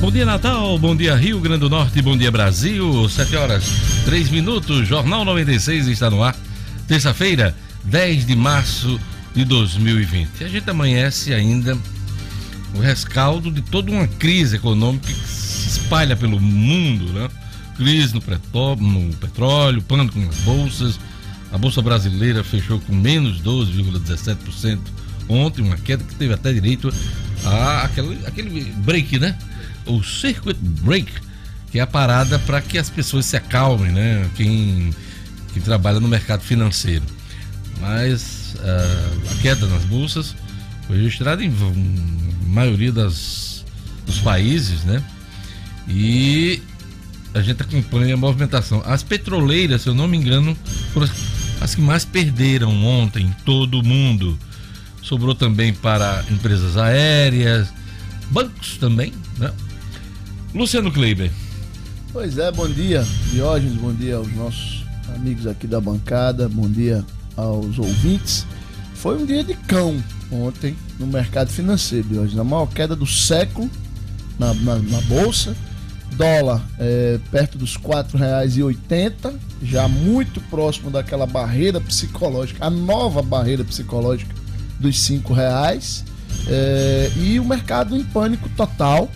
Bom 0.00 0.10
dia 0.10 0.24
Natal, 0.24 0.78
bom 0.78 0.96
dia 0.96 1.14
Rio 1.14 1.38
Grande 1.40 1.60
do 1.60 1.68
Norte, 1.68 2.00
bom 2.00 2.16
dia 2.16 2.30
Brasil. 2.30 3.06
7 3.06 3.36
horas 3.36 3.64
3 4.06 4.30
minutos, 4.30 4.88
Jornal 4.88 5.26
96 5.26 5.88
está 5.88 6.08
no 6.08 6.22
ar. 6.22 6.34
Terça-feira, 6.88 7.54
10 7.84 8.24
de 8.24 8.34
março 8.34 8.98
de 9.34 9.44
2020. 9.44 10.42
A 10.42 10.48
gente 10.48 10.70
amanhece 10.70 11.34
ainda 11.34 11.76
o 12.74 12.80
rescaldo 12.80 13.50
de 13.50 13.60
toda 13.60 13.92
uma 13.92 14.08
crise 14.08 14.56
econômica 14.56 15.06
que 15.06 15.12
se 15.12 15.80
espalha 15.80 16.16
pelo 16.16 16.40
mundo, 16.40 17.12
né? 17.12 17.28
Crise 17.76 18.14
no, 18.14 18.22
no 18.76 19.16
petróleo, 19.16 19.82
pânico 19.82 20.18
nas 20.18 20.36
bolsas. 20.36 20.98
A 21.52 21.58
bolsa 21.58 21.82
brasileira 21.82 22.42
fechou 22.42 22.80
com 22.80 22.94
menos 22.94 23.42
12,17% 23.42 24.78
ontem, 25.28 25.62
uma 25.62 25.76
queda 25.76 26.02
que 26.02 26.14
teve 26.14 26.32
até 26.32 26.54
direito 26.54 26.92
a 27.44 27.82
aquele, 27.82 28.26
aquele 28.26 28.64
break, 28.78 29.18
né? 29.18 29.36
O 29.96 30.02
circuit 30.02 30.56
break, 30.60 31.10
que 31.70 31.78
é 31.78 31.82
a 31.82 31.86
parada 31.86 32.38
para 32.40 32.60
que 32.60 32.78
as 32.78 32.90
pessoas 32.90 33.26
se 33.26 33.36
acalmem, 33.36 33.92
né? 33.92 34.28
Quem, 34.34 34.94
quem 35.52 35.62
trabalha 35.62 36.00
no 36.00 36.08
mercado 36.08 36.42
financeiro. 36.42 37.04
Mas 37.80 38.54
uh, 38.56 39.30
a 39.30 39.42
queda 39.42 39.66
nas 39.66 39.84
bolsas 39.84 40.34
foi 40.86 40.98
registrada 40.98 41.42
em 41.44 41.52
maioria 42.46 42.92
das, 42.92 43.64
dos 44.04 44.18
países, 44.18 44.84
né? 44.84 45.02
E 45.88 46.62
a 47.32 47.40
gente 47.40 47.62
acompanha 47.62 48.14
a 48.14 48.16
movimentação. 48.16 48.82
As 48.84 49.02
petroleiras, 49.02 49.82
se 49.82 49.88
eu 49.88 49.94
não 49.94 50.08
me 50.08 50.16
engano, 50.16 50.56
foram 50.92 51.08
as 51.60 51.74
que 51.74 51.80
mais 51.80 52.04
perderam 52.04 52.84
ontem 52.84 53.26
em 53.26 53.32
todo 53.44 53.82
mundo. 53.82 54.38
Sobrou 55.02 55.34
também 55.34 55.72
para 55.72 56.24
empresas 56.30 56.76
aéreas, 56.76 57.72
bancos 58.30 58.76
também, 58.76 59.12
né? 59.38 59.50
Luciano 60.54 60.90
Kleiber. 60.90 61.30
Pois 62.12 62.36
é, 62.36 62.50
bom 62.50 62.68
dia, 62.68 63.06
Diógenes, 63.30 63.74
bom 63.74 63.92
dia 63.92 64.16
aos 64.16 64.32
nossos 64.34 64.84
amigos 65.14 65.46
aqui 65.46 65.66
da 65.66 65.80
bancada, 65.80 66.48
bom 66.48 66.68
dia 66.68 67.04
aos 67.36 67.78
ouvintes. 67.78 68.44
Foi 68.94 69.16
um 69.16 69.24
dia 69.24 69.44
de 69.44 69.54
cão 69.54 70.02
ontem 70.30 70.76
no 70.98 71.06
mercado 71.06 71.50
financeiro, 71.50 72.08
Diógenes. 72.08 72.38
A 72.38 72.44
maior 72.44 72.66
queda 72.66 72.96
do 72.96 73.06
século 73.06 73.70
na, 74.38 74.52
na, 74.54 74.76
na 74.76 75.00
bolsa. 75.02 75.56
Dólar 76.16 76.60
é, 76.80 77.20
perto 77.30 77.56
dos 77.56 77.76
R$ 77.76 77.82
4,80, 77.82 79.32
já 79.62 79.86
muito 79.86 80.40
próximo 80.50 80.90
daquela 80.90 81.24
barreira 81.24 81.80
psicológica, 81.80 82.66
a 82.66 82.68
nova 82.68 83.22
barreira 83.22 83.64
psicológica 83.64 84.34
dos 84.80 85.08
R$ 85.08 85.22
reais. 85.32 86.04
É, 86.48 87.12
e 87.16 87.38
o 87.38 87.44
mercado 87.44 87.96
em 87.96 88.02
pânico 88.02 88.48
total 88.56 89.08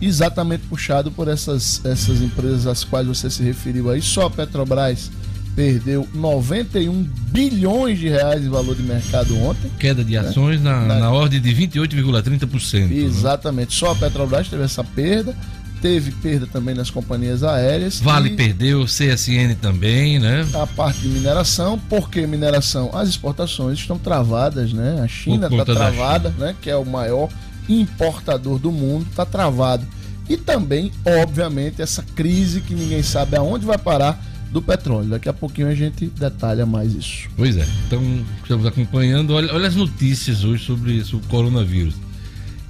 exatamente 0.00 0.64
puxado 0.68 1.10
por 1.10 1.28
essas, 1.28 1.84
essas 1.84 2.20
empresas 2.20 2.66
às 2.66 2.84
quais 2.84 3.06
você 3.06 3.30
se 3.30 3.42
referiu 3.42 3.90
aí. 3.90 4.02
Só 4.02 4.26
a 4.26 4.30
Petrobras 4.30 5.10
perdeu 5.56 6.06
91 6.12 7.02
bilhões 7.30 7.98
de 7.98 8.08
reais 8.08 8.42
de 8.42 8.48
valor 8.48 8.76
de 8.76 8.82
mercado 8.82 9.36
ontem. 9.42 9.70
Queda 9.78 10.04
de 10.04 10.12
né? 10.12 10.18
ações 10.18 10.60
né? 10.60 10.70
na, 10.70 10.80
na, 10.82 10.98
na, 11.00 11.10
ordem 11.10 11.40
de 11.40 11.50
28,30%. 11.50 12.88
Né? 12.88 12.96
Exatamente. 12.96 13.68
Né? 13.68 13.76
Só 13.76 13.92
a 13.92 13.96
Petrobras 13.96 14.48
teve 14.48 14.62
essa 14.62 14.84
perda. 14.84 15.34
Teve 15.80 16.10
perda 16.10 16.46
também 16.46 16.74
nas 16.74 16.90
companhias 16.90 17.42
aéreas. 17.42 18.00
Vale 18.00 18.30
perdeu, 18.30 18.86
CSN 18.86 19.54
também, 19.60 20.18
né? 20.18 20.46
A 20.54 20.66
parte 20.66 21.00
de 21.00 21.08
mineração, 21.08 21.78
porque 21.78 22.26
mineração, 22.26 22.90
as 22.94 23.10
exportações 23.10 23.78
estão 23.78 23.98
travadas, 23.98 24.72
né? 24.72 25.00
A 25.02 25.06
China 25.06 25.48
está 25.48 25.64
travada, 25.66 26.32
China. 26.32 26.46
né? 26.46 26.56
Que 26.62 26.70
é 26.70 26.76
o 26.76 26.84
maior 26.84 27.28
importador 27.68 28.58
do 28.58 28.70
mundo, 28.70 29.06
está 29.10 29.24
travado. 29.24 29.86
E 30.28 30.36
também, 30.36 30.90
obviamente, 31.04 31.80
essa 31.80 32.02
crise 32.02 32.60
que 32.60 32.74
ninguém 32.74 33.02
sabe 33.02 33.36
aonde 33.36 33.64
vai 33.64 33.78
parar 33.78 34.20
do 34.50 34.60
petróleo. 34.60 35.10
Daqui 35.10 35.28
a 35.28 35.32
pouquinho 35.32 35.68
a 35.68 35.74
gente 35.74 36.06
detalha 36.06 36.66
mais 36.66 36.94
isso. 36.94 37.28
Pois 37.36 37.56
é, 37.56 37.66
então 37.86 38.02
estamos 38.42 38.66
acompanhando. 38.66 39.34
Olha, 39.34 39.52
olha 39.52 39.68
as 39.68 39.76
notícias 39.76 40.44
hoje 40.44 40.64
sobre, 40.64 41.04
sobre 41.04 41.26
o 41.26 41.28
coronavírus. 41.28 41.94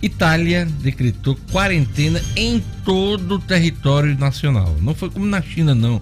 Itália 0.02 0.68
decretou 0.80 1.36
quarentena 1.50 2.20
em 2.36 2.62
todo 2.84 3.36
o 3.36 3.38
território 3.38 4.16
nacional. 4.18 4.76
Não 4.80 4.94
foi 4.94 5.08
como 5.08 5.24
na 5.24 5.40
China, 5.40 5.74
não, 5.74 6.00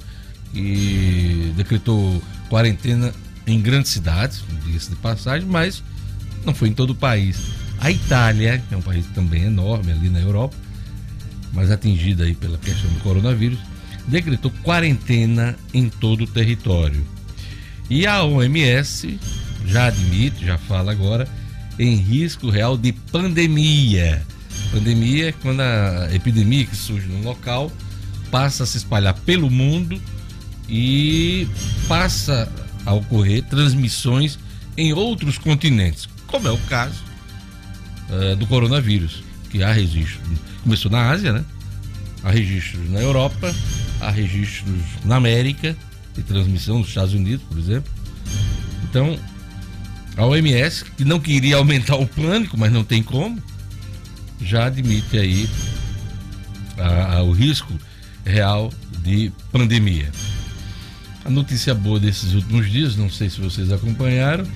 que 0.53 1.53
decretou 1.57 2.21
quarentena 2.49 3.13
em 3.47 3.61
grandes 3.61 3.93
cidades, 3.93 4.43
diga-se 4.65 4.91
de 4.91 4.97
passagem, 4.97 5.47
mas 5.47 5.83
não 6.45 6.55
foi 6.55 6.69
em 6.69 6.73
todo 6.73 6.91
o 6.91 6.95
país. 6.95 7.37
A 7.85 7.91
Itália, 7.91 8.63
que 8.67 8.75
é 8.75 8.79
um 8.79 8.81
país 8.81 9.05
também 9.15 9.43
enorme 9.43 9.93
ali 9.93 10.09
na 10.09 10.19
Europa, 10.19 10.57
mas 11.53 11.71
atingida 11.71 12.25
aí 12.25 12.35
pela 12.35 12.57
questão 12.57 12.91
do 12.91 13.01
coronavírus, 13.01 13.59
decretou 14.09 14.51
quarentena 14.63 15.55
em 15.75 15.91
todo 15.91 16.25
o 16.25 16.27
território. 16.27 17.07
E 17.91 18.07
a 18.07 18.25
OMS 18.25 19.21
já 19.67 19.89
admite, 19.89 20.47
já 20.47 20.57
fala 20.57 20.93
agora, 20.93 21.29
em 21.79 21.97
risco 21.97 22.49
real 22.49 22.79
de 22.79 22.91
pandemia. 22.91 24.23
Pandemia 24.71 25.29
é 25.29 25.33
quando 25.33 25.61
a 25.61 26.09
epidemia 26.11 26.65
que 26.65 26.75
surge 26.75 27.07
no 27.07 27.23
local 27.23 27.71
passa 28.31 28.63
a 28.63 28.67
se 28.67 28.79
espalhar 28.79 29.13
pelo 29.13 29.51
mundo 29.51 30.01
e 30.71 31.47
passa 31.87 32.51
a 32.87 32.95
ocorrer 32.95 33.43
transmissões 33.43 34.39
em 34.75 34.95
outros 34.95 35.37
continentes, 35.37 36.09
como 36.27 36.49
é 36.49 36.51
o 36.51 36.59
caso 36.61 37.13
uh, 38.11 38.37
do 38.37 38.47
coronavírus, 38.47 39.23
que 39.51 39.63
há 39.63 39.73
registros. 39.73 40.21
Começou 40.63 40.91
na 40.91 41.11
Ásia, 41.11 41.33
né? 41.33 41.45
Há 42.23 42.31
registros 42.31 42.91
na 42.91 43.01
Europa, 43.01 43.55
há 44.01 44.11
registros 44.11 44.81
na 45.05 45.17
América, 45.17 45.77
de 46.15 46.23
transmissão 46.23 46.79
nos 46.79 46.89
Estados 46.89 47.13
Unidos, 47.13 47.45
por 47.49 47.59
exemplo. 47.59 47.93
Então, 48.85 49.19
a 50.17 50.25
OMS, 50.25 50.85
que 50.97 51.05
não 51.05 51.19
queria 51.19 51.57
aumentar 51.57 51.97
o 51.97 52.07
pânico, 52.07 52.57
mas 52.57 52.73
não 52.73 52.85
tem 52.85 53.03
como, 53.03 53.43
já 54.41 54.67
admite 54.67 55.19
aí 55.19 55.49
a, 56.79 57.17
a, 57.17 57.23
o 57.23 57.33
risco 57.33 57.73
real 58.25 58.73
de 59.03 59.33
pandemia. 59.51 60.11
A 61.25 61.31
notícia 61.31 61.75
boa 61.75 61.99
desses 61.99 62.33
últimos 62.35 62.71
dias, 62.71 62.97
não 62.97 63.11
sei 63.11 63.29
se 63.29 63.41
vocês 63.41 63.73
acompanharam, 63.73 64.47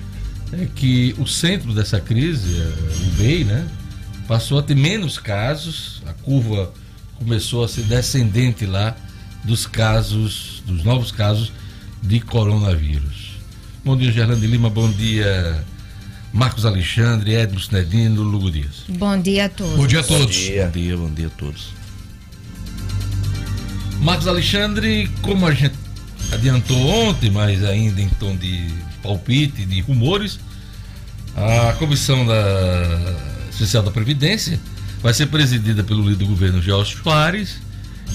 é 0.53 0.67
que 0.75 1.15
o 1.17 1.27
centro 1.27 1.73
dessa 1.73 1.99
crise, 1.99 2.59
é, 2.59 3.07
o 3.07 3.11
BEI, 3.17 3.43
né, 3.43 3.67
passou 4.27 4.59
a 4.59 4.63
ter 4.63 4.75
menos 4.75 5.17
casos, 5.17 6.01
a 6.05 6.13
curva 6.13 6.71
começou 7.15 7.63
a 7.63 7.67
ser 7.67 7.83
descendente 7.83 8.65
lá 8.65 8.95
dos 9.43 9.65
casos, 9.65 10.63
dos 10.65 10.83
novos 10.83 11.11
casos 11.11 11.51
de 12.01 12.19
coronavírus. 12.19 13.37
Bom 13.83 13.95
dia, 13.95 14.11
Gerlando 14.11 14.45
Lima, 14.45 14.69
bom 14.69 14.89
dia, 14.91 15.63
Marcos 16.33 16.65
Alexandre, 16.65 17.33
Edmo 17.33 17.59
Snedino, 17.59 18.21
Lugo 18.21 18.51
Dias. 18.51 18.83
Bom 18.89 19.19
dia 19.19 19.45
a 19.45 19.49
todos. 19.49 19.75
Bom 19.75 19.87
dia 19.87 19.99
a 19.99 20.03
todos. 20.03 20.25
Bom 20.25 20.31
dia, 20.31 20.65
bom 20.65 20.71
dia, 20.71 20.97
bom 20.97 21.13
dia 21.13 21.27
a 21.27 21.31
todos. 21.31 21.67
Marcos 24.01 24.27
Alexandre, 24.27 25.09
como 25.21 25.45
a 25.45 25.53
gente 25.53 25.75
adiantou 26.31 26.77
ontem, 26.77 27.29
mas 27.29 27.63
ainda 27.63 28.01
em 28.01 28.09
tom 28.09 28.35
de 28.35 28.69
palpite, 29.01 29.65
de 29.65 29.81
rumores, 29.81 30.39
a 31.35 31.73
comissão 31.73 32.25
da 32.25 33.15
especial 33.49 33.83
da 33.83 33.91
Previdência 33.91 34.59
vai 35.01 35.13
ser 35.13 35.27
presidida 35.27 35.83
pelo 35.83 36.01
líder 36.01 36.17
do 36.17 36.27
governo 36.27 36.61
George 36.61 36.97
Soares 37.01 37.57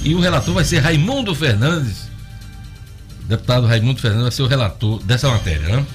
e 0.02 0.14
o 0.14 0.20
relator 0.20 0.54
vai 0.54 0.64
ser 0.64 0.80
Raimundo 0.80 1.34
Fernandes. 1.34 2.08
O 3.24 3.28
deputado 3.28 3.66
Raimundo 3.66 4.00
Fernandes 4.00 4.24
vai 4.24 4.32
ser 4.32 4.42
o 4.42 4.46
relator 4.46 5.02
dessa 5.02 5.28
matéria, 5.30 5.68
né? 5.68 5.86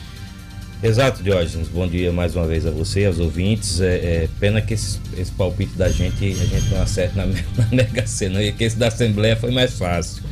Exato, 0.82 1.22
Diógenes. 1.22 1.68
Bom 1.68 1.88
dia 1.88 2.12
mais 2.12 2.36
uma 2.36 2.48
vez 2.48 2.66
a 2.66 2.72
você, 2.72 3.06
aos 3.06 3.20
ouvintes. 3.20 3.82
É, 3.82 3.96
é 3.96 4.30
pena 4.40 4.62
que 4.62 4.74
esse, 4.74 4.98
esse, 5.18 5.32
palpite 5.32 5.74
da 5.76 5.90
gente 5.90 6.26
a 6.26 6.46
gente 6.46 6.70
não 6.70 6.82
acerta 6.82 7.18
na, 7.18 7.26
na 7.58 7.68
Mega 7.72 8.08
Sena 8.08 8.42
e 8.42 8.54
que 8.54 8.64
esse 8.64 8.78
da 8.78 8.88
Assembleia 8.88 9.36
foi 9.36 9.52
mais 9.52 9.74
fácil. 9.74 10.24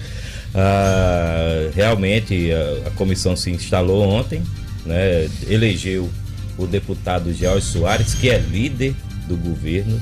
Ah, 0.59 1.69
realmente 1.75 2.51
a, 2.51 2.87
a, 2.87 2.91
comissão 2.91 3.35
se 3.35 3.51
instalou 3.51 4.01
ontem, 4.01 4.41
né, 4.83 5.29
elegeu 5.47 6.09
o 6.57 6.65
deputado 6.65 7.31
George 7.31 7.67
Soares, 7.67 8.15
que 8.15 8.27
é 8.27 8.39
líder 8.39 8.95
do 9.27 9.37
governo 9.37 10.01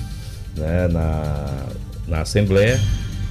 né, 0.55 0.87
na, 0.87 1.65
na 2.07 2.21
Assembleia, 2.21 2.79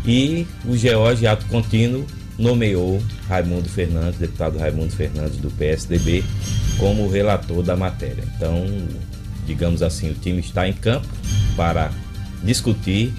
e 0.05 0.47
o 0.67 0.77
George 0.77 1.27
Ato 1.27 1.47
Contínuo 1.47 2.07
nomeou 2.39 3.03
Raimundo 3.27 3.71
Fernandes, 3.71 4.19
deputado 4.19 4.59
Raimundo 4.59 4.95
Fernandes 4.95 5.39
do 5.39 5.51
PSDB, 5.51 6.23
como 6.77 7.09
relator 7.09 7.63
da 7.63 7.75
matéria. 7.75 8.23
Então, 8.37 8.67
digamos 9.47 9.81
assim, 9.81 10.11
o 10.11 10.15
time 10.15 10.41
está 10.41 10.69
em 10.69 10.75
campo 10.75 11.09
para 11.57 11.91
discutir, 12.43 13.15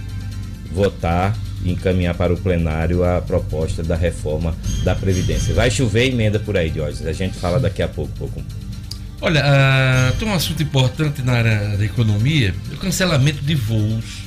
votar 0.71 1.35
e 1.65 1.71
encaminhar 1.71 2.13
para 2.13 2.31
o 2.31 2.37
plenário 2.37 3.03
a 3.03 3.19
proposta 3.19 3.83
da 3.83 3.95
reforma 3.95 4.55
da 4.83 4.95
Previdência. 4.95 5.53
Vai 5.53 5.71
chover 5.71 6.11
emenda 6.11 6.39
por 6.39 6.55
aí, 6.55 6.69
Diógenes. 6.69 7.05
A 7.07 7.11
gente 7.11 7.35
fala 7.37 7.59
daqui 7.59 7.81
a 7.81 7.87
pouco. 7.87 8.13
pouco. 8.17 8.41
Olha, 9.19 9.41
uh, 9.43 10.15
tem 10.17 10.27
um 10.27 10.33
assunto 10.33 10.61
importante 10.61 11.23
na 11.23 11.33
área 11.33 11.75
da 11.75 11.83
economia, 11.83 12.53
o 12.71 12.77
cancelamento 12.77 13.43
de 13.43 13.55
voos. 13.55 14.25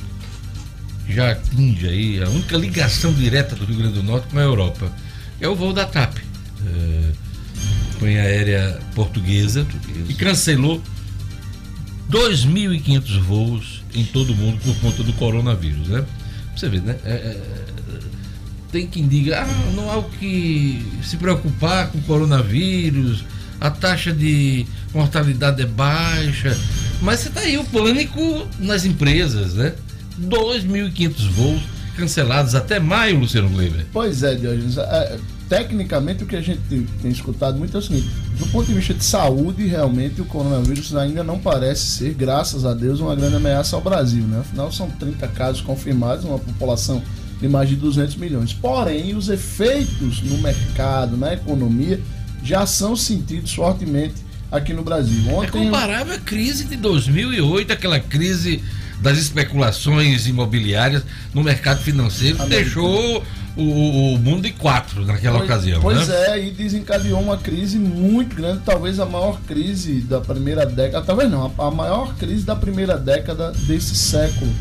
já 1.07 1.31
atinge 1.31 1.87
aí 1.87 2.21
a 2.21 2.29
única 2.29 2.57
ligação 2.57 3.13
direta 3.13 3.55
do 3.55 3.65
Rio 3.65 3.77
Grande 3.77 3.93
do 3.93 4.03
Norte 4.03 4.27
com 4.27 4.37
a 4.37 4.43
Europa. 4.43 4.91
É 5.39 5.47
o 5.47 5.55
voo 5.55 5.71
da 5.71 5.85
TAP, 5.85 6.17
é, 6.17 7.11
companhia 7.93 8.21
aérea 8.21 8.79
portuguesa, 8.93 9.65
e 10.09 10.13
cancelou 10.13 10.83
2.500 12.11 13.19
voos 13.21 13.83
em 13.93 14.03
todo 14.03 14.33
o 14.33 14.35
mundo 14.35 14.59
por 14.61 14.75
conta 14.81 15.01
do 15.03 15.13
coronavírus, 15.13 15.87
né? 15.87 16.05
Você 16.59 16.67
vê, 16.67 16.81
né? 16.81 16.97
É, 17.05 17.11
é, 17.11 17.37
tem 18.69 18.85
quem 18.85 19.07
diga, 19.07 19.43
ah, 19.43 19.71
não 19.73 19.89
há 19.89 19.97
o 19.97 20.03
que 20.03 20.85
se 21.01 21.15
preocupar 21.15 21.89
com 21.89 21.99
o 21.99 22.01
coronavírus, 22.01 23.23
a 23.61 23.71
taxa 23.71 24.11
de 24.11 24.65
mortalidade 24.93 25.61
é 25.61 25.65
baixa, 25.65 26.59
mas 27.01 27.21
você 27.21 27.29
tá 27.29 27.39
aí 27.39 27.57
o 27.57 27.63
pânico 27.63 28.45
nas 28.59 28.83
empresas, 28.83 29.53
né? 29.53 29.73
2.500 30.21 31.29
voos 31.29 31.61
cancelados 31.95 32.53
até 32.53 32.77
maio, 32.77 33.19
Luciano 33.19 33.47
Gleiber. 33.47 33.85
Pois 33.93 34.21
é, 34.21 34.35
Diogenes. 34.35 34.77
É, 34.77 35.17
tecnicamente, 35.49 36.23
o 36.23 36.27
que 36.27 36.35
a 36.35 36.41
gente 36.41 36.61
tem, 37.01 37.11
escutado 37.11 37.57
muito 37.57 37.75
é 37.75 37.79
o 37.79 37.81
seguinte: 37.81 38.07
do 38.37 38.45
ponto 38.47 38.67
de 38.67 38.73
vista 38.73 38.93
de 38.93 39.03
saúde, 39.03 39.65
realmente 39.65 40.21
o 40.21 40.25
coronavírus 40.25 40.95
ainda 40.95 41.23
não 41.23 41.39
parece 41.39 41.85
ser, 41.87 42.13
graças 42.13 42.63
a 42.63 42.73
Deus, 42.73 42.99
uma 42.99 43.15
grande 43.15 43.35
ameaça 43.35 43.75
ao 43.75 43.81
Brasil. 43.81 44.23
Né? 44.23 44.39
Afinal, 44.39 44.71
são 44.71 44.89
30 44.91 45.27
casos 45.29 45.61
confirmados, 45.61 46.23
uma 46.23 46.37
população 46.37 47.01
de 47.41 47.47
mais 47.47 47.67
de 47.67 47.75
200 47.75 48.15
milhões. 48.15 48.53
Porém, 48.53 49.15
os 49.15 49.27
efeitos 49.27 50.21
no 50.21 50.37
mercado, 50.37 51.17
na 51.17 51.33
economia, 51.33 51.99
já 52.43 52.65
são 52.65 52.95
sentidos 52.95 53.53
fortemente 53.53 54.15
aqui 54.51 54.73
no 54.73 54.83
Brasil. 54.83 55.29
É 55.29 55.33
Ontem, 55.33 55.47
é 55.47 55.65
comparável 55.65 56.13
à 56.13 56.19
crise 56.19 56.65
de 56.65 56.75
2008, 56.75 57.73
aquela 57.73 57.99
crise 57.99 58.61
das 59.01 59.17
especulações 59.17 60.27
imobiliárias 60.27 61.03
no 61.33 61.43
mercado 61.43 61.81
financeiro, 61.81 62.37
que 62.37 62.49
deixou 62.49 63.23
o, 63.55 64.15
o, 64.15 64.19
mundo 64.19 64.45
em 64.45 64.53
quatro 64.53 65.05
naquela 65.05 65.39
pois, 65.39 65.49
ocasião. 65.49 65.81
Pois 65.81 66.07
né? 66.07 66.29
é, 66.29 66.47
e 66.47 66.51
desencadeou 66.51 67.19
uma 67.19 67.37
crise 67.37 67.77
muito 67.77 68.35
grande, 68.35 68.61
talvez 68.65 68.99
a 68.99 69.05
maior 69.05 69.39
crise 69.47 70.01
da 70.01 70.21
primeira 70.21 70.65
década, 70.65 71.05
talvez 71.05 71.29
não, 71.29 71.51
a 71.57 71.71
maior 71.71 72.15
crise 72.15 72.45
da 72.45 72.55
primeira 72.55 72.97
década 72.97 73.51
desse 73.51 73.95
século. 73.95 74.51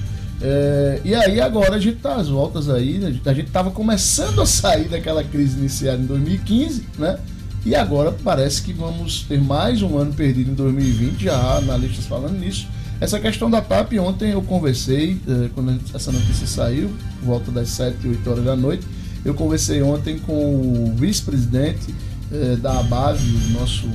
É, 0.40 1.00
e 1.04 1.14
aí 1.14 1.40
agora 1.40 1.76
a 1.76 1.80
gente 1.80 1.96
tá 1.96 2.14
às 2.14 2.28
voltas 2.28 2.70
aí, 2.70 2.98
né? 2.98 3.18
a 3.24 3.34
gente 3.34 3.48
estava 3.48 3.70
começando 3.70 4.40
a 4.40 4.46
sair 4.46 4.88
daquela 4.88 5.24
crise 5.24 5.58
iniciada 5.58 6.00
em 6.00 6.06
2015, 6.06 6.86
né? 6.98 7.18
E 7.66 7.74
agora 7.74 8.12
parece 8.12 8.62
que 8.62 8.72
vamos 8.72 9.22
ter 9.22 9.40
mais 9.40 9.82
um 9.82 9.98
ano 9.98 10.12
perdido 10.12 10.50
em 10.50 10.54
2020, 10.54 11.24
já 11.24 11.36
há 11.36 11.56
analistas 11.58 12.06
falando 12.06 12.38
nisso. 12.38 12.68
Essa 13.00 13.20
questão 13.20 13.48
da 13.48 13.60
TAP, 13.60 13.92
ontem 14.00 14.32
eu 14.32 14.42
conversei, 14.42 15.20
eh, 15.28 15.50
quando 15.54 15.80
essa 15.94 16.10
notícia 16.10 16.48
saiu, 16.48 16.90
volta 17.22 17.50
das 17.52 17.68
7, 17.68 18.08
8 18.08 18.30
horas 18.30 18.44
da 18.44 18.56
noite, 18.56 18.84
eu 19.24 19.34
conversei 19.34 19.80
ontem 19.82 20.18
com 20.18 20.32
o 20.32 20.94
vice-presidente 20.96 21.94
eh, 22.32 22.56
da 22.56 22.80
ABAV, 22.80 23.20
o 23.20 23.52
nosso 23.52 23.86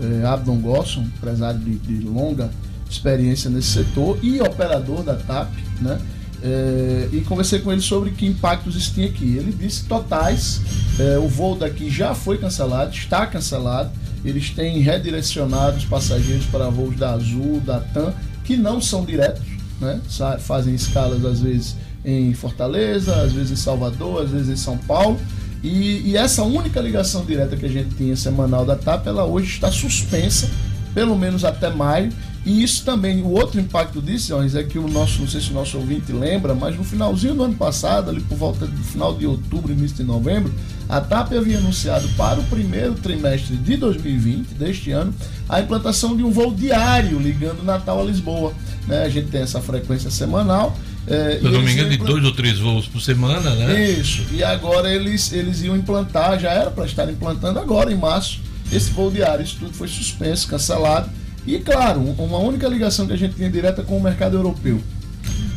eh, 0.00 0.24
Abdon 0.24 0.60
Gosson, 0.60 1.02
empresário 1.02 1.58
de, 1.58 1.76
de, 1.76 2.06
longa 2.06 2.50
experiência 2.88 3.50
nesse 3.50 3.68
setor 3.68 4.18
e 4.22 4.40
operador 4.40 5.02
da 5.02 5.16
TAP, 5.16 5.50
né? 5.80 5.98
É, 6.44 7.08
e 7.12 7.20
conversei 7.20 7.60
com 7.60 7.70
ele 7.70 7.80
sobre 7.80 8.10
que 8.10 8.26
impactos 8.26 8.74
isso 8.74 8.92
tinha 8.92 9.06
aqui. 9.06 9.36
Ele 9.36 9.52
disse 9.52 9.84
totais, 9.84 10.60
é, 10.98 11.16
o 11.16 11.28
voo 11.28 11.54
daqui 11.54 11.88
já 11.88 12.14
foi 12.16 12.36
cancelado, 12.36 12.92
está 12.92 13.24
cancelado. 13.26 13.90
Eles 14.24 14.50
têm 14.50 14.80
redirecionado 14.80 15.76
os 15.76 15.84
passageiros 15.84 16.44
para 16.46 16.68
voos 16.68 16.96
da 16.96 17.12
Azul, 17.12 17.60
da 17.60 17.78
TAM 17.78 18.12
que 18.44 18.56
não 18.56 18.80
são 18.80 19.04
diretos, 19.04 19.44
né? 19.80 20.00
fazem 20.38 20.74
escalas 20.74 21.24
às 21.24 21.40
vezes 21.40 21.76
em 22.04 22.34
Fortaleza, 22.34 23.14
às 23.22 23.32
vezes 23.32 23.52
em 23.52 23.56
Salvador, 23.56 24.22
às 24.22 24.30
vezes 24.30 24.48
em 24.48 24.56
São 24.56 24.76
Paulo. 24.76 25.18
E, 25.62 26.10
e, 26.10 26.16
essa 26.16 26.42
única 26.42 26.80
ligação 26.80 27.24
direta 27.24 27.56
que 27.56 27.64
a 27.64 27.68
gente 27.68 27.94
tinha 27.94 28.16
semanal 28.16 28.64
da 28.64 28.74
TAP, 28.74 29.06
ela 29.06 29.24
hoje 29.24 29.48
está 29.52 29.70
suspensa, 29.70 30.50
pelo 30.92 31.16
menos 31.16 31.44
até 31.44 31.70
maio. 31.70 32.12
E 32.44 32.62
isso 32.62 32.84
também, 32.84 33.22
o 33.22 33.30
outro 33.30 33.60
impacto 33.60 34.02
disso, 34.02 34.34
é 34.34 34.62
que 34.64 34.78
o 34.78 34.88
nosso, 34.88 35.20
não 35.20 35.28
sei 35.28 35.40
se 35.40 35.50
o 35.50 35.54
nosso 35.54 35.78
ouvinte 35.78 36.12
lembra, 36.12 36.54
mas 36.54 36.76
no 36.76 36.82
finalzinho 36.82 37.34
do 37.34 37.44
ano 37.44 37.54
passado, 37.54 38.10
ali 38.10 38.20
por 38.20 38.36
volta 38.36 38.66
do 38.66 38.82
final 38.82 39.14
de 39.14 39.26
outubro, 39.26 39.72
início 39.72 39.98
de 39.98 40.02
novembro, 40.02 40.52
a 40.88 41.00
TAP 41.00 41.32
havia 41.34 41.58
anunciado 41.58 42.08
para 42.16 42.40
o 42.40 42.44
primeiro 42.44 42.94
trimestre 42.94 43.56
de 43.56 43.76
2020, 43.76 44.54
deste 44.54 44.90
ano, 44.90 45.14
a 45.48 45.60
implantação 45.60 46.16
de 46.16 46.24
um 46.24 46.30
voo 46.30 46.52
diário 46.52 47.18
ligando 47.18 47.62
Natal 47.62 48.00
a 48.00 48.04
Lisboa. 48.04 48.52
Né? 48.88 49.04
A 49.04 49.08
gente 49.08 49.28
tem 49.28 49.42
essa 49.42 49.60
frequência 49.60 50.10
semanal. 50.10 50.76
É, 51.06 51.38
Se 51.38 51.44
eu 51.44 51.52
não 51.52 51.62
me 51.62 51.72
engano, 51.72 51.90
de 51.90 51.96
dois 51.98 52.24
ou 52.24 52.32
três 52.32 52.58
voos 52.58 52.86
por 52.86 53.00
semana, 53.00 53.54
né? 53.54 53.90
Isso. 53.90 54.24
E 54.32 54.42
agora 54.42 54.92
eles, 54.92 55.32
eles 55.32 55.62
iam 55.62 55.76
implantar, 55.76 56.38
já 56.40 56.50
era 56.50 56.70
para 56.70 56.86
estar 56.86 57.08
implantando 57.08 57.58
agora 57.58 57.92
em 57.92 57.96
março, 57.96 58.40
esse 58.72 58.90
voo 58.90 59.10
diário. 59.10 59.44
Isso 59.44 59.56
tudo 59.60 59.72
foi 59.72 59.86
suspenso, 59.86 60.48
cancelado. 60.48 61.08
E 61.46 61.58
claro, 61.58 62.00
uma 62.00 62.38
única 62.38 62.68
ligação 62.68 63.06
que 63.06 63.12
a 63.12 63.16
gente 63.16 63.34
tinha 63.34 63.50
direta 63.50 63.82
com 63.82 63.96
o 63.96 64.02
mercado 64.02 64.36
europeu. 64.36 64.80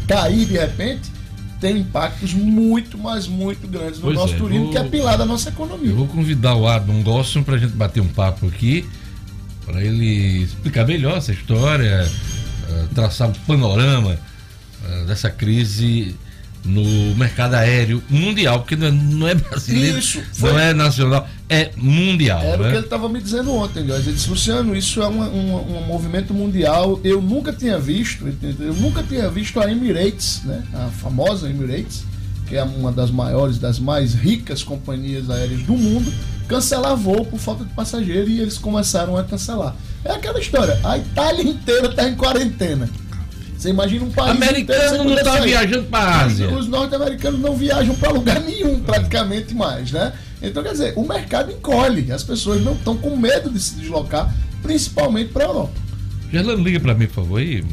Cair 0.08 0.46
de 0.46 0.58
repente 0.58 1.16
tem 1.60 1.80
impactos 1.80 2.34
muito, 2.34 2.98
mas 2.98 3.28
muito 3.28 3.68
grandes 3.68 4.00
no 4.00 4.06
pois 4.06 4.16
nosso 4.16 4.34
é, 4.34 4.38
turismo, 4.38 4.66
vou, 4.66 4.72
que 4.74 4.78
é 4.78 4.84
pilar 4.84 5.18
da 5.18 5.26
nossa 5.26 5.50
economia. 5.50 5.90
Eu 5.90 5.96
vou 5.96 6.08
convidar 6.08 6.56
o 6.56 6.68
Adam 6.68 7.02
Gosson 7.02 7.44
para 7.44 7.56
a 7.56 7.58
gente 7.58 7.74
bater 7.74 8.02
um 8.02 8.08
papo 8.08 8.48
aqui, 8.48 8.88
para 9.66 9.84
ele 9.84 10.44
explicar 10.44 10.86
melhor 10.86 11.18
essa 11.18 11.32
história, 11.32 12.08
uh, 12.70 12.88
traçar 12.94 13.30
um 13.30 13.34
panorama 13.48 14.18
uh, 14.84 15.06
dessa 15.06 15.30
crise 15.30 16.16
no 16.64 17.16
mercado 17.16 17.54
aéreo 17.54 18.04
mundial, 18.10 18.60
porque 18.60 18.76
não 18.76 18.88
é, 18.88 18.92
não 18.92 19.28
é 19.28 19.36
brasileiro, 19.36 20.00
isso, 20.00 20.22
foi... 20.34 20.52
não 20.52 20.60
é 20.60 20.74
nacional, 20.74 21.28
é 21.50 21.72
mundial. 21.78 22.42
Era 22.42 22.58
né? 22.58 22.68
o 22.68 22.72
que 22.72 22.78
ele 22.78 22.86
estava 22.86 23.08
me 23.08 23.22
dizendo 23.22 23.54
ontem, 23.54 23.82
Ele 23.82 24.02
disse, 24.02 24.30
Luciano, 24.30 24.76
isso 24.76 25.02
é 25.02 25.08
um, 25.08 25.22
um, 25.22 25.78
um, 25.78 25.82
movimento 25.86 26.34
mundial. 26.34 27.00
Eu 27.04 27.22
nunca 27.22 27.54
tinha 27.54 27.78
visto, 27.80 28.26
eu 28.60 28.74
nunca 28.74 29.04
tinha 29.04 29.30
visto 29.30 29.60
a 29.60 29.72
Emirates, 29.72 30.42
né? 30.44 30.64
A 30.74 30.88
famosa 30.90 31.50
Emirates, 31.50 32.04
que 32.48 32.56
é 32.56 32.64
uma 32.64 32.92
das 32.92 33.12
maiores, 33.12 33.60
das 33.60 33.80
mais 33.80 34.14
ricas 34.14 34.64
companhias 34.64 35.30
aéreas 35.30 35.62
do 35.64 35.74
mundo, 35.74 36.12
cancelar 36.48 36.96
voo 36.96 37.26
por 37.26 37.40
falta 37.40 37.64
de 37.64 37.74
passageiro 37.74 38.30
e 38.30 38.40
eles 38.40 38.58
começaram 38.58 39.16
a 39.16 39.24
cancelar. 39.24 39.76
É 40.04 40.14
aquela 40.14 40.40
história, 40.40 40.80
a 40.84 40.98
Itália 40.98 41.44
inteira 41.44 41.88
está 41.88 42.08
em 42.08 42.16
quarentena. 42.16 42.90
Você 43.58 43.70
imagina 43.70 44.06
um 44.06 44.12
país. 44.12 44.32
Americano 44.32 45.04
não 45.06 45.16
está 45.16 45.40
viajando 45.40 45.84
para 45.86 46.04
a 46.04 46.22
Ásia. 46.24 46.50
Os 46.54 46.68
norte-americanos 46.68 47.40
não 47.40 47.56
viajam 47.56 47.96
para 47.96 48.12
lugar 48.12 48.40
nenhum, 48.42 48.80
praticamente 48.82 49.56
mais, 49.56 49.92
né? 49.92 50.14
Então, 50.48 50.64
quer 50.64 50.72
dizer, 50.72 50.94
o 50.96 51.08
mercado 51.08 51.52
encolhe. 51.52 52.12
As 52.12 52.24
pessoas 52.24 52.62
não 52.64 52.74
estão 52.74 52.98
com 52.98 53.16
medo 53.16 53.50
de 53.50 53.60
se 53.60 53.76
deslocar, 53.76 54.34
principalmente 54.62 55.32
para 55.32 55.46
a 55.46 55.48
Europa. 55.48 55.74
Gerlano, 56.32 56.64
liga 56.64 56.80
para 56.80 56.94
mim, 56.94 57.08
por 57.08 57.16
favor, 57.16 57.40
aí. 57.40 57.64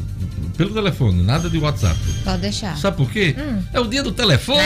Pelo 0.57 0.71
telefone, 0.71 1.23
nada 1.23 1.49
de 1.49 1.57
WhatsApp. 1.57 1.97
Pode 2.23 2.41
deixar. 2.41 2.77
Sabe 2.77 2.97
por 2.97 3.09
quê? 3.09 3.35
Hum. 3.37 3.63
É 3.73 3.79
o 3.79 3.85
dia 3.85 4.03
do 4.03 4.11
telefone! 4.11 4.59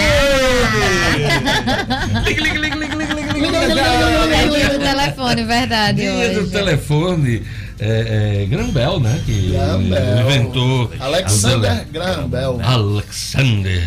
liga, 2.26 2.42
liga, 2.42 2.60
liga, 2.60 2.76
liga, 2.76 2.96
liga, 2.96 3.14
liga, 3.14 3.34
liga, 3.34 3.68
liga, 3.68 4.36
É 4.36 4.48
dia 4.50 4.70
do 4.70 4.80
telefone, 4.80 5.44
verdade. 5.46 6.02
Dia 6.02 6.34
do 6.34 6.50
telefone 6.50 7.44
é, 7.80 8.42
é, 8.42 8.46
Graham 8.48 8.72
Bell, 8.72 9.00
né? 9.00 9.22
Que 9.26 9.52
Graham 9.52 9.82
inventou. 9.82 10.92
Alexander 11.00 11.88
Graham 11.92 12.28
Bell. 12.28 12.60
Alexander 12.62 13.84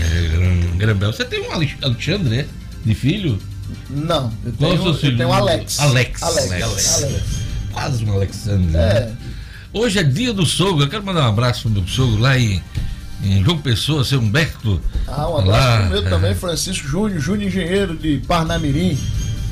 Graham 0.78 0.96
Bell. 0.96 1.12
Você 1.12 1.24
tem 1.24 1.46
um 1.46 1.52
Alexandre, 1.52 2.36
né? 2.36 2.46
De 2.84 2.94
filho? 2.94 3.38
Não, 3.88 4.32
eu 4.44 4.52
tenho, 4.52 4.78
Qual 4.78 4.88
eu 4.88 4.98
tenho 4.98 5.32
Alex. 5.32 5.80
Alex. 5.80 6.22
Alex. 6.22 6.52
Alex. 6.52 7.02
Alex. 7.02 7.22
Quase 7.72 8.04
um 8.04 8.12
Alexander. 8.12 8.80
É. 8.80 9.00
Né? 9.00 9.16
Hoje 9.72 9.98
é 9.98 10.02
dia 10.02 10.32
do 10.32 10.44
sogro. 10.44 10.84
Eu 10.84 10.88
quero 10.88 11.04
mandar 11.04 11.22
um 11.22 11.28
abraço 11.28 11.62
pro 11.62 11.70
meu 11.70 11.86
sogro 11.86 12.20
lá 12.20 12.38
em, 12.38 12.62
em 13.22 13.42
João 13.44 13.58
Pessoa, 13.58 14.04
seu 14.04 14.20
Humberto. 14.20 14.80
Ah, 15.06 15.28
um 15.28 15.38
abraço 15.38 15.68
lá, 15.68 15.78
pro 15.78 15.90
meu 15.90 16.06
é. 16.06 16.10
também, 16.10 16.34
Francisco 16.34 16.88
Júnior, 16.88 17.20
Júnior 17.20 17.48
Engenheiro 17.48 17.96
de 17.96 18.18
Parnamirim. 18.26 18.98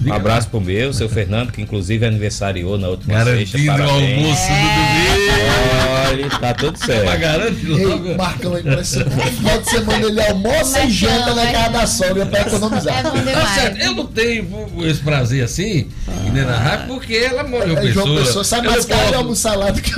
Um 0.05 0.13
abraço 0.13 0.49
pro 0.49 0.61
meu, 0.61 0.93
seu 0.93 1.09
Fernando, 1.09 1.51
que 1.51 1.61
inclusive 1.61 2.07
aniversariou 2.07 2.79
na 2.79 2.89
última 2.89 3.15
Garantindo 3.15 3.51
sexta. 3.51 3.67
Garantindo 3.67 3.93
o 3.93 4.25
almoço 4.25 4.43
é. 4.43 4.63
do 4.63 5.89
domingo. 5.89 5.98
Tá 6.41 6.55
tudo 6.55 6.79
certo. 6.79 7.07
Mas 7.07 7.21
garante 7.21 7.67
logo. 7.67 8.17
Marcão 8.17 8.57
é 8.57 8.61
impressionante. 8.61 9.31
Final 9.31 9.59
de 9.59 9.71
semana 9.71 10.07
ele 10.07 10.21
almoça 10.23 10.81
e 10.85 10.91
janta 10.91 11.35
na 11.35 11.47
casa 11.53 11.71
da 11.71 11.87
sogra 11.87 12.27
pra 12.27 12.41
economizar. 12.41 12.99
É 12.99 13.03
demais. 13.03 13.55
Tá 13.55 13.85
eu 13.85 13.95
não 13.95 14.07
tenho 14.07 14.69
esse 14.87 15.01
prazer 15.01 15.45
assim, 15.45 15.89
ah. 16.07 16.13
nem 16.33 16.45
narrar, 16.45 16.87
porque 16.87 17.15
ela 17.15 17.45
mora 17.45 17.69
em 17.69 17.77
é, 17.77 17.93
João 17.93 18.07
Pessoa. 18.07 18.27
Pessoa 18.27 18.45
sai 18.45 18.63
mais 18.63 18.85
caro 18.85 19.09
de 19.09 19.15
almoçar 19.15 19.57
lá 19.57 19.71
do 19.71 19.81
que 19.81 19.93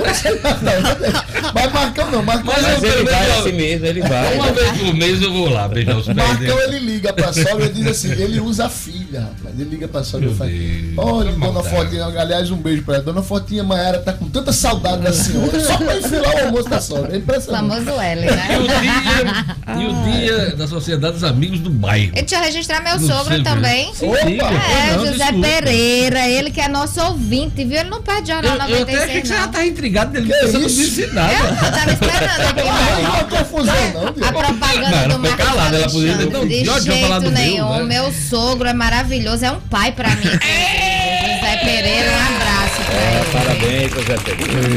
Mas 1.53 1.73
Marcão 1.73 2.11
não, 2.11 2.23
Marcão 2.23 2.53
Mas, 2.53 2.63
mas 2.63 2.83
ele 2.83 3.03
vai 3.03 3.31
assim 3.31 3.51
mesmo, 3.51 3.85
ele 3.85 4.01
vai. 4.01 4.35
Uma 4.35 4.51
vez 4.51 4.71
por 4.77 4.93
mês 4.93 5.21
eu 5.21 5.31
vou 5.31 5.49
lá 5.49 5.67
beijar 5.67 5.97
os 5.97 6.05
pés 6.05 6.17
Marcão 6.17 6.59
ele 6.59 6.79
liga 6.79 7.13
pra 7.13 7.33
sogra 7.33 7.65
e 7.65 7.69
diz 7.69 7.87
assim, 7.87 8.11
ele 8.11 8.39
usa 8.39 8.65
a 8.65 8.69
filha, 8.69 9.21
rapaz. 9.21 9.59
Ele 9.59 9.69
liga 9.69 9.87
pra 9.87 10.03
sogra 10.03 10.29
e 10.29 10.35
fala, 10.35 10.51
olha, 10.97 11.31
dona 11.31 11.63
Fortinha, 11.63 12.05
aliás, 12.05 12.51
um 12.51 12.57
beijo 12.57 12.83
pra 12.83 12.95
ela. 12.95 13.03
Dona 13.03 13.21
Fortinha 13.21 13.63
Maiara 13.63 13.99
tá 13.99 14.13
com 14.13 14.27
tanta 14.29 14.51
saudade 14.51 15.01
da 15.01 15.13
senhora, 15.13 15.59
só 15.59 15.77
pra 15.77 16.00
lá 16.09 16.29
o 16.35 16.45
almoço 16.45 16.69
da 16.69 16.81
sogra. 16.81 17.13
É 17.13 17.17
impressionante. 17.17 17.69
famoso 17.69 17.99
L, 18.01 18.21
E 18.25 18.29
o 18.29 18.35
né? 18.35 18.47
dia, 18.81 19.75
e 19.81 19.85
o 19.87 20.11
dia 20.11 20.55
da 20.55 20.67
Sociedade 20.67 21.13
dos 21.13 21.23
Amigos 21.23 21.59
do 21.59 21.69
Bairro. 21.69 22.11
E 22.15 22.21
deixa 22.21 22.35
eu 22.35 22.41
registrar 22.41 22.81
meu 22.81 22.99
Não 22.99 23.07
sogro 23.07 23.43
também. 23.43 23.93
Sim, 23.93 24.07
Opa! 24.09 24.21
É, 24.21 24.95
não, 24.97 25.05
José 25.05 25.17
desculpa. 25.25 25.47
Pereira, 25.47 26.27
ele 26.27 26.51
que 26.51 26.61
é 26.61 26.67
nosso 26.67 27.01
ouvinte, 27.01 27.63
viu? 27.63 27.79
Ele 27.79 27.89
não 27.89 28.01
perde 28.01 28.31
jornal 28.31 28.69
Eu, 28.69 28.77
eu 28.77 28.83
até 28.83 28.93
achei 29.03 29.21
96, 29.21 29.21
que 29.21 29.27
você 29.27 29.33
já 29.33 29.41
não. 29.45 29.51
tá 29.51 29.65
intrigado 29.65 30.11
dele, 30.11 30.33
você 30.41 30.57
não 30.57 30.67
disse 30.67 31.07
nada. 31.07 31.33
Eu 31.33 31.71
tava 31.71 31.91
esperando 31.91 32.41
aqui. 32.49 32.61
Não, 32.63 33.03
não 33.03 33.15
é 33.15 33.23
confusão, 33.23 33.75
não, 33.93 34.27
A 34.27 34.31
propaganda 34.33 35.07
Não, 35.07 35.07
do 35.09 35.19
Marcos 35.19 35.45
calada, 35.45 35.77
ela 35.77 35.89
podia 35.89 36.15
não, 36.17 36.47
De 36.47 36.63
jeito 36.63 37.31
nenhum. 37.31 37.77
né? 37.77 37.83
Meu 37.83 38.11
sogro 38.11 38.67
é 38.67 38.73
maravilhoso, 38.73 39.45
é 39.45 39.51
um 39.51 39.59
pai 39.61 39.91
pra 39.91 40.09
mim. 40.09 40.23
José 40.23 41.57
Pereira, 41.63 42.09
um 42.11 42.35
abraço 42.35 42.50
É, 42.91 43.23
parabéns, 43.31 43.91
José. 43.91 44.15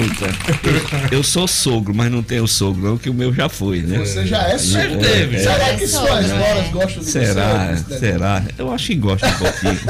Eita. 0.00 1.14
Eu 1.14 1.22
sou 1.22 1.46
sogro, 1.48 1.94
mas 1.94 2.10
não 2.10 2.22
tenho 2.22 2.46
sogro, 2.46 2.82
não, 2.82 2.96
que 2.98 3.10
o 3.10 3.14
meu 3.14 3.32
já 3.34 3.48
foi, 3.48 3.80
né? 3.82 3.98
Você 3.98 4.26
já 4.26 4.42
é 4.48 4.56
Você 4.58 4.82
sogro. 4.82 5.00
teve. 5.00 5.38
Será 5.40 5.68
É 5.68 5.76
que 5.76 5.86
sogro, 5.86 6.08
suas 6.08 6.26
né? 6.28 6.38
noras 6.38 6.70
gostam 6.70 7.02
de 7.02 7.10
Será? 7.10 7.74
você? 7.76 7.98
Será? 7.98 8.42
Eu 8.58 8.72
acho 8.72 8.86
que 8.86 8.94
gosta 8.96 9.26
um 9.28 9.32
pouquinho. 9.38 9.80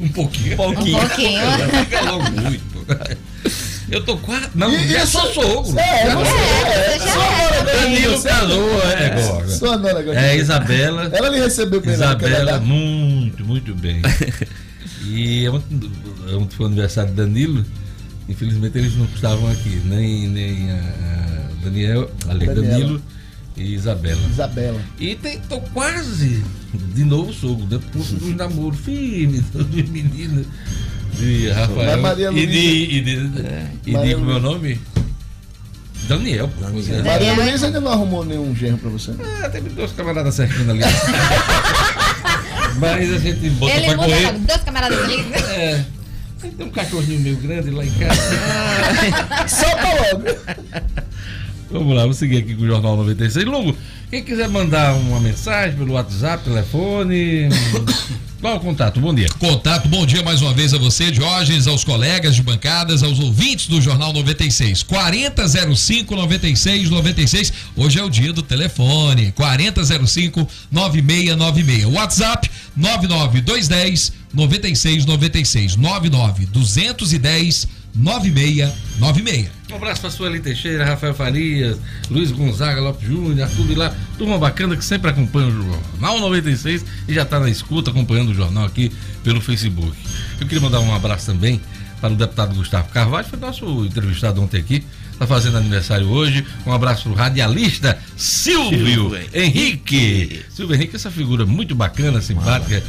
Um 0.00 0.08
pouquinho. 0.08 0.52
Um 0.52 0.56
pouquinho. 0.56 0.96
Um 0.96 1.00
pouquinho. 1.00 1.40
Fica 1.84 2.00
logo 2.02 2.30
muito. 2.30 2.74
Eu 3.90 4.02
tô 4.02 4.16
quase. 4.16 4.46
Não, 4.54 4.72
E- 4.72 4.96
e 4.96 5.06
sou 5.06 5.22
isso- 5.30 5.34
sogro. 5.42 5.78
É, 5.78 5.82
É, 5.82 6.06
já 6.98 7.24
é 7.26 7.48
também. 7.58 7.74
Danilo 7.80 8.22
casou, 8.22 8.82
é 8.82 9.06
agora. 9.06 9.48
Sua 9.48 9.76
nora 9.76 10.02
gosta 10.02 10.20
É. 10.20 10.36
Isabela. 10.36 11.10
Ela 11.12 11.28
lhe 11.28 11.40
recebeu 11.40 11.80
bem 11.80 11.92
Isabela, 11.92 12.58
muito, 12.60 13.44
muito 13.44 13.74
bem. 13.74 14.00
E 15.06 15.48
ontem, 15.48 15.90
ontem 16.34 16.56
foi 16.56 16.66
o 16.66 16.68
aniversário 16.68 17.10
de 17.10 17.16
Danilo. 17.16 17.64
Infelizmente 18.28 18.78
eles 18.78 18.96
não 18.96 19.04
estavam 19.06 19.50
aqui, 19.50 19.80
nem, 19.84 20.28
nem 20.28 20.70
a, 20.70 21.48
Daniel, 21.62 22.10
ali, 22.28 22.46
Daniela. 22.46 22.68
Danilo 22.68 23.02
e 23.56 23.74
Isabela. 23.74 24.20
Isabela. 24.30 24.80
E 24.98 25.14
tem, 25.14 25.38
tô 25.40 25.60
quase 25.60 26.42
de 26.94 27.04
novo 27.04 27.32
sogro, 27.32 27.66
depois 27.66 28.10
dos 28.10 28.34
namoros 28.34 28.80
firmes 28.80 29.42
dos 29.52 29.66
meninos 29.66 30.46
de 31.18 31.50
Rafael. 31.50 32.00
Maria 32.00 32.30
e 32.30 32.46
de, 32.46 32.58
e 32.58 33.00
de, 33.00 33.30
e 33.86 33.92
Maria 33.92 34.14
de 34.14 34.20
como 34.20 34.30
é 34.30 34.34
o 34.36 34.40
nome? 34.40 34.80
Daniel. 36.08 36.50
Daniel. 36.60 36.98
É. 36.98 37.02
Maria. 37.02 37.34
Luísa 37.34 37.66
ainda 37.66 37.80
não 37.80 37.92
arrumou 37.92 38.24
nenhum 38.24 38.54
genro 38.54 38.78
pra 38.78 38.90
você. 38.90 39.12
Ah, 39.42 39.48
teve 39.48 39.70
dois 39.70 39.92
camaradas 39.92 40.34
certinhos 40.34 40.68
ali. 40.68 40.80
Mas 42.78 43.12
a 43.12 43.18
gente 43.18 43.50
botou 43.50 43.76
Ele 43.76 43.86
pra 43.86 43.96
muda 43.96 44.08
correr. 44.08 44.26
logo, 44.26 44.38
dois 44.40 44.62
camaradas 44.62 44.98
ali. 45.04 45.32
É. 45.50 45.84
Tem 46.56 46.66
um 46.66 46.70
cachorrinho 46.70 47.20
meio 47.20 47.36
grande 47.36 47.70
lá 47.70 47.84
em 47.84 47.90
casa. 47.92 49.48
Solta 49.48 49.88
logo. 50.12 50.24
Vamos 51.70 51.94
lá, 51.94 52.02
vamos 52.02 52.16
seguir 52.16 52.38
aqui 52.38 52.54
com 52.54 52.62
o 52.62 52.66
Jornal 52.66 52.96
96. 52.96 53.46
Lugo, 53.46 53.76
quem 54.10 54.22
quiser 54.22 54.48
mandar 54.48 54.94
uma 54.94 55.18
mensagem 55.20 55.76
pelo 55.76 55.94
WhatsApp, 55.94 56.44
telefone. 56.44 57.48
Qual 58.40 58.58
o 58.58 58.60
contato? 58.60 59.00
Bom 59.00 59.14
dia. 59.14 59.26
Contato, 59.38 59.88
bom 59.88 60.04
dia 60.04 60.22
mais 60.22 60.42
uma 60.42 60.52
vez 60.52 60.74
a 60.74 60.78
você, 60.78 61.10
Diógenes, 61.10 61.66
aos 61.66 61.82
colegas 61.82 62.36
de 62.36 62.42
bancadas, 62.42 63.02
aos 63.02 63.18
ouvintes 63.18 63.68
do 63.68 63.80
Jornal 63.80 64.12
96. 64.12 64.82
4005 64.82 66.14
96 66.14 66.90
96. 66.90 67.52
Hoje 67.74 67.98
é 67.98 68.04
o 68.04 68.10
dia 68.10 68.34
do 68.34 68.42
telefone. 68.42 69.32
4005 69.32 70.46
9696. 70.70 71.86
WhatsApp 71.86 72.50
99210 72.76 74.12
9696. 74.34 75.76
99 75.76 76.46
210 76.46 77.83
9696. 77.94 79.50
Um 79.70 79.76
abraço 79.76 80.00
para 80.00 80.10
Sueli 80.10 80.40
Teixeira, 80.40 80.84
Rafael 80.84 81.14
Farias, 81.14 81.78
Luiz 82.10 82.30
Gonzaga, 82.32 82.80
Lopes 82.80 83.06
Júnior, 83.06 83.48
Arthur 83.48 83.66
Vilar, 83.66 83.94
turma 84.18 84.38
bacana 84.38 84.76
que 84.76 84.84
sempre 84.84 85.10
acompanha 85.10 85.48
o 85.48 85.52
Jornal 85.52 86.20
96 86.20 86.84
e 87.08 87.14
já 87.14 87.22
está 87.22 87.38
na 87.40 87.48
escuta 87.48 87.90
acompanhando 87.90 88.30
o 88.30 88.34
jornal 88.34 88.64
aqui 88.64 88.92
pelo 89.22 89.40
Facebook. 89.40 89.96
Eu 90.40 90.46
queria 90.46 90.60
mandar 90.60 90.80
um 90.80 90.94
abraço 90.94 91.26
também 91.26 91.60
para 92.00 92.12
o 92.12 92.16
deputado 92.16 92.54
Gustavo 92.54 92.88
Carvalho, 92.90 93.26
foi 93.26 93.38
nosso 93.38 93.84
entrevistado 93.84 94.42
ontem 94.42 94.58
aqui, 94.58 94.84
está 95.10 95.26
fazendo 95.26 95.56
aniversário 95.56 96.06
hoje. 96.08 96.44
Um 96.66 96.72
abraço 96.72 97.04
para 97.04 97.12
o 97.12 97.14
radialista 97.14 97.98
Silvio 98.16 98.86
Silvio 98.86 99.28
Henrique. 99.32 100.44
Silvio 100.50 100.74
Henrique, 100.74 100.96
essa 100.96 101.10
figura 101.10 101.46
muito 101.46 101.74
bacana, 101.74 102.20
simpática. 102.20 102.82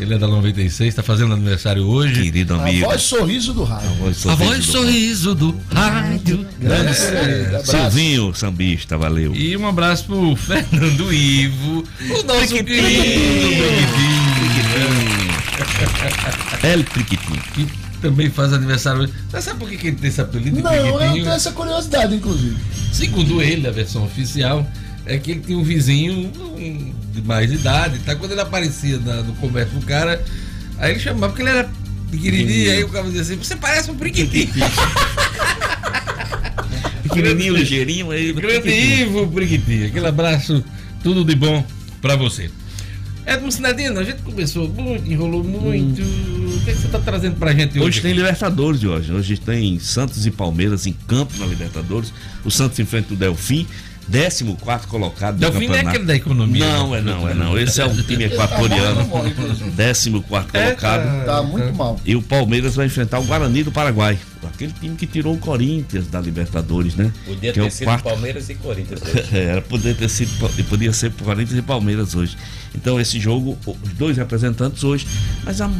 Ele 0.00 0.14
é 0.14 0.18
da 0.18 0.26
96, 0.26 0.88
está 0.88 1.02
fazendo 1.02 1.34
aniversário 1.34 1.82
hoje. 1.84 2.22
Querido 2.22 2.54
A 2.54 2.62
amigo. 2.62 2.86
voz 2.86 3.02
sorriso 3.02 3.52
do 3.52 3.64
rádio. 3.64 3.90
voz 3.96 4.26
A 4.26 4.34
voz 4.34 4.64
sorriso 4.64 4.72
do- 4.72 4.72
sorriso 4.72 5.34
do 5.34 5.60
rádio. 5.74 6.46
Grande 6.58 6.90
É. 6.90 7.62
Silvinho, 7.64 8.34
sambista, 8.34 8.96
valeu. 8.96 9.34
E 9.34 9.54
um 9.56 9.66
abraço 9.68 10.06
pro 10.06 10.34
Fernando 10.36 11.12
Ivo, 11.12 11.84
o 12.00 12.22
nosso 12.22 12.48
querido 12.48 12.64
Brigitinho, 12.64 13.64
El 16.62 16.84
Priquitinho. 16.84 17.42
que 17.54 17.66
também 18.00 18.30
faz 18.30 18.52
aniversário 18.54 19.02
hoje. 19.02 19.12
Você 19.30 19.42
sabe 19.42 19.58
por 19.58 19.68
que 19.68 19.86
ele 19.88 19.96
tem 19.96 20.08
esse 20.08 20.20
apelido 20.20 20.62
Não, 20.62 20.72
eu 20.72 20.98
tenho 20.98 21.28
essa 21.28 21.52
curiosidade, 21.52 22.14
inclusive. 22.14 22.56
Segundo 22.92 23.42
ele, 23.42 23.66
a 23.68 23.70
versão 23.70 24.04
oficial, 24.04 24.66
é 25.06 25.18
que 25.18 25.30
ele 25.32 25.40
tinha 25.40 25.58
um 25.58 25.62
vizinho 25.62 26.30
um, 26.56 26.92
de 27.12 27.22
mais 27.22 27.50
idade, 27.52 27.98
tá? 28.00 28.14
Quando 28.14 28.32
ele 28.32 28.40
aparecia 28.40 28.98
na- 28.98 29.22
no 29.22 29.32
comércio 29.34 29.78
do 29.78 29.84
cara, 29.86 30.22
aí 30.78 30.92
ele 30.92 31.00
chamava, 31.00 31.28
porque 31.28 31.42
ele 31.42 31.50
era 31.50 31.70
pequenininho, 32.10 32.70
aí 32.72 32.84
o 32.84 32.88
cara 32.88 33.04
dizia 33.06 33.22
assim, 33.22 33.36
você 33.36 33.56
parece 33.56 33.90
um 33.90 33.94
Brigitinho. 33.94 34.48
Pequenininho, 37.02 37.56
ligeirinho, 37.56 38.10
aí. 38.10 38.32
Grande 38.32 38.70
Ivo 38.70 39.26
Brigitinho, 39.26 39.86
aquele 39.86 40.06
abraço, 40.06 40.62
tudo 41.02 41.24
de 41.24 41.34
bom 41.34 41.64
pra 42.00 42.14
você. 42.16 42.50
Edmo 43.26 43.50
Sinadino, 43.52 43.98
a 44.00 44.04
gente 44.04 44.22
começou 44.22 44.68
muito, 44.68 45.10
enrolou 45.10 45.44
muito. 45.44 46.02
O 46.02 46.60
que, 46.64 46.70
é 46.70 46.74
que 46.74 46.80
você 46.80 46.88
tá 46.88 46.98
trazendo 46.98 47.36
pra 47.36 47.52
gente 47.52 47.78
hoje? 47.78 47.86
Hoje 47.88 48.00
tem 48.00 48.12
Libertadores, 48.12 48.82
hoje. 48.82 49.12
Hoje 49.12 49.36
tem 49.36 49.78
Santos 49.78 50.26
e 50.26 50.30
Palmeiras 50.30 50.86
em 50.86 50.92
campo 51.06 51.32
na 51.38 51.46
Libertadores. 51.46 52.12
O 52.44 52.50
Santos 52.50 52.78
enfrenta 52.78 53.12
o 53.14 53.16
Delfim, 53.16 53.66
14 54.10 54.86
colocado 54.88 55.34
do 55.36 55.40
Delfim 55.40 55.66
não 55.68 55.74
é 55.74 55.78
campeonato. 55.78 55.88
aquele 55.88 56.04
da 56.04 56.14
economia. 56.16 56.66
Não, 56.66 56.90
né? 56.90 56.98
é 56.98 57.02
não, 57.02 57.28
é 57.28 57.34
não. 57.34 57.58
Esse 57.58 57.80
é 57.80 57.86
o 57.86 58.02
time 58.02 58.24
equatoriano, 58.24 59.06
14 59.08 60.08
É, 60.08 60.66
colocado. 60.66 61.24
Tá 61.24 61.42
muito 61.42 61.74
mal. 61.74 62.00
E 62.04 62.16
o 62.16 62.22
Palmeiras 62.22 62.74
vai 62.76 62.86
enfrentar 62.86 63.18
o 63.20 63.24
Guarani 63.24 63.62
do 63.62 63.72
Paraguai. 63.72 64.18
Aquele 64.42 64.72
time 64.72 64.96
que 64.96 65.06
tirou 65.06 65.34
o 65.34 65.38
Corinthians 65.38 66.06
da 66.08 66.20
Libertadores, 66.20 66.94
né? 66.94 67.12
Podia 67.26 67.52
que 67.52 67.60
é 67.60 67.62
ter 67.62 67.68
o 67.68 67.70
sido 67.70 67.84
quarto 67.84 68.04
Palmeiras 68.04 68.48
e 68.48 68.54
Corinthians. 68.54 69.00
hoje. 69.04 69.24
É, 69.32 69.44
Era 69.44 69.62
poder 69.62 69.94
ter 69.96 70.08
sido, 70.08 70.30
podia 70.68 70.92
ser 70.92 71.12
Corinthians 71.12 71.58
e 71.58 71.62
Palmeiras 71.62 72.14
hoje. 72.14 72.36
Então 72.74 72.98
esse 73.00 73.18
jogo, 73.20 73.56
os 73.66 73.92
dois 73.94 74.16
representantes 74.16 74.82
hoje, 74.84 75.06
mas 75.44 75.60
a- 75.60 75.70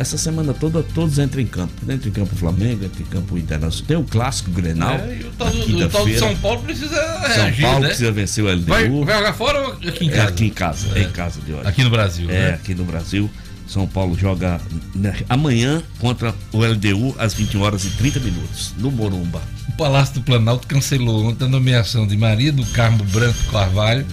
essa 0.00 0.16
semana 0.16 0.54
toda 0.54 0.82
todos 0.82 1.18
entram 1.18 1.42
em 1.42 1.46
campo. 1.46 1.74
Entra 1.86 2.08
em 2.08 2.12
campo 2.12 2.34
Flamengo, 2.34 2.86
entra 2.86 3.02
em 3.02 3.04
campo 3.04 3.36
Internacional. 3.36 3.86
Tem 3.86 3.96
o 3.98 4.02
clássico 4.04 4.50
Grenal. 4.50 4.94
É, 4.94 5.18
e 5.20 5.24
o 5.24 5.30
tal, 5.36 5.50
do, 5.50 5.78
o 5.78 5.88
tal 5.90 6.06
de. 6.06 6.18
São 6.18 6.34
Paulo 6.36 6.62
precisa 6.62 6.94
São 6.94 7.44
reagir, 7.44 7.62
Paulo 7.62 7.80
né? 7.80 7.86
precisa 7.88 8.10
vencer 8.10 8.42
o 8.42 8.48
LDU. 8.50 8.64
Vai, 8.66 8.88
vai 8.88 9.16
jogar 9.18 9.32
fora 9.34 9.60
ou 9.60 9.72
aqui 9.74 10.06
em 10.06 10.08
É 10.08 10.12
casa? 10.12 10.28
aqui 10.30 10.44
em 10.46 10.50
casa, 10.50 10.86
é 10.94 11.02
em 11.02 11.10
casa 11.10 11.40
de 11.42 11.52
hoje. 11.52 11.68
Aqui 11.68 11.84
no 11.84 11.90
Brasil, 11.90 12.30
É, 12.30 12.32
né? 12.32 12.54
aqui 12.54 12.74
no 12.74 12.84
Brasil. 12.84 13.30
São 13.68 13.86
Paulo 13.86 14.18
joga 14.18 14.58
né, 14.94 15.14
amanhã 15.28 15.82
contra 15.98 16.34
o 16.50 16.64
LDU 16.64 17.14
às 17.18 17.34
21 17.34 17.60
horas 17.60 17.84
e 17.84 17.90
30 17.90 18.18
minutos, 18.20 18.74
no 18.78 18.90
Morumba. 18.90 19.40
O 19.68 19.72
Palácio 19.72 20.14
do 20.14 20.22
Planalto 20.22 20.66
cancelou 20.66 21.26
ontem 21.26 21.44
a 21.44 21.48
nomeação 21.48 22.04
de 22.06 22.16
Maria 22.16 22.50
do 22.52 22.64
Carmo 22.66 23.04
Branco 23.04 23.38
Carvalho 23.52 24.04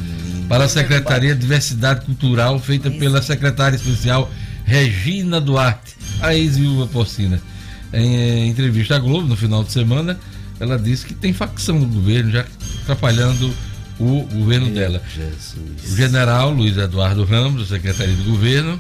para 0.49 0.65
a 0.65 0.69
Secretaria 0.69 1.33
de 1.33 1.41
Diversidade 1.41 2.05
Cultural, 2.05 2.59
feita 2.59 2.91
pela 2.91 3.19
secretária 3.21 3.75
especial 3.77 4.29
Regina 4.67 5.39
Duarte, 5.39 5.95
a 6.21 6.35
ex-viúva 6.35 6.85
porcina. 6.87 7.41
Em 7.93 8.15
eh, 8.15 8.45
entrevista 8.47 8.97
à 8.97 8.99
Globo, 8.99 9.25
no 9.25 9.37
final 9.37 9.63
de 9.63 9.71
semana, 9.71 10.19
ela 10.59 10.77
disse 10.77 11.05
que 11.05 11.13
tem 11.13 11.31
facção 11.31 11.79
do 11.79 11.87
governo 11.87 12.31
já 12.31 12.45
atrapalhando 12.83 13.51
o 13.97 14.23
governo 14.23 14.69
dela. 14.69 15.01
O 15.89 15.95
general 15.95 16.51
Luiz 16.51 16.77
Eduardo 16.77 17.23
Ramos, 17.23 17.61
da 17.61 17.75
Secretaria 17.75 18.13
de 18.13 18.23
Governo, 18.23 18.77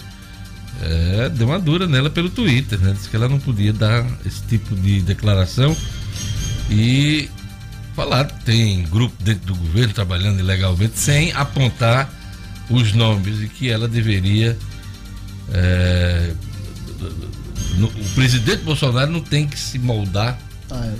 é, 0.81 1.29
deu 1.29 1.47
uma 1.47 1.57
dura 1.57 1.87
nela 1.87 2.09
pelo 2.09 2.29
Twitter, 2.29 2.77
né? 2.79 2.91
Disse 2.93 3.09
que 3.09 3.15
ela 3.15 3.29
não 3.29 3.39
podia 3.39 3.73
dar 3.73 4.05
esse 4.25 4.43
tipo 4.43 4.75
de 4.75 5.01
declaração 5.01 5.75
e 6.69 7.29
falar 7.95 8.25
que 8.25 8.43
tem 8.43 8.83
grupo 8.83 9.15
dentro 9.23 9.47
do 9.47 9.55
governo 9.55 9.93
trabalhando 9.93 10.39
ilegalmente 10.39 10.99
sem 10.99 11.31
apontar 11.31 12.09
os 12.69 12.93
nomes 12.93 13.41
e 13.41 13.47
que 13.47 13.69
ela 13.69 13.87
deveria. 13.87 14.57
É, 15.53 16.31
no- 17.77 17.87
o 17.87 18.09
presidente 18.15 18.63
Bolsonaro 18.63 19.11
não 19.11 19.21
tem 19.21 19.47
que 19.47 19.59
se 19.59 19.77
moldar 19.79 20.37
Ah, 20.69 20.85
é. 20.85 20.93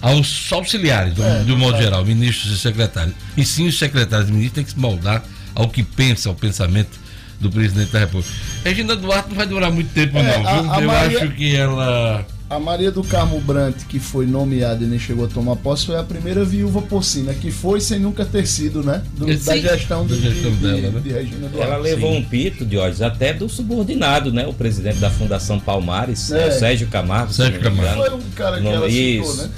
aos 0.00 0.48
auxiliares, 0.52 1.14
do, 1.14 1.22
É, 1.22 1.44
do 1.44 1.56
modo 1.56 1.76
é. 1.78 1.82
geral, 1.82 2.04
ministros 2.04 2.52
e 2.52 2.58
secretários. 2.58 3.14
E 3.36 3.44
sim, 3.44 3.66
os 3.68 3.78
secretários 3.78 4.28
e 4.28 4.32
ministros 4.32 4.54
têm 4.54 4.64
que 4.64 4.70
se 4.72 4.78
moldar 4.78 5.22
ao 5.54 5.68
que 5.68 5.82
pensa, 5.82 6.28
ao 6.28 6.34
pensamento 6.34 6.98
do 7.40 7.50
presidente 7.50 7.92
da 7.92 8.00
República. 8.00 8.32
Regina 8.64 8.96
Duarte 8.96 9.28
não 9.28 9.36
vai 9.36 9.46
durar 9.46 9.70
muito 9.70 9.92
tempo, 9.92 10.18
É, 10.18 10.22
não. 10.38 10.46
a- 10.48 10.62
viu? 10.62 10.72
a 10.72 10.80
Eu 10.80 10.86
Maria- 10.86 11.18
acho 11.24 11.30
que 11.32 11.54
ela 11.56 12.26
A 12.50 12.58
Maria 12.58 12.90
do 12.90 13.04
Carmo 13.04 13.38
Brant, 13.42 13.74
que 13.88 13.98
foi 13.98 14.24
nomeada 14.24 14.82
e 14.82 14.86
nem 14.86 14.98
chegou 14.98 15.26
a 15.26 15.28
tomar 15.28 15.54
posse, 15.56 15.84
foi 15.84 15.96
a 15.98 16.02
primeira 16.02 16.42
viúva 16.46 16.80
porcina, 16.80 17.34
que 17.34 17.50
foi 17.50 17.78
sem 17.78 17.98
nunca 17.98 18.24
ter 18.24 18.46
sido, 18.46 18.82
né? 18.82 19.02
Do- 19.18 19.26
Sim. 19.36 19.44
da 19.44 19.56
gestão, 19.58 20.06
Da 20.06 20.14
de, 20.14 20.20
gestão 20.22 20.50
de- 20.52 20.56
dela, 20.56 20.90
né? 20.92 21.00
de 21.00 21.12
Regina 21.12 21.48
Duarte. 21.48 21.70
Ela 21.72 21.76
levou 21.76 22.10
um 22.14 22.24
pito, 22.24 22.64
Diógenes, 22.64 23.02
até 23.02 23.34
do 23.34 23.50
subordinado, 23.50 24.32
né? 24.32 24.46
O 24.46 24.54
presidente 24.54 24.98
da 24.98 25.10
Fundação 25.10 25.60
Palmares, 25.60 26.32
É. 26.32 26.48
é, 26.48 26.50
Sérgio 26.52 26.88
Camargo. 26.88 27.34
Sérgio 27.34 27.60
engano. 27.60 27.96
Foi 27.96 28.14
um 28.14 28.20
cara 28.34 28.56
que 28.56 28.62
Não, 28.64 28.72
ela 28.72 28.88
citou, 28.90 29.30
isso. 29.32 29.42
né? 29.42 29.50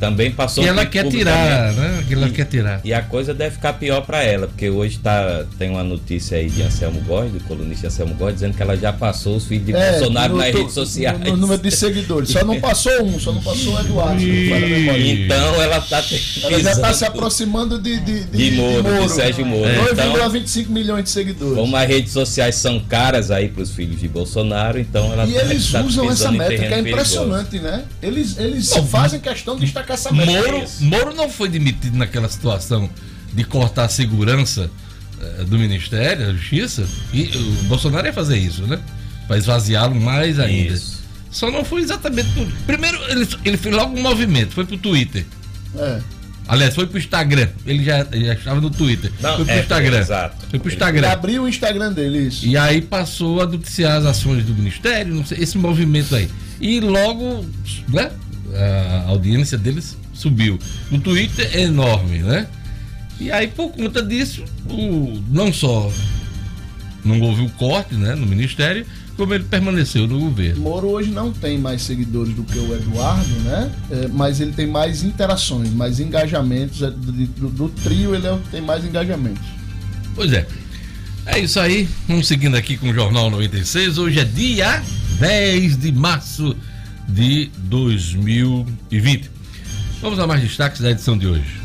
Também 0.00 0.30
passou 0.30 0.62
Que 0.64 0.70
um 0.70 0.72
ela 0.72 0.86
quer 0.86 1.08
tirar, 1.08 1.72
né? 1.72 2.04
Que 2.08 2.14
ela 2.14 2.28
E- 2.28 2.32
quer 2.32 2.44
tirar. 2.46 2.80
E 2.84 2.92
a 2.92 3.02
coisa 3.02 3.34
deve 3.34 3.56
ficar 3.56 3.74
pior 3.74 4.00
pra 4.02 4.22
ela, 4.22 4.46
porque 4.46 4.68
hoje 4.70 4.98
tá, 4.98 5.44
tem 5.58 5.70
uma 5.70 5.82
notícia 5.84 6.38
aí 6.38 6.48
de 6.48 6.62
Anselmo 6.62 7.00
Góes, 7.02 7.32
do 7.32 7.40
colunista 7.40 7.86
Anselmo 7.88 8.14
Góes, 8.14 8.34
dizendo 8.34 8.54
que 8.56 8.62
ela 8.62 8.76
já 8.76 8.92
passou 8.92 9.36
os 9.36 9.46
filhos 9.46 9.66
de 9.66 9.72
Bolsonaro 9.72 10.32
no 10.34 10.38
nas 10.38 10.54
redes 10.54 10.72
sociais. 10.72 11.18
No, 11.20 11.26
no 11.32 11.36
número 11.36 11.62
de 11.62 11.70
seguidores. 11.70 12.30
Só 12.30 12.44
não 12.44 12.58
passou 12.60 13.02
um, 13.02 13.18
só 13.18 13.32
não 13.32 13.42
passou 13.42 13.74
o 13.74 13.80
Eduardo. 13.80 14.20
não 14.20 14.68
memória. 14.68 15.12
Então 15.12 15.62
ela 15.62 15.80
tá 15.80 15.98
Ela 16.42 16.60
já 16.60 16.70
está 16.72 16.72
pisando 16.88 16.94
se 16.94 17.04
aproximando 17.04 17.78
de, 17.78 17.98
de, 18.00 18.24
de 18.24 18.50
Moro, 18.52 19.02
de 19.02 19.12
Sérgio 19.12 19.44
Moro. 19.44 19.68
Então, 19.92 20.12
2,25 20.30 20.68
milhões 20.68 21.04
de 21.04 21.10
seguidores. 21.10 21.56
como 21.56 21.76
as 21.76 21.86
redes 21.88 22.12
sociais 22.12 22.54
são 22.54 22.80
caras 22.80 23.30
aí 23.30 23.48
pros 23.48 23.70
filhos 23.72 24.00
de 24.00 24.08
Bolsonaro, 24.08 24.78
então 24.78 25.12
ela 25.12 25.26
E 25.26 25.32
tá- 25.32 25.40
eles 25.42 25.70
tá 25.70 25.82
usam 25.82 26.10
essa 26.10 26.30
métrica, 26.32 26.64
é 26.64 26.68
terreno 26.68 26.82
perigoso. 26.84 27.14
impressionante, 27.22 27.58
né? 27.58 27.84
Eles, 28.02 28.38
eles 28.38 28.72
fazem 28.90 29.20
questão 29.20 29.57
de 29.58 29.66
destacar 29.66 29.94
essa 29.94 30.12
métrica. 30.12 30.42
Moro, 30.42 30.66
Moro 30.80 31.14
não 31.14 31.28
foi 31.28 31.48
demitido 31.48 31.96
naquela 31.96 32.28
situação 32.28 32.88
de 33.32 33.44
cortar 33.44 33.84
a 33.84 33.88
segurança 33.88 34.70
eh, 35.20 35.44
do 35.44 35.58
Ministério 35.58 36.26
da 36.26 36.32
Justiça. 36.32 36.86
E 37.12 37.24
o 37.36 37.64
Bolsonaro 37.64 38.06
ia 38.06 38.12
fazer 38.12 38.38
isso, 38.38 38.66
né? 38.66 38.78
Para 39.26 39.36
esvaziá-lo 39.36 39.94
mais 40.00 40.38
ainda. 40.38 40.74
Isso. 40.74 40.98
Só 41.30 41.50
não 41.50 41.64
foi 41.64 41.82
exatamente 41.82 42.28
por. 42.30 42.46
Primeiro, 42.66 42.98
ele, 43.10 43.28
ele 43.44 43.56
fez 43.56 43.74
logo 43.74 43.96
um 43.96 44.02
movimento, 44.02 44.54
foi 44.54 44.64
pro 44.64 44.78
Twitter. 44.78 45.26
É. 45.76 46.00
Aliás, 46.48 46.74
foi 46.74 46.86
pro 46.86 46.98
Instagram. 46.98 47.48
Ele 47.66 47.84
já, 47.84 48.06
ele 48.10 48.24
já 48.24 48.32
estava 48.32 48.58
no 48.58 48.70
Twitter. 48.70 49.12
Não, 49.20 49.36
foi 49.36 49.44
pro 49.44 49.54
é, 49.54 49.60
Instagram. 49.60 49.98
exato. 49.98 50.36
Foi 50.48 50.58
pro 50.58 50.68
Ele 50.68 50.74
Instagram. 50.74 51.10
abriu 51.10 51.42
o 51.42 51.48
Instagram 51.48 51.92
dele, 51.92 52.28
isso. 52.28 52.46
E 52.46 52.56
aí 52.56 52.80
passou 52.80 53.42
a 53.42 53.46
noticiar 53.46 53.98
as 53.98 54.06
ações 54.06 54.44
do 54.44 54.54
Ministério, 54.54 55.14
não 55.14 55.26
sei, 55.26 55.38
esse 55.42 55.58
movimento 55.58 56.16
aí. 56.16 56.30
E 56.58 56.80
logo, 56.80 57.44
né? 57.88 58.10
A 58.56 59.08
audiência 59.10 59.56
deles 59.58 59.96
subiu. 60.14 60.58
No 60.90 60.98
Twitter 61.00 61.48
é 61.52 61.62
enorme, 61.62 62.18
né? 62.18 62.46
E 63.20 63.30
aí, 63.32 63.48
por 63.48 63.70
conta 63.70 64.02
disso, 64.02 64.44
o, 64.70 65.20
não 65.30 65.52
só 65.52 65.90
não 67.04 67.20
houve 67.20 67.42
o 67.42 67.50
corte 67.50 67.94
né, 67.94 68.14
no 68.14 68.26
Ministério, 68.26 68.84
como 69.16 69.34
ele 69.34 69.44
permaneceu 69.44 70.06
no 70.06 70.18
governo. 70.20 70.60
Moro 70.62 70.88
hoje 70.88 71.10
não 71.10 71.32
tem 71.32 71.58
mais 71.58 71.82
seguidores 71.82 72.32
do 72.34 72.44
que 72.44 72.56
o 72.58 72.74
Eduardo, 72.74 73.28
né? 73.40 73.70
É, 73.90 74.08
mas 74.08 74.40
ele 74.40 74.52
tem 74.52 74.66
mais 74.66 75.02
interações, 75.02 75.70
mais 75.72 75.98
engajamentos. 75.98 76.82
É, 76.82 76.90
Do, 76.90 77.12
do- 77.12 77.48
do 77.50 77.68
trio, 77.68 78.14
ele 78.14 78.26
é 78.26 78.32
o 78.32 78.38
que 78.38 78.48
tem 78.50 78.60
mais 78.60 78.84
engajamentos. 78.84 79.42
Pois 80.14 80.32
é. 80.32 80.46
É 81.26 81.38
isso 81.40 81.58
aí. 81.60 81.88
Vamos 82.06 82.26
seguindo 82.28 82.56
aqui 82.56 82.76
com 82.76 82.88
o 82.90 82.94
Jornal 82.94 83.30
96. 83.30 83.98
Hoje 83.98 84.20
é 84.20 84.24
dia 84.24 84.82
10 85.18 85.76
de 85.78 85.90
março 85.92 86.56
de 87.08 87.50
2020. 87.56 89.30
Vamos 90.00 90.18
a 90.18 90.26
mais 90.26 90.40
destaques 90.40 90.80
da 90.80 90.90
edição 90.90 91.18
de 91.18 91.26
hoje. 91.26 91.58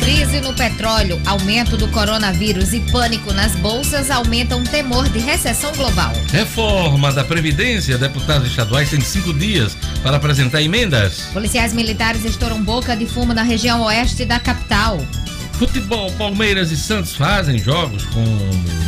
Crise 0.00 0.40
no 0.40 0.52
petróleo, 0.54 1.20
aumento 1.26 1.76
do 1.76 1.86
coronavírus 1.88 2.72
e 2.72 2.80
pânico 2.90 3.32
nas 3.32 3.54
bolsas 3.56 4.10
aumentam 4.10 4.62
o 4.62 4.64
temor 4.64 5.08
de 5.08 5.18
recessão 5.18 5.72
global. 5.72 6.12
Reforma 6.32 7.12
da 7.12 7.22
Previdência. 7.22 7.96
Deputados 7.96 8.48
estaduais 8.48 8.90
têm 8.90 9.00
cinco 9.00 9.32
dias 9.32 9.76
para 10.02 10.16
apresentar 10.16 10.60
emendas. 10.62 11.26
Policiais 11.32 11.72
militares 11.72 12.24
estouram 12.24 12.62
boca 12.62 12.96
de 12.96 13.06
fumo 13.06 13.32
na 13.32 13.42
região 13.42 13.82
oeste 13.82 14.24
da 14.24 14.40
capital. 14.40 14.98
Futebol, 15.62 16.10
Palmeiras 16.14 16.72
e 16.72 16.76
Santos 16.76 17.14
fazem 17.14 17.56
jogos 17.56 18.04
com 18.06 18.24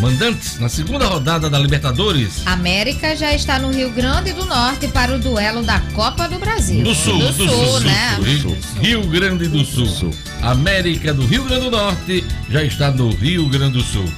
mandantes 0.00 0.58
na 0.58 0.68
segunda 0.68 1.06
rodada 1.06 1.48
da 1.48 1.56
Libertadores. 1.56 2.44
América 2.44 3.14
já 3.14 3.32
está 3.32 3.60
no 3.60 3.70
Rio 3.70 3.92
Grande 3.92 4.32
do 4.32 4.44
Norte 4.44 4.88
para 4.88 5.14
o 5.14 5.20
duelo 5.20 5.62
da 5.62 5.78
Copa 5.92 6.28
do 6.28 6.37
Brasil. 6.37 6.82
Do 6.82 6.92
Sul, 6.92 7.16
do, 7.16 7.32
Sul, 7.32 7.78
né? 7.78 8.18
Rio, 8.20 8.58
Rio 8.80 9.06
Grande 9.06 9.46
do 9.46 9.64
Sul. 9.64 10.12
América 10.42 11.14
do 11.14 11.24
Rio 11.24 11.44
Grande 11.44 11.66
do 11.66 11.70
Norte 11.70 12.24
já 12.50 12.64
está 12.64 12.90
no 12.90 13.08
Rio 13.10 13.48
Grande 13.48 13.74
do 13.74 13.82
Sul. 13.84 14.12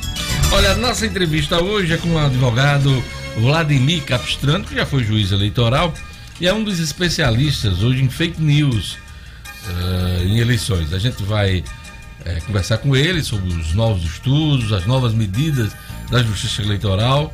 Olha, 0.51 0.75
nossa 0.77 1.05
entrevista 1.05 1.63
hoje 1.63 1.93
é 1.93 1.99
com 1.99 2.15
o 2.15 2.19
advogado 2.19 3.05
Vladimir 3.37 4.03
Capistrano, 4.05 4.65
que 4.65 4.75
já 4.75 4.87
foi 4.87 5.05
juiz 5.05 5.31
eleitoral 5.31 5.93
e 6.41 6.47
é 6.47 6.55
um 6.55 6.65
dos 6.65 6.81
especialistas 6.81 7.83
hoje 7.83 8.03
em 8.03 8.09
fake 8.09 8.41
news 8.41 8.97
eh, 9.69 10.25
em 10.25 10.39
eleições. 10.39 10.95
A 10.95 10.99
gente 10.99 11.23
vai 11.23 11.63
eh, 12.27 12.41
conversar 12.45 12.79
com 12.79 12.97
ele 12.97 13.23
sobre 13.23 13.49
os 13.55 13.73
novos 13.73 14.05
estudos, 14.05 14.73
as 14.73 14.85
novas 14.85 15.15
medidas 15.15 15.73
da 16.11 16.23
Justiça 16.23 16.61
Eleitoral 16.61 17.33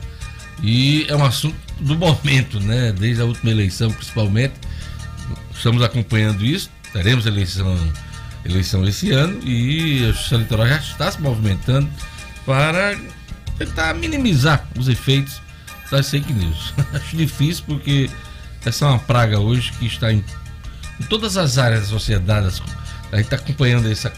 e 0.63 1.07
é 1.09 1.17
um 1.17 1.25
assunto 1.25 1.57
do 1.81 1.97
momento, 1.97 2.61
né? 2.61 2.93
Desde 2.93 3.23
a 3.23 3.25
última 3.25 3.51
eleição, 3.51 3.91
principalmente. 3.91 4.55
Estamos 5.55 5.83
acompanhando 5.83 6.45
isso. 6.45 6.71
Teremos 6.93 7.25
eleição, 7.25 7.75
eleição 8.45 8.87
esse 8.87 9.11
ano 9.11 9.41
e 9.43 10.05
a 10.05 10.13
Justiça 10.13 10.35
Eleitoral 10.35 10.69
já 10.69 10.77
está 10.77 11.11
se 11.11 11.21
movimentando 11.23 11.89
para 12.45 12.95
tentar 13.57 13.95
minimizar 13.95 14.69
os 14.79 14.89
efeitos 14.89 15.41
das 15.91 16.11
fake 16.11 16.33
news. 16.35 16.75
Acho 16.93 17.17
difícil 17.17 17.65
porque 17.67 18.11
essa 18.63 18.85
é 18.85 18.89
uma 18.89 18.99
praga 18.99 19.41
hoje 19.41 19.73
que 19.73 19.87
está 19.87 20.13
em, 20.13 20.23
em 21.01 21.05
todas 21.05 21.39
as 21.39 21.57
áreas 21.57 21.83
da 21.83 21.87
sociedade. 21.87 22.63
A 23.11 23.17
gente 23.17 23.25
está 23.25 23.37
acompanhando 23.37 23.91
essa, 23.91 24.13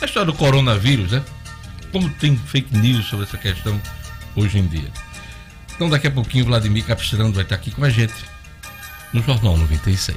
essa 0.00 0.06
história 0.06 0.32
do 0.32 0.38
coronavírus, 0.38 1.12
né? 1.12 1.22
Como 1.92 2.08
tem 2.08 2.34
fake 2.34 2.74
news 2.74 3.04
sobre 3.06 3.26
essa 3.26 3.36
questão 3.36 3.78
hoje 4.34 4.58
em 4.58 4.66
dia. 4.66 4.88
Então 5.74 5.90
daqui 5.90 6.06
a 6.06 6.10
pouquinho 6.10 6.46
Vladimir 6.46 6.86
Capistrano 6.86 7.30
vai 7.34 7.42
estar 7.42 7.56
aqui 7.56 7.70
com 7.70 7.84
a 7.84 7.90
gente 7.90 8.14
no 9.12 9.22
Jornal 9.22 9.58
96. 9.58 10.16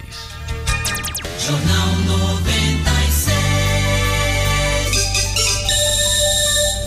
Jornal 1.46 1.88
96. 2.06 3.38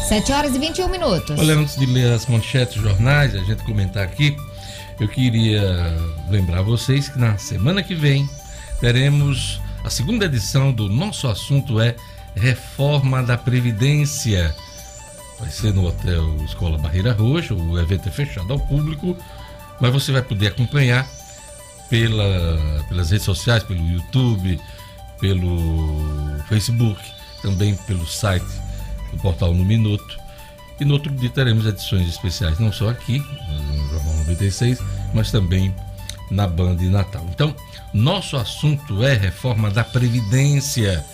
7 0.09 0.33
horas 0.33 0.55
e 0.55 0.59
21 0.59 0.89
minutos. 0.89 1.39
Olha, 1.39 1.55
antes 1.55 1.77
de 1.77 1.85
ler 1.85 2.15
as 2.15 2.27
manchetes 2.27 2.77
dos 2.77 2.85
jornais, 2.85 3.35
a 3.35 3.41
gente 3.41 3.63
comentar 3.65 4.05
aqui, 4.05 4.35
eu 4.99 5.09
queria 5.09 5.95
lembrar 6.31 6.63
vocês 6.63 7.11
que 7.11 7.19
na 7.19 7.37
semana 7.37 7.83
que 7.83 7.95
vem 7.95 8.27
teremos 8.81 9.61
a 9.85 9.91
segunda 9.91 10.25
edição 10.25 10.73
do 10.73 10.89
nosso 10.89 11.29
assunto 11.29 11.79
é 11.79 11.95
Reforma 12.37 13.23
da 13.23 13.37
Previdência. 13.37 14.55
Vai 15.41 15.51
ser 15.51 15.73
no 15.73 15.87
Hotel 15.87 16.37
Escola 16.45 16.79
Barreira 16.79 17.13
Roxa, 17.13 17.55
o 17.55 17.79
evento 17.79 18.09
é 18.09 18.13
fechado 18.13 18.53
ao 18.53 18.59
público, 18.59 19.17
mas 19.81 19.93
você 19.93 20.13
vai 20.13 20.23
poder 20.23 20.49
acompanhar 20.49 21.07
pela, 21.91 22.85
pelas 22.89 23.11
redes 23.11 23.25
sociais, 23.25 23.63
pelo 23.63 23.81
YouTube, 23.81 24.61
pelo 25.21 26.39
Facebook, 26.49 27.01
também 27.43 27.75
pelo 27.87 28.07
site 28.07 28.47
do 29.11 29.19
portal 29.19 29.55
No 29.55 29.65
Minuto. 29.65 30.19
E 30.79 30.85
no 30.85 30.95
outro 30.95 31.13
dia 31.15 31.31
teremos 31.31 31.65
edições 31.67 32.07
especiais, 32.09 32.59
não 32.59 32.71
só 32.71 32.91
aqui, 32.91 33.19
no 33.19 33.89
Jornal 33.89 34.15
96, 34.19 34.79
mas 35.15 35.31
também 35.31 35.75
na 36.31 36.47
Band 36.47 36.77
de 36.77 36.89
Natal. 36.89 37.25
Então, 37.31 37.55
nosso 37.95 38.37
assunto 38.37 39.03
é 39.03 39.15
reforma 39.15 39.71
da 39.71 39.85
Previdência. 39.85 41.05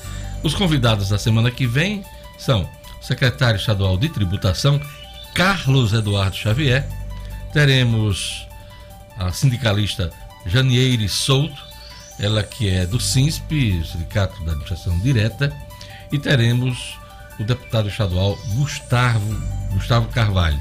Os 0.42 0.54
convidados 0.54 1.08
da 1.08 1.18
semana 1.18 1.52
que 1.52 1.66
vem 1.66 2.04
são 2.36 2.68
o 3.00 3.04
secretário 3.04 3.58
estadual 3.58 3.96
de 3.96 4.08
tributação, 4.08 4.80
Carlos 5.34 5.92
Eduardo 5.92 6.34
Xavier. 6.34 6.84
Teremos 7.52 8.46
a 9.16 9.30
sindicalista 9.30 10.10
Janieire 10.44 11.08
Souto, 11.08 11.62
ela 12.18 12.42
que 12.42 12.68
é 12.68 12.84
do 12.84 12.98
SINSP, 12.98 13.84
Sindicato 13.84 14.42
da 14.44 14.50
Administração 14.52 14.98
Direta, 14.98 15.54
e 16.10 16.18
teremos 16.18 16.98
o 17.38 17.44
deputado 17.44 17.88
estadual 17.88 18.36
Gustavo, 18.56 19.40
Gustavo 19.72 20.08
Carvalho, 20.08 20.60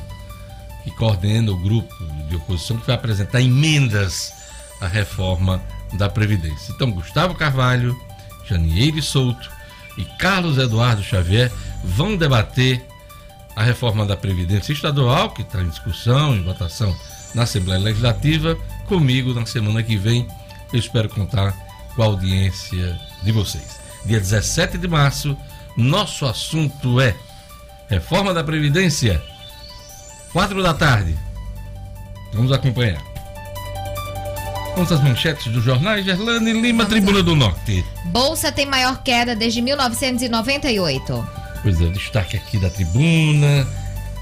que 0.84 0.91
coordena 0.91 1.52
o 1.52 1.58
grupo 1.58 1.96
de 2.30 2.36
oposição 2.36 2.78
que 2.78 2.86
vai 2.86 2.96
apresentar 2.96 3.41
emendas 3.41 4.32
à 4.80 4.88
reforma 4.88 5.60
da 5.94 6.08
Previdência. 6.08 6.72
Então, 6.72 6.91
Gustavo 6.91 7.34
Carvalho, 7.34 8.00
Janieire 8.46 9.02
Souto 9.02 9.50
e 9.97 10.04
Carlos 10.04 10.58
Eduardo 10.58 11.04
Xavier 11.04 11.51
vão 11.84 12.15
debater 12.15 12.86
a 13.56 13.63
reforma 13.63 14.06
da 14.06 14.15
Previdência 14.15 14.73
Estadual, 14.73 15.32
que 15.32 15.41
está 15.41 15.62
em 15.62 15.69
discussão, 15.69 16.36
em 16.36 16.43
votação 16.43 16.95
na 17.34 17.43
Assembleia 17.43 17.80
Legislativa, 17.82 18.58
comigo 18.88 19.34
na 19.34 19.45
semana 19.45 19.84
que 19.84 19.97
vem. 19.97 20.27
Eu 20.71 20.80
espero 20.80 21.10
contar 21.10 21.54
com 21.95 22.01
a 22.01 22.06
audiência 22.06 22.99
de 23.23 23.32
vocês. 23.32 23.80
Dia 24.06 24.19
17 24.19 24.77
de 24.77 24.88
março, 24.88 25.38
nosso 25.75 26.25
assunto 26.25 26.99
é 26.99 27.15
reforma 27.89 28.34
da 28.34 28.43
Previdência, 28.43 29.21
quatro 30.32 30.63
da 30.63 30.73
tarde. 30.73 31.17
Vamos 32.34 32.51
acompanhar. 32.51 33.11
Vamos 34.75 34.91
às 34.91 35.01
manchetes 35.01 35.51
dos 35.51 35.63
jornais. 35.63 36.05
Gerlane 36.05 36.53
Lima, 36.53 36.84
Vamos 36.86 36.89
Tribuna 36.93 37.17
lá. 37.19 37.23
do 37.23 37.36
Norte. 37.36 37.86
Bolsa 38.05 38.51
tem 38.51 38.65
maior 38.65 39.01
queda 39.03 39.36
desde 39.36 39.62
1998. 39.62 41.27
Pois 41.62 41.79
é, 41.79 41.84
o 41.84 41.91
destaque 41.91 42.38
aqui 42.38 42.57
da 42.57 42.69
tribuna. 42.69 43.67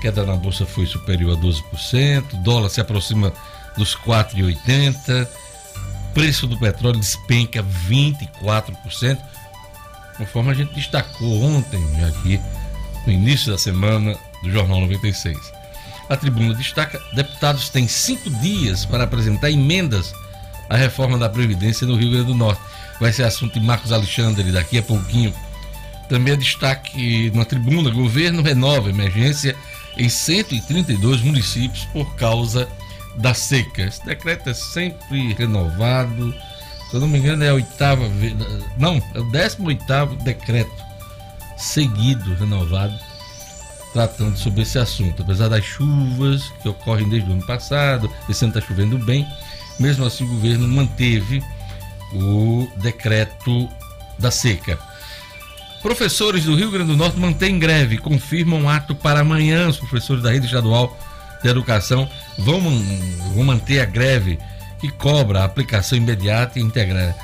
Queda 0.02 0.26
na 0.26 0.36
bolsa 0.36 0.66
foi 0.66 0.86
superior 0.86 1.38
a 1.38 1.42
12%. 1.42 2.24
Dólar 2.44 2.70
se 2.70 2.82
aproxima 2.82 3.32
dos 3.78 3.96
4,80. 3.96 5.28
Preço 6.14 6.48
do 6.48 6.58
petróleo 6.58 7.00
despenca 7.00 7.64
24%. 7.88 9.18
Conforme 10.18 10.52
a 10.52 10.54
gente 10.54 10.74
destacou 10.74 11.42
ontem, 11.44 11.82
aqui 12.06 12.42
no 13.06 13.14
início 13.14 13.52
da 13.52 13.58
semana 13.58 14.18
do 14.44 14.52
Jornal 14.52 14.82
96. 14.82 15.38
A 16.10 16.18
tribuna 16.18 16.54
destaca: 16.56 17.00
deputados 17.14 17.70
têm 17.70 17.88
cinco 17.88 18.30
dias 18.42 18.84
para 18.84 19.04
apresentar 19.06 19.50
emendas 19.52 20.14
à 20.70 20.78
reforma 20.78 21.18
da 21.18 21.28
Previdência 21.28 21.88
no 21.88 21.96
Rio 21.96 22.12
Grande 22.12 22.28
do 22.28 22.36
Norte. 22.36 22.62
Vai 23.00 23.12
ser 23.12 23.24
assunto 23.24 23.60
de 23.60 23.66
Marcos 23.66 23.92
Alexandre 23.92 24.52
daqui 24.52 24.78
a 24.78 24.84
pouquinho. 24.84 25.34
Também 26.08 26.34
é 26.34 26.38
destaque 26.38 27.32
na 27.34 27.46
tribuna: 27.46 27.90
governo 27.90 28.42
renova 28.42 28.90
emergência 28.90 29.56
em 29.98 30.10
132 30.10 31.22
municípios 31.22 31.86
por 31.86 32.16
causa 32.16 32.68
da 33.16 33.34
seca. 33.34 33.84
Esse 33.84 34.06
decreto 34.06 34.50
é 34.50 34.54
sempre 34.54 35.34
renovado. 35.34 36.34
Se 36.90 36.96
eu 36.96 37.00
não 37.00 37.08
me 37.08 37.20
engano, 37.20 37.44
é 37.44 37.50
a 37.50 37.54
oitava 37.54 38.08
vez. 38.10 38.34
Não, 38.78 39.02
é 39.14 39.20
o 39.20 39.32
18 39.32 40.24
decreto 40.24 40.90
seguido, 41.58 42.34
renovado, 42.36 42.98
tratando 43.94 44.38
sobre 44.38 44.62
esse 44.62 44.80
assunto. 44.80 45.22
Apesar 45.22 45.50
das 45.50 45.64
chuvas 45.64 46.52
que 46.62 46.70
ocorrem 46.70 47.10
desde 47.10 47.30
o 47.30 47.34
ano 47.34 47.46
passado, 47.46 48.10
esse 48.28 48.44
ano 48.46 48.58
está 48.58 48.66
chovendo 48.66 48.98
bem, 48.98 49.28
mesmo 49.80 50.06
assim 50.06 50.24
o 50.24 50.28
governo 50.28 50.68
manteve 50.68 51.44
o 52.14 52.68
decreto 52.78 53.70
da 54.18 54.32
seca. 54.32 54.78
Professores 55.82 56.44
do 56.44 56.56
Rio 56.56 56.72
Grande 56.72 56.92
do 56.92 56.98
Norte 56.98 57.18
mantêm 57.18 57.58
greve, 57.58 57.98
confirmam 57.98 58.68
ato 58.68 58.94
para 58.94 59.22
amanhã. 59.22 59.70
Os 59.70 59.78
professores 59.78 60.22
da 60.22 60.32
rede 60.32 60.46
estadual 60.46 60.98
de 61.42 61.48
educação 61.48 62.10
vão, 62.38 62.60
vão 63.34 63.44
manter 63.46 63.80
a 63.80 63.86
greve 63.86 64.38
que 64.82 64.90
cobra 64.90 65.42
a 65.42 65.46
aplicação 65.46 65.98
imediata 65.98 66.60
e 66.60 66.62
integra- 66.62 67.16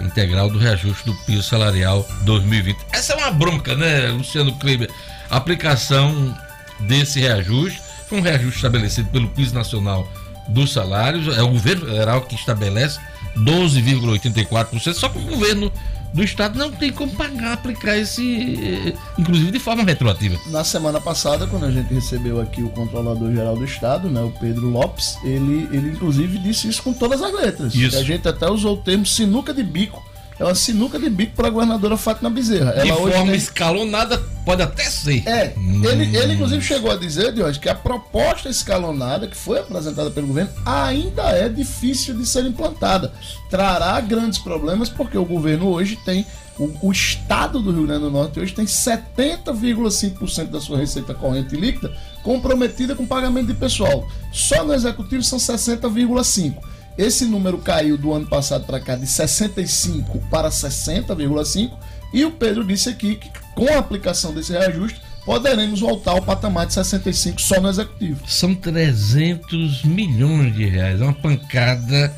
integral 0.00 0.48
do 0.48 0.58
reajuste 0.58 1.04
do 1.04 1.14
piso 1.26 1.42
salarial 1.42 2.06
2020. 2.22 2.78
Essa 2.92 3.12
é 3.12 3.16
uma 3.16 3.30
bronca, 3.30 3.74
né, 3.74 4.08
Luciano 4.08 4.54
Kleber? 4.56 4.90
A 5.30 5.36
aplicação 5.36 6.34
desse 6.80 7.20
reajuste 7.20 7.82
foi 8.08 8.18
um 8.18 8.22
reajuste 8.22 8.56
estabelecido 8.56 9.10
pelo 9.10 9.28
piso 9.28 9.54
nacional 9.54 10.10
dos 10.48 10.72
salários, 10.72 11.36
é 11.36 11.42
o 11.42 11.48
governo 11.48 11.86
federal 11.86 12.22
que 12.22 12.34
estabelece 12.34 12.98
12,84%, 13.36 14.94
só 14.94 15.08
que 15.08 15.18
o 15.18 15.22
governo 15.22 15.70
do 16.12 16.24
estado 16.24 16.58
não 16.58 16.70
tem 16.72 16.90
como 16.90 17.12
pagar, 17.12 17.52
aplicar 17.52 17.96
esse, 17.96 18.58
eh, 18.60 18.94
inclusive 19.18 19.50
de 19.50 19.58
forma 19.58 19.82
retroativa. 19.82 20.38
Na 20.46 20.64
semana 20.64 21.00
passada, 21.00 21.46
quando 21.46 21.66
a 21.66 21.70
gente 21.70 21.92
recebeu 21.92 22.40
aqui 22.40 22.62
o 22.62 22.70
controlador 22.70 23.32
geral 23.32 23.56
do 23.56 23.64
estado, 23.64 24.08
né, 24.08 24.20
o 24.22 24.30
Pedro 24.30 24.68
Lopes, 24.68 25.18
ele, 25.22 25.68
ele 25.70 25.90
inclusive 25.90 26.38
disse 26.38 26.68
isso 26.68 26.82
com 26.82 26.92
todas 26.92 27.20
as 27.22 27.32
letras. 27.32 27.74
Isso. 27.74 27.98
A 27.98 28.02
gente 28.02 28.26
até 28.26 28.48
usou 28.48 28.74
o 28.74 28.78
termo 28.78 29.04
sinuca 29.04 29.52
de 29.52 29.62
bico. 29.62 30.02
É 30.38 30.44
uma 30.44 30.54
sinuca 30.54 30.98
de 31.00 31.10
bico 31.10 31.34
para 31.34 31.48
a 31.48 31.50
governadora 31.50 31.96
Fátima 31.96 32.30
Bezerra. 32.30 32.72
de 32.72 32.88
Ela 32.88 33.00
hoje 33.00 33.12
forma 33.16 33.32
tem- 33.32 33.34
escalonada, 33.40 34.18
pode 34.44 34.62
até 34.62 34.84
ser. 34.84 35.26
É, 35.26 35.52
Hum. 35.56 35.82
ele, 35.84 36.16
ele 36.16 36.34
inclusive 36.34 36.62
chegou 36.62 36.90
a 36.92 36.96
dizer, 36.96 37.32
Diógenes, 37.32 37.58
que 37.58 37.68
a 37.68 37.74
proposta 37.74 38.48
escalonada 38.48 39.26
que 39.26 39.36
foi 39.36 39.58
apresentada 39.58 40.10
pelo 40.10 40.28
governo 40.28 40.50
ainda 40.64 41.22
é 41.32 41.48
difícil 41.48 42.14
de 42.16 42.24
ser 42.24 42.44
implantada. 42.46 43.12
Trará 43.50 44.00
grandes 44.00 44.38
problemas 44.38 44.88
porque 44.88 45.18
o 45.18 45.24
governo 45.24 45.66
hoje 45.68 45.96
tem, 46.04 46.24
o, 46.56 46.70
o 46.88 46.92
estado 46.92 47.60
do 47.60 47.72
Rio 47.72 47.86
Grande 47.86 48.02
do 48.04 48.10
Norte 48.10 48.38
hoje 48.38 48.54
tem 48.54 48.64
70,5% 48.64 50.50
da 50.50 50.60
sua 50.60 50.78
receita 50.78 51.14
corrente 51.14 51.56
líquida 51.56 51.92
comprometida 52.22 52.94
com 52.94 53.06
pagamento 53.06 53.46
de 53.48 53.54
pessoal. 53.54 54.06
Só 54.32 54.64
no 54.64 54.72
executivo 54.74 55.22
são 55.22 55.38
60,5%. 55.38 56.54
Esse 56.98 57.24
número 57.26 57.58
caiu 57.58 57.96
do 57.96 58.12
ano 58.12 58.26
passado 58.26 58.64
para 58.64 58.80
cá 58.80 58.96
de 58.96 59.06
65 59.06 60.18
para 60.28 60.48
60,5 60.48 61.70
e 62.12 62.24
o 62.24 62.32
Pedro 62.32 62.66
disse 62.66 62.88
aqui 62.88 63.14
que 63.14 63.30
com 63.54 63.72
a 63.72 63.78
aplicação 63.78 64.34
desse 64.34 64.50
reajuste 64.50 65.00
poderemos 65.24 65.78
voltar 65.78 66.12
ao 66.12 66.22
patamar 66.22 66.66
de 66.66 66.74
65 66.74 67.40
só 67.40 67.60
no 67.60 67.68
executivo. 67.68 68.20
São 68.26 68.52
300 68.52 69.84
milhões 69.84 70.52
de 70.56 70.64
reais, 70.64 71.00
uma 71.00 71.12
pancada 71.12 72.12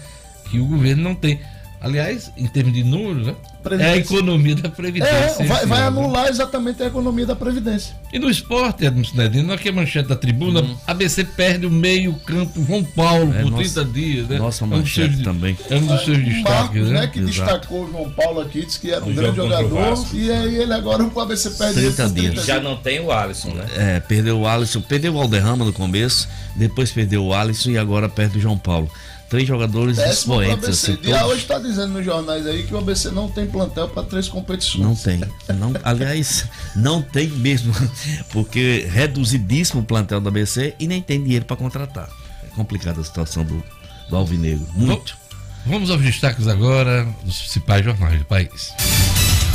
que 0.48 0.58
o 0.58 0.66
governo 0.66 1.02
não 1.02 1.14
tem. 1.14 1.40
Aliás, 1.82 2.30
em 2.36 2.46
termos 2.46 2.74
de 2.74 2.84
números, 2.84 3.26
né, 3.28 3.34
é 3.80 3.92
a 3.92 3.96
economia 3.96 4.54
da 4.54 4.68
Previdência. 4.68 5.14
É, 5.42 5.44
vai, 5.46 5.64
vai 5.64 5.80
ano. 5.82 6.00
anular 6.00 6.28
exatamente 6.28 6.82
a 6.82 6.86
economia 6.86 7.24
da 7.24 7.34
Previdência. 7.34 7.96
E 8.12 8.18
no 8.18 8.28
esporte, 8.28 8.84
Edmo 8.84 9.02
Sinedino, 9.02 9.50
aqui 9.50 9.68
é 9.68 9.70
a 9.70 9.74
manchete 9.74 10.06
da 10.08 10.14
tribuna, 10.16 10.62
ABC 10.86 11.24
perde 11.24 11.64
o 11.64 11.70
meio 11.70 12.12
campo 12.26 12.62
João 12.66 12.84
Paulo 12.84 13.32
É, 13.34 13.42
por 13.42 13.50
nossa- 13.52 13.62
30 13.82 13.84
dias, 13.86 14.28
né? 14.28 14.38
nossa 14.38 14.62
É 14.62 14.66
um 14.66 14.70
dos 14.70 14.78
manchete 14.80 15.12
seus- 15.14 15.24
também. 15.24 15.56
É 15.70 15.76
um 15.76 15.86
dos 15.86 16.04
seus 16.04 16.18
destaques, 16.18 16.42
Marcos, 16.42 16.88
né? 16.90 17.00
né, 17.00 17.06
que 17.06 17.18
Exato. 17.20 17.30
destacou 17.52 17.84
o 17.86 17.90
João 17.90 18.10
Paulo 18.10 18.40
aqui, 18.42 18.66
disse 18.66 18.78
que 18.78 18.90
era 18.92 19.02
um 19.02 19.08
No 19.08 19.14
grande 19.14 19.40
o 19.40 19.42
jogador, 19.44 19.96
Vasco. 19.96 20.16
e 20.16 20.30
aí 20.30 20.56
ele 20.56 20.72
agora 20.74 21.02
o 21.02 21.20
ABC 21.20 21.50
perde 21.50 21.78
ele 21.80 21.92
30 21.92 22.02
por 22.10 22.14
dias. 22.14 22.44
Já 22.44 22.60
não 22.60 22.76
tem 22.76 23.00
o 23.00 23.10
Alisson, 23.10 23.54
né? 23.54 23.64
É, 23.74 24.00
perdeu 24.00 24.38
o 24.40 24.46
Alisson, 24.46 24.82
perdeu 24.82 25.14
o 25.14 25.18
Alderrama 25.20 25.64
no 25.64 25.72
começo, 25.72 26.28
depois 26.54 26.90
perdeu 26.92 27.24
o 27.24 27.32
Alisson 27.32 27.70
e 27.70 27.78
agora 27.78 28.06
perde 28.06 28.36
o 28.36 28.40
João 28.40 28.58
Paulo. 28.58 28.90
Três 29.30 29.46
jogadores 29.46 29.96
expoentes, 29.96 30.68
assim, 30.68 30.96
todos- 30.96 31.22
hoje 31.22 31.42
está 31.42 31.58
dizendo 31.58 31.92
nos 31.94 32.04
jornais 32.04 32.44
aí 32.48 32.64
que 32.64 32.74
o 32.74 32.78
ABC 32.78 33.10
não 33.12 33.28
tem 33.30 33.46
plantel 33.46 33.88
para 33.88 34.02
três 34.02 34.28
competições. 34.28 34.82
Não 34.84 34.94
tem. 34.96 35.20
Não, 35.56 35.72
aliás, 35.84 36.44
não 36.74 37.00
tem 37.00 37.28
mesmo, 37.28 37.72
porque 38.32 38.88
reduzidíssimo 38.92 39.82
o 39.82 39.84
plantel 39.84 40.20
do 40.20 40.28
ABC 40.28 40.74
e 40.80 40.86
nem 40.88 41.00
tem 41.00 41.22
dinheiro 41.22 41.44
para 41.44 41.56
contratar. 41.56 42.10
É 42.44 42.48
complicada 42.56 43.00
a 43.00 43.04
situação 43.04 43.44
do, 43.44 43.62
do 44.08 44.16
Alvinegro. 44.16 44.66
Muito. 44.74 45.16
Vamos 45.64 45.90
aos 45.90 46.02
destaques 46.02 46.48
agora 46.48 47.06
dos 47.22 47.38
principais 47.38 47.84
jornais 47.84 48.18
do 48.18 48.24
país. 48.24 48.72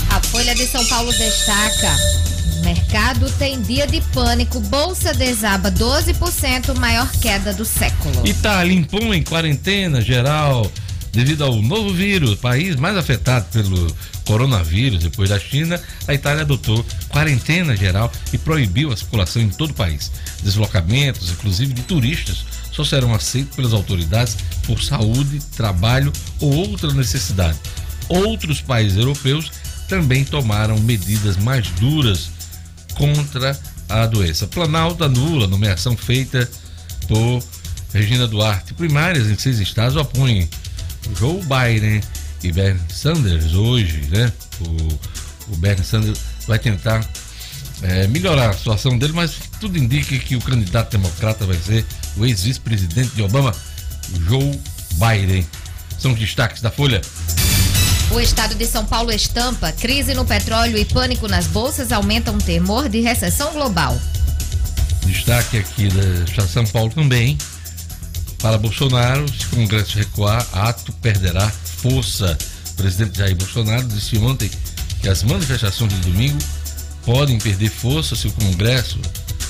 A 0.10 0.22
Folha 0.22 0.56
de 0.56 0.66
São 0.68 0.86
Paulo 0.86 1.12
destaca: 1.12 1.98
mercado 2.66 3.30
tem 3.38 3.62
dia 3.62 3.86
de 3.86 4.02
pânico, 4.12 4.60
bolsa 4.60 5.14
desaba 5.14 5.72
12%, 5.72 6.76
maior 6.80 7.08
queda 7.22 7.54
do 7.54 7.64
século. 7.64 8.28
Itália 8.28 8.74
impõe 8.74 9.22
quarentena 9.22 10.02
geral 10.02 10.70
devido 11.12 11.44
ao 11.44 11.62
novo 11.62 11.94
vírus, 11.94 12.34
país 12.34 12.76
mais 12.76 12.98
afetado 12.98 13.46
pelo 13.52 13.96
coronavírus 14.26 15.04
depois 15.04 15.30
da 15.30 15.38
China. 15.38 15.80
A 16.08 16.16
Itália 16.16 16.42
adotou 16.42 16.84
quarentena 17.08 17.78
geral 17.78 18.12
e 18.34 18.38
proibiu 18.38 18.92
a 18.92 18.98
circulação 18.98 19.44
em 19.44 19.50
todo 19.50 19.70
o 19.70 19.76
país. 19.76 20.12
Deslocamentos, 20.42 21.30
inclusive 21.30 21.72
de 21.72 21.84
turistas, 21.84 22.44
só 22.72 22.84
serão 22.84 23.14
aceitos 23.14 23.56
pelas 23.56 23.74
autoridades 23.74 24.36
por 24.66 24.82
saúde, 24.82 25.40
trabalho 25.56 26.12
ou 26.42 26.52
outra 26.52 26.92
necessidade. 26.92 27.60
Outros 28.10 28.60
países 28.60 28.98
europeus 28.98 29.52
também 29.88 30.26
tomaram 30.26 30.80
medidas 30.80 31.38
mais 31.38 31.70
duras 31.80 32.34
contra 32.96 33.58
a 33.88 34.06
doença. 34.08 34.48
Planalto 34.48 35.04
anula 35.04 35.48
nomeação 35.48 35.96
feita 35.96 36.50
por 37.08 37.44
Regina 37.94 38.28
Duarte. 38.28 38.74
Primárias 38.74 39.28
em 39.28 39.38
seis 39.38 39.60
estados 39.60 39.96
opõem 39.96 40.50
Joe 41.18 41.40
Biden 41.42 42.02
e 42.44 42.52
Bernie 42.52 42.82
Sanders 42.90 43.54
hoje, 43.54 44.08
né? 44.10 44.32
O, 44.60 45.54
o 45.54 45.58
Bernie 45.58 45.86
Sanders 45.86 46.20
vai 46.48 46.60
tentar 46.60 47.08
é, 47.82 48.08
melhorar 48.08 48.50
a 48.50 48.54
situação 48.54 48.98
dele, 48.98 49.14
mas 49.14 49.36
tudo 49.60 49.78
indica 49.78 50.18
que 50.18 50.36
o 50.36 50.42
candidato 50.42 50.92
democrata 50.92 51.46
vai 51.46 51.58
ser 51.58 51.86
o 52.18 52.26
ex-vice-presidente 52.26 53.16
de 53.16 53.22
Obama, 53.22 53.54
Joe 54.28 54.60
Biden. 54.94 55.46
São 56.00 56.14
destaques 56.14 56.62
da 56.62 56.70
Folha. 56.70 57.02
O 58.12 58.20
estado 58.20 58.56
de 58.56 58.66
São 58.66 58.86
Paulo 58.86 59.12
estampa: 59.12 59.72
crise 59.72 60.14
no 60.14 60.26
petróleo 60.26 60.78
e 60.78 60.86
pânico 60.86 61.28
nas 61.28 61.48
bolsas 61.48 61.92
aumentam 61.92 62.36
o 62.36 62.42
temor 62.42 62.88
de 62.88 63.02
recessão 63.02 63.52
global. 63.54 64.00
Destaque 65.06 65.58
aqui 65.58 65.90
da 66.36 66.48
São 66.48 66.66
Paulo 66.68 66.92
também. 66.94 67.38
Para 68.40 68.58
Bolsonaro, 68.58 69.26
se 69.28 69.46
o 69.46 69.50
Congresso 69.50 69.98
recuar, 69.98 70.46
ato 70.54 70.92
perderá 70.94 71.50
força. 71.50 72.38
O 72.72 72.74
presidente 72.76 73.18
Jair 73.18 73.36
Bolsonaro 73.36 73.88
disse 73.88 74.18
ontem 74.18 74.52
que 75.02 75.10
as 75.10 75.24
manifestações 75.24 75.94
de 75.94 76.00
domingo 76.02 76.38
podem 77.04 77.40
perder 77.40 77.70
força 77.70 78.16
se 78.16 78.28
o 78.28 78.32
Congresso 78.34 79.00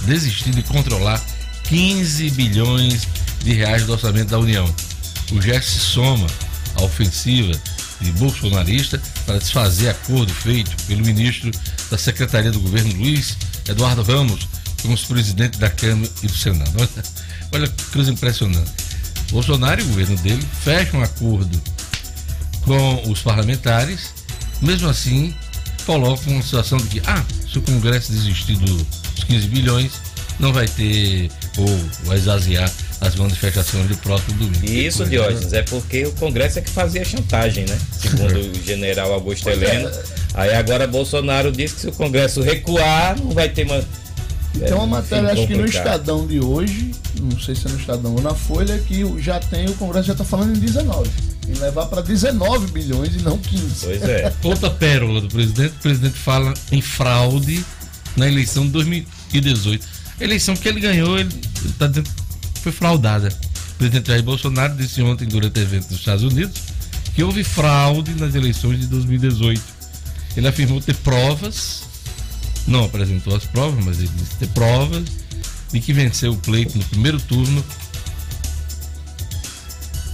desistir 0.05 0.51
de 0.51 0.63
controlar 0.63 1.21
15 1.65 2.29
bilhões 2.31 3.07
de 3.43 3.53
reais 3.53 3.85
do 3.85 3.91
orçamento 3.91 4.29
da 4.29 4.39
União. 4.39 4.73
O 5.31 5.41
gesto 5.41 5.71
se 5.71 5.79
soma 5.79 6.27
à 6.75 6.83
ofensiva 6.83 7.59
de 8.01 8.11
bolsonarista 8.13 9.01
para 9.25 9.39
desfazer 9.39 9.89
acordo 9.89 10.33
feito 10.33 10.75
pelo 10.85 11.05
ministro 11.05 11.51
da 11.89 11.97
Secretaria 11.97 12.51
do 12.51 12.59
Governo, 12.59 12.93
Luiz 12.95 13.37
Eduardo 13.67 14.03
Ramos, 14.03 14.47
com 14.81 14.93
os 14.93 15.05
presidentes 15.05 15.59
da 15.59 15.69
Câmara 15.69 16.09
e 16.21 16.27
do 16.27 16.37
Senado. 16.37 16.71
Olha, 16.77 17.03
olha 17.53 17.67
que 17.67 17.83
coisa 17.85 18.11
impressionante. 18.11 18.71
Bolsonaro 19.31 19.81
e 19.81 19.83
o 19.83 19.87
governo 19.87 20.15
dele 20.17 20.45
fecham 20.63 20.99
um 20.99 21.03
acordo 21.03 21.61
com 22.63 23.09
os 23.09 23.21
parlamentares, 23.21 24.13
mesmo 24.61 24.89
assim 24.89 25.33
colocam 25.85 26.33
uma 26.33 26.41
situação 26.41 26.77
de 26.77 26.85
que, 26.85 27.01
ah, 27.05 27.23
se 27.51 27.59
o 27.59 27.61
Congresso 27.61 28.11
desistir 28.11 28.55
dos 28.57 28.85
15 29.27 29.47
bilhões, 29.47 29.91
não 30.39 30.51
vai 30.51 30.67
ter 30.67 31.31
ou 31.57 31.89
vai 32.03 32.17
esvaziar 32.17 32.71
as 33.01 33.15
manifestações 33.15 33.87
do 33.87 33.97
próximo 33.97 34.37
domingo. 34.37 34.65
E 34.65 34.85
isso, 34.87 34.99
coisa, 34.99 35.11
Diógenes, 35.11 35.53
é 35.53 35.61
porque 35.63 36.05
o 36.05 36.11
Congresso 36.13 36.59
é 36.59 36.61
que 36.61 36.69
fazia 36.69 37.03
chantagem, 37.03 37.65
né? 37.67 37.77
Segundo 37.99 38.37
o 38.39 38.63
general 38.63 39.13
Augusto 39.13 39.43
Pois 39.43 39.61
é. 39.61 39.75
Heleno. 39.75 39.91
Aí 40.33 40.53
agora 40.53 40.87
Bolsonaro 40.87 41.51
disse 41.51 41.75
que 41.75 41.81
se 41.81 41.87
o 41.87 41.91
Congresso 41.91 42.41
recuar, 42.41 43.19
não 43.19 43.31
vai 43.31 43.49
ter 43.49 43.65
uma. 43.65 43.83
E 44.55 44.59
tem 44.59 44.73
uma 44.73 44.83
É, 44.83 44.87
matéria, 44.87 45.31
acho 45.33 45.47
que 45.47 45.55
no. 45.55 45.65
Estadão 45.65 46.25
de 46.25 46.39
hoje, 46.39 46.91
não 47.21 47.37
sei 47.39 47.53
se 47.55 47.67
é 47.67 47.69
no 47.69 47.77
Estadão 47.79 48.15
ou 48.15 48.21
na 48.21 48.33
Folha, 48.33 48.77
que 48.79 49.03
já 49.21 49.39
tem, 49.39 49.65
o 49.67 49.73
Congresso 49.73 50.07
já 50.07 50.13
está 50.13 50.23
falando 50.23 50.55
em 50.55 50.59
19. 50.59 51.09
Em 51.49 51.59
levar 51.59 51.85
para 51.87 52.01
19 52.01 52.71
bilhões 52.71 53.13
e 53.13 53.19
não 53.19 53.37
15. 53.37 53.63
Pois 53.85 54.01
é. 54.03 54.33
Outra 54.43 54.69
pérola 54.69 55.21
do 55.21 55.27
presidente, 55.27 55.73
o 55.77 55.81
presidente 55.81 56.17
fala 56.17 56.53
em 56.71 56.81
fraude 56.81 57.63
na 58.15 58.27
eleição 58.27 58.65
de 58.65 58.71
2018. 58.71 59.85
A 60.19 60.23
eleição 60.23 60.55
que 60.55 60.67
ele 60.67 60.79
ganhou, 60.79 61.19
ele 61.19 61.29
está 61.65 61.87
dizendo 61.87 62.09
foi 62.65 62.71
fraudada. 62.71 63.29
O 63.73 63.77
presidente 63.77 64.07
Jair 64.07 64.23
Bolsonaro 64.23 64.75
disse 64.75 64.99
ontem, 65.03 65.27
durante 65.27 65.59
o 65.59 65.61
evento 65.61 65.89
dos 65.89 65.99
Estados 65.99 66.23
Unidos, 66.23 66.59
que 67.13 67.23
houve 67.23 67.43
fraude 67.43 68.15
nas 68.15 68.33
eleições 68.33 68.79
de 68.79 68.87
2018. 68.87 69.61
Ele 70.35 70.47
afirmou 70.47 70.81
ter 70.81 70.95
provas, 70.95 71.83
não 72.67 72.85
apresentou 72.85 73.35
as 73.35 73.45
provas, 73.45 73.85
mas 73.85 73.99
ele 73.99 74.09
disse 74.17 74.35
ter 74.37 74.47
provas 74.47 75.03
de 75.71 75.79
que 75.79 75.93
venceu 75.93 76.33
o 76.33 76.37
pleito 76.37 76.75
no 76.75 76.83
primeiro 76.85 77.19
turno, 77.19 77.63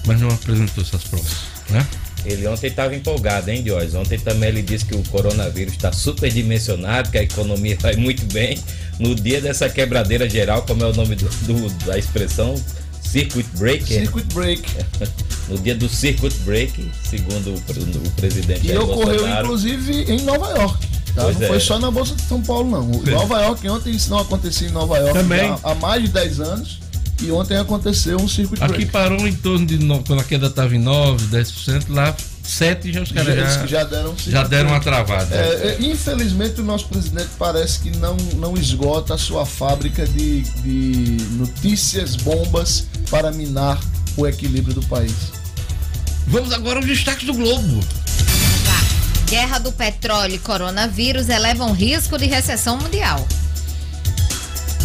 mas 0.06 0.20
não 0.20 0.30
apresentou 0.30 0.84
essas 0.84 1.04
provas, 1.04 1.32
né? 1.70 1.88
Ele 2.26 2.48
ontem 2.48 2.68
estava 2.68 2.96
empolgado, 2.96 3.50
hein, 3.50 3.64
Diógenes? 3.64 3.96
Ontem 3.96 4.20
também 4.20 4.50
ele 4.50 4.62
disse 4.62 4.86
que 4.86 4.96
o 4.96 5.04
coronavírus 5.10 5.74
está 5.74 5.92
superdimensionado, 5.92 7.10
que 7.10 7.18
a 7.18 7.24
economia 7.24 7.78
vai 7.82 7.96
muito 7.96 8.24
bem. 8.32 8.58
No 9.00 9.16
dia 9.16 9.42
dessa 9.42 9.68
quebradeira 9.70 10.30
geral, 10.30 10.62
como 10.64 10.84
é 10.84 10.88
o 10.88 10.94
nome 10.94 11.16
do, 11.16 11.26
do- 11.48 11.70
da 11.86 11.98
expressão? 11.98 12.56
Circuit 13.02 13.46
Breaker. 13.58 13.88
Circuit 14.00 14.26
break. 14.34 14.64
No 15.50 15.58
dia 15.58 15.76
do 15.76 15.90
Circuit 15.90 16.34
Break, 16.46 16.90
segundo 17.04 17.50
o, 17.50 17.56
o 18.08 18.12
presidente 18.12 18.64
E 18.64 18.68
Jair 18.70 18.82
ocorreu, 18.84 19.06
Bolsonaro. 19.18 19.44
inclusive, 19.46 20.04
em 20.04 20.22
Nova 20.22 20.50
York. 20.52 20.88
Tá? 21.14 21.24
Não 21.24 21.30
é. 21.44 21.48
foi 21.48 21.60
só 21.60 21.78
na 21.78 21.92
Bolsa 21.92 22.16
de 22.16 22.22
São 22.22 22.42
Paulo, 22.42 22.70
não. 22.72 22.88
Nova 23.12 23.42
York, 23.42 23.68
ontem 23.68 23.90
isso 23.92 24.10
não 24.10 24.20
acontecia 24.20 24.70
em 24.70 24.72
Nova 24.72 24.98
York 24.98 25.14
Também. 25.14 25.40
já 25.50 25.60
há 25.64 25.76
mais 25.76 26.04
de 26.04 26.08
10 26.10 26.40
anos. 26.40 26.80
E 27.22 27.32
ontem 27.32 27.56
aconteceu 27.58 28.18
um 28.20 28.28
circuit 28.28 28.62
Aqui 28.64 28.74
break. 28.74 28.92
parou 28.92 29.28
em 29.28 29.34
torno 29.34 29.66
de, 29.66 29.78
no- 29.78 30.04
quando 30.04 30.22
a 30.22 30.24
queda 30.24 30.48
estava 30.48 30.76
em 30.76 30.80
9, 30.80 31.28
10%, 31.28 31.86
lá 31.90 32.16
7 32.44 32.92
já 32.92 33.02
os 33.02 33.12
caras 33.12 33.36
já, 33.36 33.68
já 33.68 33.84
deram 33.84 34.16
já 34.18 34.44
deram 34.44 34.70
uma 34.72 34.80
travada. 34.80 35.36
É, 35.36 35.78
é, 35.80 35.86
infelizmente 35.86 36.60
o 36.60 36.64
nosso 36.64 36.88
presidente 36.88 37.30
parece 37.38 37.80
que 37.80 37.96
não, 37.98 38.18
não 38.38 38.56
esgota 38.58 39.14
a 39.14 39.18
sua 39.18 39.46
fábrica 39.46 40.06
de, 40.08 40.42
de 40.42 41.18
notícias 41.36 42.16
bombas 42.16 42.88
para 43.12 43.32
minar 43.32 43.80
o 44.18 44.26
equilíbrio 44.28 44.74
do 44.74 44.82
país. 44.88 45.14
Vamos 46.28 46.52
agora 46.52 46.80
aos 46.80 46.86
destaques 46.88 47.26
do 47.26 47.34
Globo. 47.34 47.80
Tá. 48.66 49.30
Guerra 49.30 49.60
do 49.60 49.72
petróleo 49.72 50.36
e 50.36 50.40
coronavírus 50.40 51.30
elevam 51.30 51.72
risco 51.72 52.18
de 52.18 52.26
recessão 52.26 52.78
mundial. 52.78 53.26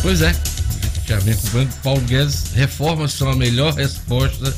Pois 0.03 0.21
é, 0.21 0.35
a 1.13 1.19
gente 1.21 1.27
já 1.27 1.33
vem 1.33 1.33
acompanhando. 1.35 1.73
Paulo 1.83 2.01
Guedes, 2.03 2.45
reformas 2.55 3.13
são 3.13 3.29
a 3.31 3.37
melhor 3.37 3.75
resposta 3.75 4.55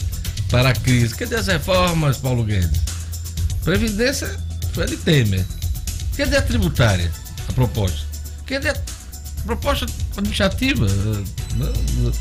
para 0.50 0.70
a 0.70 0.74
crise. 0.74 1.14
Cadê 1.14 1.37
as 1.37 1.46
reformas, 1.46 2.16
Paulo 2.18 2.44
Guedes? 2.44 2.80
Previdência 3.64 4.34
foi 4.72 4.87
de 4.87 4.96
Temer. 4.96 5.44
Cadê 6.16 6.37
a 6.37 6.42
tributária, 6.42 7.11
a 7.48 7.52
proposta? 7.52 7.98
Cadê 8.46 8.70
a 8.70 8.76
proposta 9.44 9.87
administrativa? 10.16 10.87
Eh, 10.87 11.24
não, 11.56 12.12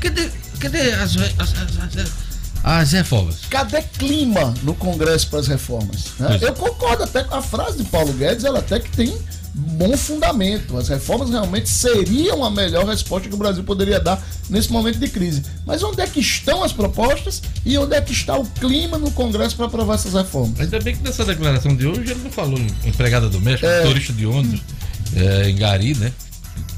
Cadê, 0.00 0.30
cadê 0.60 0.92
as, 0.92 1.16
as, 1.16 1.32
as- 1.38 1.96
as- 1.96 2.28
as 2.64 2.92
reformas? 2.92 3.36
Cadê 3.48 3.82
clima 3.82 4.52
no 4.62 4.74
Congresso 4.74 5.28
para 5.28 5.40
as 5.40 5.46
reformas? 5.48 6.04
né? 6.18 6.38
É. 6.40 6.44
Eu 6.48 6.52
concordo 6.54 7.04
até 7.04 7.22
com 7.24 7.34
a 7.36 7.42
frase 7.42 7.78
de 7.78 7.84
Paulo 7.84 8.12
Guedes, 8.12 8.44
ela 8.44 8.58
até 8.58 8.78
que 8.80 8.90
tem 8.90 9.16
bom 9.54 9.96
fundamento. 9.96 10.76
As 10.76 10.88
reformas 10.88 11.30
realmente 11.30 11.68
seriam 11.68 12.44
a 12.44 12.50
melhor 12.50 12.86
resposta 12.86 13.28
que 13.28 13.34
o 13.34 13.38
Brasil 13.38 13.64
poderia 13.64 13.98
dar 14.00 14.22
nesse 14.48 14.70
momento 14.72 14.98
de 14.98 15.08
crise. 15.08 15.42
Mas 15.66 15.82
onde 15.82 16.00
é 16.00 16.06
que 16.06 16.20
estão 16.20 16.62
as 16.62 16.72
propostas 16.72 17.42
e 17.64 17.76
onde 17.78 17.94
é 17.94 18.00
que 18.00 18.12
está 18.12 18.36
o 18.38 18.44
clima 18.44 18.98
no 18.98 19.10
Congresso 19.10 19.56
para 19.56 19.66
aprovar 19.66 19.94
essas 19.94 20.14
reformas? 20.14 20.60
Ainda 20.60 20.78
bem 20.80 20.94
que 20.96 21.02
nessa 21.02 21.24
declaração 21.24 21.74
de 21.74 21.86
hoje 21.86 22.10
ele 22.12 22.20
não 22.22 22.30
falou 22.30 22.58
em 22.58 22.68
empregada 22.88 23.28
doméstica, 23.28 23.66
É. 23.66 23.82
motorista 23.84 24.12
de 24.12 24.26
ônibus, 24.26 24.60
é, 25.16 25.48
em 25.50 25.56
Gari, 25.56 25.94
né? 25.94 26.12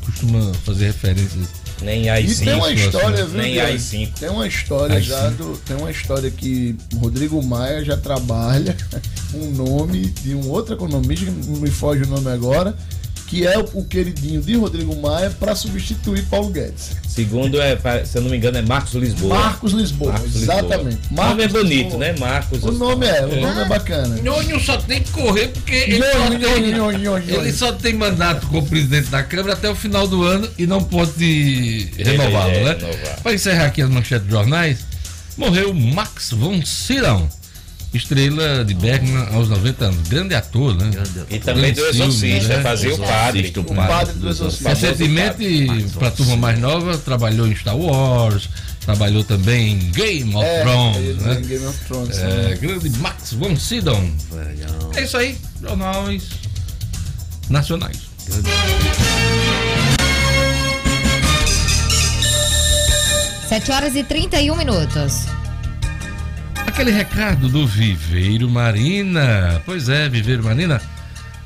Costuma 0.04 0.52
fazer 0.64 0.86
referências. 0.86 1.48
Nem 1.82 2.04
E 2.04 2.08
AI-5. 2.08 2.44
tem 2.44 2.54
uma 2.54 2.70
história, 2.72 3.24
viu? 3.26 3.38
Nem 3.42 3.52
Dias? 3.52 3.66
AI-5. 3.70 4.12
Tem 4.18 4.28
uma 4.28 4.46
história 4.46 4.96
AI-5. 4.96 5.02
já 5.02 5.28
do. 5.30 5.56
Tem 5.64 5.76
uma 5.76 5.90
história 5.90 6.30
que 6.30 6.76
Rodrigo 6.96 7.42
Maia 7.42 7.84
já 7.84 7.96
trabalha 7.96 8.76
um 9.34 9.50
nome 9.50 10.06
de 10.06 10.34
um 10.34 10.48
outro 10.48 10.74
economista, 10.74 11.24
que 11.26 11.30
não 11.30 11.56
me 11.60 11.70
foge 11.70 12.02
o 12.02 12.06
nome 12.06 12.30
agora, 12.30 12.76
que 13.30 13.46
é 13.46 13.56
o, 13.56 13.84
queridinho 13.84 14.42
de 14.42 14.56
Rodrigo 14.56 15.00
Maia 15.00 15.30
para 15.30 15.54
substituir 15.54 16.24
Paulo 16.24 16.50
Guedes. 16.50 16.96
Segundo, 17.06 17.60
é, 17.60 17.78
se 18.04 18.18
eu 18.18 18.22
não 18.22 18.30
me 18.30 18.36
engano, 18.36 18.58
é 18.58 18.62
Marcos 18.62 18.92
Lisboa. 18.94 19.36
Marcos 19.36 19.72
Lisboa, 19.72 20.12
Marcos 20.12 20.34
Lisboa. 20.34 20.58
exatamente. 20.58 20.98
O 21.08 21.14
nome 21.14 21.30
é 21.30 21.46
Marcos 21.46 21.52
bonito, 21.52 21.82
Lisboa. 21.84 21.98
né? 22.00 22.14
Marcos. 22.18 22.64
O 22.64 22.72
nome 22.72 23.06
é, 23.06 23.24
o 23.24 23.40
nome 23.40 23.60
é 23.60 23.64
bacana. 23.66 24.16
Nhonho 24.20 24.58
só 24.58 24.76
tem 24.78 25.00
que 25.00 25.12
correr 25.12 25.46
porque 25.46 25.74
ele, 25.74 26.02
só 26.02 26.28
tem, 26.28 27.34
ele 27.38 27.52
só 27.52 27.72
tem 27.72 27.94
mandato 27.94 28.48
como 28.48 28.66
presidente 28.66 29.10
da 29.10 29.22
Câmara 29.22 29.52
até 29.52 29.70
o 29.70 29.76
final 29.76 30.08
do 30.08 30.24
ano 30.24 30.48
e 30.58 30.66
não 30.66 30.82
pode 30.82 31.88
renová-lo, 31.98 32.50
é, 32.50 32.64
né? 32.64 32.76
renovar. 32.80 33.20
Para 33.22 33.32
encerrar 33.32 33.66
aqui 33.66 33.80
as 33.80 33.88
manchetes 33.88 34.26
dos 34.26 34.32
jornais, 34.32 34.80
morreu 35.36 35.72
Max 35.72 36.32
von 36.32 36.60
Sydow, 36.66 37.28
estrela 37.92 38.64
de 38.64 38.74
Bergman 38.74 39.26
aos 39.34 39.48
90 39.48 39.84
anos. 39.86 40.08
Grande 40.08 40.34
ator, 40.34 40.76
né? 40.76 40.90
E 41.28 41.38
também 41.38 41.72
do 41.72 41.80
Grande 41.82 41.96
filme, 41.96 42.12
Exorcista, 42.14 42.56
né? 42.56 42.62
fazia 42.62 42.94
o 42.94 42.98
padre. 42.98 43.52
O 43.56 43.74
padre 43.74 44.12
do 44.14 44.28
Exorcista. 44.28 44.68
Recentemente, 44.68 45.86
para 45.98 46.08
a 46.08 46.10
turma 46.10 46.36
mais 46.36 46.58
nova, 46.58 46.96
trabalhou 46.98 47.46
em 47.48 47.54
Star 47.56 47.76
Wars, 47.76 48.48
trabalhou 48.84 49.24
também 49.24 49.72
em 49.74 49.78
Game 49.90 50.34
of 50.34 50.44
É, 50.44 50.60
Thrones, 50.62 51.16
né? 51.18 51.40
em 51.42 51.46
Game 51.46 51.66
of 51.66 51.78
Thrones. 51.86 52.18
É, 52.18 52.54
grande 52.60 52.90
Max 52.98 53.32
von 53.32 53.56
Sydow. 53.56 54.00
É 54.96 55.02
isso 55.02 55.16
aí, 55.16 55.36
jornais 55.60 56.22
nacionais. 57.48 57.96
7 63.48 63.72
horas 63.72 63.96
e 63.96 64.04
31 64.04 64.54
minutos. 64.56 65.24
Aquele 66.70 66.92
recado 66.92 67.48
do 67.48 67.66
Viveiro 67.66 68.48
Marina. 68.48 69.60
Pois 69.66 69.88
é, 69.88 70.08
Viveiro 70.08 70.44
Marina, 70.44 70.80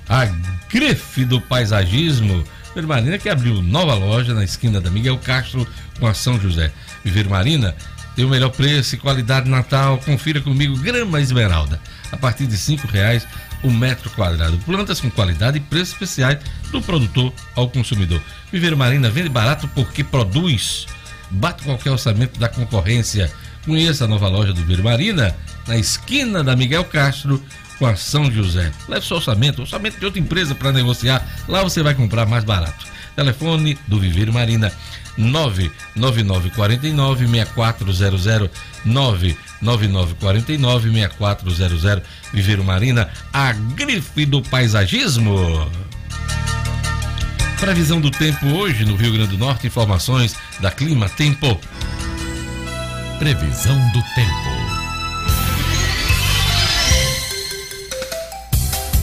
a 0.07 0.27
grife 0.71 1.25
do 1.25 1.41
paisagismo. 1.41 2.45
Viveiro 2.69 2.89
Marina 2.89 3.19
que 3.19 3.31
abriu 3.31 3.63
nova 3.63 3.95
loja 3.95 4.35
na 4.35 4.45
esquina 4.45 4.83
da 4.83 4.91
Miguel 4.91 5.17
Castro 5.17 5.67
com 5.99 6.07
a 6.07 6.13
São 6.13 6.39
José. 6.39 6.71
Viveiro 7.03 7.31
Marina 7.31 7.75
tem 8.15 8.27
o 8.27 8.29
melhor 8.29 8.51
preço 8.51 8.95
e 8.95 8.99
qualidade 8.99 9.49
Natal. 9.49 9.97
Confira 10.05 10.43
comigo, 10.43 10.77
grama 10.77 11.23
esmeralda. 11.23 11.81
A 12.13 12.19
partir 12.19 12.47
de 12.47 12.59
cinco 12.59 12.87
reais 12.87 13.27
o 13.63 13.71
metro 13.71 14.11
quadrado. 14.11 14.59
Plantas 14.59 15.01
com 15.01 15.11
qualidade 15.11 15.57
e 15.57 15.61
preços 15.61 15.95
especiais 15.95 16.39
do 16.71 16.83
produtor 16.83 17.33
ao 17.57 17.71
consumidor. 17.71 18.21
Viveiro 18.53 18.77
Marina 18.77 19.09
vende 19.09 19.31
barato 19.31 19.67
porque 19.69 20.05
produz. 20.05 20.87
Bate 21.31 21.65
qualquer 21.65 21.91
orçamento 21.91 22.39
da 22.39 22.49
concorrência. 22.49 23.33
Conheça 23.65 24.05
a 24.05 24.09
nova 24.09 24.29
loja 24.29 24.53
do 24.53 24.61
Viveiro 24.61 24.85
Marina 24.85 25.35
na 25.67 25.77
esquina 25.77 26.45
da 26.45 26.55
Miguel 26.55 26.85
Castro 26.85 27.43
com 27.79 27.87
a 27.87 27.97
São 27.97 28.31
José. 28.31 28.71
Leve 28.89 29.07
seu 29.07 29.17
orçamento, 29.17 29.63
orçamento 29.63 29.99
de 29.99 30.05
outra 30.05 30.21
empresa 30.21 30.55
para 30.55 30.73
negociar. 30.73 31.27
Lá 31.49 31.63
você 31.63 31.83
vai 31.83 31.95
comprar 31.95 32.27
mais 32.27 32.45
barato. 32.45 32.87
Telefone 33.17 33.79
do 33.87 33.99
Viveiro 33.99 34.33
Marina 34.33 34.73
99949 35.17 37.27
6400 37.27 38.51
99949 38.85 40.93
6400 40.93 42.03
Viveiro 42.33 42.65
Marina, 42.65 43.09
a 43.33 43.53
grife 43.53 44.27
do 44.27 44.43
paisagismo. 44.43 45.71
Previsão 47.61 48.01
do 48.01 48.11
tempo 48.11 48.47
hoje 48.49 48.85
no 48.85 48.97
Rio 48.97 49.13
Grande 49.13 49.31
do 49.31 49.39
Norte, 49.39 49.67
informações 49.67 50.37
da 50.61 50.71
Clima 50.71 51.09
Tempo. 51.09 51.59
Previsão 53.25 53.75
do 53.89 54.03
tempo. 54.15 54.51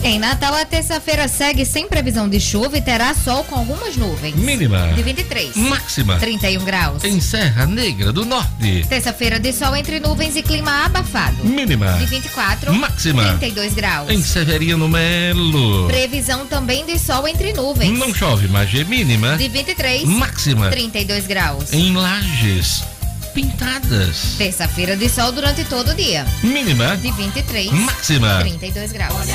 Em 0.04 0.16
Natal, 0.20 0.54
a 0.54 0.64
terça-feira 0.64 1.26
segue 1.26 1.64
sem 1.64 1.88
previsão 1.88 2.28
de 2.28 2.38
chuva 2.38 2.78
e 2.78 2.80
terá 2.80 3.14
sol 3.14 3.42
com 3.42 3.56
algumas 3.56 3.96
nuvens. 3.96 4.36
Mínima. 4.36 4.92
De 4.94 5.02
23. 5.02 5.56
Máxima. 5.56 6.20
31 6.20 6.64
graus. 6.64 7.02
Em 7.02 7.20
Serra 7.20 7.66
Negra 7.66 8.12
do 8.12 8.24
Norte. 8.24 8.86
Terça-feira 8.88 9.40
de 9.40 9.52
sol 9.52 9.74
entre 9.74 9.98
nuvens 9.98 10.36
e 10.36 10.42
clima 10.44 10.84
abafado. 10.84 11.44
Mínima. 11.44 11.94
De 11.94 12.06
24. 12.06 12.72
Máxima. 12.72 13.24
32 13.24 13.74
graus. 13.74 14.08
Em 14.08 14.22
Severino 14.22 14.88
Melo. 14.88 15.88
Previsão 15.88 16.46
também 16.46 16.86
de 16.86 16.96
sol 16.96 17.26
entre 17.26 17.52
nuvens. 17.52 17.98
Não 17.98 18.14
chove, 18.14 18.46
mas 18.46 18.72
é 18.72 18.84
mínima. 18.84 19.36
De 19.36 19.48
23. 19.48 20.04
Máxima. 20.04 20.70
32 20.70 21.26
graus. 21.26 21.72
Em 21.72 21.96
Lages. 21.96 22.84
Pintadas. 23.34 24.34
Terça-feira 24.36 24.96
de 24.96 25.08
sol 25.08 25.32
durante 25.32 25.64
todo 25.64 25.90
o 25.90 25.94
dia. 25.94 26.26
Mínima. 26.42 26.96
De 26.98 27.10
23. 27.12 27.70
Máxima. 27.72 28.40
32 28.40 28.92
graus. 28.92 29.26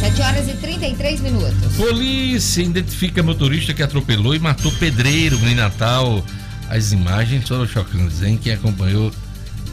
7 0.00 0.20
horas 0.20 0.48
e 0.48 0.54
33 0.54 1.20
minutos. 1.20 1.76
Polícia 1.76 2.62
identifica 2.62 3.22
motorista 3.22 3.72
que 3.72 3.82
atropelou 3.82 4.34
e 4.34 4.38
matou 4.38 4.70
pedreiro 4.72 5.36
em 5.48 5.54
Natal. 5.54 6.24
As 6.68 6.92
imagens 6.92 7.48
foram 7.48 7.66
chocantes, 7.66 8.22
hein? 8.22 8.38
Quem 8.42 8.52
acompanhou 8.52 9.10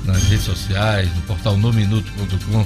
nas 0.05 0.23
redes 0.23 0.45
sociais, 0.45 1.09
no 1.15 1.21
portal 1.23 1.57
nominuto.com. 1.57 2.65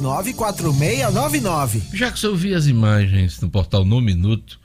999294699. 0.00 1.94
Jackson, 1.94 2.28
eu 2.28 2.36
vi 2.36 2.54
as 2.54 2.66
imagens 2.66 3.40
no 3.40 3.50
portal 3.50 3.84
No 3.84 4.00
Minuto, 4.00 4.58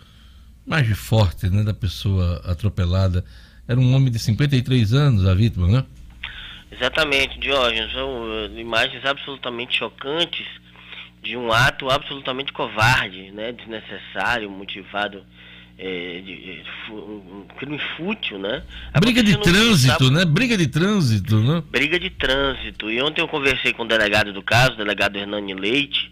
mais 0.65 0.87
de 0.87 0.95
forte, 0.95 1.49
né, 1.49 1.63
da 1.63 1.73
pessoa 1.73 2.41
atropelada. 2.45 3.23
Era 3.67 3.79
um 3.79 3.93
homem 3.93 4.11
de 4.11 4.19
53 4.19 4.93
anos, 4.93 5.25
a 5.25 5.33
vítima, 5.33 5.67
né? 5.67 5.83
Exatamente, 6.71 7.39
Diógenes. 7.39 7.91
São 7.91 8.25
eh, 8.31 8.59
imagens 8.59 9.03
absolutamente 9.05 9.77
chocantes 9.77 10.45
de 11.23 11.35
um 11.35 11.51
ato 11.51 11.89
absolutamente 11.89 12.53
covarde, 12.53 13.31
né, 13.31 13.51
desnecessário, 13.51 14.49
motivado 14.49 15.23
eh, 15.77 16.21
de, 16.23 16.63
crime 17.57 17.79
fútil, 17.97 18.39
né? 18.39 18.63
Briga 18.99 19.21
de 19.21 19.37
trânsito, 19.37 20.11
né? 20.11 20.25
Briga 20.25 20.57
de 20.57 20.67
trânsito, 20.67 21.39
né? 21.39 21.63
briga 21.69 21.99
de 21.99 22.09
trânsito. 22.09 22.89
E 22.89 23.01
ontem 23.01 23.21
eu 23.21 23.27
conversei 23.27 23.73
com 23.73 23.83
o 23.83 23.87
delegado 23.87 24.31
do 24.31 24.41
caso, 24.41 24.73
o 24.73 24.77
delegado 24.77 25.17
Hernani 25.17 25.53
Leite, 25.53 26.11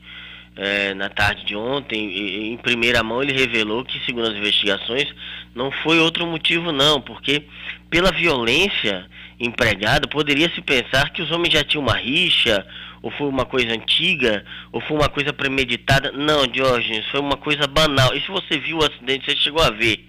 eh, 0.56 0.94
na 0.94 1.10
tarde 1.10 1.46
de 1.46 1.56
ontem, 1.56 2.10
e 2.10 2.50
em 2.50 2.58
primeira 2.58 3.02
mão 3.04 3.24
ele 3.24 3.34
revelou 3.34 3.86
que, 3.86 4.04
segundo 4.06 4.28
as 4.28 4.36
investigações, 4.36 5.08
não 5.56 5.72
foi 5.72 6.00
outro 6.00 6.26
motivo 6.28 6.72
não, 6.72 7.02
porque 7.02 7.44
pela 7.90 8.12
violência 8.12 9.06
empregada, 9.40 10.08
poderia 10.08 10.50
se 10.54 10.62
pensar 10.62 11.12
que 11.12 11.22
os 11.22 11.32
homens 11.32 11.54
já 11.54 11.64
tinham 11.64 11.84
uma 11.84 11.98
rixa, 11.98 12.66
ou 13.04 13.12
foi 13.12 13.28
uma 13.28 13.46
coisa 13.46 13.72
antiga, 13.74 14.44
ou 14.72 14.82
foi 14.82 14.98
uma 14.98 15.10
coisa 15.10 15.32
premeditada. 15.32 16.12
Não, 16.12 16.48
Diógenes, 16.48 17.06
foi 17.12 17.20
uma 17.20 17.38
coisa 17.38 17.68
banal. 17.68 18.16
E 18.16 18.22
se 18.22 18.28
você 18.32 18.58
viu 18.58 18.80
o 18.80 18.84
acidente, 18.84 19.26
você 19.30 19.36
chegou 19.38 19.62
a 19.62 19.70
ver 19.70 20.08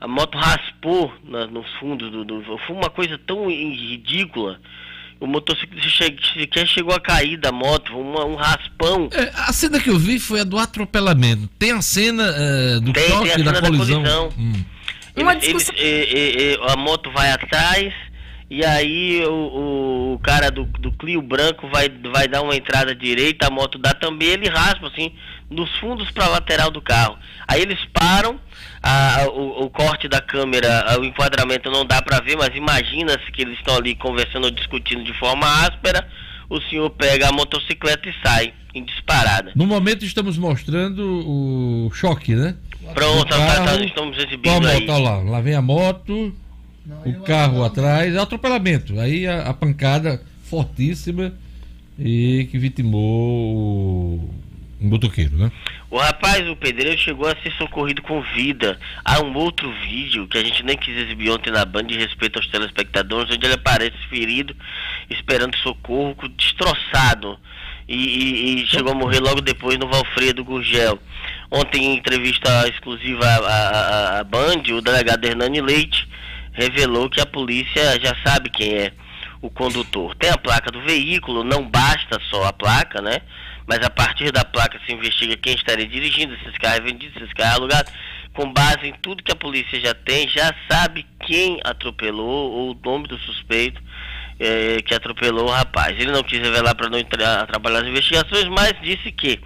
a 0.00 0.06
moto 0.06 0.36
raspou 0.38 1.12
na- 1.24 1.46
nos 1.46 1.66
fundos 1.80 2.10
do, 2.12 2.24
do- 2.24 2.42
Foi 2.66 2.76
uma 2.76 2.90
coisa 2.90 3.18
tão 3.26 3.48
ridícula. 3.48 4.60
O 5.20 5.26
motociclista 5.26 6.04
sequer 6.34 6.68
chegou 6.68 6.94
a 6.94 7.00
cair 7.00 7.36
da 7.36 7.50
moto, 7.50 7.90
foi 7.90 8.00
uma- 8.00 8.24
um 8.24 8.36
raspão. 8.36 9.08
É, 9.12 9.32
a 9.34 9.52
cena 9.52 9.80
que 9.80 9.90
eu 9.90 9.98
vi 9.98 10.20
foi 10.20 10.40
a 10.40 10.44
do 10.44 10.56
atropelamento. 10.56 11.48
Tem 11.58 11.72
a 11.72 11.82
cena 11.82 12.22
eh, 12.36 12.78
do 12.80 12.92
Tem- 12.92 13.02
tem 13.02 13.12
a 13.12 13.16
choque 13.16 13.28
cena 13.30 13.44
da 13.52 13.60
da 13.60 13.66
colisão. 13.68 13.96
colisão. 14.02 14.28
Hum. 14.38 14.64
Uma 15.16 15.32
Eles- 15.32 15.42
discussão- 15.44 15.74
eles- 15.76 16.12
e- 16.12 16.16
e- 16.16 16.52
e- 16.54 16.58
a 16.70 16.76
moto 16.76 17.10
vai 17.10 17.32
atrás 17.32 17.92
e 18.50 18.64
aí 18.64 19.24
o, 19.26 20.14
o- 20.14 20.18
cara 20.22 20.50
do, 20.50 20.64
do 20.64 20.90
Clio 20.92 21.22
branco 21.22 21.68
vai, 21.68 21.88
vai 22.12 22.26
dar 22.26 22.42
uma 22.42 22.56
entrada 22.56 22.94
direita, 22.94 23.46
a 23.46 23.50
moto 23.50 23.78
dá 23.78 23.92
também, 23.94 24.28
ele 24.28 24.48
raspa 24.48 24.86
assim, 24.88 25.12
dos 25.50 25.70
fundos 25.78 26.10
para 26.10 26.24
a 26.26 26.28
lateral 26.28 26.70
do 26.70 26.80
carro. 26.82 27.16
Aí 27.46 27.60
eles 27.62 27.78
param, 27.92 28.38
a- 28.82 29.26
o, 29.30 29.64
o 29.64 29.70
corte 29.70 30.08
da 30.08 30.20
câmera, 30.20 30.96
o 30.98 31.04
enquadramento 31.04 31.70
não 31.70 31.84
dá 31.84 32.00
para 32.02 32.20
ver, 32.20 32.36
mas 32.36 32.54
imagina-se 32.54 33.30
que 33.32 33.42
eles 33.42 33.58
estão 33.58 33.76
ali 33.76 33.94
conversando 33.94 34.44
ou 34.44 34.50
discutindo 34.50 35.04
de 35.04 35.12
forma 35.18 35.46
áspera, 35.64 36.06
o 36.50 36.60
senhor 36.62 36.88
pega 36.90 37.28
a 37.28 37.32
motocicleta 37.32 38.08
e 38.08 38.14
sai 38.26 38.54
em 38.74 38.82
disparada. 38.84 39.52
No 39.54 39.66
momento 39.66 40.04
estamos 40.04 40.36
mostrando 40.38 41.02
o 41.26 41.90
choque, 41.92 42.34
né? 42.34 42.56
Pronto, 42.94 43.24
Do 43.24 43.28
tá- 43.28 43.46
tá- 43.46 43.64
carro, 43.64 43.84
estamos 43.84 44.18
a 44.18 44.22
exibindo 44.22 44.66
aí. 44.66 44.86
ó 44.88 44.98
lá, 44.98 45.16
lá 45.18 45.40
vem 45.42 45.54
a 45.54 45.60
moto, 45.62 46.34
o 47.04 47.20
carro 47.22 47.64
atrás, 47.64 48.14
é 48.14 48.18
atropelamento. 48.18 48.98
Aí 49.00 49.26
a, 49.26 49.42
a 49.48 49.54
pancada 49.54 50.22
fortíssima 50.44 51.32
e 51.98 52.48
que 52.50 52.58
vitimou 52.58 53.00
o, 53.56 54.34
um 54.80 54.88
motoqueiro, 54.88 55.36
né? 55.36 55.50
O 55.90 55.96
rapaz, 55.98 56.46
o 56.48 56.54
pedreiro, 56.54 56.98
chegou 57.00 57.26
a 57.26 57.34
ser 57.42 57.50
socorrido 57.56 58.02
com 58.02 58.20
vida. 58.34 58.78
Há 59.04 59.22
um 59.22 59.34
outro 59.34 59.72
vídeo 59.82 60.26
que 60.28 60.36
a 60.36 60.44
gente 60.44 60.62
nem 60.62 60.76
quis 60.76 60.94
exibir 60.96 61.30
ontem 61.30 61.50
na 61.50 61.64
Band 61.64 61.84
de 61.84 61.96
respeito 61.96 62.38
aos 62.38 62.46
telespectadores, 62.48 63.34
onde 63.34 63.46
ele 63.46 63.54
aparece 63.54 63.96
ferido, 64.10 64.54
esperando 65.08 65.56
socorro, 65.56 66.14
com- 66.14 66.28
destroçado. 66.28 67.38
E, 67.88 67.94
e- 67.96 68.62
e 68.62 68.66
chegou 68.66 68.92
a 68.92 68.94
morrer 68.94 69.18
logo 69.20 69.40
depois 69.40 69.78
no 69.78 69.88
Valfredo 69.88 70.44
Gurgel. 70.44 70.98
Ontem, 71.50 71.86
em 71.86 71.96
entrevista 71.96 72.68
exclusiva 72.68 73.24
à, 73.24 73.36
à- 73.38 74.20
à 74.20 74.24
Band, 74.24 74.62
o 74.76 74.82
delegado 74.82 75.24
Hernani 75.24 75.62
Leite 75.62 76.06
revelou 76.58 77.08
que 77.08 77.20
a 77.20 77.26
polícia 77.26 77.98
já 78.02 78.14
sabe 78.26 78.50
quem 78.50 78.74
é 78.74 78.92
o 79.40 79.48
condutor. 79.48 80.16
Tem 80.16 80.28
a 80.28 80.36
placa 80.36 80.72
do 80.72 80.80
veículo, 80.82 81.44
não 81.44 81.64
basta 81.64 82.18
só 82.28 82.44
a 82.44 82.52
placa, 82.52 83.00
né? 83.00 83.20
Mas 83.64 83.78
a 83.84 83.90
partir 83.90 84.32
da 84.32 84.44
placa 84.44 84.80
se 84.84 84.92
investiga 84.92 85.36
quem 85.36 85.54
estaria 85.54 85.86
dirigindo, 85.86 86.36
se 86.38 86.48
esse 86.48 86.58
carro 86.58 86.76
é 86.76 86.80
vendido, 86.80 87.16
se 87.16 87.24
esse 87.24 87.34
carro 87.34 87.52
é 87.52 87.54
alugado. 87.54 87.92
Com 88.34 88.52
base 88.52 88.86
em 88.86 88.92
tudo 88.94 89.22
que 89.22 89.32
a 89.32 89.36
polícia 89.36 89.80
já 89.80 89.94
tem, 89.94 90.28
já 90.28 90.52
sabe 90.68 91.06
quem 91.24 91.60
atropelou 91.64 92.52
ou 92.52 92.72
o 92.72 92.80
nome 92.84 93.06
do 93.06 93.18
suspeito 93.18 93.80
eh, 94.40 94.82
que 94.84 94.94
atropelou 94.94 95.48
o 95.48 95.52
rapaz. 95.52 95.98
Ele 95.98 96.10
não 96.10 96.22
quis 96.22 96.40
revelar 96.40 96.74
para 96.74 96.88
não 96.88 96.98
atrapalhar 96.98 97.82
as 97.82 97.88
investigações, 97.88 98.48
mas 98.48 98.74
disse 98.82 99.12
que, 99.12 99.40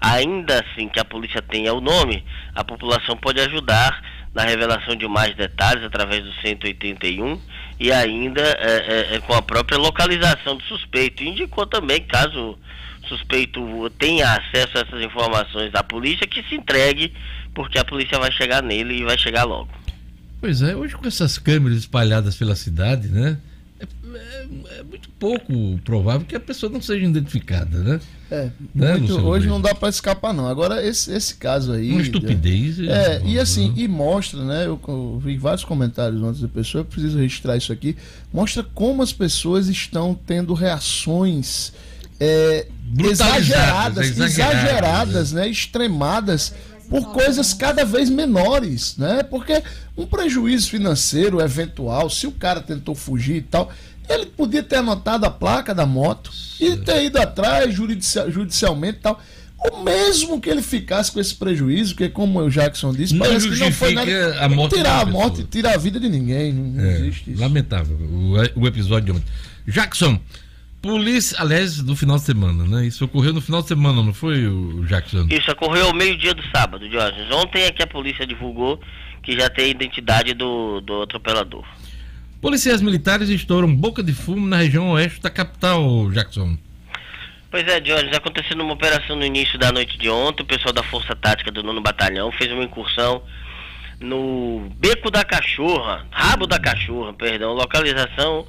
ainda 0.00 0.62
assim 0.64 0.88
que 0.88 1.00
a 1.00 1.04
polícia 1.04 1.40
tenha 1.40 1.72
o 1.72 1.80
nome, 1.80 2.24
a 2.54 2.64
população 2.64 3.16
pode 3.16 3.40
ajudar 3.40 4.00
na 4.34 4.44
revelação 4.44 4.94
de 4.94 5.06
mais 5.08 5.34
detalhes 5.36 5.84
através 5.84 6.22
do 6.24 6.32
181 6.40 7.40
e 7.78 7.90
ainda 7.90 8.42
eh, 8.42 8.58
eh, 8.60 9.14
eh, 9.16 9.20
com 9.20 9.34
a 9.34 9.42
própria 9.42 9.78
localização 9.78 10.56
do 10.56 10.62
suspeito. 10.64 11.24
Indicou 11.24 11.66
também, 11.66 12.02
caso 12.02 12.58
o 13.02 13.08
suspeito 13.08 13.90
tenha 13.98 14.32
acesso 14.32 14.78
a 14.78 14.80
essas 14.82 15.02
informações 15.02 15.72
da 15.72 15.82
polícia, 15.82 16.26
que 16.26 16.42
se 16.44 16.54
entregue, 16.54 17.12
porque 17.54 17.78
a 17.78 17.84
polícia 17.84 18.18
vai 18.18 18.30
chegar 18.30 18.62
nele 18.62 19.00
e 19.00 19.04
vai 19.04 19.18
chegar 19.18 19.44
logo. 19.44 19.70
Pois 20.40 20.62
é, 20.62 20.76
hoje 20.76 20.94
com 20.96 21.06
essas 21.06 21.36
câmeras 21.38 21.78
espalhadas 21.78 22.36
pela 22.36 22.54
cidade, 22.54 23.08
né? 23.08 23.38
É, 24.14 24.46
é- 24.76 24.80
é 24.80 24.82
muito 24.82 25.08
pouco 25.18 25.52
provável 25.84 26.26
que 26.26 26.34
a 26.36 26.40
pessoa 26.40 26.70
não 26.72 26.80
seja 26.80 27.04
identificada, 27.06 27.78
né? 27.78 28.00
É, 28.30 28.48
Né, 28.74 28.96
muito- 28.96 29.18
hoje 29.26 29.46
não 29.48 29.60
dá 29.60 29.74
pra 29.74 29.88
escapar, 29.88 30.32
não. 30.32 30.46
Agora, 30.46 30.84
esse, 30.86 31.12
esse 31.12 31.34
caso 31.34 31.72
aí. 31.72 31.90
Uma 31.90 32.00
estupidez. 32.02 32.78
É, 32.80 33.20
e 33.24 33.38
assim, 33.38 33.70
Uhum. 33.70 33.74
e 33.76 33.88
mostra, 33.88 34.44
né? 34.44 34.66
Eu, 34.66 34.80
eu 34.86 35.20
vi 35.24 35.36
vários 35.36 35.64
comentários 35.64 36.22
antes 36.22 36.40
da 36.40 36.48
pessoa, 36.48 36.80
eu 36.82 36.84
preciso 36.84 37.18
registrar 37.18 37.56
isso 37.56 37.72
aqui. 37.72 37.96
Mostra 38.32 38.62
como 38.62 39.02
as 39.02 39.12
pessoas 39.12 39.68
estão 39.68 40.14
tendo 40.26 40.54
reações 40.54 41.72
é, 42.22 42.66
exageradas, 42.98 44.06
exageradas, 44.08 44.18
exageradas, 44.62 45.32
né? 45.32 45.48
Extremadas 45.48 46.54
por 46.88 47.12
coisas 47.12 47.54
cada 47.54 47.84
vez 47.84 48.10
menores, 48.10 48.96
né? 48.96 49.22
Porque 49.22 49.62
um 49.96 50.04
prejuízo 50.06 50.68
financeiro 50.68 51.40
eventual, 51.40 52.10
se 52.10 52.26
o 52.26 52.32
cara 52.32 52.60
tentou 52.60 52.94
fugir 52.94 53.36
e 53.36 53.42
tal, 53.42 53.70
ele 54.12 54.26
podia 54.26 54.62
ter 54.62 54.76
anotado 54.76 55.24
a 55.26 55.30
placa 55.30 55.74
da 55.74 55.86
moto 55.86 56.30
e 56.60 56.76
ter 56.76 57.04
ido 57.04 57.18
atrás 57.18 57.72
judici- 57.74 58.30
judicialmente 58.30 58.98
e 58.98 59.00
tal. 59.00 59.20
O 59.72 59.82
mesmo 59.82 60.40
que 60.40 60.48
ele 60.48 60.62
ficasse 60.62 61.12
com 61.12 61.20
esse 61.20 61.34
prejuízo, 61.34 61.94
que 61.94 62.08
como 62.08 62.40
o 62.40 62.50
Jackson 62.50 62.92
disse, 62.94 63.12
Não 63.14 63.26
parece 63.26 63.48
que 63.48 63.56
não 63.58 63.70
foi 63.70 63.92
nada. 63.92 64.40
a 64.44 64.48
morte 64.48 64.74
tirar 64.76 64.96
da 64.96 65.02
a 65.02 65.06
morte, 65.06 65.44
tirar 65.44 65.74
a 65.74 65.76
vida 65.76 66.00
de 66.00 66.08
ninguém. 66.08 66.52
Não 66.52 66.82
É, 66.84 66.92
existe 67.00 67.32
isso. 67.32 67.40
lamentável 67.42 67.94
o, 67.96 68.60
o 68.60 68.66
episódio 68.66 69.12
de 69.12 69.18
ontem. 69.18 69.26
Jackson, 69.68 70.18
Polícia, 70.82 71.36
aliás, 71.38 71.82
do 71.82 71.94
final 71.94 72.16
de 72.16 72.22
semana, 72.22 72.64
né? 72.64 72.86
Isso 72.86 73.04
ocorreu 73.04 73.34
no 73.34 73.40
final 73.42 73.60
de 73.60 73.68
semana, 73.68 74.02
não 74.02 74.14
foi, 74.14 74.46
o 74.46 74.82
Jackson? 74.86 75.26
Isso 75.30 75.50
ocorreu 75.50 75.88
ao 75.88 75.94
meio-dia 75.94 76.32
do 76.32 76.42
sábado, 76.50 76.88
Diógenes. 76.88 77.30
Ontem 77.30 77.64
é 77.64 77.70
que 77.70 77.82
a 77.82 77.86
polícia 77.86 78.26
divulgou 78.26 78.80
que 79.22 79.38
já 79.38 79.50
tem 79.50 79.66
a 79.66 79.68
identidade 79.68 80.32
do, 80.32 80.80
do 80.80 81.02
atropelador. 81.02 81.66
Policiais 82.40 82.80
militares 82.80 83.28
estouram 83.28 83.74
boca 83.74 84.02
de 84.02 84.14
fumo 84.14 84.46
na 84.46 84.56
região 84.56 84.92
oeste 84.92 85.20
da 85.20 85.28
capital, 85.28 86.10
Jackson. 86.10 86.56
Pois 87.50 87.66
é, 87.68 87.80
Diógenes, 87.80 88.16
aconteceu 88.16 88.56
uma 88.56 88.72
operação 88.72 89.14
no 89.14 89.24
início 89.24 89.58
da 89.58 89.70
noite 89.70 89.98
de 89.98 90.08
ontem. 90.08 90.42
O 90.42 90.46
pessoal 90.46 90.72
da 90.72 90.82
Força 90.82 91.14
Tática 91.14 91.50
do 91.50 91.62
Nono 91.62 91.82
Batalhão 91.82 92.32
fez 92.32 92.50
uma 92.50 92.64
incursão 92.64 93.22
no 94.00 94.70
Beco 94.76 95.10
da 95.10 95.22
Cachorra, 95.22 96.06
Rabo 96.10 96.46
da 96.46 96.58
Cachorra, 96.58 97.12
perdão, 97.12 97.52
localização 97.52 98.46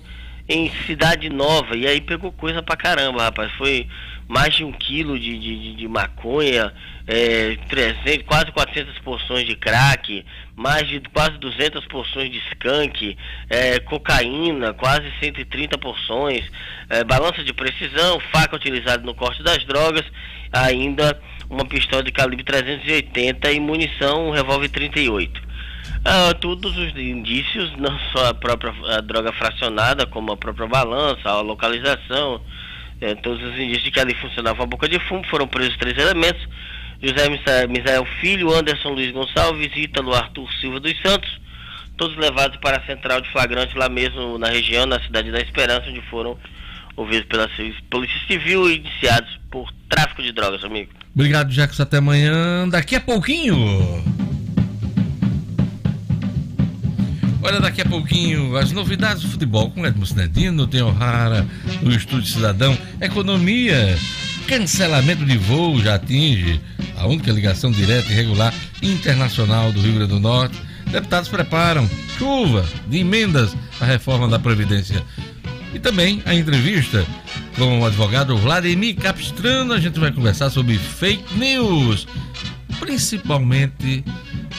em 0.47 0.71
Cidade 0.85 1.29
Nova. 1.29 1.75
E 1.75 1.85
aí 1.85 1.99
pegou 1.99 2.31
coisa 2.31 2.63
pra 2.63 2.77
caramba, 2.77 3.23
rapaz. 3.23 3.51
Foi 3.57 3.87
mais 4.31 4.55
de 4.55 4.63
um 4.63 4.71
quilo 4.71 5.19
de, 5.19 5.37
de, 5.37 5.75
de- 5.75 5.87
maconha, 5.89 6.71
é, 7.05 7.57
300, 7.67 8.25
quase 8.25 8.49
400 8.53 8.97
porções 8.99 9.45
de 9.45 9.57
crack, 9.57 10.25
mais 10.55 10.87
de 10.87 11.01
quase 11.01 11.37
200 11.37 11.85
porções 11.87 12.31
de 12.31 12.37
skunk, 12.49 13.17
é, 13.49 13.77
cocaína, 13.81 14.73
quase 14.73 15.11
130 15.19 15.77
porções, 15.77 16.49
é, 16.89 17.03
balança 17.03 17.43
de 17.43 17.51
precisão, 17.51 18.21
faca 18.31 18.55
utilizada 18.55 19.03
no 19.03 19.13
corte 19.13 19.43
das 19.43 19.65
drogas, 19.65 20.05
ainda 20.53 21.19
uma 21.49 21.65
pistola 21.65 22.01
de 22.01 22.13
calibre 22.13 22.45
380 22.45 23.51
e 23.51 23.59
munição, 23.59 24.29
um 24.29 24.31
revólver 24.31 24.69
38. 24.69 25.41
Ah, 26.05 26.33
todos 26.39 26.77
os 26.77 26.95
indícios, 26.97 27.75
não 27.77 27.99
só 28.13 28.29
a 28.29 28.33
própria 28.33 28.73
a 28.95 29.01
droga 29.01 29.33
fracionada, 29.33 30.05
como 30.05 30.31
a 30.31 30.37
própria 30.37 30.67
balança, 30.67 31.29
a 31.29 31.41
localização, 31.41 32.41
eh, 33.01 33.15
todos 33.15 33.41
os 33.43 33.53
indícios 33.59 33.83
de 33.83 33.91
que 33.91 33.99
ali 33.99 34.13
funcionava 34.15 34.63
a 34.63 34.65
boca 34.65 34.87
de 34.87 34.99
fumo, 35.07 35.23
foram 35.27 35.47
presos 35.47 35.75
três 35.77 35.97
elementos, 35.97 36.41
José 37.01 37.29
Misa- 37.29 37.67
Misael 37.67 38.05
Filho, 38.21 38.53
Anderson 38.55 38.89
Luiz 38.89 39.11
Gonçalves, 39.11 39.71
Ítalo 39.75 40.13
Arthur 40.13 40.47
Silva 40.61 40.79
dos 40.79 40.93
Santos, 41.01 41.41
todos 41.97 42.15
levados 42.17 42.57
para 42.57 42.77
a 42.77 42.85
central 42.85 43.19
de 43.21 43.29
flagrante 43.31 43.75
lá 43.77 43.89
mesmo 43.89 44.37
na 44.37 44.47
região, 44.47 44.85
na 44.85 44.99
cidade 45.01 45.31
da 45.31 45.39
Esperança, 45.41 45.89
onde 45.89 46.01
foram 46.09 46.37
ouvidos 46.95 47.25
pela 47.27 47.49
ci- 47.55 47.73
Polícia 47.89 48.19
Civil 48.27 48.69
e 48.69 48.77
indiciados 48.77 49.29
por 49.49 49.71
tráfico 49.89 50.21
de 50.21 50.31
drogas, 50.31 50.63
amigo. 50.63 50.91
Obrigado, 51.13 51.49
Jackson. 51.51 51.83
Até 51.83 51.97
amanhã. 51.97 52.67
Daqui 52.69 52.95
a 52.95 53.01
pouquinho. 53.01 53.55
Olha, 57.43 57.59
daqui 57.59 57.81
a 57.81 57.85
pouquinho, 57.85 58.55
as 58.55 58.71
novidades 58.71 59.23
do 59.23 59.29
futebol 59.29 59.71
com 59.71 59.85
Edmo 59.85 60.05
Cinedino, 60.05 60.67
tem 60.67 60.81
O'Hara, 60.81 61.47
no 61.81 61.91
Estúdio 61.91 62.27
Cidadão, 62.27 62.77
economia, 62.99 63.97
cancelamento 64.47 65.25
de 65.25 65.37
voo 65.37 65.81
já 65.81 65.95
atinge 65.95 66.61
a 66.95 67.07
única 67.07 67.31
ligação 67.31 67.71
direta 67.71 68.11
e 68.11 68.15
regular 68.15 68.53
internacional 68.81 69.71
do 69.71 69.81
Rio 69.81 69.93
Grande 69.95 70.13
do 70.13 70.19
Norte. 70.19 70.55
Deputados 70.91 71.29
preparam 71.29 71.89
chuva 72.17 72.63
de 72.87 72.99
emendas 72.99 73.55
à 73.79 73.85
reforma 73.85 74.27
da 74.27 74.37
Previdência. 74.37 75.03
E 75.73 75.79
também 75.79 76.21
a 76.25 76.35
entrevista 76.35 77.03
com 77.57 77.79
o 77.79 77.85
advogado 77.85 78.37
Vladimir 78.37 78.95
Capistrano. 78.97 79.73
A 79.73 79.79
gente 79.79 79.99
vai 79.99 80.11
conversar 80.11 80.51
sobre 80.51 80.77
fake 80.77 81.33
news, 81.35 82.07
principalmente 82.79 84.03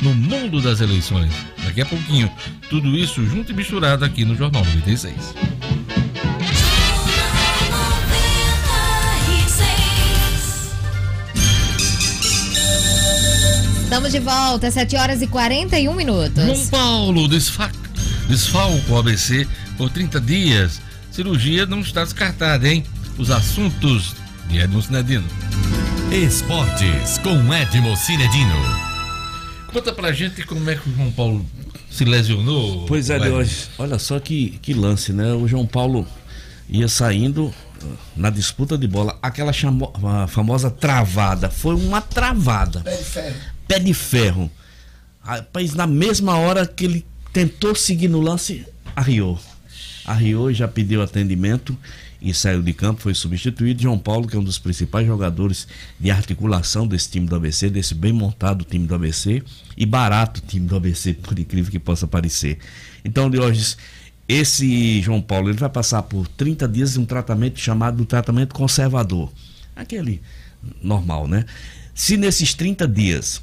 no 0.00 0.14
mundo 0.14 0.60
das 0.60 0.80
eleições. 0.80 1.51
Daqui 1.64 1.80
a 1.80 1.86
pouquinho, 1.86 2.30
tudo 2.68 2.96
isso 2.96 3.24
junto 3.24 3.52
e 3.52 3.54
misturado 3.54 4.04
aqui 4.04 4.24
no 4.24 4.36
Jornal 4.36 4.64
96. 4.64 5.14
Estamos 13.84 14.10
de 14.10 14.20
volta, 14.20 14.70
7 14.70 14.96
horas 14.96 15.20
e 15.20 15.26
41 15.26 15.94
minutos. 15.94 16.42
João 16.42 16.66
Paulo 16.68 17.28
desfa 17.28 17.70
desfalca 18.26 18.90
o 18.90 18.98
ABC 18.98 19.46
por 19.76 19.90
30 19.90 20.18
dias. 20.18 20.80
Cirurgia 21.10 21.66
não 21.66 21.80
está 21.80 22.02
descartada, 22.02 22.66
hein? 22.66 22.84
Os 23.18 23.30
assuntos 23.30 24.14
de 24.48 24.58
Edmo 24.58 24.80
Cinedino. 24.80 25.26
Esportes 26.10 27.18
com 27.18 27.52
Edmo 27.52 27.94
Cinedino. 27.94 28.91
Conta 29.72 29.92
pra 29.92 30.12
gente 30.12 30.44
como 30.44 30.68
é 30.68 30.76
que 30.76 30.88
o 30.88 30.94
João 30.94 31.10
Paulo 31.12 31.46
se 31.90 32.04
lesionou. 32.04 32.86
Pois 32.86 33.08
é. 33.10 33.18
Deus. 33.18 33.70
Olha 33.78 33.98
só 33.98 34.18
que, 34.20 34.58
que 34.62 34.74
lance, 34.74 35.12
né? 35.12 35.32
O 35.32 35.48
João 35.48 35.66
Paulo 35.66 36.06
ia 36.68 36.88
saindo 36.88 37.46
uh, 37.46 37.54
na 38.16 38.28
disputa 38.30 38.76
de 38.76 38.86
bola, 38.86 39.18
aquela 39.22 39.52
chamo- 39.52 39.92
a 40.02 40.26
famosa 40.26 40.70
travada. 40.70 41.48
Foi 41.50 41.74
uma 41.74 42.00
travada. 42.00 42.80
Pé 42.80 42.96
de 42.96 43.04
ferro. 43.04 43.36
Pé 43.68 43.78
de 43.78 43.94
ferro. 43.94 44.50
Rapaz, 45.22 45.74
na 45.74 45.86
mesma 45.86 46.36
hora 46.36 46.66
que 46.66 46.84
ele 46.84 47.06
tentou 47.32 47.74
seguir 47.74 48.08
no 48.08 48.20
lance, 48.20 48.66
arriou. 48.94 49.38
Arriou 50.04 50.50
e 50.50 50.54
já 50.54 50.66
pediu 50.68 51.00
atendimento 51.00 51.76
e 52.22 52.32
saiu 52.32 52.62
de 52.62 52.72
campo, 52.72 53.02
foi 53.02 53.14
substituído. 53.14 53.82
João 53.82 53.98
Paulo, 53.98 54.28
que 54.28 54.36
é 54.36 54.38
um 54.38 54.44
dos 54.44 54.58
principais 54.58 55.06
jogadores 55.06 55.66
de 55.98 56.10
articulação 56.10 56.86
desse 56.86 57.10
time 57.10 57.26
do 57.26 57.34
ABC, 57.34 57.68
desse 57.68 57.94
bem 57.94 58.12
montado 58.12 58.64
time 58.64 58.86
do 58.86 58.94
ABC 58.94 59.42
e 59.76 59.84
barato 59.84 60.40
time 60.40 60.66
do 60.66 60.76
ABC, 60.76 61.14
por 61.20 61.36
incrível 61.36 61.70
que 61.70 61.80
possa 61.80 62.06
parecer. 62.06 62.58
Então, 63.04 63.28
Diógenes, 63.28 63.76
esse 64.28 65.02
João 65.02 65.20
Paulo 65.20 65.50
ele 65.50 65.58
vai 65.58 65.68
passar 65.68 66.02
por 66.02 66.28
30 66.28 66.68
dias 66.68 66.92
de 66.92 67.00
um 67.00 67.04
tratamento 67.04 67.58
chamado 67.58 68.04
tratamento 68.04 68.54
conservador. 68.54 69.32
Aquele 69.74 70.22
normal, 70.80 71.26
né? 71.26 71.44
Se 71.94 72.16
nesses 72.16 72.54
30 72.54 72.86
dias 72.86 73.42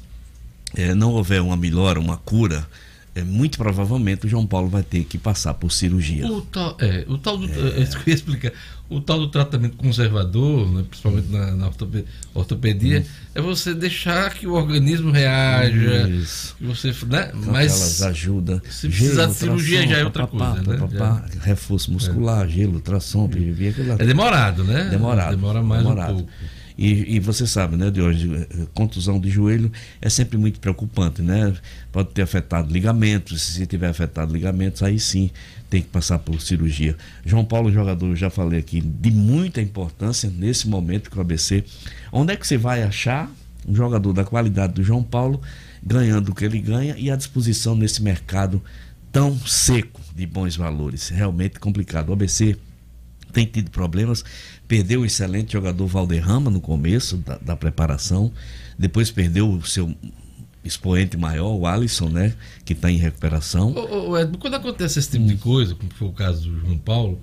eh, 0.74 0.94
não 0.94 1.12
houver 1.12 1.42
uma 1.42 1.56
melhora, 1.56 2.00
uma 2.00 2.16
cura, 2.16 2.66
é, 3.14 3.22
muito 3.22 3.58
provavelmente 3.58 4.26
o 4.26 4.28
João 4.28 4.46
Paulo 4.46 4.68
vai 4.68 4.82
ter 4.82 5.04
que 5.04 5.18
passar 5.18 5.54
por 5.54 5.70
cirurgia. 5.72 6.26
O 6.30 6.40
tal, 6.42 6.76
é, 6.80 7.04
o 7.08 7.18
tal 7.18 7.36
do, 7.36 7.46
é. 7.46 7.82
isso 7.82 7.98
que 7.98 8.08
eu 8.08 8.12
ia 8.12 8.14
explicar. 8.14 8.52
O 8.88 9.00
tal 9.00 9.20
do 9.20 9.28
tratamento 9.28 9.76
conservador, 9.76 10.68
né, 10.72 10.84
principalmente 10.88 11.28
na, 11.30 11.52
na 11.54 11.66
ortope- 11.68 12.04
ortopedia, 12.34 13.06
é 13.34 13.40
você 13.40 13.72
deixar 13.72 14.34
que 14.34 14.48
o 14.48 14.54
organismo 14.54 15.12
reaja, 15.12 16.08
Isso. 16.08 16.56
que 16.58 16.64
você, 16.64 16.88
né? 17.06 17.30
Então, 17.32 17.52
Mas 17.52 17.70
elas 17.72 18.02
ajudam. 18.02 18.60
se 18.68 18.88
precisar 18.88 19.26
de 19.26 19.34
cirurgia 19.34 19.86
já 19.86 19.98
é 19.98 20.04
outra 20.04 20.26
coisa, 20.26 20.54
né? 20.62 20.76
papapá, 20.76 21.24
Reforço 21.40 21.92
muscular, 21.92 22.48
gelo, 22.48 22.74
ultrassom, 22.74 23.26
aquilo 23.26 23.88
lá. 23.88 23.94
é 23.96 24.04
demorado, 24.06 24.64
né? 24.64 24.88
Demorado. 24.90 25.36
Demora 25.36 25.62
mais 25.62 25.82
demorado. 25.84 26.12
um 26.12 26.16
pouco. 26.16 26.32
E, 26.80 27.16
e 27.16 27.20
você 27.20 27.46
sabe, 27.46 27.76
né, 27.76 27.90
de 27.90 28.00
hoje, 28.00 28.26
contusão 28.72 29.20
de 29.20 29.28
joelho 29.28 29.70
é 30.00 30.08
sempre 30.08 30.38
muito 30.38 30.58
preocupante, 30.58 31.20
né? 31.20 31.52
Pode 31.92 32.08
ter 32.08 32.22
afetado 32.22 32.72
ligamentos, 32.72 33.42
se 33.42 33.66
tiver 33.66 33.88
afetado 33.88 34.32
ligamentos, 34.32 34.82
aí 34.82 34.98
sim 34.98 35.30
tem 35.68 35.82
que 35.82 35.88
passar 35.88 36.18
por 36.20 36.40
cirurgia. 36.40 36.96
João 37.22 37.44
Paulo, 37.44 37.70
jogador, 37.70 38.16
já 38.16 38.30
falei 38.30 38.58
aqui, 38.58 38.80
de 38.80 39.10
muita 39.10 39.60
importância 39.60 40.32
nesse 40.34 40.66
momento 40.68 41.10
que 41.10 41.18
o 41.18 41.20
ABC. 41.20 41.62
Onde 42.10 42.32
é 42.32 42.36
que 42.36 42.46
você 42.46 42.56
vai 42.56 42.82
achar 42.82 43.30
um 43.68 43.74
jogador 43.74 44.14
da 44.14 44.24
qualidade 44.24 44.72
do 44.72 44.82
João 44.82 45.02
Paulo 45.02 45.38
ganhando 45.82 46.30
o 46.30 46.34
que 46.34 46.46
ele 46.46 46.60
ganha 46.60 46.96
e 46.96 47.10
à 47.10 47.16
disposição 47.16 47.76
nesse 47.76 48.02
mercado 48.02 48.62
tão 49.12 49.38
seco 49.40 50.00
de 50.16 50.24
bons 50.24 50.56
valores? 50.56 51.10
Realmente 51.10 51.60
complicado. 51.60 52.08
O 52.08 52.14
ABC 52.14 52.56
tem 53.30 53.46
tido 53.46 53.70
problemas. 53.70 54.24
Perdeu 54.66 55.00
o 55.00 55.06
excelente 55.06 55.52
jogador 55.52 55.86
Valderrama 55.86 56.50
no 56.50 56.60
começo 56.60 57.16
da, 57.18 57.38
da 57.38 57.56
preparação, 57.56 58.32
depois 58.78 59.10
perdeu 59.10 59.50
o 59.50 59.66
seu 59.66 59.94
expoente 60.64 61.16
maior, 61.16 61.54
o 61.54 61.66
Alisson, 61.66 62.08
né? 62.08 62.34
Que 62.64 62.72
está 62.72 62.90
em 62.90 62.96
recuperação. 62.96 63.72
Ô, 63.72 64.10
ô, 64.10 64.18
Edmo, 64.18 64.38
quando 64.38 64.54
acontece 64.54 64.98
esse 64.98 65.10
tipo 65.10 65.26
de 65.26 65.36
coisa, 65.36 65.74
como 65.74 65.90
foi 65.94 66.08
o 66.08 66.12
caso 66.12 66.50
do 66.50 66.60
João 66.60 66.78
Paulo, 66.78 67.20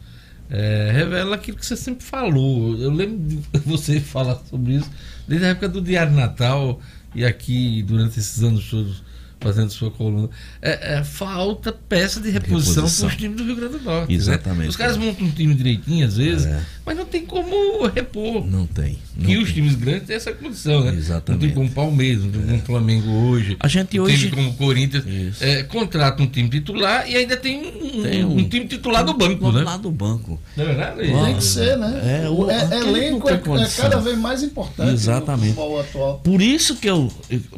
é, 0.49 0.91
revela 0.93 1.35
aquilo 1.35 1.57
que 1.57 1.65
você 1.65 1.75
sempre 1.75 2.03
falou. 2.03 2.77
Eu 2.77 2.91
lembro 2.91 3.17
de 3.19 3.39
você 3.65 3.99
falar 3.99 4.41
sobre 4.49 4.75
isso 4.75 4.89
desde 5.27 5.45
a 5.45 5.49
época 5.49 5.69
do 5.69 5.81
Diário 5.81 6.13
Natal 6.13 6.81
e 7.13 7.25
aqui 7.25 7.83
durante 7.83 8.19
esses 8.19 8.41
anos 8.43 8.69
todos 8.69 9.03
fazendo 9.39 9.69
sua 9.69 9.91
coluna. 9.91 10.29
É, 10.61 10.95
é, 10.97 11.03
falta 11.03 11.71
peça 11.71 12.19
de 12.19 12.29
reposição, 12.29 12.83
Reposição. 12.83 13.07
para 13.07 13.15
os 13.15 13.21
times 13.21 13.37
do 13.37 13.43
Rio 13.45 13.55
Grande 13.55 13.77
do 13.77 13.83
Norte. 13.83 14.09
né? 14.09 14.15
Exatamente. 14.15 14.69
Os 14.69 14.75
caras 14.75 14.97
montam 14.97 15.27
um 15.27 15.31
time 15.31 15.53
direitinho 15.53 16.05
às 16.05 16.17
vezes, 16.17 16.45
É. 16.45 16.61
mas 16.85 16.97
não 16.97 17.05
tem 17.05 17.25
como 17.25 17.85
repor. 17.87 18.45
Não 18.45 18.65
tem. 18.65 18.97
Não 19.15 19.25
que 19.25 19.33
tem. 19.33 19.37
os 19.43 19.51
times 19.53 19.75
grandes 19.75 20.07
têm 20.07 20.15
essa 20.15 20.31
condição, 20.31 20.83
né? 20.85 20.93
Exatamente. 20.95 21.41
Não 21.41 21.47
tem 21.47 21.55
como 21.55 21.67
o 21.69 21.71
Palmeiras, 21.71 22.23
não 22.23 22.31
tem 22.31 22.41
como 22.41 22.55
o 22.57 22.65
Flamengo 22.65 23.09
hoje. 23.09 23.57
A 23.59 23.67
gente 23.67 23.99
um 23.99 24.03
hoje- 24.03 24.17
time 24.17 24.31
como 24.31 24.49
o 24.49 24.53
Corinthians 24.53 25.03
é, 25.41 25.63
contrata 25.63 26.21
um 26.21 26.27
time 26.27 26.49
titular 26.49 27.09
e 27.09 27.15
ainda 27.15 27.35
tem 27.37 27.59
um, 27.59 28.03
Tem 28.03 28.23
um, 28.25 28.37
um- 28.37 28.49
time 28.49 28.67
titular 28.67 29.03
do 29.03 29.13
banco, 29.13 29.51
né? 29.51 29.63
Lá 29.63 29.77
do 29.77 29.91
banco. 29.91 30.39
Não 30.55 30.63
é 30.63 30.67
verdade? 30.67 31.01
Tem 31.01 31.35
que 31.35 31.43
ser, 31.43 31.77
né? 31.77 32.21
É, 32.25 32.29
o 32.29 32.45
o- 32.45 32.51
é- 32.51 32.79
elenco 32.79 33.29
é, 33.29 33.33
é 33.33 33.67
cada 33.75 33.97
vez 33.99 34.17
mais 34.17 34.43
importante 34.43 34.91
Exatamente. 34.93 35.49
no 35.49 35.55
futebol 35.55 35.79
atual. 35.79 36.19
Por 36.23 36.41
isso 36.41 36.75
que 36.75 36.89
eu. 36.89 37.11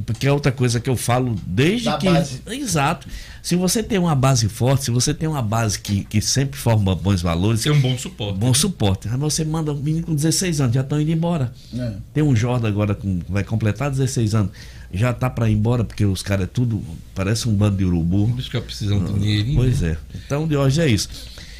Porque 0.05 0.27
é 0.27 0.31
outra 0.31 0.51
coisa 0.51 0.79
que 0.79 0.89
eu 0.89 0.95
falo 0.95 1.35
desde 1.45 1.68
Da 1.77 1.97
que. 1.97 2.09
base. 2.09 2.41
Exato. 2.47 3.07
Se 3.41 3.55
você 3.55 3.81
tem 3.81 3.97
uma 3.97 4.13
base 4.15 4.49
forte, 4.49 4.85
se 4.85 4.91
você 4.91 5.13
tem 5.13 5.27
uma 5.27 5.41
base 5.41 5.79
que, 5.79 6.03
que 6.03 6.21
sempre 6.21 6.59
forma 6.59 6.93
bons 6.93 7.21
valores, 7.21 7.61
Tem 7.63 7.71
um 7.71 7.79
bom 7.79 7.97
suporte. 7.97 8.37
bom 8.37 8.53
suporte. 8.53 9.07
Aí 9.07 9.17
você 9.17 9.45
manda 9.45 9.71
um 9.71 9.75
menino 9.77 10.05
com 10.07 10.13
16 10.13 10.59
anos, 10.61 10.75
já 10.75 10.81
estão 10.81 10.99
indo 10.99 11.09
embora. 11.11 11.51
É. 11.73 11.93
Tem 12.13 12.21
um 12.23 12.35
Jordan 12.35 12.67
agora 12.67 12.93
com 12.93 13.19
vai 13.29 13.43
completar 13.43 13.89
16 13.89 14.35
anos, 14.35 14.51
já 14.93 15.13
tá 15.13 15.29
para 15.29 15.49
ir 15.49 15.53
embora 15.53 15.83
porque 15.83 16.05
os 16.05 16.21
caras 16.21 16.43
é 16.45 16.47
tudo 16.47 16.83
parece 17.15 17.47
um 17.47 17.53
bando 17.53 17.77
de 17.77 17.85
urubu. 17.85 18.27
Por 18.27 18.39
isso 18.39 18.51
que 18.51 18.57
eu 18.57 18.61
precisando 18.61 19.13
de 19.13 19.19
dinheirinho. 19.19 19.55
Pois 19.55 19.81
é. 19.83 19.97
Então 20.25 20.45
de 20.47 20.57
hoje 20.57 20.81
é 20.81 20.87
isso. 20.87 21.07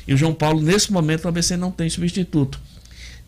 E 0.07 0.13
o 0.13 0.17
João 0.17 0.33
Paulo 0.33 0.61
nesse 0.61 0.91
momento 0.91 1.25
o 1.25 1.27
ABC 1.29 1.55
não 1.55 1.71
tem 1.71 1.89
substituto. 1.89 2.59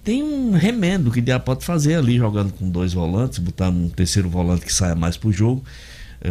Tem 0.03 0.23
um 0.23 0.51
remendo 0.51 1.11
que 1.11 1.23
já 1.25 1.39
pode 1.39 1.63
fazer 1.63 1.95
ali 1.95 2.17
jogando 2.17 2.51
com 2.53 2.67
dois 2.69 2.91
volantes, 2.91 3.37
botar 3.37 3.69
um 3.69 3.87
terceiro 3.87 4.27
volante 4.29 4.65
que 4.65 4.73
saia 4.73 4.95
mais 4.95 5.15
pro 5.15 5.31
jogo, 5.31 5.63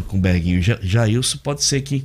com 0.09 0.21
Berguinho 0.21 0.59
e 0.59 0.63
Ja- 0.63 0.79
Jailson, 0.83 1.39
pode 1.39 1.63
ser 1.65 1.81
que 1.83 2.05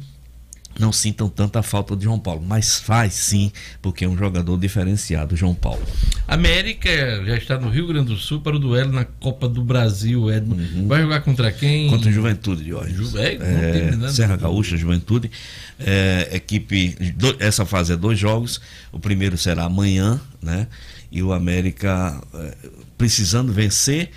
não 0.78 0.92
sintam 0.92 1.30
tanta 1.30 1.64
falta 1.64 1.96
de 1.96 2.04
João 2.04 2.20
Paulo, 2.20 2.44
mas 2.46 2.80
faz 2.82 3.14
sim, 3.14 3.50
porque 3.82 4.04
é 4.04 4.10
um 4.10 4.18
jogador 4.18 4.58
diferenciado, 4.60 5.34
João 5.34 5.56
Paulo. 5.56 5.82
América 6.28 6.90
já 7.26 7.38
está 7.38 7.58
no 7.58 7.70
Rio 7.70 7.88
Grande 7.88 8.08
do 8.10 8.18
Sul 8.18 8.42
para 8.42 8.58
o 8.58 8.60
duelo 8.60 8.92
na 8.92 9.06
Copa 9.06 9.48
do 9.48 9.64
Brasil, 9.64 10.30
Edmo. 10.30 10.58
Vai 10.86 11.02
jogar 11.04 11.22
contra 11.22 11.50
quem? 11.50 11.86
Uhum. 11.86 11.92
Contra 11.92 12.10
o 12.10 12.14
Juventude 12.14 12.64
de 12.66 12.74
hoje. 12.74 12.94
Ju- 12.94 13.18
é, 13.18 13.36
É, 13.36 13.96
né? 13.96 14.10
Serra 14.10 14.36
Gaúcha, 14.36 14.76
Juventude. 14.76 15.32
É, 15.80 16.30
equipe. 16.34 16.90
do- 17.16 17.38
essa 17.40 17.66
fase 17.66 17.94
é 17.94 17.96
dois 17.96 18.20
jogos. 18.20 18.60
O 18.92 19.00
primeiro 19.00 19.38
será 19.38 19.64
amanhã, 19.64 20.20
né? 20.42 20.68
E 21.10 21.24
o 21.24 21.32
América 21.32 22.22
é, 22.34 22.54
precisando 22.98 23.54
vencer 23.54 24.10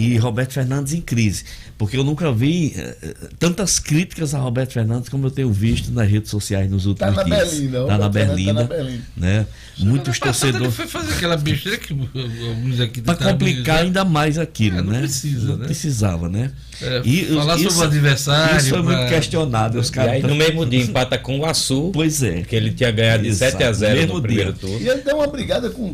e 0.00 0.16
Roberto 0.18 0.52
Fernandes 0.52 0.92
em 0.92 1.00
crise. 1.00 1.44
Porque 1.78 1.96
eu 1.96 2.04
nunca 2.04 2.30
vi 2.32 2.74
é, 2.76 2.96
é, 3.02 3.14
tantas 3.38 3.78
críticas 3.78 4.34
a 4.34 4.38
Roberto 4.38 4.72
Fernandes 4.72 5.08
como 5.08 5.26
eu 5.26 5.30
tenho 5.30 5.50
visto 5.50 5.90
nas 5.90 6.08
redes 6.08 6.30
sociais 6.30 6.70
nos 6.70 6.84
últimos 6.86 7.14
na 7.16 7.22
dias. 7.22 7.50
Berlinda, 7.54 7.86
Tá 7.86 7.98
na 7.98 8.08
Berlinda. 8.08 8.54
tá 8.54 8.60
na 8.60 8.64
Berlinda. 8.82 9.02
Né? 9.16 9.46
Muitos 9.78 10.18
passado 10.18 10.48
Ele 10.56 10.58
torcedores. 10.64 10.74
foi 10.76 10.86
fazer 10.86 11.14
aquela 11.14 11.36
besteira 11.38 11.78
que 11.78 11.92
alguns 11.92 12.80
aqui 12.80 13.00
Para 13.00 13.14
complicar 13.16 13.76
dizer. 13.76 13.86
ainda 13.86 14.04
mais 14.04 14.38
aquilo, 14.38 14.78
É, 14.78 14.82
não 14.82 14.92
né? 14.92 14.98
precisa, 15.00 15.48
Não 15.48 15.56
né? 15.56 15.64
precisava, 15.66 16.28
né? 16.28 16.50
É, 16.82 17.02
falar 17.34 17.52
sobre 17.54 17.66
o 17.66 17.68
isso- 17.70 17.82
adversário, 17.82 18.56
Isso 18.58 18.68
foi 18.70 18.82
pra- 18.82 18.96
muito 18.96 19.08
questionado. 19.10 19.78
Os 19.78 19.88
E 19.88 19.92
caras 19.92 20.12
aí 20.12 20.20
tão- 20.20 20.30
no 20.30 20.36
mesmo 20.36 20.66
dia 20.66 20.82
empata 20.82 21.18
com 21.18 21.38
o 21.38 21.44
Açu, 21.46 21.90
Pois 21.92 22.22
é. 22.22 22.42
que 22.42 22.54
ele 22.56 22.72
tinha 22.72 22.90
ganhado 22.90 23.22
de 23.22 23.28
Exato, 23.28 23.52
7 23.52 23.64
a 23.64 23.72
0 23.72 23.96
mesmo 24.00 24.14
no 24.14 24.22
primeiro 24.22 24.52
dia. 24.52 24.60
turno. 24.60 24.80
E 24.84 24.88
ele 24.88 25.02
deu 25.02 25.16
uma 25.16 25.26
brigada 25.26 25.68
com 25.70 25.82
um, 25.82 25.90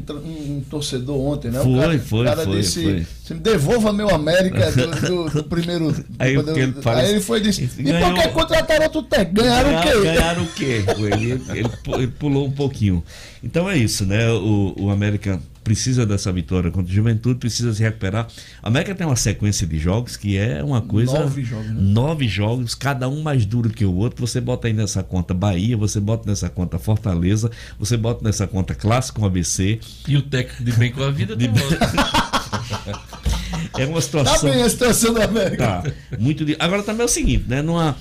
um 0.57 0.62
torcedor 0.70 1.16
ontem, 1.18 1.50
né? 1.50 1.61
Foi, 1.61 1.72
o 1.72 1.80
cara, 1.80 1.98
foi, 1.98 2.20
o 2.20 2.24
cara 2.24 2.44
foi, 2.44 2.61
disse: 2.61 2.82
foi. 2.82 3.07
"Se 3.24 3.34
me 3.34 3.40
devolva 3.40 3.92
meu 3.97 4.11
América 4.11 4.70
do, 4.72 4.90
do- 5.26 5.30
do 5.30 5.44
primeiro. 5.49 5.94
Aí 6.18 6.36
do- 6.40 6.51
ele 6.57 6.66
do- 6.72 6.82
parece- 6.82 7.07
aí 7.07 7.12
ele 7.12 7.20
foi 7.20 7.38
e 7.38 7.42
disse: 7.42 7.62
ele 7.78 7.88
E 7.88 7.92
ganhou- 7.92 8.14
por 8.14 8.22
que 8.22 8.28
contrataram 8.28 8.84
outro 8.84 9.03
técnico? 9.03 9.42
Ganharam 9.42 9.78
o 9.78 9.82
quê? 9.82 10.01
Ganharam 10.03 10.42
o 10.42 10.47
quê? 10.49 10.84
Ele, 11.16 11.30
ele 11.32 11.70
ele 11.94 12.07
pulou 12.09 12.47
um 12.47 12.51
pouquinho. 12.51 13.03
Então 13.42 13.68
é 13.68 13.76
isso, 13.76 14.05
né? 14.05 14.28
O, 14.30 14.74
o 14.78 14.90
América 14.90 15.40
precisa 15.62 16.07
dessa 16.07 16.32
vitória 16.32 16.70
contra 16.70 16.90
o 16.90 16.94
Juventude, 16.94 17.38
precisa 17.40 17.72
se 17.74 17.82
recuperar. 17.82 18.26
A 18.62 18.68
América 18.68 18.94
tem 18.94 19.05
uma 19.07 19.16
sequência 19.16 19.66
de 19.66 19.78
jogos 19.78 20.16
que 20.16 20.36
é 20.36 20.62
uma 20.62 20.80
coisa. 20.80 21.18
Nove 21.20 21.42
jogos, 21.44 21.66
né? 21.66 21.74
Nove 21.76 22.28
jogos, 22.28 22.74
cada 22.74 23.09
um 23.09 23.22
mais 23.22 23.44
duro 23.47 23.68
que 23.70 23.84
o 23.84 23.92
outro. 23.94 24.26
Você 24.26 24.40
bota 24.40 24.66
aí 24.68 24.72
nessa 24.72 25.03
conta 25.03 25.32
Bahia, 25.34 25.76
você 25.76 25.99
bota 26.01 26.28
nessa 26.28 26.49
conta 26.49 26.78
Fortaleza, 26.78 27.51
você 27.78 27.97
bota 27.97 28.24
nessa 28.24 28.47
conta 28.47 28.74
Clássico 28.74 29.24
ABC. 29.24 29.78
E 30.09 30.16
o 30.16 30.22
técnico 30.22 30.64
de 30.64 30.72
bem 30.72 30.92
com 30.92 31.03
a 31.03 31.11
vida 31.11 31.34
De 31.36 31.49
bem- 31.49 31.62
É 33.78 33.84
uma 33.84 33.94
Tá 33.94 34.01
situação. 34.01 34.51
bem 34.51 34.62
a 34.62 34.68
situação 34.68 35.14
do 35.14 35.22
América. 35.22 35.57
Tá. 35.82 35.92
Muito 36.18 36.44
di- 36.44 36.57
Agora 36.59 36.82
também 36.82 37.03
é 37.03 37.05
o 37.05 37.09
seguinte, 37.09 37.44
né? 37.49 37.62
Numa 37.62 37.97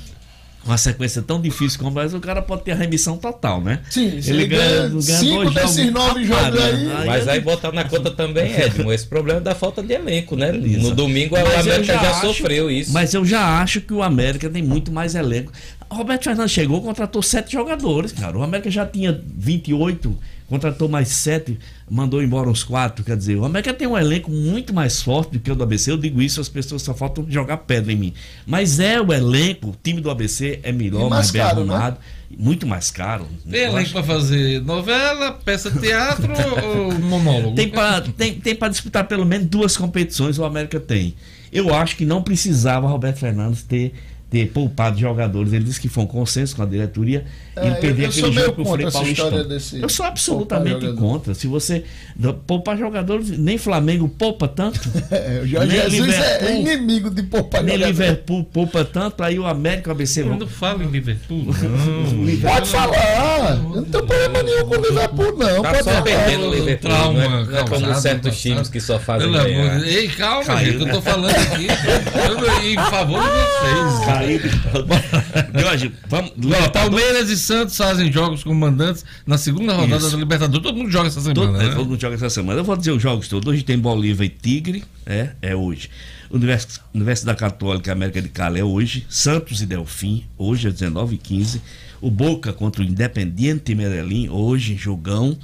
uma 0.65 0.79
sequência 0.79 1.21
tão 1.21 1.39
difícil 1.39 1.77
como 1.79 1.99
essa, 1.99 2.17
o 2.17 2.19
cara 2.19 2.41
pode 2.41 2.63
ter 2.63 2.71
a 2.71 2.75
remissão 2.75 3.17
total, 3.17 3.61
né? 3.61 3.81
Sim, 3.87 4.19
se 4.19 4.31
ele 4.31 4.47
ganha 4.47 4.89
cinco 4.99 5.51
desses 5.51 5.91
nove 5.93 6.25
jogos 6.25 6.59
aí- 6.59 7.05
Mas 7.05 7.27
aí 7.27 7.39
botar 7.39 7.71
na 7.71 7.83
conta 7.83 8.09
também, 8.09 8.49
Edmo, 8.59 8.91
esse 8.91 9.05
problema 9.05 9.39
da 9.39 9.53
falta 9.53 9.83
de 9.83 9.93
elenco, 9.93 10.35
né? 10.35 10.51
No 10.51 10.65
Exato. 10.65 10.95
domingo 10.95 11.35
Mas 11.35 11.43
eu 11.53 11.59
América 11.59 11.93
já, 11.93 12.09
acho- 12.09 12.21
sofreu 12.27 12.71
isso. 12.71 12.91
Mas 12.91 13.13
eu 13.13 13.23
já 13.23 13.61
acho 13.61 13.79
que 13.79 13.93
o 13.93 14.01
América 14.01 14.49
tem 14.49 14.63
muito 14.63 14.91
mais 14.91 15.13
elenco. 15.13 15.51
Roberto 15.87 16.23
Fernandes 16.23 16.51
chegou, 16.51 16.81
contratou 16.81 17.21
sete 17.21 17.53
jogadores, 17.53 18.11
cara. 18.11 18.35
O 18.35 18.41
América 18.41 18.71
já 18.71 18.87
tinha 18.87 19.21
28, 19.37 20.17
contratou 20.47 20.87
mais 20.87 21.07
sete, 21.09 21.57
mandou 21.89 22.21
embora 22.21 22.49
uns 22.49 22.63
quatro. 22.63 23.03
Quer 23.03 23.17
dizer, 23.17 23.35
o 23.35 23.45
América 23.45 23.73
tem 23.73 23.87
um 23.87 23.97
elenco 23.97 24.29
muito 24.31 24.73
mais 24.73 25.01
forte 25.01 25.31
do 25.33 25.39
que 25.39 25.51
o 25.51 25.55
do 25.55 25.63
ABC. 25.63 25.91
Eu 25.91 25.97
digo 25.97 26.21
isso, 26.21 26.39
as 26.41 26.49
pessoas 26.49 26.81
só 26.81 26.93
faltam 26.93 27.25
jogar 27.29 27.57
pedra 27.57 27.91
em 27.91 27.95
mim. 27.95 28.13
Mas 28.45 28.79
é 28.79 29.01
o 29.01 29.11
elenco, 29.13 29.69
o 29.69 29.75
time 29.83 29.99
do 30.01 30.09
ABC 30.09 30.59
é 30.63 30.71
melhor, 30.71 31.07
E 31.07 31.09
mais, 31.09 31.11
mais 31.11 31.31
bem 31.31 31.41
caro, 31.41 31.65
né? 31.65 31.73
arrumado. 31.73 31.97
Muito 32.37 32.67
mais 32.67 32.91
caro. 32.91 33.27
Tem 33.49 33.61
elenco 33.61 33.77
acho- 33.79 33.93
para 33.93 34.03
fazer 34.03 34.61
novela, 34.61 35.31
peça 35.31 35.69
de 35.71 35.79
teatro 35.79 36.27
ou 36.65 36.91
monólogo? 36.99 37.55
Tem 37.55 37.69
para 37.69 38.01
tem, 38.01 38.33
tem 38.33 38.55
pra 38.55 38.67
disputar 38.67 39.07
pelo 39.07 39.25
menos 39.25 39.47
duas 39.47 39.77
competições, 39.77 40.37
o 40.37 40.43
América 40.43 40.79
tem. 40.79 41.15
Eu 41.51 41.73
acho 41.73 41.95
que 41.95 42.05
não 42.05 42.21
precisava 42.21 42.87
Roberto 42.87 43.19
Fernandes 43.19 43.61
ter, 43.63 43.93
ter 44.29 44.47
poupado 44.47 44.99
jogadores. 44.99 45.53
Ele 45.53 45.63
disse 45.63 45.79
que 45.79 45.87
foi 45.87 46.03
um 46.03 46.07
consenso 46.07 46.55
com 46.55 46.63
a 46.63 46.65
diretoria. 46.65 47.23
É, 47.55 47.67
ele 47.67 47.75
perder 47.75 48.01
eu- 48.03 48.05
eu 48.07 48.11
sou 48.11 48.25
aquele 48.25 48.41
jogo 48.43 48.55
com 48.55 48.61
o 48.69 48.73
Frei 48.73 48.85
contra 48.85 48.99
essa 49.01 49.09
história 49.11 49.31
Paulistão. 49.31 49.57
desse 49.57 49.81
Eu 49.81 49.87
sou 49.89 50.05
absolutamente 50.05 50.91
contra. 50.93 51.33
Se 51.33 51.47
você 51.47 51.83
poupar 52.45 52.77
jogadores, 52.77 53.29
nem 53.37 53.57
Flamengo 53.57 54.09
poupa 54.09 54.47
tanto. 54.47 54.79
É, 55.11 55.39
o 55.43 55.47
Jorge 55.47 55.67
nem 55.77 55.89
Jesus 55.89 56.13
é 56.13 56.37
Liverpool- 56.39 56.73
inimigo 56.73 57.09
de 57.09 57.23
poupar 57.23 57.63
Nem 57.63 57.75
jogador. 57.75 57.91
Liverpool 57.91 58.43
poupa 58.43 58.83
tanto, 58.83 59.23
aí 59.23 59.39
o 59.39 59.45
América 59.45 59.89
o 59.89 59.91
ABC 59.91 60.21
Eu 60.21 60.35
não 60.35 60.47
falo 60.47 60.83
em 60.83 60.87
Liverpool, 60.87 61.45
não. 61.45 62.37
Pode 62.51 62.69
falar. 62.69 63.55
Eu 63.57 63.63
não 63.75 63.83
tenho 63.83 64.05
problema 64.05 64.43
nenhum 64.43 64.65
com 64.65 64.75
o 64.75 64.81
Liverpool, 64.81 65.37
não. 65.37 65.61
Tá 65.61 65.71
Pode 65.71 65.83
só 65.83 66.01
perdendo 66.01 66.45
o 66.47 66.53
Liverpool, 66.53 66.89
trauma 66.89 67.13
não 67.13 67.21
é, 67.39 67.45
não 67.45 67.57
é 67.59 67.63
como 67.67 67.95
certos 67.95 68.41
times 68.41 68.67
que 68.69 68.81
só 68.81 68.99
fazem 68.99 69.31
Pelo 69.31 69.39
amor. 69.39 69.85
Ei, 69.85 70.07
calma, 70.09 70.43
Caiu, 70.43 70.65
gente, 70.73 70.79
eu 70.81 70.85
né? 70.87 70.93
tô 70.93 71.01
falando 71.01 71.29
aqui 71.35 71.67
eu, 71.67 72.71
em 72.71 72.75
favor 72.75 73.21
de 73.21 73.29
vocês. 73.29 74.14
Jorge, 75.61 75.91
vamos. 76.07 76.31
Ó, 76.63 76.69
Palmeiras 76.69 77.29
e 77.29 77.37
Santos 77.37 77.75
fazem 77.77 78.11
jogos 78.11 78.43
com 78.43 78.53
mandantes 78.53 79.05
na 79.25 79.37
segunda 79.37 79.73
rodada 79.73 79.97
Isso. 80.01 80.11
da 80.11 80.17
Libertadores. 80.17 80.63
Todo 80.63 80.77
mundo 80.77 80.91
joga 80.91 81.07
essa 81.07 81.21
Todo, 81.21 81.35
semana, 81.45 81.63
é, 81.63 81.67
né? 81.69 81.75
todo 81.75 81.89
mundo 81.89 82.01
joga 82.01 82.15
essa 82.15 82.29
semana. 82.29 82.59
Eu 82.59 82.63
vou 82.63 82.75
dizer 82.77 82.91
os 82.91 83.01
jogos 83.01 83.27
todos. 83.27 83.51
Hoje 83.51 83.63
tem 83.63 83.77
Bolívar 83.77 84.25
e 84.25 84.29
Tigre, 84.29 84.83
é, 85.05 85.29
é 85.41 85.55
hoje. 85.55 85.89
Univers- 86.29 86.79
Universidade 86.93 87.37
Católica 87.39 87.91
América 87.91 88.21
de 88.21 88.29
Cali 88.29 88.59
é 88.59 88.63
hoje. 88.63 89.05
Santos 89.09 89.61
e 89.61 89.65
Delfim, 89.65 90.25
hoje 90.37 90.67
às 90.67 90.73
19h15. 90.75 91.59
O 92.01 92.11
Boca 92.11 92.51
contra 92.53 92.81
o 92.81 92.85
Independiente 92.85 93.73
Medellín, 93.73 94.29
hoje, 94.29 94.75
jogão. 94.75 95.37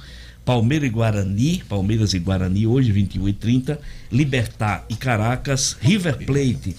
Palmeiras 0.44 0.88
e 0.88 0.90
Guarani, 0.90 1.62
Palmeiras 1.68 2.14
e 2.14 2.18
Guarani, 2.18 2.66
hoje, 2.66 2.92
21h30. 2.92 3.78
Libertar 4.10 4.84
e 4.88 4.96
Caracas. 4.96 5.76
River 5.80 6.16
Plate 6.26 6.74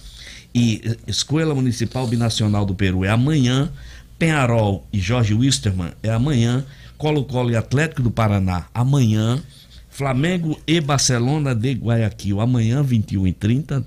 e 0.54 0.80
eh, 0.84 0.96
Escola 1.06 1.54
Municipal 1.54 2.06
Binacional 2.06 2.64
do 2.64 2.74
Peru 2.74 3.04
é 3.04 3.08
amanhã. 3.08 3.70
Penharol 4.18 4.86
e 4.92 5.00
Jorge 5.00 5.34
Wisterman 5.34 5.92
é 6.02 6.10
amanhã. 6.10 6.64
Colo-Colo 6.96 7.50
e 7.50 7.56
Atlético 7.56 8.02
do 8.02 8.10
Paraná 8.10 8.66
amanhã. 8.72 9.42
Flamengo 9.90 10.58
e 10.66 10.80
Barcelona 10.80 11.54
de 11.54 11.72
Guayaquil 11.72 12.40
amanhã, 12.40 12.82
21 12.82 13.26
e 13.26 13.32
30 13.32 13.84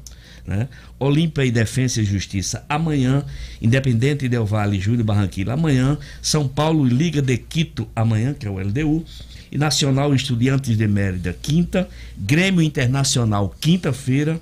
né? 0.47 0.69
Olímpia 0.97 1.45
e 1.45 1.51
Defensa 1.51 2.01
e 2.01 2.05
Justiça 2.05 2.63
amanhã. 2.69 3.23
Independente 3.61 4.29
Del 4.29 4.45
Valle 4.45 4.77
e 4.77 4.79
Júlio 4.79 5.03
Barranquilla 5.03 5.53
amanhã. 5.53 5.97
São 6.21 6.47
Paulo 6.47 6.87
e 6.87 6.89
Liga 6.89 7.21
de 7.21 7.37
Quito 7.37 7.87
amanhã, 7.93 8.33
que 8.33 8.47
é 8.47 8.49
o 8.49 8.57
LDU. 8.57 9.03
E 9.51 9.57
Nacional 9.57 10.15
Estudiantes 10.15 10.77
de 10.77 10.87
Mérida 10.87 11.37
quinta. 11.41 11.87
Grêmio 12.17 12.61
Internacional 12.61 13.53
quinta-feira. 13.59 14.39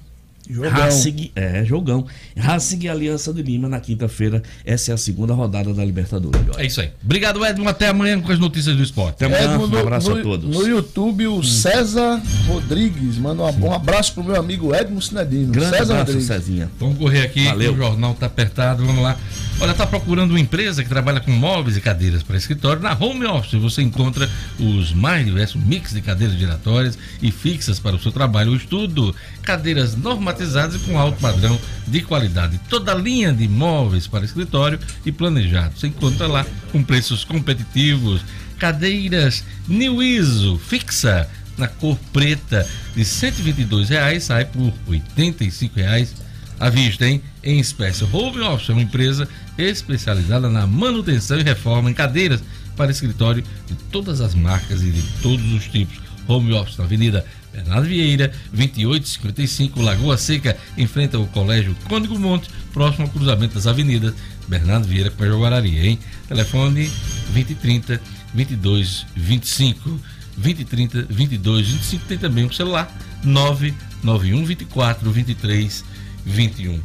Jogão. 0.49 0.71
Racing, 0.71 1.31
é, 1.35 1.65
jogão. 1.65 2.05
Racing 2.37 2.79
e 2.83 2.89
Aliança 2.89 3.33
de 3.33 3.41
Lima 3.41 3.67
na 3.69 3.79
quinta-feira. 3.79 4.41
Essa 4.65 4.91
é 4.91 4.93
a 4.93 4.97
segunda 4.97 5.33
rodada 5.33 5.73
da 5.73 5.83
Libertadores. 5.83 6.39
É 6.57 6.65
isso 6.65 6.81
aí. 6.81 6.89
Obrigado, 7.03 7.43
Edmo. 7.45 7.67
Até 7.67 7.87
amanhã 7.87 8.19
com 8.21 8.31
as 8.31 8.39
notícias 8.39 8.75
do 8.75 8.83
esporte. 8.83 9.23
Até 9.23 9.25
amanhã. 9.25 9.55
Edmo, 9.55 9.75
Um 9.75 9.79
abraço 9.79 10.09
no, 10.09 10.19
a 10.19 10.21
todos. 10.21 10.55
No 10.55 10.67
YouTube, 10.67 11.27
o 11.27 11.43
César 11.43 12.21
Rodrigues 12.47 13.17
manda 13.17 13.43
um, 13.43 13.65
um 13.65 13.73
abraço 13.73 14.13
pro 14.13 14.23
meu 14.23 14.35
amigo 14.35 14.73
Edmo 14.73 15.01
Sinedino. 15.01 15.51
Grande 15.51 15.69
César 15.77 15.93
abraço, 15.93 16.11
Rodrigues. 16.13 16.27
Cezinha. 16.27 16.71
Vamos 16.79 16.97
correr 16.97 17.21
aqui, 17.21 17.45
Valeu. 17.45 17.73
o 17.73 17.77
jornal 17.77 18.13
tá 18.13 18.25
apertado, 18.25 18.85
vamos 18.85 19.03
lá. 19.03 19.17
Olha, 19.57 19.73
tá 19.73 19.87
procurando 19.87 20.31
uma 20.31 20.39
empresa 20.39 20.83
que 20.83 20.89
trabalha 20.89 21.21
com 21.21 21.31
móveis 21.31 21.77
e 21.77 21.81
cadeiras 21.81 22.21
para 22.21 22.35
escritório. 22.35 22.81
Na 22.81 22.93
Home 22.93 23.25
Office 23.25 23.53
você 23.53 23.81
encontra 23.81 24.29
os 24.59 24.91
mais 24.91 25.25
diversos 25.25 25.63
mix 25.63 25.93
de 25.93 26.01
cadeiras 26.01 26.37
giratórias 26.37 26.97
e 27.21 27.31
fixas 27.31 27.79
para 27.79 27.95
o 27.95 27.99
seu 27.99 28.11
trabalho 28.11 28.49
ou 28.49 28.57
estudo. 28.57 29.15
Cadeiras 29.41 29.95
normatizadas 29.95 30.75
e 30.75 30.79
com 30.79 30.99
alto 30.99 31.21
padrão 31.21 31.57
de 31.87 32.01
qualidade. 32.01 32.59
Toda 32.69 32.91
a 32.91 32.95
linha 32.95 33.31
de 33.31 33.47
móveis 33.47 34.07
para 34.07 34.25
escritório 34.25 34.77
e 35.05 35.11
planejado. 35.11 35.79
Você 35.79 35.87
encontra 35.87 36.27
lá 36.27 36.45
com 36.73 36.83
preços 36.83 37.23
competitivos. 37.23 38.21
Cadeiras 38.59 39.43
New 39.69 40.03
ISO 40.03 40.59
fixa 40.59 41.29
na 41.57 41.69
cor 41.69 41.97
preta 42.11 42.67
de 42.93 43.05
122 43.05 43.87
reais 43.87 44.25
sai 44.25 44.43
por 44.43 44.73
85 44.87 45.75
reais 45.77 46.24
à 46.59 46.69
vista, 46.69 47.07
hein? 47.07 47.21
Em 47.43 47.59
espécie. 47.59 48.03
Home 48.11 48.41
Office 48.41 48.69
é 48.69 48.73
uma 48.73 48.81
empresa 48.81 49.27
especializada 49.57 50.49
na 50.49 50.65
manutenção 50.65 51.39
e 51.39 51.43
reforma 51.43 51.89
em 51.89 51.93
cadeiras 51.93 52.43
para 52.75 52.91
escritório 52.91 53.43
de 53.67 53.75
todas 53.91 54.21
as 54.21 54.35
marcas 54.35 54.81
e 54.81 54.91
de 54.91 55.01
todos 55.21 55.53
os 55.53 55.65
tipos. 55.65 55.99
Home 56.27 56.53
Office 56.53 56.77
na 56.77 56.85
Avenida 56.85 57.25
Bernardo 57.53 57.87
Vieira, 57.87 58.33
2855, 58.51 59.81
Lagoa 59.81 60.17
Seca, 60.17 60.57
em 60.77 60.85
frente 60.85 61.15
ao 61.15 61.25
Colégio 61.27 61.75
Cônigo 61.87 62.19
Monte, 62.19 62.49
próximo 62.73 63.05
ao 63.05 63.11
cruzamento 63.11 63.55
das 63.55 63.65
avenidas 63.65 64.13
Bernardo 64.47 64.87
Vieira 64.87 65.09
com 65.09 65.25
Joguarari, 65.25 65.87
hein? 65.87 65.99
Telefone 66.27 66.91
2030 67.33 68.01
2225. 68.33 69.99
2030 70.37 71.03
2225 71.03 72.05
tem 72.05 72.17
também 72.17 72.45
um 72.45 72.51
celular 72.51 72.93
991 73.23 74.43
24 74.43 75.09
23 75.09 75.85
21. 76.25 76.79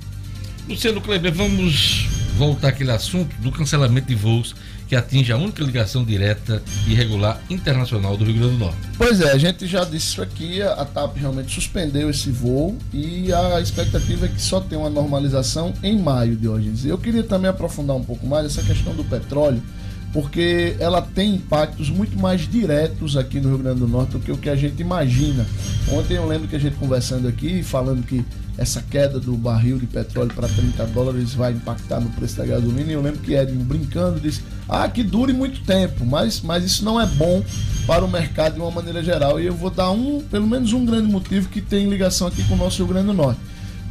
Luciano 0.68 1.00
Kleber, 1.00 1.32
vamos 1.32 2.06
voltar 2.36 2.68
àquele 2.68 2.92
assunto 2.92 3.34
do 3.40 3.50
cancelamento 3.50 4.06
de 4.06 4.14
voos 4.14 4.54
que 4.90 4.96
atinge 4.96 5.30
a 5.30 5.36
única 5.36 5.62
ligação 5.62 6.04
direta 6.04 6.60
e 6.88 6.94
regular 6.94 7.40
internacional 7.48 8.16
do 8.16 8.24
Rio 8.24 8.34
Grande 8.34 8.52
do 8.54 8.58
Norte. 8.58 8.78
Pois 8.98 9.20
é, 9.20 9.30
a 9.30 9.38
gente 9.38 9.64
já 9.64 9.84
disse 9.84 10.08
isso 10.08 10.22
aqui, 10.22 10.60
a 10.60 10.84
TAP 10.84 11.16
realmente 11.16 11.54
suspendeu 11.54 12.10
esse 12.10 12.28
voo 12.30 12.76
e 12.92 13.32
a 13.32 13.60
expectativa 13.60 14.26
é 14.26 14.28
que 14.28 14.42
só 14.42 14.60
tenha 14.60 14.80
uma 14.80 14.90
normalização 14.90 15.72
em 15.80 15.96
maio, 15.96 16.34
Diógenes. 16.34 16.84
Eu 16.84 16.98
queria 16.98 17.22
também 17.22 17.48
aprofundar 17.48 17.94
um 17.96 18.02
pouco 18.02 18.26
mais 18.26 18.46
essa 18.46 18.62
questão 18.62 18.92
do 18.92 19.04
petróleo, 19.04 19.62
porque 20.12 20.74
ela 20.80 21.00
tem 21.00 21.36
impactos 21.36 21.88
muito 21.88 22.18
mais 22.18 22.50
diretos 22.50 23.16
aqui 23.16 23.40
no 23.40 23.48
Rio 23.50 23.58
Grande 23.58 23.78
do 23.78 23.86
Norte 23.86 24.12
do 24.12 24.18
que 24.18 24.32
o 24.32 24.36
que 24.36 24.50
a 24.50 24.56
gente 24.56 24.80
imagina. 24.80 25.46
Ontem 25.88 26.14
eu 26.14 26.26
lembro 26.26 26.48
que 26.48 26.56
a 26.56 26.60
gente 26.60 26.74
conversando 26.74 27.28
aqui, 27.28 27.62
falando 27.62 28.04
que 28.04 28.24
essa 28.60 28.82
queda 28.82 29.18
do 29.18 29.32
barril 29.32 29.78
de 29.78 29.86
petróleo 29.86 30.32
para 30.34 30.46
30 30.46 30.84
dólares 30.88 31.32
vai 31.32 31.52
impactar 31.52 31.98
no 31.98 32.10
preço 32.10 32.36
da 32.36 32.44
gasolina. 32.44 32.90
E 32.90 32.92
eu 32.92 33.00
lembro 33.00 33.20
que 33.20 33.34
Edmo 33.34 33.64
brincando 33.64 34.20
disse: 34.20 34.42
ah, 34.68 34.86
que 34.86 35.02
dure 35.02 35.32
muito 35.32 35.62
tempo, 35.62 36.04
mas, 36.04 36.42
mas 36.42 36.62
isso 36.62 36.84
não 36.84 37.00
é 37.00 37.06
bom 37.06 37.42
para 37.86 38.04
o 38.04 38.08
mercado 38.08 38.56
de 38.56 38.60
uma 38.60 38.70
maneira 38.70 39.02
geral. 39.02 39.40
E 39.40 39.46
eu 39.46 39.54
vou 39.54 39.70
dar 39.70 39.90
um, 39.90 40.20
pelo 40.20 40.46
menos 40.46 40.74
um 40.74 40.84
grande 40.84 41.10
motivo 41.10 41.48
que 41.48 41.62
tem 41.62 41.88
ligação 41.88 42.26
aqui 42.28 42.44
com 42.44 42.52
o 42.54 42.58
nosso 42.58 42.76
Rio 42.76 42.88
Grande 42.88 43.06
do 43.06 43.14
Norte. 43.14 43.40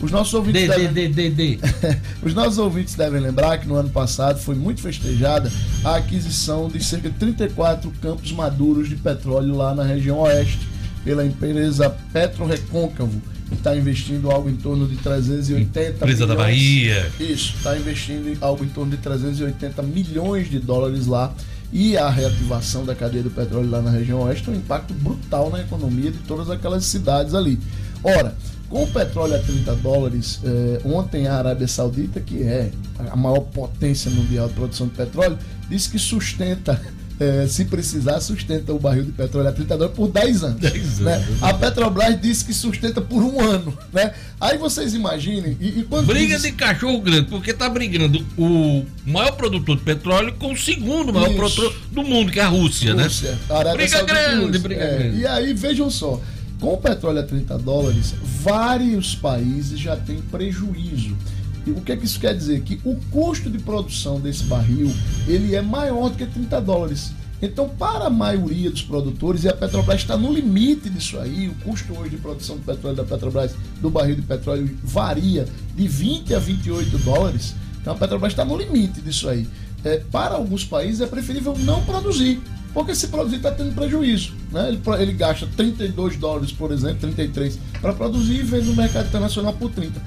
Os 0.01 0.11
nossos 0.11 0.33
ouvintes, 0.35 0.61
D, 0.61 0.67
devem... 0.67 0.93
D, 0.93 1.07
D, 1.09 1.29
D, 1.31 1.57
D. 1.57 1.59
Os 2.23 2.33
nossos 2.33 2.57
ouvintes 2.57 2.95
devem 2.95 3.19
lembrar 3.19 3.57
que 3.57 3.67
no 3.67 3.75
ano 3.75 3.89
passado 3.89 4.39
foi 4.39 4.55
muito 4.55 4.81
festejada 4.81 5.51
a 5.83 5.95
aquisição 5.95 6.69
de 6.69 6.81
cerca 6.81 7.09
de 7.09 7.17
34 7.17 7.91
campos 8.01 8.31
maduros 8.31 8.87
de 8.87 8.95
petróleo 8.95 9.57
lá 9.57 9.75
na 9.75 9.83
região 9.83 10.19
oeste 10.19 10.68
pela 11.03 11.25
empresa 11.25 11.89
Petro 12.11 12.45
Recôncavo 12.45 13.21
que 13.49 13.55
está 13.55 13.75
investindo 13.75 14.29
algo 14.29 14.49
em 14.49 14.55
torno 14.55 14.87
de 14.87 14.95
380 14.97 15.89
Empresa 15.89 16.27
da 16.27 16.35
milhões. 16.35 16.55
Bahia. 16.55 17.11
Isso, 17.19 17.55
está 17.57 17.75
investindo 17.75 18.37
algo 18.41 18.63
em 18.63 18.69
torno 18.69 18.91
de 18.91 18.97
380 18.97 19.81
milhões 19.81 20.49
de 20.49 20.59
dólares 20.59 21.07
lá. 21.07 21.33
E 21.71 21.97
a 21.97 22.09
reativação 22.09 22.85
da 22.85 22.95
cadeia 22.95 23.23
do 23.23 23.29
petróleo 23.29 23.69
lá 23.69 23.81
na 23.81 23.91
região 23.91 24.21
oeste 24.21 24.45
tem 24.45 24.53
um 24.55 24.57
impacto 24.57 24.93
brutal 24.93 25.49
na 25.51 25.61
economia 25.61 26.11
de 26.11 26.17
todas 26.19 26.49
aquelas 26.49 26.85
cidades 26.85 27.35
ali. 27.35 27.59
Ora, 28.03 28.35
com 28.69 28.83
o 28.83 28.87
petróleo 28.87 29.35
a 29.35 29.39
30 29.39 29.75
dólares, 29.75 30.39
eh, 30.43 30.81
ontem 30.83 31.27
a 31.27 31.35
Arábia 31.35 31.67
Saudita, 31.67 32.19
que 32.19 32.41
é 32.41 32.71
a 33.11 33.15
maior 33.15 33.41
potência 33.41 34.09
mundial 34.09 34.47
de 34.47 34.53
produção 34.53 34.87
de 34.87 34.93
petróleo, 34.93 35.37
disse 35.69 35.89
que 35.89 35.99
sustenta 35.99 36.79
é, 37.19 37.45
se 37.47 37.65
precisar, 37.65 38.19
sustenta 38.21 38.71
o 38.73 38.79
barril 38.79 39.03
de 39.03 39.11
petróleo 39.11 39.49
a 39.49 39.51
30 39.51 39.77
dólares 39.77 39.95
por 39.95 40.07
10 40.09 40.43
anos. 40.43 40.59
10 40.61 40.75
anos, 40.75 40.99
né? 40.99 41.27
A 41.41 41.53
Petrobras 41.53 42.19
disse 42.21 42.45
que 42.45 42.53
sustenta 42.53 43.01
por 43.01 43.21
um 43.21 43.39
ano. 43.41 43.77
Né? 43.91 44.13
Aí 44.39 44.57
vocês 44.57 44.93
imaginem. 44.93 45.57
E, 45.59 45.79
e 45.79 45.83
Briga 46.05 46.35
diz- 46.35 46.43
de 46.43 46.51
cachorro 46.53 47.01
grande, 47.01 47.27
porque 47.29 47.53
tá 47.53 47.67
brigando 47.69 48.25
o 48.37 48.85
maior 49.05 49.31
produtor 49.33 49.75
de 49.77 49.83
petróleo 49.83 50.33
com 50.39 50.53
o 50.53 50.57
segundo 50.57 51.11
maior 51.13 51.27
Isso. 51.27 51.35
produtor 51.37 51.75
do 51.91 52.03
mundo, 52.03 52.31
que 52.31 52.39
é 52.39 52.43
a 52.43 52.47
Rússia, 52.47 52.93
Rússia, 52.93 53.31
né? 53.49 53.73
Briga 53.73 54.03
grande, 54.03 54.59
briga 54.59 54.81
É, 54.83 54.97
grande. 54.97 55.17
E 55.19 55.27
aí, 55.27 55.53
vejam 55.53 55.89
só, 55.89 56.21
com 56.59 56.73
o 56.73 56.77
petróleo 56.77 57.19
a 57.19 57.23
30 57.23 57.57
dólares, 57.57 58.13
vários 58.41 59.13
países 59.15 59.77
já 59.79 59.95
têm 59.97 60.21
prejuízo. 60.21 61.15
O 61.71 61.81
que 61.81 61.91
é 61.91 61.97
que 61.97 62.05
isso 62.05 62.19
quer 62.19 62.35
dizer? 62.35 62.61
Que 62.61 62.79
o 62.83 62.95
custo 63.11 63.49
de 63.49 63.59
produção 63.59 64.19
desse 64.19 64.43
barril, 64.43 64.91
ele 65.27 65.55
é 65.55 65.61
maior 65.61 66.09
do 66.09 66.17
que 66.17 66.25
30 66.25 66.61
dólares. 66.61 67.11
Então, 67.41 67.69
para 67.69 68.07
a 68.07 68.09
maioria 68.09 68.69
dos 68.69 68.81
produtores, 68.81 69.43
e 69.45 69.49
a 69.49 69.53
Petrobras 69.53 70.01
está 70.01 70.17
no 70.17 70.33
limite 70.33 70.89
disso 70.89 71.17
aí, 71.17 71.47
o 71.47 71.55
custo 71.63 71.97
hoje 71.97 72.11
de 72.11 72.17
produção 72.17 72.57
de 72.57 72.63
petróleo 72.63 72.97
da 72.97 73.03
Petrobras, 73.05 73.55
do 73.81 73.89
barril 73.89 74.15
de 74.15 74.23
petróleo, 74.23 74.77
varia 74.83 75.47
de 75.75 75.87
20 75.87 76.35
a 76.35 76.39
28 76.39 76.97
dólares. 76.97 77.55
Então, 77.79 77.93
a 77.93 77.95
Petrobras 77.95 78.33
está 78.33 78.43
no 78.43 78.57
limite 78.57 78.99
disso 79.01 79.29
aí. 79.29 79.47
É, 79.85 79.97
para 80.11 80.35
alguns 80.35 80.65
países, 80.65 80.99
é 80.99 81.07
preferível 81.07 81.55
não 81.59 81.81
produzir, 81.85 82.41
porque 82.73 82.93
se 82.93 83.07
produzir 83.07 83.37
está 83.37 83.51
tendo 83.51 83.73
prejuízo. 83.73 84.33
Né? 84.51 84.67
Ele, 84.67 84.81
ele 85.01 85.13
gasta 85.13 85.47
32 85.55 86.17
dólares, 86.17 86.51
por 86.51 86.73
exemplo, 86.73 86.99
33, 86.99 87.57
para 87.79 87.93
produzir 87.93 88.41
e 88.41 88.43
vende 88.43 88.67
no 88.67 88.75
mercado 88.75 89.07
internacional 89.07 89.53
por 89.53 89.71
30. 89.71 90.01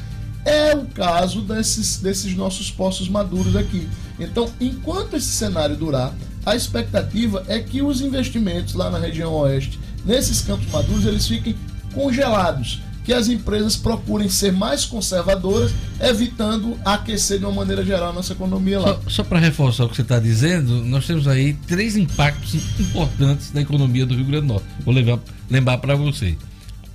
É 0.45 0.75
o 0.75 0.87
caso 0.87 1.41
desses, 1.43 1.99
desses 1.99 2.35
nossos 2.35 2.71
poços 2.71 3.09
maduros 3.09 3.55
aqui. 3.55 3.89
Então, 4.19 4.51
enquanto 4.61 5.17
esse 5.17 5.29
cenário 5.29 5.77
durar, 5.77 6.13
a 6.45 6.57
expectativa 6.57 7.45
é 7.47 7.61
que 7.61 7.83
os 7.83 8.01
investimentos 8.01 8.75
lá 8.75 8.91
na 8.91 8.99
região 8.99 9.33
oeste, 9.35 9.79
nesses 10.05 10.41
campos 10.41 10.71
maduros, 10.71 11.07
eles 11.07 11.27
fiquem 11.27 11.55
congelados. 11.95 12.81
Que 13.05 13.13
as 13.13 13.29
empresas 13.29 13.77
procurem 13.77 14.29
ser 14.29 14.53
mais 14.53 14.85
conservadoras, 14.85 15.73
evitando 16.01 16.79
aquecer 16.85 17.41
de 17.41 17.45
uma 17.45 17.53
maneira 17.53 17.85
geral 17.85 18.11
a 18.11 18.13
nossa 18.13 18.33
economia 18.33 18.79
lá. 18.79 18.95
Só, 18.95 19.01
só 19.09 19.25
para 19.25 19.41
reforçar 19.41 19.85
o 19.85 19.89
que 19.89 19.97
você 19.97 20.03
está 20.03 20.21
dizendo, 20.21 20.85
nós 20.85 21.05
temos 21.05 21.27
aí 21.27 21.55
três 21.67 21.97
impactos 21.97 22.55
importantes 22.79 23.53
na 23.53 23.61
economia 23.61 24.07
do 24.07 24.15
Rio 24.15 24.25
Grande 24.27 24.47
do 24.47 24.53
Norte. 24.53 24.67
Vou 24.85 24.95
levar, 24.95 25.19
lembrar 25.51 25.79
para 25.79 25.97
você. 25.97 26.37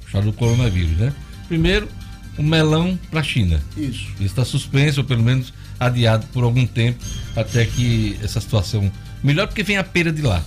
Fala 0.10 0.24
do 0.24 0.32
coronavírus, 0.32 0.98
né? 0.98 1.14
Primeiro, 1.50 1.90
o 2.38 2.44
melão 2.44 2.98
para 3.10 3.22
a 3.22 3.24
China. 3.24 3.62
Isso. 3.76 4.08
Ele 4.18 4.26
está 4.26 4.46
suspenso, 4.46 5.02
ou 5.02 5.06
pelo 5.06 5.24
menos 5.24 5.54
adiado 5.80 6.26
por 6.28 6.44
algum 6.44 6.66
tempo, 6.66 7.04
até 7.36 7.66
que 7.66 8.18
essa 8.24 8.40
situação 8.40 8.92
melhor, 9.24 9.48
porque 9.48 9.64
vem 9.64 9.78
a 9.78 9.84
pera 9.84 10.12
de 10.12 10.22
lá. 10.22 10.44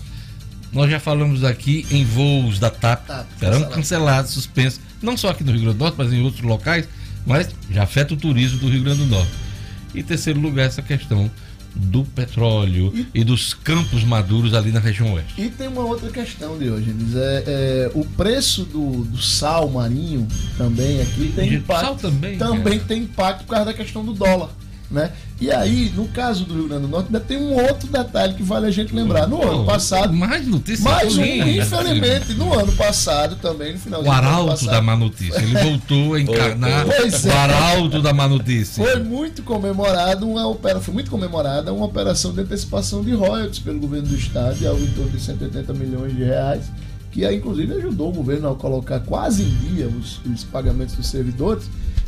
Nós 0.72 0.90
já 0.90 1.00
falamos 1.00 1.42
aqui 1.42 1.84
em 1.90 2.04
voos 2.04 2.58
da 2.58 2.70
TAP, 2.70 3.06
serão 3.08 3.24
cancelado. 3.34 3.74
cancelados, 3.74 4.30
suspensos, 4.30 4.80
não 5.02 5.16
só 5.16 5.30
aqui 5.30 5.42
no 5.42 5.50
Rio 5.50 5.62
Grande 5.62 5.78
do 5.78 5.82
Norte, 5.82 5.96
mas 5.98 6.12
em 6.12 6.22
outros 6.22 6.42
locais, 6.42 6.88
mas 7.26 7.48
já 7.70 7.82
afeta 7.82 8.14
o 8.14 8.16
turismo 8.16 8.58
do 8.60 8.68
Rio 8.68 8.82
Grande 8.82 9.00
do 9.00 9.06
Norte. 9.06 9.32
E 9.94 10.00
em 10.00 10.02
terceiro 10.02 10.38
lugar, 10.38 10.66
essa 10.66 10.82
questão 10.82 11.30
do 11.74 12.04
petróleo 12.04 12.92
e, 13.14 13.24
dos 13.24 13.54
campos 13.54 14.04
maduros 14.04 14.54
ali 14.54 14.72
na 14.72 14.80
região 14.80 15.12
oeste. 15.14 15.40
E 15.40 15.48
tem 15.48 15.68
uma 15.68 15.82
outra 15.84 16.10
questão, 16.10 16.58
Diogenes. 16.58 17.14
É, 17.14 17.44
é, 17.46 17.90
o 17.94 18.04
preço 18.04 18.64
do, 18.64 19.04
do 19.04 19.20
sal 19.20 19.68
marinho 19.68 20.26
também 20.56 21.00
aqui 21.00 21.32
tem 21.34 21.54
impacto. 21.54 21.84
sal 21.84 21.96
também, 21.96 22.38
Também 22.38 22.78
cara. 22.78 22.88
tem 22.88 23.02
impacto 23.02 23.44
por 23.44 23.50
causa 23.50 23.66
da 23.66 23.74
questão 23.74 24.04
do 24.04 24.12
dólar. 24.12 24.50
Né? 24.90 25.12
E 25.40 25.50
aí, 25.50 25.90
no 25.96 26.06
caso 26.08 26.44
do 26.44 26.52
Rio 26.52 26.68
Grande 26.68 26.82
do 26.82 26.88
Norte, 26.88 27.06
ainda 27.06 27.18
tem 27.18 27.38
um 27.38 27.54
outro 27.54 27.88
detalhe 27.88 28.34
que 28.34 28.42
vale 28.42 28.66
a 28.66 28.70
gente 28.70 28.94
lembrar. 28.94 29.26
No 29.26 29.42
ano 29.42 29.64
passado, 29.64 30.12
Mais 30.12 30.46
notícias 30.46 30.80
mais 30.80 31.16
um, 31.16 31.24
infelizmente, 31.24 32.34
no 32.34 32.52
ano 32.52 32.70
passado 32.72 33.36
também, 33.36 33.72
no 33.72 33.78
final 33.78 34.04
O 34.04 34.10
arauto 34.10 34.66
da 34.66 34.82
má 34.82 34.94
notícia. 34.94 35.40
Ele 35.40 35.56
voltou 35.56 36.14
a 36.14 36.20
encarnar 36.20 36.84
Pois 36.84 37.24
é. 37.24 37.30
o 37.30 37.32
arauto 37.32 38.02
da 38.02 38.12
má 38.12 38.28
notícia. 38.28 38.84
Foi 38.84 39.02
muito 39.02 39.42
comemorado 39.42 40.28
uma 40.28 40.46
opera, 40.46 40.78
foi 40.78 40.92
muito 40.92 41.10
comemorada 41.10 41.72
uma 41.72 41.86
operação 41.86 42.34
de 42.34 42.42
antecipação 42.42 43.02
de 43.02 43.14
royalties 43.14 43.60
pelo 43.60 43.80
governo 43.80 44.08
do 44.08 44.16
estado, 44.16 44.68
algo 44.68 44.84
em 44.84 44.90
torno 44.90 45.10
de 45.10 45.20
180 45.20 45.72
milhões 45.72 46.14
de 46.14 46.22
reais, 46.22 46.64
que 47.10 47.26
inclusive 47.26 47.72
ajudou 47.74 48.10
o 48.10 48.12
governo 48.12 48.50
a 48.50 48.54
colocar 48.54 49.00
quase 49.00 49.44
em 49.44 49.74
dia 49.74 49.88
os, 49.88 50.20
os 50.30 50.44
pagamentos 50.44 50.94
dos 50.94 51.06
servidores. 51.06 51.64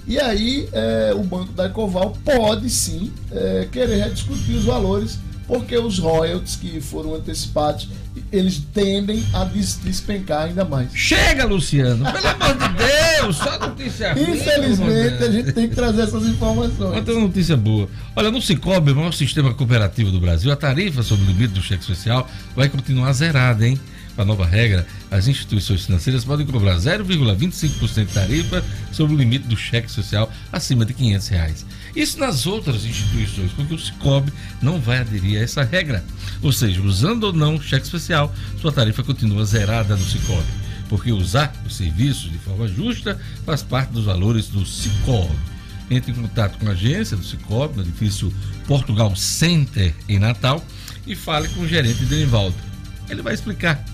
E 0.07 0.19
aí 0.19 0.69
é, 0.73 1.13
o 1.15 1.23
banco 1.23 1.53
da 1.53 1.67
Ecoval 1.67 2.17
pode 2.25 2.69
sim 2.69 3.13
é, 3.31 3.69
querer 3.71 4.03
rediscutir 4.05 4.57
os 4.57 4.65
valores, 4.65 5.19
porque 5.47 5.77
os 5.77 5.99
royalties 5.99 6.57
que 6.57 6.81
foram 6.81 7.15
antecipados 7.15 7.89
eles 8.31 8.63
tendem 8.75 9.23
a 9.33 9.45
des- 9.45 9.79
despencar 9.83 10.45
ainda 10.45 10.65
mais. 10.65 10.89
Chega, 10.95 11.45
Luciano! 11.45 12.05
Pelo 12.13 12.27
amor 12.29 12.57
de 12.57 12.75
Deus! 12.77 13.37
Só 13.37 13.59
notícia 13.59 14.13
ruim, 14.13 14.23
Infelizmente, 14.33 15.23
a 15.25 15.31
gente 15.31 15.53
tem 15.53 15.69
que 15.69 15.75
trazer 15.75 16.03
essas 16.03 16.27
informações. 16.27 16.97
Outra 16.97 17.15
notícia 17.15 17.57
boa. 17.57 17.89
Olha, 18.17 18.31
no 18.31 18.41
Cicobi, 18.43 18.93
o 18.93 18.97
maior 18.97 19.13
sistema 19.15 19.55
cooperativo 19.55 20.11
do 20.11 20.21
Brasil, 20.21 20.51
a 20.53 20.57
tarifa 20.57 21.03
sobre 21.03 21.25
o 21.25 21.29
limite 21.29 21.55
do 21.55 21.63
cheque 21.63 21.85
social 21.85 22.29
vai 22.57 22.69
continuar 22.69 23.13
zerada, 23.13 23.67
hein? 23.67 23.79
Com 24.15 24.23
a 24.23 24.25
nova 24.25 24.45
regra, 24.45 24.87
as 25.11 25.27
instituições 25.27 25.87
financeiras 25.87 26.25
podem 26.25 26.47
cobrar 26.47 26.77
0,25% 26.77 28.07
de 28.07 28.13
tarifa 28.13 28.63
sobre 28.93 29.15
o 29.15 29.19
limite 29.19 29.49
do 29.49 29.57
cheque 29.57 29.91
social 29.91 30.31
acima 30.53 30.85
de 30.85 30.93
500 30.93 31.29
reais. 31.29 31.67
Isso 31.97 32.19
nas 32.19 32.47
outras 32.47 32.85
instituições, 32.85 33.53
porque 33.53 33.75
o 33.75 33.79
Cicobi 33.79 34.33
não 34.61 34.79
vai 34.79 34.99
aderir 34.99 35.41
a 35.41 35.43
essa 35.43 35.63
regra. 35.63 36.05
Ou 36.43 36.53
seja, 36.53 36.83
usando 36.83 37.25
ou 37.25 37.33
não 37.33 37.61
cheque 37.61 37.87
especial, 37.87 38.35
sua 38.61 38.73
tarifa 38.73 39.03
continua 39.03 39.45
zerada 39.47 39.97
no 39.97 40.05
Cicobi. 40.05 40.47
Porque 40.91 41.11
usar 41.11 41.51
os 41.67 41.77
serviços 41.77 42.31
de 42.31 42.39
forma 42.39 42.69
justa 42.69 43.19
faz 43.47 43.63
parte 43.63 43.93
dos 43.93 44.05
valores 44.05 44.49
do 44.49 44.67
Cicobi. 44.67 45.35
entre 45.91 46.11
em 46.13 46.15
contato 46.15 46.59
com 46.59 46.69
a 46.69 46.73
agência 46.73 47.17
do 47.17 47.25
Cicobi, 47.25 47.77
no 47.77 47.83
edifício 47.83 48.33
Portugal 48.67 49.15
Center, 49.17 49.95
em 50.09 50.19
Natal, 50.19 50.65
e 51.07 51.15
fale 51.15 51.49
com 51.49 51.63
o 51.63 51.69
gerente 51.69 52.05
Denivaldo. 52.05 52.57
Ele 53.11 53.21
vai 53.21 53.35
explicar 53.35 53.85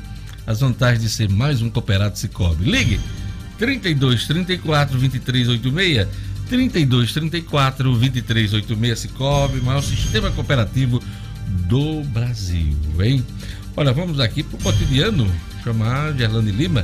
as 0.49 0.61
vantagens 0.61 1.03
de 1.03 1.11
ser 1.11 1.29
mais 1.29 1.61
um 1.61 1.69
cooperado 1.69 2.19
Cicobi. 2.19 2.65
Ligue 2.65 2.99
32 3.59 4.27
34 4.27 4.99
2386 4.99 6.09
32 6.49 7.13
34 7.13 7.91
2386 7.91 8.99
Cicobi, 8.99 9.61
maior 9.61 9.83
sistema 9.83 10.31
cooperativo 10.31 11.03
do 11.69 12.03
Brasil, 12.05 12.75
hein? 12.99 13.23
Olha, 13.77 13.93
vamos 13.93 14.19
aqui 14.21 14.43
pro 14.43 14.57
cotidiano 14.59 15.31
chamar 15.63 16.15
Gerlane 16.15 16.51
Lima. 16.51 16.83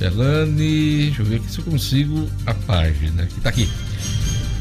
Gerlane, 0.00 1.04
deixa 1.04 1.22
eu 1.22 1.26
ver 1.26 1.36
aqui 1.36 1.52
se 1.52 1.60
eu 1.60 1.64
consigo 1.64 2.28
a 2.44 2.52
página 2.52 3.26
que 3.26 3.40
tá 3.40 3.50
aqui. 3.50 3.70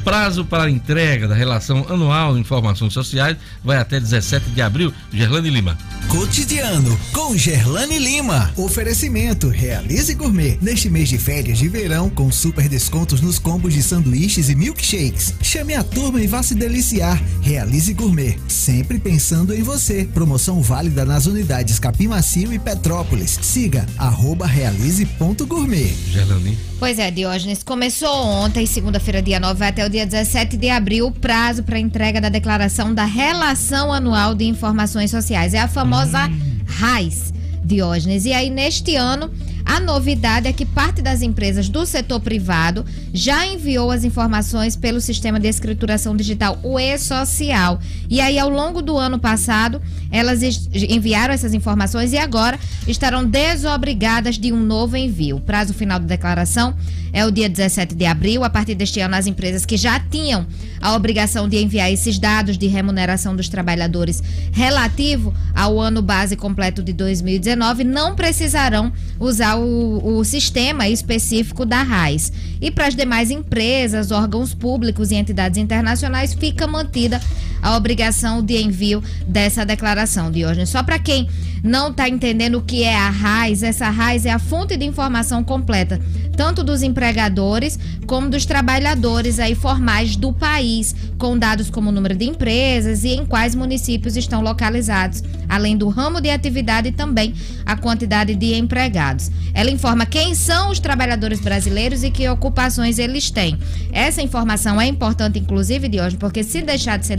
Prazo 0.04 0.44
para 0.46 0.64
a 0.64 0.70
entrega 0.70 1.28
da 1.28 1.36
relação 1.36 1.86
anual 1.90 2.34
de 2.34 2.40
informações 2.40 2.94
sociais 2.94 3.38
vai 3.64 3.78
até 3.78 4.00
17 4.00 4.50
de 4.50 4.62
abril. 4.62 4.94
Gerlane 5.12 5.50
Lima. 5.50 5.78
Cotidiano 6.08 7.00
com 7.14 7.38
Gerlane 7.38 8.00
Lima. 8.00 8.52
Oferecimento 8.58 9.48
Realize 9.50 10.14
Gourmet. 10.16 10.58
Neste 10.62 10.90
mês 10.90 11.10
de 11.10 11.18
férias 11.18 11.58
de 11.58 11.68
verão, 11.68 12.10
com 12.10 12.32
super 12.32 12.68
descontos 12.68 13.22
nos 13.22 13.40
combos 13.40 13.74
de 13.74 13.84
sanduíches 13.84 14.50
e 14.50 14.56
milkshakes. 14.56 15.36
Chame 15.42 15.74
a 15.74 15.84
turma 15.84 16.22
e 16.22 16.28
vá 16.28 16.42
se 16.42 16.56
deliciar. 16.56 17.22
Realize 17.42 17.94
Gourmet. 17.94 18.38
Sempre 18.48 19.00
pensando 19.00 19.54
em 19.54 19.62
você. 19.62 20.06
Promoção 20.06 20.62
válida 20.62 21.06
nas 21.06 21.28
unidades 21.28 21.80
Capim 21.80 22.08
Macio 22.08 22.52
e 22.54 22.60
Petrópolis. 22.60 23.40
Siga 23.42 23.86
arroba 23.98 24.46
realize.gourmet. 24.46 25.96
Gerlane. 26.10 26.71
Pois 26.82 26.98
é, 26.98 27.12
Diógenes, 27.12 27.62
começou 27.62 28.12
ontem, 28.12 28.66
segunda-feira, 28.66 29.22
dia 29.22 29.40
9, 29.40 29.54
vai 29.54 29.70
até 29.70 29.86
o 29.86 29.90
dia 29.90 30.04
17 30.04 30.58
de 30.58 30.68
abril, 30.68 31.06
o 31.06 31.12
prazo 31.12 31.62
para 31.62 31.78
entrega 31.78 32.20
da 32.20 32.28
declaração 32.28 32.92
da 32.92 33.06
Relação 33.06 33.94
Anual 33.94 34.34
de 34.34 34.46
Informações 34.46 35.12
Sociais. 35.12 35.54
É 35.54 35.60
a 35.60 35.68
famosa 35.68 36.28
RAIS, 36.66 37.32
Diógenes. 37.64 38.26
E 38.26 38.34
aí, 38.34 38.50
neste 38.50 38.96
ano, 38.96 39.30
a 39.72 39.80
novidade 39.80 40.50
é 40.50 40.52
que 40.52 40.66
parte 40.66 41.02
das 41.02 41.22
empresas 41.22 41.70
do 41.70 41.86
setor 41.86 42.20
privado 42.20 42.86
já 43.14 43.48
enviou 43.48 43.90
as 43.90 44.04
informações 44.04 44.76
pelo 44.76 45.00
sistema 45.00 45.40
de 45.40 45.48
escrituração 45.48 46.14
digital, 46.14 46.60
o 46.62 46.78
e-social. 46.78 47.80
E 48.10 48.20
aí, 48.20 48.38
ao 48.38 48.50
longo 48.50 48.82
do 48.82 48.98
ano 48.98 49.18
passado, 49.18 49.82
elas 50.12 50.42
enviaram 50.44 51.34
essas 51.34 51.54
informações 51.54 52.12
e 52.12 52.18
agora 52.18 52.60
estarão 52.86 53.26
desobrigadas 53.26 54.38
de 54.38 54.52
um 54.52 54.60
novo 54.60 54.98
envio. 54.98 55.38
O 55.38 55.42
prazo 55.42 55.74
final 55.74 56.00
da 56.00 56.06
declaração 56.06 56.76
é 57.14 57.26
o 57.26 57.32
dia 57.32 57.50
17 57.50 57.96
de 57.96 58.06
abril. 58.06 58.44
A 58.44 58.50
partir 58.50 58.76
deste 58.76 59.00
ano, 59.00 59.16
as 59.16 59.28
empresas 59.28 59.66
que 59.66 59.78
já 59.78 60.00
tinham 60.00 60.46
a 60.80 60.96
obrigação 60.96 61.48
de 61.48 61.58
enviar 61.58 61.92
esses 61.92 62.18
dados 62.18 62.58
de 62.58 62.68
remuneração 62.68 63.36
dos 63.36 63.50
trabalhadores 63.50 64.22
relativo 64.52 65.34
ao 65.54 65.80
ano 65.80 66.02
base 66.02 66.36
completo 66.36 66.82
de 66.82 66.94
2019 66.94 67.84
não 67.84 68.16
precisarão 68.16 68.92
usar 69.20 69.56
o, 69.58 70.18
o 70.18 70.24
sistema 70.24 70.88
específico 70.88 71.66
da 71.66 71.84
RAIS. 71.84 72.32
E 72.60 72.72
para 72.72 72.88
as 72.88 72.96
demais 72.96 73.32
empresas, 73.32 74.12
órgãos 74.12 74.54
públicos 74.54 75.12
e 75.12 75.16
entidades 75.16 75.58
internacionais, 75.58 76.34
fica 76.34 76.68
mantida 76.68 77.22
a 77.62 77.76
obrigação 77.76 78.44
de 78.44 78.62
envio 78.62 79.04
dessa 79.28 79.66
declaração, 79.66 80.32
Diógenes. 80.32 80.70
Só 80.70 80.84
para 80.84 81.00
quem 81.00 81.30
não 81.64 81.90
está 81.90 82.10
entendendo 82.10 82.56
o 82.56 82.62
que 82.62 82.84
é 82.84 82.96
a 82.96 83.10
RAIS, 83.10 83.62
essa 83.62 83.90
RAIS 83.90 84.26
é 84.26 84.32
a 84.32 84.40
fonte 84.40 84.76
de 84.76 84.86
informação 84.86 85.44
completa, 85.44 86.02
tanto 86.36 86.64
dos 86.64 86.82
empregadores 86.82 87.78
como 88.08 88.30
dos 88.30 88.46
trabalhadores 88.46 89.40
aí 89.40 89.54
formais 89.54 90.16
do 90.16 90.34
país, 90.34 90.96
com 91.18 91.38
dados 91.38 91.70
como 91.70 91.90
o 91.90 91.92
número 91.92 92.16
de 92.16 92.26
empresas 92.26 93.04
e 93.04 93.10
em 93.10 93.26
quais 93.26 93.54
municípios 93.54 94.18
estão 94.18 94.42
localizados, 94.42 95.24
além 95.48 95.78
do 95.78 95.88
ramo 95.88 96.20
de 96.20 96.30
atividade 96.30 96.90
e 96.90 96.92
também 96.92 97.34
a 97.66 97.76
quantidade 97.76 98.34
de 98.36 98.56
empregados. 98.56 99.30
Ela 99.54 99.70
informa 99.70 100.06
quem 100.06 100.34
são 100.34 100.72
os 100.72 100.80
trabalhadores 100.80 101.40
brasileiros 101.40 102.04
e 102.04 102.10
que 102.10 102.28
ocupações 102.28 102.98
eles 102.98 103.30
têm. 103.30 103.58
Essa 103.92 104.22
informação 104.22 104.82
é 104.82 104.88
importante, 104.88 105.38
inclusive, 105.38 105.90
hoje, 106.02 106.18
porque 106.18 106.44
se 106.44 106.62
deixar 106.62 106.98
de 106.98 107.06
ser 107.06 107.18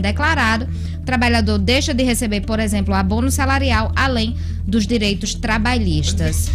o 0.99 1.01
trabalhador 1.05 1.57
deixa 1.59 1.93
de 1.93 2.03
receber, 2.03 2.41
por 2.41 2.59
exemplo, 2.59 2.93
abono 2.93 3.29
salarial, 3.29 3.91
além 3.95 4.35
dos 4.65 4.87
direitos 4.87 5.33
trabalhistas. 5.35 6.49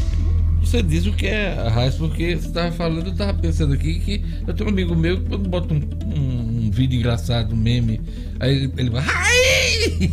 Você 0.61 0.83
diz 0.83 1.07
o 1.07 1.13
que 1.13 1.27
é 1.27 1.59
a 1.59 1.71
raiz, 1.71 1.95
porque 1.95 2.37
você 2.37 2.49
estava 2.49 2.71
falando, 2.73 3.07
eu 3.07 3.13
estava 3.13 3.33
pensando 3.33 3.73
aqui 3.73 3.99
que 4.01 4.23
eu 4.47 4.53
tenho 4.53 4.69
um 4.69 4.73
amigo 4.73 4.95
meu 4.95 5.19
que 5.23 5.29
quando 5.29 5.49
bota 5.49 5.73
um, 5.73 5.79
um- 6.05 6.67
um 6.67 6.71
vídeo 6.71 6.99
engraçado, 6.99 7.55
um 7.55 7.57
meme, 7.57 8.01
aí 8.41 8.51
ele, 8.57 8.73
ele 8.77 8.91
vai. 8.91 9.05
Ai! 9.07 10.11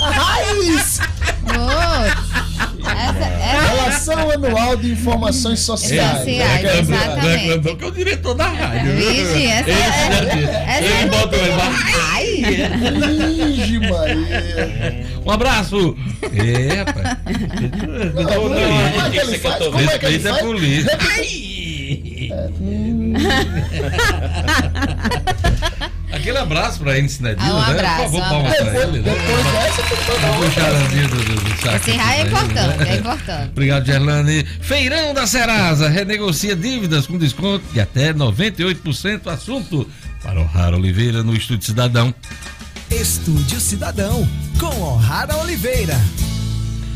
Raiz! 0.00 1.00
Relação 3.74 4.30
Anual 4.30 4.76
de 4.76 4.92
Informações 4.92 5.60
Sociais. 5.60 6.26
Exatamente. 6.26 7.20
Black 7.20 7.48
Lambão, 7.48 7.76
que 7.76 7.84
é 7.84 7.88
o 7.88 7.90
diretor 7.90 8.34
da 8.34 8.48
rádio. 8.48 8.96
Vixe, 8.96 9.46
essa 9.46 9.70
é- 9.70 10.78
ele 10.78 10.86
é- 10.92 11.06
bota. 11.06 11.36
Ai! 12.12 12.26
Ige, 13.52 13.78
Maria. 13.80 15.06
Um 15.24 15.30
abraço! 15.30 15.96
É, 16.32 16.74
rapaz. 16.84 17.16
Como 18.14 18.54
é 18.54 19.10
que 19.10 19.18
ele 19.18 19.38
faz? 19.38 19.56
Como 19.64 19.80
é 19.80 19.98
que 19.98 20.06
ele 20.06 20.18
Aquele 26.26 26.38
abraço 26.38 26.80
pra 26.80 26.98
ele, 26.98 27.08
Sinedino, 27.08 27.52
Ah, 27.52 27.54
um 27.54 27.58
né? 27.60 27.70
abraço, 27.70 28.02
Por 28.10 28.10
favor, 28.10 28.18
um 28.18 28.28
palmas 28.30 28.56
pra 28.56 28.64
Depois, 28.64 28.88
ele. 28.88 28.98
né? 28.98 29.14
depois 29.14 29.44
dessa, 29.44 29.82
puxar 31.54 31.76
Esse 31.76 31.90
raio 31.92 32.18
é 32.18 32.20
ele, 32.22 32.28
importante, 32.30 32.78
né? 32.78 32.88
é 32.88 32.96
importante. 32.96 33.48
Obrigado, 33.52 33.86
Gerlane. 33.86 34.44
Feirão 34.60 35.14
da 35.14 35.24
Serasa 35.24 35.88
renegocia 35.88 36.56
dívidas 36.56 37.06
com 37.06 37.16
desconto 37.16 37.64
de 37.72 37.78
até 37.80 38.12
98%. 38.12 39.28
Assunto 39.28 39.88
para 40.20 40.40
o 40.40 40.44
Raro 40.44 40.78
Oliveira 40.78 41.22
no 41.22 41.32
Estúdio 41.32 41.64
Cidadão. 41.64 42.12
Estúdio 42.90 43.60
Cidadão, 43.60 44.28
com 44.58 44.66
O'Hara 44.82 45.36
Oliveira. 45.36 45.94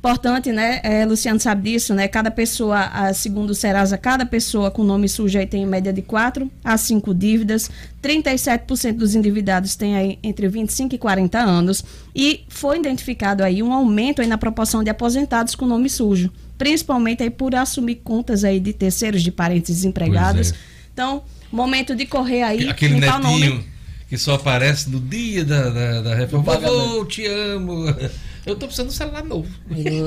Importante, 0.06 0.52
né? 0.52 0.82
É, 0.84 1.04
Luciano 1.04 1.40
sabe 1.40 1.72
disso, 1.72 1.92
né? 1.96 2.08
Cada 2.08 2.30
pessoa, 2.30 2.80
a, 2.94 3.12
segundo 3.12 3.50
o 3.50 3.56
Serasa, 3.56 3.98
cada 3.98 4.24
pessoa 4.24 4.70
com 4.70 4.84
nome 4.84 5.10
sujo 5.10 5.40
aí 5.40 5.48
tem 5.48 5.64
em 5.64 5.66
média 5.66 5.92
de 5.92 6.04
4 6.04 6.48
a 6.64 6.78
5 6.78 7.12
dívidas. 7.12 7.72
37% 8.04 8.94
dos 8.94 9.16
endividados 9.16 9.76
têm 9.76 9.96
aí 9.96 10.20
entre 10.22 10.48
25 10.48 10.94
e 10.94 10.98
40 11.00 11.40
anos. 11.40 11.84
E 12.16 12.46
foi 12.50 12.78
identificado 12.78 13.44
aí 13.44 13.64
um 13.64 13.74
aumento 13.74 14.22
aí 14.22 14.28
na 14.28 14.38
proporção 14.38 14.84
de 14.84 14.92
aposentados 14.92 15.56
com 15.56 15.66
nome 15.66 15.90
sujo. 15.90 16.32
Principalmente 16.56 17.24
aí 17.24 17.32
por 17.32 17.56
assumir 17.56 17.96
contas 17.96 18.44
aí 18.44 18.60
de 18.60 18.74
terceiros, 18.74 19.24
de 19.24 19.32
parentes 19.32 19.74
desempregados. 19.74 20.52
é. 20.52 20.56
Então, 20.94 21.24
momento 21.52 21.96
de 21.96 22.06
correr 22.06 22.44
aí. 22.44 22.70
Aquele 22.70 23.00
netinho 23.00 23.24
nome. 23.24 23.66
que 24.08 24.20
só 24.20 24.36
aparece 24.36 24.88
no 24.88 25.00
dia 25.00 25.44
da, 25.44 25.68
da, 25.72 26.02
da 26.02 26.28
pagamento. 26.28 26.44
Vovô, 26.44 27.06
te 27.06 27.26
amo. 27.26 27.86
Eu 28.46 28.56
tô 28.56 28.68
precisando 28.68 28.90
de 28.90 28.94
um 28.94 28.98
celular 28.98 29.24
novo. 29.24 29.50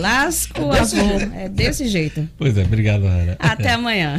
Lasco 0.01 0.63
o 0.63 0.73
avô. 0.73 0.97
É 1.35 1.49
desse 1.49 1.89
jeito. 1.89 2.29
Pois 2.39 2.57
é, 2.57 2.63
obrigado, 2.63 3.05
Rara. 3.05 3.37
Até 3.41 3.73
amanhã. 3.73 4.17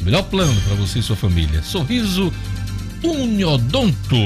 o 0.00 0.04
melhor 0.04 0.22
plano 0.24 0.60
para 0.62 0.74
você 0.74 1.00
e 1.00 1.02
sua 1.02 1.16
família. 1.16 1.62
Sorriso 1.62 2.32
Uniodonto. 3.02 4.16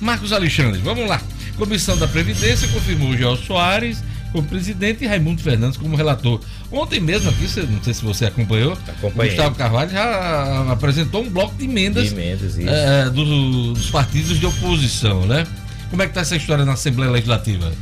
Marcos 0.00 0.32
Alexandre, 0.32 0.80
vamos 0.80 1.08
lá. 1.08 1.20
Comissão 1.56 1.96
da 1.96 2.06
Previdência 2.06 2.68
confirmou 2.68 3.16
Joel 3.16 3.36
Soares 3.36 4.02
como 4.32 4.46
presidente 4.46 5.04
e 5.04 5.06
Raimundo 5.06 5.42
Fernandes 5.42 5.76
como 5.78 5.96
relator. 5.96 6.40
Ontem 6.70 7.00
mesmo 7.00 7.30
aqui, 7.30 7.46
não 7.70 7.82
sei 7.82 7.94
se 7.94 8.04
você 8.04 8.26
acompanhou, 8.26 8.76
o 9.02 9.10
Gustavo 9.30 9.54
Carvalho 9.56 9.90
já 9.90 10.70
apresentou 10.72 11.22
um 11.22 11.30
bloco 11.30 11.54
de 11.56 11.64
emendas, 11.64 12.08
De 12.08 12.14
emendas, 12.14 12.56
isso. 12.58 12.68
eh, 12.68 13.10
do- 13.10 13.72
dos 13.72 13.90
partidos 13.90 14.38
de 14.38 14.46
oposição, 14.46 15.24
né? 15.26 15.46
Como 15.90 16.02
é 16.02 16.06
que 16.06 16.10
está 16.10 16.20
essa 16.22 16.36
história 16.36 16.64
na 16.64 16.72
Assembleia 16.72 17.10
Legislativa? 17.12 17.72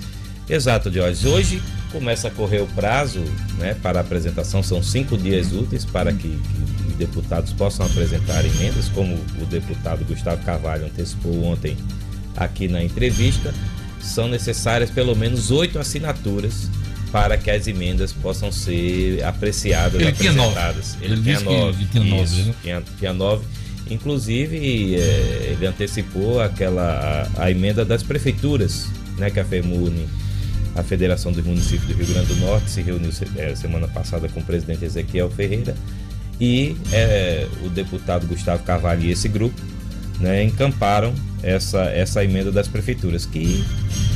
Exato, 0.48 0.92
Jorge. 0.92 1.26
Hoje 1.26 1.62
começa 1.90 2.28
a 2.28 2.30
correr 2.30 2.60
o 2.60 2.66
prazo 2.66 3.20
né, 3.58 3.74
para 3.82 4.00
a 4.00 4.02
apresentação, 4.02 4.62
são 4.62 4.82
cinco 4.82 5.16
dias 5.16 5.52
úteis 5.52 5.84
para 5.84 6.12
que, 6.12 6.28
que 6.28 6.88
os 6.90 6.94
deputados 6.96 7.52
possam 7.52 7.86
apresentar 7.86 8.44
emendas, 8.44 8.88
como 8.90 9.14
o 9.40 9.46
deputado 9.46 10.04
Gustavo 10.04 10.42
Carvalho 10.44 10.84
antecipou 10.86 11.44
ontem 11.44 11.76
aqui 12.36 12.68
na 12.68 12.82
entrevista. 12.84 13.54
São 14.04 14.28
necessárias 14.28 14.90
pelo 14.90 15.16
menos 15.16 15.50
oito 15.50 15.78
assinaturas 15.78 16.68
para 17.10 17.36
que 17.38 17.50
as 17.50 17.66
emendas 17.66 18.12
possam 18.12 18.50
ser 18.52 19.22
apreciadas, 19.24 20.00
Ele 20.00 20.12
tinha 20.12 20.32
nove. 20.32 20.58
apresentadas. 20.58 20.96
Ele 21.00 21.16
disse 21.20 21.44
que- 21.44 21.72
que 21.78 21.86
tinha 21.86 22.04
nove, 22.04 22.22
Isso, 22.40 22.48
né? 22.48 22.54
tinha, 22.62 22.82
tinha 22.98 23.12
nove. 23.12 23.44
Inclusive, 23.90 24.96
eh, 24.96 25.50
ele 25.52 25.66
antecipou 25.66 26.40
aquela 26.40 27.28
a, 27.36 27.44
a 27.44 27.50
emenda 27.50 27.84
das 27.84 28.02
prefeituras, 28.02 28.88
né, 29.16 29.30
que 29.30 29.38
a 29.38 29.44
FEMUNE, 29.44 30.06
a 30.74 30.82
Federação 30.82 31.30
dos 31.30 31.44
Municípios 31.44 31.86
do 31.86 31.94
Rio 31.94 32.06
Grande 32.06 32.26
do 32.34 32.36
Norte, 32.36 32.70
se 32.70 32.82
reuniu 32.82 33.10
eh, 33.36 33.54
semana 33.54 33.86
passada 33.86 34.28
com 34.28 34.40
o 34.40 34.44
presidente 34.44 34.84
Ezequiel 34.84 35.30
Ferreira 35.30 35.76
e 36.40 36.76
eh, 36.92 37.46
o 37.64 37.68
deputado 37.68 38.26
Gustavo 38.26 38.62
Carvalho 38.64 39.02
e 39.04 39.12
esse 39.12 39.28
grupo 39.28 39.60
né, 40.18 40.42
encamparam 40.42 41.14
essa, 41.44 41.82
essa 41.84 42.24
emenda 42.24 42.50
das 42.50 42.66
prefeituras, 42.68 43.26
que 43.26 43.64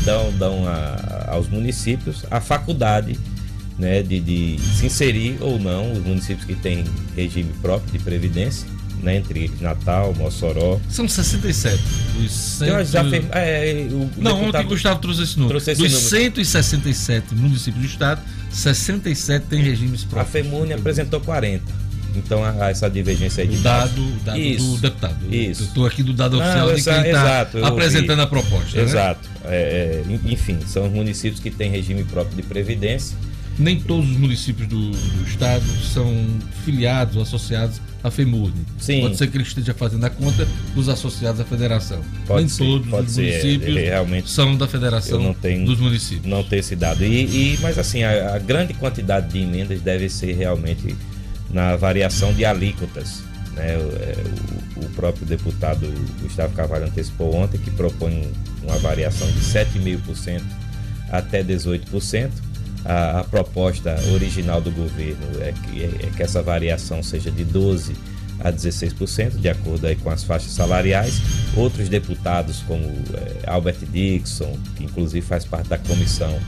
dão, 0.05 0.33
dão 0.39 0.67
a- 0.69 1.27
aos 1.29 1.49
municípios 1.49 2.25
a 2.31 2.41
faculdade 2.41 3.19
né, 3.79 4.03
de, 4.03 4.19
de 4.19 4.59
se 4.61 4.87
inserir 4.87 5.37
ou 5.41 5.59
não 5.59 5.93
os 5.93 5.99
municípios 6.01 6.45
que 6.45 6.55
têm 6.55 6.85
regime 7.15 7.53
próprio 7.63 7.93
de 7.93 7.99
previdência, 8.01 8.67
né, 9.03 9.17
entre 9.17 9.45
eles 9.45 9.61
Natal, 9.61 10.13
Mossoró. 10.15 10.81
São 10.89 11.07
67. 11.09 11.81
Os 12.25 12.33
cento... 12.33 12.69
Eu 12.71 12.85
já 12.85 13.05
fez, 13.09 13.25
é, 13.31 13.87
o 13.91 14.11
Não, 14.21 14.43
ontem 14.43 14.65
o 14.65 14.69
Gustavo 14.69 14.99
trouxe 15.01 15.23
esse 15.23 15.37
número. 15.39 15.51
Trouxe 15.51 15.71
esse 15.71 15.81
Dos 15.83 15.93
número. 15.93 16.09
167 16.11 17.35
municípios 17.37 17.81
do 17.85 17.87
estado, 17.87 18.21
67 18.51 19.47
têm 19.47 19.63
regimes 19.63 20.03
A 20.03 20.07
próprios. 20.09 20.33
FEMUNE 20.33 20.73
apresentou 20.73 21.21
40. 21.21 21.63
Então 22.19 22.43
há 22.45 22.69
essa 22.71 22.89
divergência 22.91 23.43
aí 23.43 23.49
de 23.49 23.57
O 23.57 23.61
dado, 23.61 24.01
o 24.03 24.21
dado 24.25 24.39
Isso. 24.39 24.73
do 24.73 24.79
deputado. 24.79 25.35
Isso. 25.35 25.63
Eu 25.63 25.67
estou 25.67 25.87
aqui 25.87 26.03
do 26.03 26.13
dado 26.13 26.37
Não, 26.39 26.45
oficial 26.45 26.75
de 26.75 26.83
quem 27.03 27.11
está 27.13 27.49
apresentando 27.67 28.21
a 28.23 28.27
proposta. 28.27 28.77
né? 28.77 28.83
Exato. 28.83 29.29
É, 29.45 30.03
é, 30.09 30.31
enfim, 30.31 30.59
são 30.67 30.87
os 30.87 30.93
municípios 30.93 31.41
que 31.41 31.51
têm 31.51 31.71
regime 31.71 32.05
próprio 32.05 32.37
de 32.37 32.43
previdência. 32.43 33.17
Nem 33.59 33.81
todos 33.81 34.09
os 34.09 34.17
municípios 34.17 34.69
do, 34.69 34.91
do 34.93 35.25
estado 35.27 35.65
são 35.93 36.15
filiados 36.65 37.17
ou 37.17 37.23
associados 37.23 37.81
à 38.05 38.09
FEMURNE. 38.11 38.55
Sim. 38.79 39.01
Pode 39.01 39.17
ser 39.17 39.27
que 39.29 39.37
ele 39.37 39.43
esteja 39.43 39.75
fazendo 39.75 40.05
a 40.05 40.11
conta 40.11 40.47
dos 40.77 40.89
associados 40.89 41.41
à 41.41 41.45
federação. 41.45 42.01
Pode 42.25 42.43
Nem 42.43 42.49
ser, 42.49 42.59
todos 42.65 43.09
os 43.09 43.15
ser, 43.17 43.21
municípios 43.23 43.77
é, 43.77 43.81
realmente 43.87 44.31
são 44.31 44.57
da 44.57 44.69
federação 44.69 45.35
tenho- 45.43 45.67
dos 45.67 45.81
municípios. 45.81 46.25
não 46.25 46.45
ter 46.45 46.59
esse 46.59 46.77
dado. 46.77 47.05
E, 47.05 47.55
e- 47.55 47.59
mas 47.61 47.77
assim, 47.81 48.05
a, 48.05 48.37
a 48.37 48.39
grande 48.39 48.75
quantidade 48.75 49.33
de 49.33 49.41
emendas 49.41 49.81
deve 49.81 50.09
ser 50.09 50.35
realmente 50.37 50.95
na 51.51 51.77
variação 51.77 52.33
de 52.33 52.45
alíquotas. 52.45 53.23
Né? 53.55 53.77
O, 53.77 53.81
é, 53.81 54.15
o- 54.77 54.85
o 54.87 54.89
próprio 54.91 55.27
deputado 55.27 55.87
Gustavo 56.23 56.55
Carvalho 56.55 56.85
antecipou 56.87 57.35
ontem 57.35 57.59
que 57.59 57.71
propõe 57.71 58.13
um- 58.63 58.67
uma 58.67 58.79
variação 58.79 59.27
de 59.31 59.41
7,5% 59.41 60.43
até 61.11 61.43
18%. 61.43 62.31
A, 62.85 63.21
a 63.21 63.25
proposta 63.25 63.97
original 64.15 64.61
do 64.61 64.71
governo 64.71 65.27
é 65.43 65.53
que, 65.53 65.83
é, 65.83 65.87
é 66.07 66.11
que 66.17 66.23
essa 66.23 66.41
variação 66.43 67.03
seja 67.03 67.31
de 67.31 67.45
12% 67.45 67.93
a 68.41 68.53
16%, 68.53 69.37
de 69.41 69.49
acordo 69.49 69.85
aí 69.89 69.97
com 69.97 70.11
as 70.11 70.23
faixas 70.23 70.53
salariais. 70.53 71.21
Outros 71.57 71.89
deputados, 71.89 72.63
como 72.69 72.85
eh, 72.85 73.43
Albert 73.49 73.79
Dixon, 73.91 74.57
que 74.77 74.85
inclusive 74.85 75.27
faz 75.27 75.45
parte 75.45 75.69
da 75.69 75.77
comissão, 75.77 76.39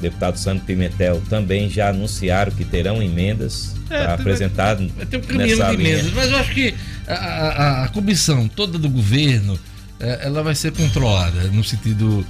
deputado 0.00 0.36
Sandro 0.38 0.64
Pimentel, 0.64 1.22
também 1.28 1.68
já 1.68 1.90
anunciaram 1.90 2.50
que 2.52 2.64
terão 2.64 3.02
emendas 3.02 3.74
É, 3.90 4.04
apresentar 4.06 4.76
Vai 4.76 5.06
ter 5.06 5.16
um 5.18 5.20
caminhão 5.20 5.70
de 5.70 5.76
linha. 5.76 5.90
emendas, 5.94 6.12
mas 6.14 6.30
eu 6.30 6.36
acho 6.38 6.54
que 6.54 6.74
a, 7.06 7.14
a- 7.14 7.84
a 7.84 7.88
comissão 7.88 8.46
toda 8.48 8.78
do 8.78 8.88
governo 8.88 9.58
eh, 9.98 10.20
ela 10.22 10.42
vai 10.42 10.54
ser 10.54 10.72
controlada 10.72 11.42
no 11.48 11.62
sentido 11.64 12.24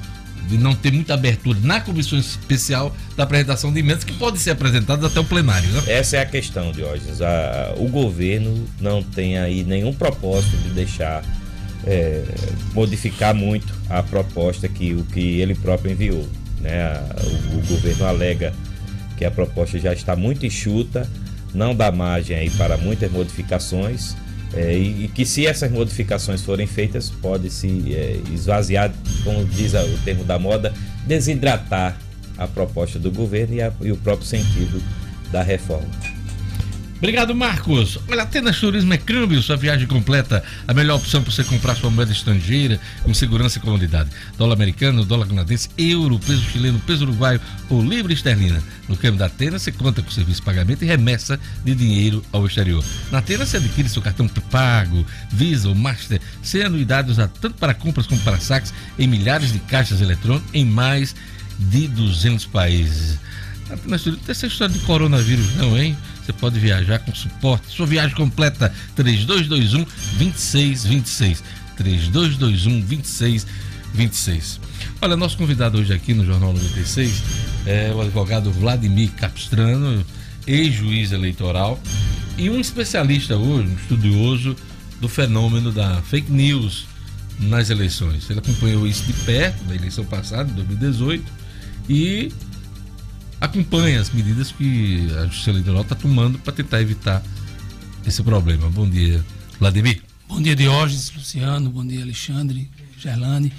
de 0.48 0.56
não 0.58 0.74
ter 0.74 0.90
muita 0.90 1.14
abertura 1.14 1.58
na 1.62 1.80
comissão 1.80 2.18
especial 2.18 2.96
da 3.16 3.22
apresentação 3.22 3.72
de 3.72 3.78
emendas 3.78 4.02
que 4.02 4.12
podem 4.14 4.40
ser 4.40 4.50
apresentadas 4.50 5.04
até 5.04 5.20
o 5.20 5.24
plenário, 5.24 5.68
né? 5.68 5.82
Essa 5.86 6.16
é 6.16 6.20
a 6.22 6.26
questão, 6.26 6.72
Diógenes. 6.72 7.20
A- 7.20 7.74
o 7.76 7.86
governo 7.88 8.66
não 8.80 9.02
tem 9.02 9.38
aí 9.38 9.62
nenhum 9.62 9.92
propósito 9.92 10.56
de 10.56 10.70
deixar 10.70 11.22
é, 11.86 12.24
modificar 12.74 13.34
muito 13.34 13.72
a 13.88 14.02
proposta 14.02 14.68
que 14.68 14.92
o 14.94 15.04
que 15.04 15.40
ele 15.40 15.54
próprio 15.54 15.92
enviou. 15.92 16.28
Né? 16.60 16.92
O, 17.52 17.56
o 17.58 17.60
governo 17.66 18.04
alega 18.06 18.52
que 19.16 19.24
a 19.24 19.30
proposta 19.30 19.78
já 19.78 19.92
está 19.92 20.16
muito 20.16 20.46
enxuta, 20.46 21.06
não 21.54 21.74
dá 21.74 21.90
margem 21.92 22.36
aí 22.36 22.50
para 22.50 22.76
muitas 22.76 23.10
modificações. 23.10 24.16
é, 24.54 24.72
e, 24.76 25.08
que 25.08 25.24
se 25.26 25.46
essas 25.46 25.70
modificações 25.70 26.42
forem 26.42 26.66
feitas, 26.66 27.08
pode 27.10 27.50
se 27.50 27.94
é, 27.94 28.20
esvaziar, 28.32 28.92
como 29.24 29.44
diz 29.44 29.74
o 29.74 29.98
termo 30.04 30.24
da 30.24 30.38
moda, 30.38 30.72
desidratar 31.06 31.96
a 32.38 32.46
proposta 32.46 32.98
do 32.98 33.10
governo 33.10 33.54
e, 33.54 33.62
a- 33.62 33.72
e 33.82 33.92
o 33.92 33.96
próprio 33.96 34.26
sentido 34.26 34.82
da 35.30 35.42
reforma. 35.42 35.86
Obrigado, 37.00 37.34
Marcos. 37.34 37.98
Olha, 38.10 38.24
Atenas 38.24 38.60
Turismo 38.60 38.92
é 38.92 38.98
câmbio, 38.98 39.40
sua 39.40 39.56
viagem 39.56 39.86
completa. 39.86 40.44
A 40.68 40.74
melhor 40.74 40.96
opção 40.96 41.22
para 41.22 41.32
você 41.32 41.42
comprar 41.42 41.74
sua 41.74 41.88
moeda 41.88 42.12
estrangeira 42.12 42.78
com 43.02 43.14
segurança 43.14 43.56
e 43.56 43.60
comodidade. 43.62 44.10
Dólar 44.36 44.52
americano, 44.52 45.02
dólar 45.02 45.26
canadense, 45.26 45.70
euro, 45.78 46.18
peso 46.18 46.42
chileno, 46.42 46.78
peso 46.80 47.04
uruguaio 47.04 47.40
ou 47.70 47.82
livre 47.82 48.12
esterlina. 48.12 48.62
No 48.86 48.98
câmbio 48.98 49.18
da 49.18 49.26
Atenas, 49.26 49.62
você 49.62 49.72
conta 49.72 50.02
com 50.02 50.10
serviço 50.10 50.40
de 50.40 50.44
pagamento 50.44 50.84
e 50.84 50.86
remessa 50.86 51.40
de 51.64 51.74
dinheiro 51.74 52.22
ao 52.30 52.44
exterior. 52.46 52.84
Na 53.10 53.18
Atenas, 53.18 53.48
você 53.48 53.56
adquire 53.56 53.88
seu 53.88 54.02
cartão 54.02 54.28
pago, 54.50 55.06
Visa 55.32 55.70
ou 55.70 55.74
Master, 55.74 56.20
sem 56.42 56.62
anuidade 56.62 57.10
usado 57.10 57.32
tanto 57.40 57.54
para 57.54 57.72
compras 57.72 58.06
como 58.06 58.20
para 58.20 58.38
saques 58.38 58.74
em 58.98 59.06
milhares 59.06 59.54
de 59.54 59.58
caixas 59.60 60.02
eletrônicas 60.02 60.50
em 60.52 60.66
mais 60.66 61.16
de 61.58 61.88
200 61.88 62.44
países. 62.44 63.18
Apenas 63.70 64.02
tudo. 64.02 64.16
Não 64.16 64.24
tem 64.24 64.32
essa 64.32 64.46
história 64.46 64.74
de 64.74 64.80
coronavírus, 64.80 65.54
não, 65.56 65.78
hein? 65.78 65.96
Você 66.30 66.32
pode 66.34 66.60
viajar 66.60 67.00
com 67.00 67.12
suporte. 67.12 67.66
Sua 67.68 67.86
viagem 67.86 68.14
completa 68.14 68.72
3221 68.94 69.84
2626. 70.16 71.42
3221 71.76 72.80
2626. 72.82 74.60
Olha, 75.02 75.16
nosso 75.16 75.36
convidado 75.36 75.78
hoje 75.78 75.92
aqui 75.92 76.14
no 76.14 76.24
Jornal 76.24 76.52
96 76.52 77.22
é 77.66 77.92
o 77.92 78.00
advogado 78.00 78.52
Vladimir 78.52 79.10
Capistrano, 79.12 80.06
ex-juiz 80.46 81.10
eleitoral 81.10 81.80
e 82.38 82.48
um 82.48 82.60
especialista 82.60 83.36
hoje, 83.36 83.68
um 83.68 83.74
estudioso 83.74 84.54
do 85.00 85.08
fenômeno 85.08 85.72
da 85.72 86.00
fake 86.02 86.30
news 86.30 86.86
nas 87.40 87.70
eleições. 87.70 88.30
Ele 88.30 88.38
acompanhou 88.38 88.86
isso 88.86 89.04
de 89.04 89.14
perto 89.24 89.64
na 89.64 89.74
eleição 89.74 90.04
passada, 90.04 90.48
em 90.48 90.54
2018, 90.54 91.24
e 91.88 92.32
acompanha 93.40 94.00
as 94.00 94.10
medidas 94.10 94.52
que 94.52 95.08
a 95.18 95.26
Justiça 95.26 95.50
Eleitoral 95.50 95.82
está 95.82 95.94
tomando 95.94 96.38
para 96.38 96.52
tentar 96.52 96.80
evitar 96.80 97.22
esse 98.06 98.22
problema. 98.22 98.68
Bom 98.70 98.88
dia, 98.88 99.24
Vladimir. 99.58 100.02
Bom 100.28 100.40
dia, 100.40 100.54
Diógenes, 100.54 101.12
Luciano, 101.12 101.70
bom 101.70 101.84
dia, 101.84 102.02
Alexandre, 102.02 102.70
Gerlane. 102.98 103.52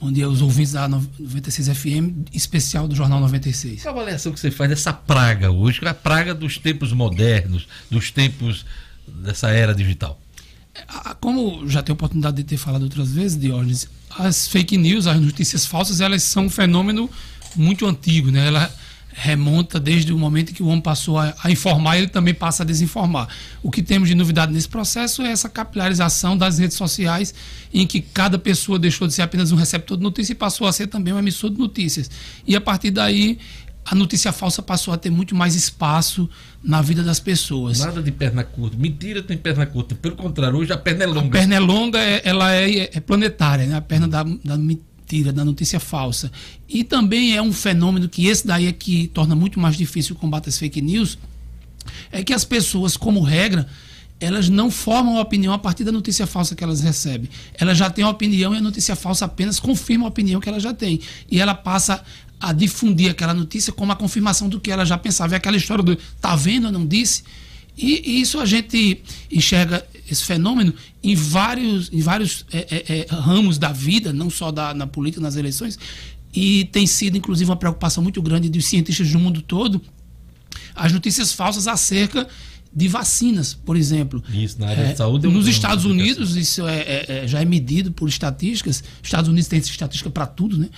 Bom 0.00 0.10
dia 0.10 0.24
aos 0.24 0.40
ouvintes 0.40 0.72
da 0.72 0.88
96 0.88 1.68
FM, 1.76 2.28
especial 2.32 2.88
do 2.88 2.94
Jornal 2.94 3.20
96. 3.20 3.82
Qual 3.82 3.94
a 3.94 4.00
avaliação 4.00 4.32
que 4.32 4.40
você 4.40 4.50
faz 4.50 4.70
dessa 4.70 4.92
praga 4.92 5.50
hoje, 5.50 5.78
que 5.78 5.84
é 5.84 5.90
a 5.90 5.94
praga 5.94 6.34
dos 6.34 6.58
tempos 6.58 6.92
modernos, 6.92 7.68
dos 7.90 8.10
tempos 8.10 8.64
dessa 9.06 9.50
era 9.50 9.74
digital? 9.74 10.18
Como 11.20 11.68
já 11.68 11.82
tenho 11.82 11.94
oportunidade 11.94 12.38
de 12.38 12.44
ter 12.44 12.56
falado 12.56 12.82
outras 12.82 13.12
vezes, 13.12 13.38
Diógenes, 13.38 13.88
as 14.18 14.48
fake 14.48 14.78
news, 14.78 15.06
as 15.06 15.20
notícias 15.20 15.66
falsas, 15.66 16.00
elas 16.00 16.22
são 16.22 16.46
um 16.46 16.50
fenômeno 16.50 17.10
muito 17.54 17.86
antigo, 17.86 18.30
né? 18.30 18.46
Ela 18.46 18.72
remonta 19.12 19.80
desde 19.80 20.12
o 20.12 20.18
momento 20.18 20.52
que 20.52 20.62
o 20.62 20.66
homem 20.66 20.80
passou 20.80 21.18
a, 21.18 21.34
a, 21.42 21.50
informar, 21.50 21.98
ele 21.98 22.08
também 22.08 22.32
passa 22.32 22.62
a 22.62 22.66
desinformar. 22.66 23.28
O 23.62 23.70
que 23.70 23.82
temos 23.82 24.08
de 24.08 24.14
novidade 24.14 24.52
nesse 24.52 24.68
processo 24.68 25.22
é 25.22 25.30
essa 25.30 25.48
capilarização 25.48 26.36
das 26.36 26.58
redes 26.58 26.76
sociais, 26.76 27.34
em 27.72 27.86
que 27.86 28.00
cada 28.00 28.38
pessoa 28.38 28.78
deixou 28.78 29.06
de 29.06 29.14
ser 29.14 29.22
apenas 29.22 29.52
um 29.52 29.56
receptor 29.56 29.96
de 29.96 30.02
notícia 30.02 30.32
e 30.32 30.36
passou 30.36 30.66
a 30.66 30.72
ser 30.72 30.86
também 30.86 31.12
um 31.12 31.18
emissor 31.18 31.50
de 31.50 31.58
notícias. 31.58 32.10
E 32.46 32.54
a 32.54 32.60
partir 32.60 32.90
daí, 32.90 33.38
a 33.84 33.94
notícia 33.94 34.32
falsa 34.32 34.62
passou 34.62 34.94
a 34.94 34.96
ter 34.96 35.10
muito 35.10 35.34
mais 35.34 35.54
espaço 35.54 36.28
na 36.62 36.80
vida 36.80 37.02
das 37.02 37.18
pessoas. 37.18 37.80
Nada 37.80 38.02
de 38.02 38.12
perna 38.12 38.44
curta. 38.44 38.76
Mentira 38.76 39.22
tem 39.22 39.36
perna 39.36 39.66
curta. 39.66 39.94
Pelo 39.94 40.14
contrário, 40.14 40.58
hoje 40.58 40.72
a 40.72 40.78
perna 40.78 41.04
é 41.04 41.06
longa. 41.06 41.26
A 41.26 41.30
perna 41.30 41.54
é 41.54 41.58
longa, 41.58 41.98
é, 41.98 42.20
ela 42.24 42.54
é, 42.54 42.90
é 42.92 43.00
planetária, 43.00 43.66
né? 43.66 43.76
A 43.76 43.80
perna 43.80 44.06
da, 44.06 44.22
da 44.22 44.56
mentira, 45.10 45.32
da 45.32 45.44
notícia 45.44 45.80
falsa. 45.80 46.30
E 46.68 46.84
também 46.84 47.36
é 47.36 47.42
um 47.42 47.52
fenômeno 47.52 48.08
que 48.08 48.26
esse 48.26 48.46
daí 48.46 48.66
é 48.66 48.72
que 48.72 49.08
torna 49.08 49.34
muito 49.34 49.58
mais 49.58 49.76
difícil 49.76 50.14
o 50.14 50.18
combate 50.18 50.48
às 50.48 50.58
fake 50.58 50.80
news, 50.80 51.18
é 52.12 52.22
que 52.22 52.32
as 52.32 52.44
pessoas, 52.44 52.96
como 52.96 53.20
regra, 53.20 53.66
elas 54.20 54.48
não 54.48 54.70
formam 54.70 55.18
opinião 55.18 55.52
a 55.52 55.58
partir 55.58 55.82
da 55.82 55.90
notícia 55.90 56.26
falsa 56.26 56.54
que 56.54 56.62
elas 56.62 56.80
recebem. 56.80 57.28
Elas 57.54 57.76
já 57.76 57.90
têm 57.90 58.04
opinião 58.04 58.54
e 58.54 58.58
a 58.58 58.60
notícia 58.60 58.94
falsa 58.94 59.24
apenas 59.24 59.58
confirma 59.58 60.04
a 60.04 60.08
opinião 60.08 60.40
que 60.40 60.48
ela 60.48 60.60
já 60.60 60.72
tem. 60.72 61.00
E 61.30 61.40
ela 61.40 61.54
passa 61.54 62.02
a 62.38 62.52
difundir 62.52 63.10
aquela 63.10 63.34
notícia 63.34 63.72
como 63.72 63.92
a 63.92 63.96
confirmação 63.96 64.48
do 64.48 64.60
que 64.60 64.70
ela 64.70 64.84
já 64.84 64.96
pensava. 64.96 65.34
É 65.34 65.36
aquela 65.36 65.56
história 65.56 65.82
do 65.82 65.96
tá 66.20 66.36
vendo, 66.36 66.68
eu 66.68 66.72
não 66.72 66.86
disse? 66.86 67.24
E, 67.80 68.02
e 68.04 68.20
isso 68.20 68.38
a 68.38 68.44
gente 68.44 69.00
enxerga 69.32 69.86
esse 70.10 70.24
fenômeno 70.24 70.74
em 71.02 71.14
vários, 71.14 71.90
em 71.90 72.00
vários 72.00 72.44
é, 72.52 72.58
é, 72.58 72.98
é, 72.98 73.06
ramos 73.10 73.56
da 73.56 73.72
vida, 73.72 74.12
não 74.12 74.28
só 74.28 74.50
da, 74.50 74.74
na 74.74 74.86
política, 74.86 75.22
nas 75.22 75.36
eleições, 75.36 75.78
e 76.34 76.66
tem 76.66 76.86
sido, 76.86 77.16
inclusive, 77.16 77.50
uma 77.50 77.56
preocupação 77.56 78.02
muito 78.02 78.20
grande 78.20 78.50
dos 78.50 78.66
cientistas 78.66 79.10
do 79.10 79.18
mundo 79.18 79.40
todo, 79.40 79.80
as 80.74 80.92
notícias 80.92 81.32
falsas 81.32 81.66
acerca 81.66 82.28
de 82.72 82.86
vacinas, 82.86 83.52
por 83.52 83.76
exemplo. 83.76 84.22
Isso, 84.32 84.60
na 84.60 84.68
área 84.68 84.82
é, 84.82 84.92
de 84.92 84.98
saúde. 84.98 85.26
Nos 85.26 85.48
Estados 85.48 85.84
Unidos, 85.84 86.36
isso 86.36 86.66
é, 86.66 86.78
é, 86.78 87.04
é, 87.08 87.28
já 87.28 87.42
é 87.42 87.44
medido 87.44 87.90
por 87.90 88.08
estatísticas. 88.08 88.84
Estados 89.02 89.28
Unidos 89.28 89.48
tem 89.48 89.58
estatística 89.58 90.08
para 90.08 90.24
tudo, 90.24 90.56
né? 90.56 90.68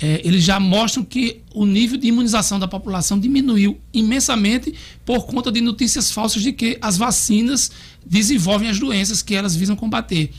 É, 0.00 0.22
eles 0.24 0.42
já 0.42 0.58
mostram 0.58 1.04
que 1.04 1.42
o 1.54 1.66
nível 1.66 1.98
de 1.98 2.06
imunização 2.06 2.58
da 2.58 2.66
população 2.66 3.20
diminuiu 3.20 3.78
imensamente 3.92 4.74
por 5.04 5.26
conta 5.26 5.52
de 5.52 5.60
notícias 5.60 6.10
falsas 6.10 6.42
de 6.42 6.52
que 6.52 6.78
as 6.80 6.96
vacinas 6.96 7.70
desenvolvem 8.04 8.70
as 8.70 8.78
doenças 8.78 9.20
que 9.20 9.34
elas 9.34 9.54
visam 9.54 9.76
combater. 9.76 10.30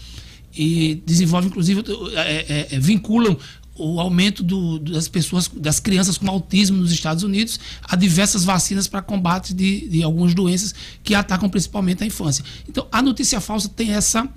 E 0.55 1.01
desenvolvem, 1.05 1.49
inclusive, 1.49 1.83
é, 2.15 2.67
é, 2.71 2.79
vinculam 2.79 3.37
o 3.75 3.99
aumento 3.99 4.43
do, 4.43 4.77
das 4.79 5.07
pessoas, 5.07 5.47
das 5.47 5.79
crianças 5.79 6.17
com 6.17 6.29
autismo 6.29 6.77
nos 6.77 6.91
Estados 6.91 7.23
Unidos 7.23 7.59
a 7.83 7.95
diversas 7.95 8.43
vacinas 8.43 8.87
para 8.87 9.01
combate 9.01 9.53
de, 9.53 9.87
de 9.87 10.03
algumas 10.03 10.33
doenças 10.33 10.75
que 11.03 11.15
atacam 11.15 11.49
principalmente 11.49 12.03
a 12.03 12.05
infância. 12.05 12.45
Então, 12.69 12.87
a 12.91 13.01
notícia 13.01 13.41
falsa 13.41 13.67
tem 13.69 13.91
essa 13.93 14.29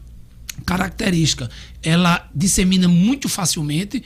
característica. 0.65 1.51
Ela 1.83 2.29
dissemina 2.35 2.89
muito 2.89 3.29
facilmente, 3.29 4.03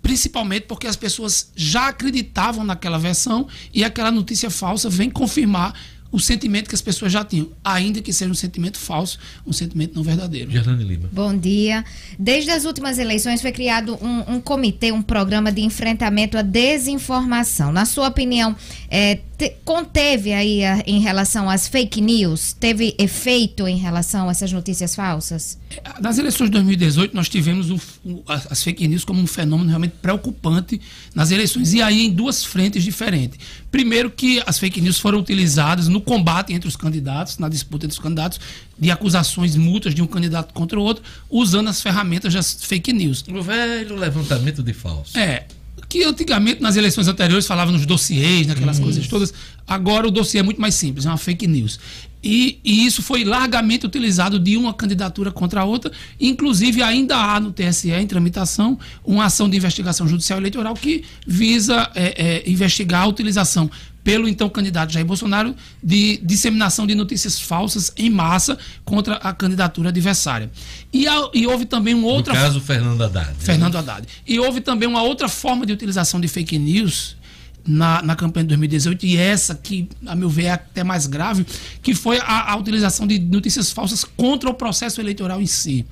principalmente 0.00 0.66
porque 0.66 0.86
as 0.86 0.96
pessoas 0.96 1.50
já 1.56 1.88
acreditavam 1.88 2.64
naquela 2.64 2.98
versão 2.98 3.48
e 3.74 3.82
aquela 3.82 4.12
notícia 4.12 4.50
falsa 4.50 4.88
vem 4.88 5.10
confirmar 5.10 5.74
o 6.16 6.18
sentimento 6.18 6.70
que 6.70 6.74
as 6.74 6.80
pessoas 6.80 7.12
já 7.12 7.22
tinham, 7.22 7.50
ainda 7.62 8.00
que 8.00 8.10
seja 8.10 8.30
um 8.30 8.34
sentimento 8.34 8.78
falso, 8.78 9.18
um 9.46 9.52
sentimento 9.52 9.94
não 9.94 10.02
verdadeiro. 10.02 10.50
Gerlane 10.50 10.82
Lima. 10.82 11.10
Bom 11.12 11.36
dia. 11.36 11.84
Desde 12.18 12.50
as 12.50 12.64
últimas 12.64 12.98
eleições 12.98 13.42
foi 13.42 13.52
criado 13.52 13.98
um, 14.00 14.36
um 14.36 14.40
comitê, 14.40 14.90
um 14.92 15.02
programa 15.02 15.52
de 15.52 15.60
enfrentamento 15.60 16.38
à 16.38 16.42
desinformação. 16.42 17.70
Na 17.70 17.84
sua 17.84 18.08
opinião, 18.08 18.56
é, 18.90 19.18
te, 19.36 19.56
conteve 19.64 20.32
aí 20.32 20.64
a, 20.64 20.82
em 20.86 21.00
relação 21.00 21.48
às 21.48 21.68
fake 21.68 22.00
news? 22.00 22.52
Teve 22.54 22.94
efeito 22.98 23.68
em 23.68 23.76
relação 23.76 24.28
a 24.28 24.30
essas 24.30 24.50
notícias 24.52 24.94
falsas? 24.94 25.58
Nas 26.00 26.18
eleições 26.18 26.46
de 26.46 26.52
2018, 26.52 27.14
nós 27.14 27.28
tivemos 27.28 27.70
um, 27.70 27.78
um, 28.04 28.22
as 28.26 28.62
fake 28.62 28.88
news 28.88 29.04
como 29.04 29.20
um 29.20 29.26
fenômeno 29.26 29.68
realmente 29.68 29.94
preocupante 30.00 30.80
nas 31.14 31.30
eleições. 31.30 31.74
E 31.74 31.82
aí 31.82 32.06
em 32.06 32.10
duas 32.10 32.44
frentes 32.44 32.82
diferentes. 32.82 33.38
Primeiro, 33.70 34.10
que 34.10 34.42
as 34.46 34.58
fake 34.58 34.80
news 34.80 34.98
foram 34.98 35.18
utilizadas 35.18 35.88
no 35.88 36.00
combate 36.00 36.54
entre 36.54 36.68
os 36.68 36.76
candidatos, 36.76 37.38
na 37.38 37.48
disputa 37.48 37.84
entre 37.84 37.94
os 37.94 38.02
candidatos, 38.02 38.40
de 38.78 38.90
acusações 38.90 39.54
mútuas 39.56 39.94
de 39.94 40.02
um 40.02 40.06
candidato 40.06 40.54
contra 40.54 40.78
o 40.78 40.82
outro, 40.82 41.04
usando 41.28 41.68
as 41.68 41.82
ferramentas 41.82 42.32
das 42.32 42.54
fake 42.64 42.92
news. 42.92 43.24
O 43.28 43.42
velho 43.42 43.96
levantamento 43.96 44.62
de 44.62 44.72
falso. 44.72 45.18
É, 45.18 45.46
que 45.88 46.04
antigamente 46.04 46.60
nas 46.60 46.76
eleições 46.76 47.08
anteriores 47.08 47.46
falava 47.46 47.70
nos 47.70 47.86
dossiês, 47.86 48.46
naquelas 48.46 48.78
coisas 48.78 49.06
todas. 49.06 49.32
Agora 49.66 50.06
o 50.06 50.10
dossiê 50.10 50.40
é 50.40 50.42
muito 50.42 50.60
mais 50.60 50.74
simples, 50.74 51.06
é 51.06 51.08
uma 51.08 51.16
fake 51.16 51.46
news. 51.46 51.78
E, 52.22 52.58
e, 52.64 52.84
isso 52.86 53.02
foi 53.02 53.22
largamente 53.24 53.86
utilizado 53.86 54.40
de 54.40 54.56
uma 54.56 54.74
candidatura 54.74 55.30
contra 55.30 55.60
a 55.60 55.64
outra. 55.64 55.92
Inclusive, 56.20 56.82
ainda 56.82 57.16
há 57.16 57.38
no 57.38 57.52
TSE 57.52 57.92
em 57.92 58.06
tramitação 58.06 58.76
uma 59.04 59.26
ação 59.26 59.48
de 59.48 59.56
investigação 59.56 60.08
judicial 60.08 60.40
eleitoral 60.40 60.74
que 60.74 61.04
visa 61.24 61.88
é, 61.94 62.42
é, 62.44 62.50
investigar 62.50 63.02
a 63.02 63.06
utilização 63.06 63.70
pelo 64.06 64.28
então 64.28 64.48
candidato 64.48 64.92
Jair 64.92 65.04
Bolsonaro 65.04 65.52
de 65.82 66.18
disseminação 66.18 66.86
de 66.86 66.94
notícias 66.94 67.40
falsas 67.40 67.90
em 67.96 68.08
massa 68.08 68.56
contra 68.84 69.16
a 69.16 69.32
candidatura 69.32 69.88
adversária. 69.88 70.48
E, 70.92 71.08
a, 71.08 71.28
e 71.34 71.44
houve 71.44 71.66
também 71.66 71.92
um 71.92 72.04
outro. 72.04 72.32
No 72.32 72.38
caso, 72.38 72.60
Fernando 72.60 73.02
Haddad. 73.02 73.34
Fernando 73.36 73.76
Haddad. 73.76 74.06
E 74.24 74.38
houve 74.38 74.60
também 74.60 74.88
uma 74.88 75.02
outra 75.02 75.28
forma 75.28 75.66
de 75.66 75.72
utilização 75.72 76.20
de 76.20 76.28
fake 76.28 76.56
news 76.56 77.16
na, 77.66 78.00
na 78.00 78.14
campanha 78.14 78.44
de 78.44 78.50
2018, 78.50 79.06
e 79.06 79.16
essa 79.16 79.56
que, 79.56 79.88
a 80.06 80.14
meu 80.14 80.30
ver, 80.30 80.44
é 80.44 80.50
até 80.50 80.84
mais 80.84 81.08
grave, 81.08 81.44
que 81.82 81.92
foi 81.92 82.20
a, 82.20 82.52
a 82.52 82.56
utilização 82.56 83.08
de 83.08 83.18
notícias 83.18 83.72
falsas 83.72 84.04
contra 84.04 84.48
o 84.48 84.54
processo 84.54 85.00
eleitoral 85.00 85.42
em 85.42 85.46
si. 85.46 85.84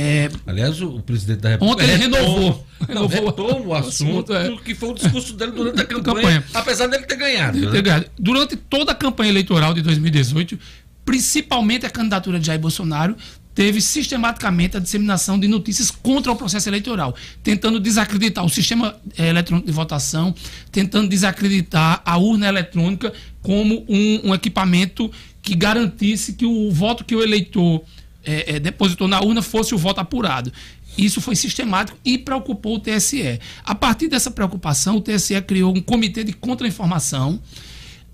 É, 0.00 0.30
Aliás, 0.46 0.80
o 0.80 1.00
presidente 1.00 1.40
da 1.40 1.48
República 1.48 1.82
ontem 1.82 1.92
ele 1.92 2.02
renovou, 2.02 2.64
renovou, 2.86 3.08
renovou 3.08 3.66
o 3.66 3.74
assunto, 3.74 4.32
é, 4.32 4.56
que 4.64 4.72
foi 4.72 4.90
o 4.90 4.94
discurso 4.94 5.34
dele 5.34 5.50
durante 5.50 5.80
a 5.80 5.84
campanha, 5.84 6.14
campanha. 6.14 6.44
apesar 6.54 6.86
dele 6.86 7.04
ter 7.04 7.16
ganhado. 7.16 7.58
Né? 7.58 7.68
Ter 7.72 7.82
ganhado. 7.82 8.06
Durante 8.16 8.54
toda 8.54 8.92
a 8.92 8.94
campanha 8.94 9.30
eleitoral 9.30 9.74
de 9.74 9.82
2018, 9.82 10.56
principalmente 11.04 11.84
a 11.84 11.90
candidatura 11.90 12.38
de 12.38 12.46
Jair 12.46 12.60
Bolsonaro, 12.60 13.16
teve 13.56 13.80
sistematicamente 13.80 14.76
a 14.76 14.80
disseminação 14.80 15.36
de 15.36 15.48
notícias 15.48 15.90
contra 15.90 16.30
o 16.30 16.36
processo 16.36 16.68
eleitoral, 16.68 17.16
tentando 17.42 17.80
desacreditar 17.80 18.44
o 18.44 18.48
sistema 18.48 18.94
eh, 19.16 19.30
eletrônico 19.30 19.66
de 19.66 19.72
votação, 19.72 20.32
tentando 20.70 21.08
desacreditar 21.08 22.00
a 22.04 22.16
urna 22.18 22.46
eletrônica 22.46 23.12
como 23.42 23.84
um, 23.88 24.28
um 24.28 24.32
equipamento 24.34 25.10
que 25.42 25.56
garantisse 25.56 26.34
que 26.34 26.46
o 26.46 26.70
voto 26.70 27.04
que 27.04 27.16
o 27.16 27.22
eleitor 27.22 27.82
eh, 28.24 28.56
eh, 28.56 28.58
depositou 28.58 29.08
na 29.08 29.20
urna 29.20 29.42
fosse 29.42 29.74
o 29.74 29.78
voto 29.78 30.00
apurado. 30.00 30.52
Isso 30.96 31.20
foi 31.20 31.36
sistemático 31.36 31.96
e 32.04 32.18
preocupou 32.18 32.76
o 32.76 32.78
TSE. 32.80 33.38
A 33.64 33.74
partir 33.74 34.08
dessa 34.08 34.30
preocupação, 34.30 34.96
o 34.96 35.00
TSE 35.00 35.40
criou 35.42 35.76
um 35.76 35.80
comitê 35.80 36.24
de 36.24 36.32
contra-informação 36.32 37.40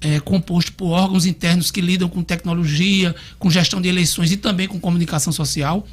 é, 0.04 0.20
composto 0.20 0.72
por 0.74 0.90
órgãos 0.90 1.24
internos 1.24 1.70
que 1.70 1.80
lidam 1.80 2.08
com 2.10 2.22
tecnologia, 2.22 3.14
com 3.38 3.50
gestão 3.50 3.80
de 3.80 3.88
eleições 3.88 4.30
e 4.30 4.36
também 4.36 4.68
com 4.68 4.78
comunicação 4.78 5.32
social, 5.32 5.86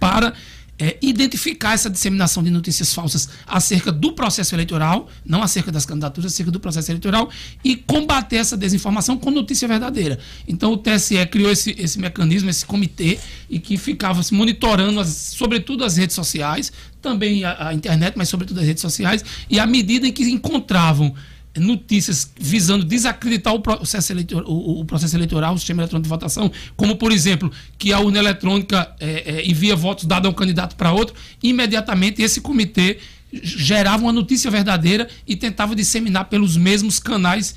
para 0.00 0.34
é, 0.78 0.96
identificar 1.02 1.72
essa 1.72 1.90
disseminação 1.90 2.42
de 2.42 2.50
notícias 2.50 2.94
falsas 2.94 3.28
acerca 3.46 3.90
do 3.90 4.12
processo 4.12 4.54
eleitoral, 4.54 5.08
não 5.24 5.42
acerca 5.42 5.72
das 5.72 5.84
candidaturas, 5.84 6.32
acerca 6.32 6.52
do 6.52 6.60
processo 6.60 6.90
eleitoral, 6.90 7.28
e 7.64 7.76
combater 7.76 8.36
essa 8.36 8.56
desinformação 8.56 9.18
com 9.18 9.30
notícia 9.30 9.66
verdadeira. 9.66 10.18
Então 10.46 10.72
o 10.72 10.76
TSE 10.76 11.26
criou 11.26 11.50
esse, 11.50 11.74
esse 11.78 11.98
mecanismo, 11.98 12.48
esse 12.48 12.64
comitê, 12.64 13.18
e 13.50 13.58
que 13.58 13.76
ficava 13.76 14.22
se 14.22 14.32
monitorando, 14.32 15.00
as, 15.00 15.08
sobretudo 15.08 15.84
as 15.84 15.96
redes 15.96 16.14
sociais, 16.14 16.72
também 17.02 17.44
a, 17.44 17.68
a 17.68 17.74
internet, 17.74 18.14
mas 18.16 18.28
sobretudo 18.28 18.60
as 18.60 18.66
redes 18.66 18.80
sociais, 18.80 19.24
e 19.50 19.58
à 19.58 19.66
medida 19.66 20.06
em 20.06 20.12
que 20.12 20.24
encontravam 20.24 21.14
notícias 21.58 22.30
visando 22.38 22.84
desacreditar 22.84 23.54
o 23.54 23.60
processo, 23.60 24.12
eleitor, 24.12 24.44
o, 24.46 24.80
o, 24.80 24.84
processo 24.84 25.16
eleitoral, 25.16 25.54
o 25.54 25.58
sistema 25.58 25.82
eletrônico 25.82 26.04
de 26.04 26.08
votação, 26.08 26.50
como, 26.76 26.96
por 26.96 27.12
exemplo, 27.12 27.50
que 27.76 27.92
a 27.92 28.00
urna 28.00 28.18
eletrônica 28.18 28.94
é, 29.00 29.36
é, 29.36 29.48
envia 29.48 29.76
votos 29.76 30.04
dados 30.04 30.28
a 30.28 30.30
um 30.30 30.34
candidato 30.34 30.76
para 30.76 30.92
outro, 30.92 31.14
imediatamente 31.42 32.22
esse 32.22 32.40
comitê 32.40 32.98
gerava 33.32 34.02
uma 34.02 34.12
notícia 34.12 34.50
verdadeira 34.50 35.08
e 35.26 35.36
tentava 35.36 35.74
disseminar 35.74 36.26
pelos 36.26 36.56
mesmos 36.56 36.98
canais 36.98 37.54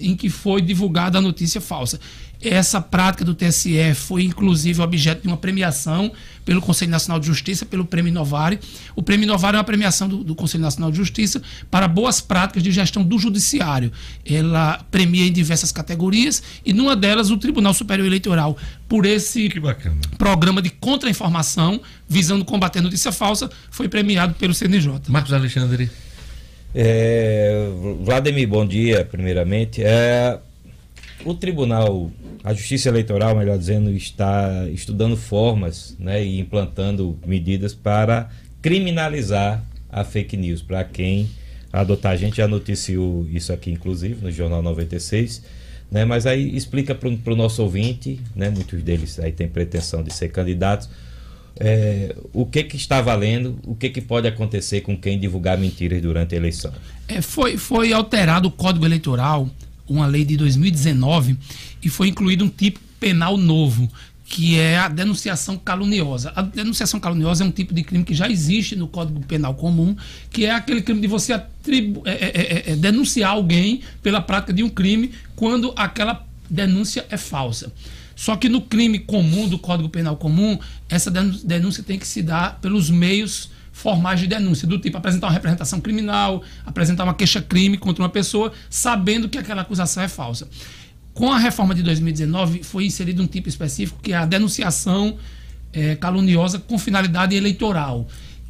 em 0.00 0.16
que 0.16 0.28
foi 0.28 0.60
divulgada 0.60 1.18
a 1.18 1.20
notícia 1.20 1.60
falsa. 1.60 2.00
Essa 2.40 2.80
prática 2.80 3.24
do 3.24 3.34
TSE 3.34 3.94
foi 3.94 4.22
inclusive 4.22 4.80
objeto 4.80 5.22
de 5.22 5.28
uma 5.28 5.36
premiação 5.36 6.12
pelo 6.44 6.60
Conselho 6.62 6.90
Nacional 6.90 7.18
de 7.18 7.26
Justiça, 7.26 7.66
pelo 7.66 7.84
Prêmio 7.84 8.10
Inovare. 8.10 8.60
O 8.94 9.02
Prêmio 9.02 9.24
Inovare 9.24 9.56
é 9.56 9.58
uma 9.58 9.64
premiação 9.64 10.08
do, 10.08 10.22
do, 10.22 10.34
Conselho 10.36 10.62
Nacional 10.62 10.90
de 10.90 10.96
Justiça 10.96 11.42
para 11.70 11.88
boas 11.88 12.20
práticas 12.20 12.62
de 12.62 12.70
gestão 12.70 13.02
do 13.02 13.18
Judiciário. 13.18 13.92
Ela 14.24 14.84
premia 14.90 15.26
em 15.26 15.32
diversas 15.32 15.72
categorias 15.72 16.42
e 16.64 16.72
numa 16.72 16.94
delas 16.94 17.30
o 17.30 17.36
Tribunal 17.36 17.74
Superior 17.74 18.06
Eleitoral, 18.06 18.56
por 18.88 19.04
esse 19.04 19.50
programa 20.16 20.62
de 20.62 20.70
contra-informação 20.70 21.80
visando 22.08 22.44
combater 22.44 22.78
a 22.78 22.82
notícia 22.82 23.10
falsa, 23.12 23.50
foi 23.70 23.88
premiado 23.88 24.34
pelo 24.34 24.54
CNJ. 24.54 25.00
Marcos 25.08 25.32
Alexandre. 25.32 25.90
É, 26.74 27.68
Vladimir, 28.00 28.48
bom 28.48 28.66
dia, 28.66 29.04
primeiramente. 29.04 29.82
É, 29.82 30.38
o 31.24 31.34
Tribunal, 31.34 32.10
a 32.44 32.52
Justiça 32.54 32.88
Eleitoral, 32.88 33.36
melhor 33.36 33.58
dizendo, 33.58 33.90
está 33.90 34.66
estudando 34.68 35.16
formas 35.16 35.96
né, 35.98 36.24
e 36.24 36.38
implantando 36.40 37.18
medidas 37.26 37.74
para 37.74 38.28
criminalizar 38.62 39.64
a 39.90 40.04
fake 40.04 40.36
news. 40.36 40.62
Para 40.62 40.84
quem 40.84 41.28
adotar, 41.72 42.12
a 42.12 42.16
gente 42.16 42.36
já 42.36 42.48
noticiou 42.48 43.26
isso 43.30 43.52
aqui, 43.52 43.70
inclusive, 43.70 44.22
no 44.22 44.30
Jornal 44.30 44.62
96. 44.62 45.42
Né, 45.90 46.04
mas 46.04 46.26
aí 46.26 46.54
explica 46.54 46.94
para 46.94 47.08
o 47.08 47.36
nosso 47.36 47.62
ouvinte, 47.62 48.20
né, 48.36 48.50
muitos 48.50 48.82
deles 48.82 49.18
aí 49.18 49.32
têm 49.32 49.48
pretensão 49.48 50.02
de 50.02 50.12
ser 50.12 50.28
candidatos, 50.28 50.88
é, 51.58 52.14
o 52.32 52.44
que, 52.44 52.62
que 52.62 52.76
está 52.76 53.00
valendo, 53.00 53.58
o 53.66 53.74
que, 53.74 53.88
que 53.88 54.02
pode 54.02 54.28
acontecer 54.28 54.82
com 54.82 54.96
quem 54.96 55.18
divulgar 55.18 55.56
mentiras 55.56 56.00
durante 56.00 56.34
a 56.34 56.38
eleição. 56.38 56.72
É, 57.08 57.22
foi, 57.22 57.56
foi 57.56 57.92
alterado 57.92 58.48
o 58.48 58.50
Código 58.50 58.84
Eleitoral 58.84 59.48
uma 59.88 60.06
lei 60.06 60.24
de 60.24 60.36
2019 60.36 61.36
e 61.82 61.88
foi 61.88 62.08
incluído 62.08 62.44
um 62.44 62.48
tipo 62.48 62.80
penal 63.00 63.36
novo, 63.36 63.88
que 64.24 64.58
é 64.58 64.76
a 64.76 64.88
denunciação 64.88 65.56
caluniosa. 65.56 66.32
A 66.36 66.42
denunciação 66.42 67.00
caluniosa 67.00 67.42
é 67.42 67.46
um 67.46 67.50
tipo 67.50 67.72
de 67.72 67.82
crime 67.82 68.04
que 68.04 68.14
já 68.14 68.28
existe 68.28 68.76
no 68.76 68.86
Código 68.86 69.20
Penal 69.20 69.54
comum, 69.54 69.96
que 70.30 70.44
é 70.44 70.50
aquele 70.50 70.82
crime 70.82 71.00
de 71.00 71.06
você 71.06 71.32
atribu 71.32 72.02
é, 72.04 72.12
é, 72.12 72.26
é, 72.26 72.72
é 72.72 72.76
denunciar 72.76 73.30
alguém 73.30 73.80
pela 74.02 74.20
prática 74.20 74.52
de 74.52 74.62
um 74.62 74.68
crime 74.68 75.12
quando 75.34 75.72
aquela 75.76 76.26
denúncia 76.50 77.06
é 77.08 77.16
falsa. 77.16 77.72
Só 78.14 78.36
que 78.36 78.48
no 78.48 78.60
crime 78.60 78.98
comum 78.98 79.48
do 79.48 79.58
Código 79.58 79.88
Penal 79.88 80.16
comum, 80.16 80.58
essa 80.88 81.10
denúncia 81.10 81.82
tem 81.82 81.98
que 81.98 82.06
se 82.06 82.20
dar 82.20 82.58
pelos 82.60 82.90
meios 82.90 83.48
formais 83.78 84.18
de 84.18 84.26
denúncia, 84.26 84.66
do 84.66 84.76
tipo 84.76 84.96
apresentar 84.96 85.28
uma 85.28 85.32
representação 85.32 85.80
criminal, 85.80 86.42
apresentar 86.66 87.04
uma 87.04 87.14
queixa-crime 87.14 87.78
contra 87.78 88.02
uma 88.02 88.08
pessoa, 88.08 88.52
sabendo 88.68 89.28
que 89.28 89.38
aquela 89.38 89.62
acusação 89.62 90.02
é 90.02 90.08
falsa. 90.08 90.48
Com 91.14 91.32
a 91.32 91.38
reforma 91.38 91.76
de 91.76 91.82
2019, 91.84 92.64
foi 92.64 92.86
inserido 92.86 93.22
um 93.22 93.26
tipo 93.26 93.48
específico 93.48 94.00
que 94.02 94.12
é 94.12 94.16
a 94.16 94.26
denunciação 94.26 95.16
é, 95.72 95.94
caluniosa 95.94 96.58
com 96.58 96.76
finalidade 96.76 97.36
eleitoral, 97.36 98.08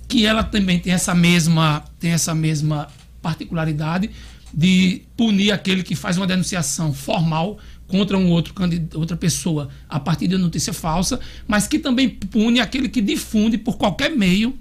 que 0.09 0.24
ela 0.24 0.43
também 0.43 0.79
tem 0.79 0.95
essa 0.95 1.14
mesma, 1.14 1.85
tem 2.01 2.12
essa 2.12 2.35
mesma 2.35 2.89
particularidade 3.20 4.11
de 4.53 5.03
punir 5.14 5.53
aquele 5.53 5.83
que 5.83 5.95
faz 5.95 6.16
uma 6.16 6.26
denunciação 6.26 6.95
formal 6.95 7.59
contra 7.87 8.16
um 8.16 8.31
outro 8.31 8.55
outra 8.95 9.16
pessoa 9.16 9.68
a 9.91 10.01
partir 10.01 10.26
de 10.26 10.39
notícia 10.39 10.72
falsa, 10.72 11.20
mas 11.47 11.66
que 11.66 11.79
também 11.79 12.09
pune 12.09 12.61
aquele 12.61 12.89
que 12.89 13.03
difunde 13.03 13.59
por 13.59 13.76
qualquer 13.76 14.11
meio 14.11 14.59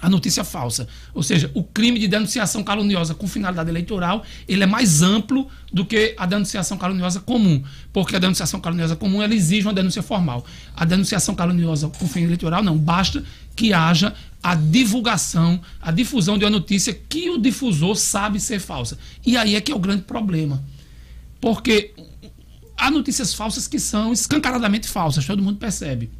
a 0.00 0.08
notícia 0.08 0.44
falsa. 0.44 0.86
Ou 1.14 1.22
seja, 1.22 1.50
o 1.54 1.62
crime 1.62 1.98
de 1.98 2.08
denunciação 2.08 2.62
caluniosa 2.62 3.14
com 3.14 3.26
finalidade 3.26 3.70
eleitoral, 3.70 4.24
ele 4.46 4.62
é 4.62 4.66
mais 4.66 5.02
amplo 5.02 5.48
do 5.72 5.84
que 5.84 6.14
a 6.18 6.26
denunciação 6.26 6.76
caluniosa 6.76 7.20
comum, 7.20 7.62
porque 7.92 8.16
a 8.16 8.18
denunciação 8.18 8.60
caluniosa 8.60 8.96
comum 8.96 9.22
ela 9.22 9.34
exige 9.34 9.66
uma 9.66 9.74
denúncia 9.74 10.02
formal. 10.02 10.44
A 10.74 10.84
denunciação 10.84 11.34
caluniosa 11.34 11.88
com 11.88 12.06
fim 12.06 12.22
eleitoral 12.22 12.62
não, 12.62 12.76
basta 12.76 13.24
que 13.54 13.72
haja 13.72 14.14
a 14.42 14.54
divulgação, 14.54 15.60
a 15.80 15.90
difusão 15.90 16.38
de 16.38 16.44
uma 16.44 16.50
notícia 16.50 16.92
que 16.92 17.30
o 17.30 17.38
difusor 17.38 17.96
sabe 17.96 18.38
ser 18.38 18.60
falsa. 18.60 18.98
E 19.24 19.36
aí 19.36 19.56
é 19.56 19.60
que 19.60 19.72
é 19.72 19.74
o 19.74 19.78
grande 19.78 20.02
problema. 20.02 20.62
Porque 21.40 21.94
há 22.76 22.90
notícias 22.90 23.34
falsas 23.34 23.66
que 23.66 23.78
são 23.78 24.12
escancaradamente 24.12 24.88
falsas, 24.88 25.24
todo 25.24 25.42
mundo 25.42 25.58
percebe. 25.58 26.10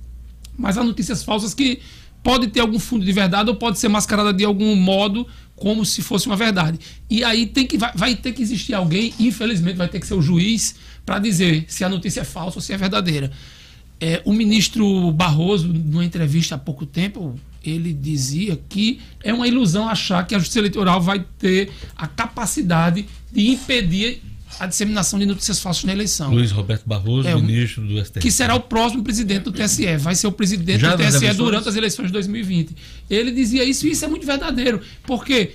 Mas 0.59 0.79
há 0.79 0.83
notícias 0.83 1.22
falsas 1.22 1.53
que 1.53 1.81
pode 2.22 2.48
ter 2.48 2.60
algum 2.60 2.78
fundo 2.78 3.04
de 3.04 3.12
verdade 3.12 3.50
ou 3.50 3.56
pode 3.56 3.78
ser 3.78 3.88
mascarada 3.88 4.32
de 4.32 4.44
algum 4.44 4.74
modo 4.74 5.26
como 5.54 5.84
se 5.84 6.02
fosse 6.02 6.26
uma 6.26 6.36
verdade. 6.36 6.78
E 7.08 7.24
aí 7.24 7.46
tem 7.46 7.66
que 7.66 7.78
vai, 7.78 7.92
vai 7.94 8.14
ter 8.14 8.32
que 8.32 8.42
existir 8.42 8.74
alguém, 8.74 9.14
infelizmente 9.18 9.76
vai 9.76 9.88
ter 9.88 10.00
que 10.00 10.06
ser 10.06 10.14
o 10.14 10.22
juiz 10.22 10.74
para 11.04 11.18
dizer 11.18 11.64
se 11.68 11.82
a 11.84 11.88
notícia 11.88 12.20
é 12.20 12.24
falsa 12.24 12.58
ou 12.58 12.62
se 12.62 12.72
é 12.72 12.76
verdadeira. 12.76 13.30
É, 13.98 14.20
o 14.26 14.32
ministro 14.32 15.10
Barroso, 15.12 15.68
numa 15.68 16.04
entrevista 16.04 16.54
há 16.54 16.58
pouco 16.58 16.84
tempo, 16.84 17.34
ele 17.64 17.92
dizia 17.92 18.60
que 18.68 19.00
é 19.24 19.32
uma 19.32 19.48
ilusão 19.48 19.88
achar 19.88 20.26
que 20.26 20.34
a 20.34 20.38
Justiça 20.38 20.58
Eleitoral 20.58 21.00
vai 21.00 21.24
ter 21.38 21.70
a 21.96 22.06
capacidade 22.06 23.06
de 23.32 23.48
impedir 23.48 24.22
a 24.59 24.66
disseminação 24.66 25.18
de 25.18 25.26
notícias 25.26 25.61
falsas 25.61 25.84
na 25.84 25.92
eleição. 25.92 26.32
Luiz 26.32 26.50
Roberto 26.50 26.86
Barroso, 26.86 27.28
é, 27.28 27.34
ministro 27.34 27.86
do 27.86 28.02
STF. 28.04 28.20
Que 28.20 28.30
será 28.30 28.54
o 28.54 28.61
próximo 28.61 29.02
presidente 29.02 29.44
do 29.44 29.52
TSE, 29.52 29.96
vai 29.96 30.14
ser 30.14 30.26
o 30.26 30.32
presidente 30.32 30.80
Já 30.80 30.94
do 30.94 31.02
TSE 31.02 31.32
durante 31.34 31.68
as 31.68 31.76
eleições 31.76 32.07
de 32.07 32.12
2020. 32.12 32.74
Ele 33.09 33.30
dizia 33.30 33.64
isso 33.64 33.86
e 33.86 33.90
isso 33.90 34.04
é 34.04 34.09
muito 34.09 34.26
verdadeiro, 34.26 34.80
porque 35.04 35.52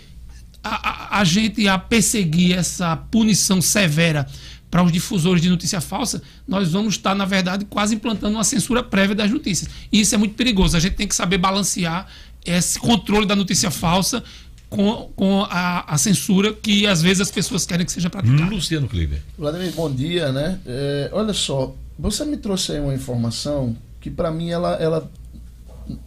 a, 0.63 1.15
a, 1.15 1.19
a 1.19 1.23
gente 1.23 1.67
a 1.67 1.77
perseguir 1.77 2.57
essa 2.57 2.95
punição 2.95 3.61
severa 3.61 4.27
para 4.69 4.83
os 4.83 4.91
difusores 4.91 5.41
de 5.41 5.49
notícia 5.49 5.81
falsa, 5.81 6.21
nós 6.47 6.71
vamos 6.71 6.95
estar, 6.95 7.13
na 7.13 7.25
verdade, 7.25 7.65
quase 7.65 7.95
implantando 7.95 8.37
uma 8.37 8.43
censura 8.43 8.81
prévia 8.81 9.13
das 9.13 9.29
notícias. 9.29 9.69
E 9.91 9.99
isso 9.99 10.15
é 10.15 10.17
muito 10.17 10.35
perigoso. 10.35 10.77
A 10.77 10.79
gente 10.79 10.93
tem 10.93 11.07
que 11.07 11.15
saber 11.15 11.37
balancear 11.37 12.07
esse 12.45 12.79
controle 12.79 13.25
da 13.25 13.35
notícia 13.35 13.69
falsa 13.69 14.23
com, 14.71 15.11
com 15.17 15.43
a, 15.49 15.93
a, 15.93 15.97
censura 15.97 16.53
que 16.53 16.87
às 16.87 17.01
vezes 17.01 17.19
as 17.19 17.29
pessoas 17.29 17.65
querem 17.65 17.85
que 17.85 17.91
seja 17.91 18.09
praticada. 18.09 18.49
Luciano 18.49 18.87
Kliber. 18.87 19.21
Vladimir, 19.37 19.73
bom 19.73 19.91
dia, 19.91 20.31
né? 20.31 20.59
É, 20.65 21.09
olha 21.11 21.33
só, 21.33 21.75
você 21.99 22.23
me 22.23 22.37
trouxe 22.37 22.71
aí 22.71 22.79
uma 22.79 22.95
informação 22.95 23.75
que 23.99 24.09
para 24.09 24.31
mim 24.31 24.49
ela, 24.49 24.75
ela 24.75 25.11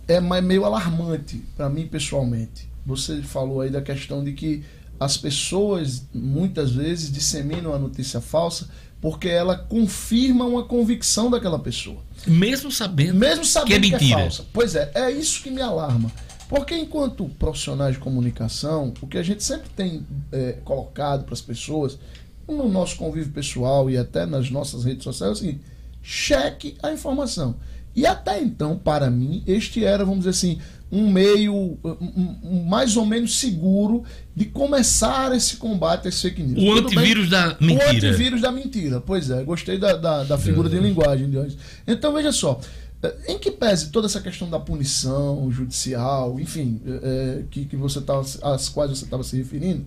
é 0.09 0.19
meio 0.19 0.65
alarmante 0.65 1.43
para 1.55 1.69
mim 1.69 1.87
pessoalmente. 1.87 2.67
Você 2.87 3.21
falou 3.21 3.61
aí 3.61 3.69
da 3.69 3.83
questão 3.83 4.25
de 4.25 4.33
que 4.33 4.65
as 4.99 5.19
pessoas 5.19 6.07
muitas 6.15 6.73
vezes 6.73 7.13
disseminam 7.13 7.75
a 7.75 7.79
notícia 7.79 8.19
falsa 8.19 8.67
porque 8.99 9.29
ela 9.29 9.59
confirma 9.59 10.47
uma 10.47 10.65
convicção 10.65 11.31
daquela 11.31 11.59
pessoa. 11.59 11.99
Mesmo 12.27 12.73
sabendo, 12.73 13.19
Mesmo 13.19 13.45
sabendo 13.45 13.69
que, 13.69 13.75
é, 13.75 13.79
mentira. 13.79 13.99
que 13.99 14.13
é 14.15 14.19
falsa. 14.23 14.47
Pois 14.55 14.75
é, 14.75 14.91
é 14.95 15.11
isso 15.11 15.43
que 15.43 15.51
me 15.51 15.61
alarma. 15.61 16.11
Porque 16.55 16.77
enquanto 16.77 17.29
profissionais 17.31 17.95
de 17.95 18.01
comunicação, 18.01 18.95
o 19.03 19.09
que 19.09 19.19
a 19.19 19.23
gente 19.25 19.43
sempre 19.43 19.69
tem 19.75 20.07
é, 20.31 20.53
colocado 20.65 21.25
para 21.25 21.35
as 21.35 21.41
pessoas, 21.41 21.99
no 22.47 22.69
nosso 22.69 22.97
convívio 22.97 23.33
pessoal 23.33 23.91
e 23.91 23.99
até 23.99 24.25
nas 24.25 24.51
nossas 24.51 24.85
redes 24.85 25.03
sociais, 25.03 25.31
é 25.31 25.33
o 25.33 25.37
seguinte: 25.37 25.61
cheque 26.01 26.77
a 26.81 26.93
informação. 26.93 27.57
E 27.97 28.07
até 28.07 28.41
então, 28.41 28.77
para 28.77 29.11
mim, 29.11 29.43
este 29.49 29.85
era, 29.85 30.05
vamos 30.05 30.21
dizer 30.21 30.31
assim, 30.31 30.61
um 30.93 31.11
meio 31.11 31.55
um, 31.55 32.39
um, 32.45 32.65
mais 32.69 32.97
ou 32.97 33.05
menos 33.05 33.39
seguro 33.39 34.05
de 34.35 34.45
começar 34.45 35.35
esse 35.35 35.57
combate 35.57 36.07
às 36.07 36.21
fake 36.23 36.41
news. 36.41 36.63
O 36.63 36.77
Tudo 36.77 36.87
antivírus 36.87 37.29
bem? 37.29 37.31
da 37.31 37.57
mentira. 37.61 37.85
O 37.85 37.91
antivírus 37.91 38.41
da 38.41 38.53
mentira. 38.53 39.01
Pois 39.01 39.29
é, 39.29 39.43
gostei 39.43 39.77
da, 39.77 39.97
da, 39.97 40.23
da 40.23 40.39
figura 40.39 40.69
de 40.69 40.79
linguagem 40.79 41.29
de 41.29 41.37
hoje. 41.37 41.59
Então, 41.87 42.13
veja 42.13 42.31
só. 42.31 42.61
Em 43.27 43.39
que 43.39 43.51
pese 43.51 43.91
toda 43.91 44.07
essa 44.07 44.21
questão 44.21 44.49
da 44.49 44.59
punição 44.61 45.51
judicial, 45.51 46.39
enfim, 46.41 46.81
eh, 46.87 47.01
eh, 47.03 47.43
que, 47.51 47.65
que 47.65 47.77
você 47.77 48.01
tava, 48.01 48.25
às 48.43 48.69
quais 48.69 48.91
você 48.91 49.05
estava 49.05 49.23
se 49.23 49.37
referindo, 49.37 49.85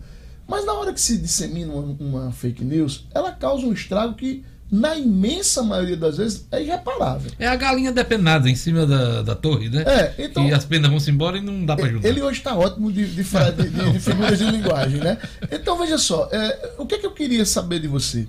mas 0.48 0.66
na 0.66 0.74
hora 0.74 0.94
que 0.94 1.02
se 1.02 1.18
dissemina 1.18 1.74
uma, 1.74 1.96
uma 2.00 2.32
fake 2.32 2.64
news, 2.64 3.06
ela 3.14 3.32
causa 3.32 3.66
um 3.66 3.74
estrago 3.74 4.14
que, 4.16 4.44
na 4.70 4.98
imensa 4.98 5.64
maioria 5.64 5.96
das 5.96 6.18
vezes, 6.18 6.46
é 6.52 6.62
irreparável. 6.62 7.32
É 7.40 7.48
a 7.48 7.56
galinha 7.56 7.92
depenada 7.92 8.50
em 8.50 8.56
cima 8.56 8.86
da, 8.86 9.22
da 9.22 9.34
torre, 9.36 9.70
né? 9.70 9.84
É, 9.88 10.26
então- 10.26 10.46
E 10.46 10.54
as 10.54 10.66
penas 10.66 10.90
vão 10.90 11.00
se 11.00 11.10
embora 11.10 11.38
e 11.38 11.42
não 11.42 11.66
dá 11.66 11.76
pra 11.76 11.86
ajudar. 11.86 12.08
Ele 12.10 12.22
hoje 12.22 12.40
está 12.40 12.54
ótimo 12.58 12.92
de, 12.92 13.06
de, 13.08 13.24
de- 13.24 13.70
de- 13.70 13.92
de 13.94 14.00
figuras 14.00 14.38
de 14.38 14.46
linguagem, 14.52 15.00
né? 15.00 15.18
Então 15.52 15.78
veja 15.78 15.98
só, 15.98 16.28
é, 16.32 16.74
o 16.78 16.86
que, 16.86 16.96
é 16.96 16.98
que 16.98 17.06
eu 17.06 17.12
queria 17.12 17.46
saber 17.46 17.80
de 17.80 17.88
você? 17.88 18.28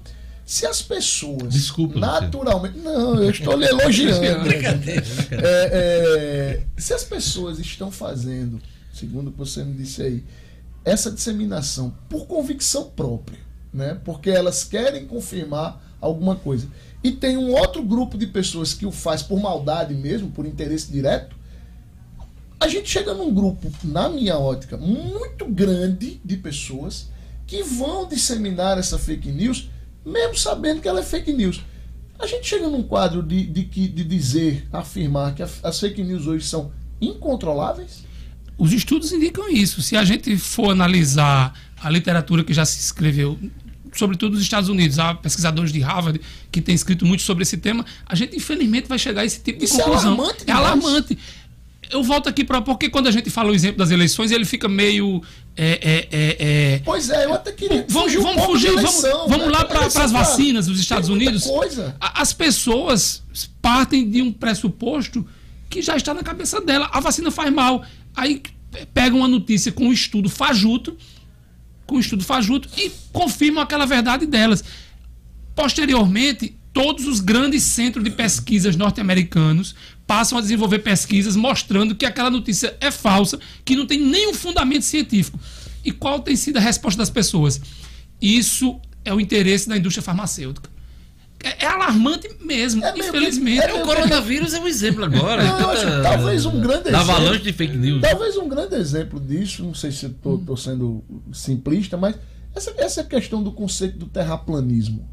Se 0.48 0.64
as 0.64 0.80
pessoas 0.80 1.52
Desculpa, 1.52 2.00
naturalmente. 2.00 2.78
Não, 2.78 3.22
eu 3.22 3.28
estou 3.28 3.54
lhe 3.54 3.66
elogiando. 3.66 4.18
Brincadeira, 4.48 5.02
brincadeira. 5.02 5.46
É, 5.46 5.68
é, 5.72 6.62
se 6.74 6.94
as 6.94 7.04
pessoas 7.04 7.58
estão 7.58 7.90
fazendo, 7.90 8.58
segundo 8.90 9.28
o 9.28 9.32
que 9.32 9.36
você 9.36 9.62
me 9.62 9.74
disse 9.74 10.00
aí, 10.00 10.24
essa 10.86 11.10
disseminação 11.10 11.94
por 12.08 12.26
convicção 12.26 12.84
própria, 12.88 13.38
né? 13.70 14.00
Porque 14.02 14.30
elas 14.30 14.64
querem 14.64 15.06
confirmar 15.06 15.84
alguma 16.00 16.34
coisa. 16.34 16.66
E 17.04 17.12
tem 17.12 17.36
um 17.36 17.52
outro 17.52 17.82
grupo 17.82 18.16
de 18.16 18.26
pessoas 18.26 18.72
que 18.72 18.86
o 18.86 18.90
faz 18.90 19.22
por 19.22 19.38
maldade 19.38 19.92
mesmo, 19.92 20.30
por 20.30 20.46
interesse 20.46 20.90
direto. 20.90 21.36
A 22.58 22.68
gente 22.68 22.88
chega 22.88 23.12
num 23.12 23.34
grupo, 23.34 23.70
na 23.84 24.08
minha 24.08 24.38
ótica, 24.38 24.78
muito 24.78 25.44
grande 25.44 26.18
de 26.24 26.38
pessoas 26.38 27.10
que 27.46 27.62
vão 27.62 28.08
disseminar 28.08 28.78
essa 28.78 28.98
fake 28.98 29.30
news, 29.30 29.68
mesmo 30.08 30.36
sabendo 30.36 30.80
que 30.80 30.88
ela 30.88 31.00
é 31.00 31.02
fake 31.02 31.32
news. 31.32 31.60
A 32.18 32.26
gente 32.26 32.46
chega 32.48 32.68
num 32.68 32.82
quadro 32.82 33.22
de, 33.22 33.46
de, 33.46 33.62
que- 33.64 33.86
de 33.88 34.02
dizer, 34.02 34.66
afirmar 34.72 35.34
que 35.34 35.42
as 35.42 35.78
fake 35.78 36.02
news 36.02 36.26
hoje 36.26 36.44
são 36.46 36.72
incontroláveis? 37.00 38.04
Os 38.56 38.72
estudos 38.72 39.12
indicam 39.12 39.48
isso. 39.48 39.80
Se 39.82 39.96
a 39.96 40.04
gente 40.04 40.36
for 40.36 40.70
analisar 40.70 41.54
a 41.80 41.88
literatura 41.90 42.42
que 42.42 42.52
já 42.52 42.64
se 42.64 42.80
escreveu, 42.80 43.38
sobretudo 43.92 44.32
nos 44.32 44.42
Estados 44.42 44.68
Unidos, 44.68 44.98
há 44.98 45.14
pesquisadores 45.14 45.72
de 45.72 45.80
Harvard 45.80 46.20
que 46.50 46.60
têm 46.60 46.74
escrito 46.74 47.06
muito 47.06 47.22
sobre 47.22 47.42
esse 47.42 47.56
tema, 47.56 47.84
a 48.04 48.14
gente 48.16 48.36
infelizmente 48.36 48.88
vai 48.88 48.98
chegar 48.98 49.20
a 49.22 49.24
esse 49.24 49.40
tipo 49.40 49.60
de 49.60 49.66
Isso 49.66 49.80
é 49.80 49.84
conclusão. 49.84 50.14
alarmante 50.14 50.44
É 50.46 50.50
alarmante. 50.52 51.18
Eu 51.90 52.02
volto 52.02 52.28
aqui 52.28 52.44
para 52.44 52.60
porque 52.60 52.88
quando 52.88 53.06
a 53.06 53.10
gente 53.10 53.30
fala 53.30 53.50
o 53.50 53.54
exemplo 53.54 53.78
das 53.78 53.90
eleições, 53.90 54.30
ele 54.30 54.44
fica 54.44 54.68
meio 54.68 55.22
é, 55.56 55.66
é, 55.66 56.08
é, 56.10 56.36
é, 56.74 56.82
Pois 56.84 57.10
é, 57.10 57.24
eu 57.24 57.34
até 57.34 57.52
queria 57.52 57.84
Vamos, 57.88 58.12
fugir 58.12 58.18
um 58.18 58.22
vamos 58.22 58.36
pouco 58.36 58.52
fugir, 58.52 58.72
vamos, 58.72 59.04
eleição, 59.04 59.28
vamos 59.28 59.46
né? 59.46 59.52
lá 59.52 59.64
para 59.64 59.86
as 59.86 60.12
vacinas 60.12 60.66
dos 60.66 60.78
Estados 60.78 61.08
Unidos. 61.08 61.44
Coisa. 61.44 61.96
As 62.00 62.32
pessoas 62.32 63.22
partem 63.60 64.08
de 64.08 64.22
um 64.22 64.32
pressuposto 64.32 65.26
que 65.68 65.82
já 65.82 65.96
está 65.96 66.14
na 66.14 66.22
cabeça 66.22 66.60
dela. 66.60 66.88
A 66.92 67.00
vacina 67.00 67.30
faz 67.30 67.52
mal. 67.52 67.84
Aí 68.14 68.42
pegam 68.92 69.18
uma 69.18 69.28
notícia 69.28 69.72
com 69.72 69.86
um 69.86 69.92
estudo 69.92 70.28
fajuto, 70.28 70.96
com 71.86 71.96
um 71.96 72.00
estudo 72.00 72.22
fajuto 72.24 72.68
e 72.76 72.90
confirmam 73.12 73.62
aquela 73.62 73.86
verdade 73.86 74.26
delas. 74.26 74.62
Posteriormente, 75.54 76.56
todos 76.72 77.06
os 77.06 77.20
grandes 77.20 77.62
centros 77.64 78.04
de 78.04 78.10
pesquisas 78.10 78.76
norte-americanos 78.76 79.74
passam 80.08 80.38
a 80.38 80.40
desenvolver 80.40 80.78
pesquisas 80.78 81.36
mostrando 81.36 81.94
que 81.94 82.06
aquela 82.06 82.30
notícia 82.30 82.74
é 82.80 82.90
falsa, 82.90 83.38
que 83.62 83.76
não 83.76 83.86
tem 83.86 84.00
nenhum 84.00 84.32
fundamento 84.32 84.82
científico. 84.82 85.38
E 85.84 85.92
qual 85.92 86.18
tem 86.20 86.34
sido 86.34 86.56
a 86.56 86.60
resposta 86.60 86.98
das 86.98 87.10
pessoas? 87.10 87.60
Isso 88.20 88.80
é 89.04 89.12
o 89.12 89.20
interesse 89.20 89.68
da 89.68 89.76
indústria 89.76 90.02
farmacêutica. 90.02 90.70
É, 91.44 91.66
é 91.66 91.68
alarmante 91.68 92.26
mesmo, 92.40 92.82
É 92.84 92.92
meio 92.92 93.06
infelizmente. 93.08 93.60
é 93.60 93.74
O 93.74 93.82
coronavírus 93.84 94.54
é 94.54 94.60
um 94.60 94.66
exemplo 94.66 95.04
agora. 95.04 95.44
Não, 95.44 95.60
eu 95.60 95.70
acho 95.70 96.02
talvez 96.02 96.46
um 96.46 96.58
grande 96.60 96.90
Da 96.90 96.98
exemplo. 97.00 97.10
avalanche 97.12 97.42
de 97.42 97.52
fake 97.52 97.76
news. 97.76 98.00
Talvez 98.00 98.36
um 98.38 98.48
grande 98.48 98.74
exemplo 98.76 99.20
disso, 99.20 99.62
não 99.62 99.74
sei 99.74 99.92
se 99.92 100.06
estou 100.06 100.56
sendo 100.56 101.04
simplista, 101.32 101.96
mas 101.98 102.16
essa, 102.56 102.74
essa 102.78 103.04
questão 103.04 103.42
do 103.42 103.52
conceito 103.52 103.98
do 103.98 104.06
terraplanismo 104.06 105.06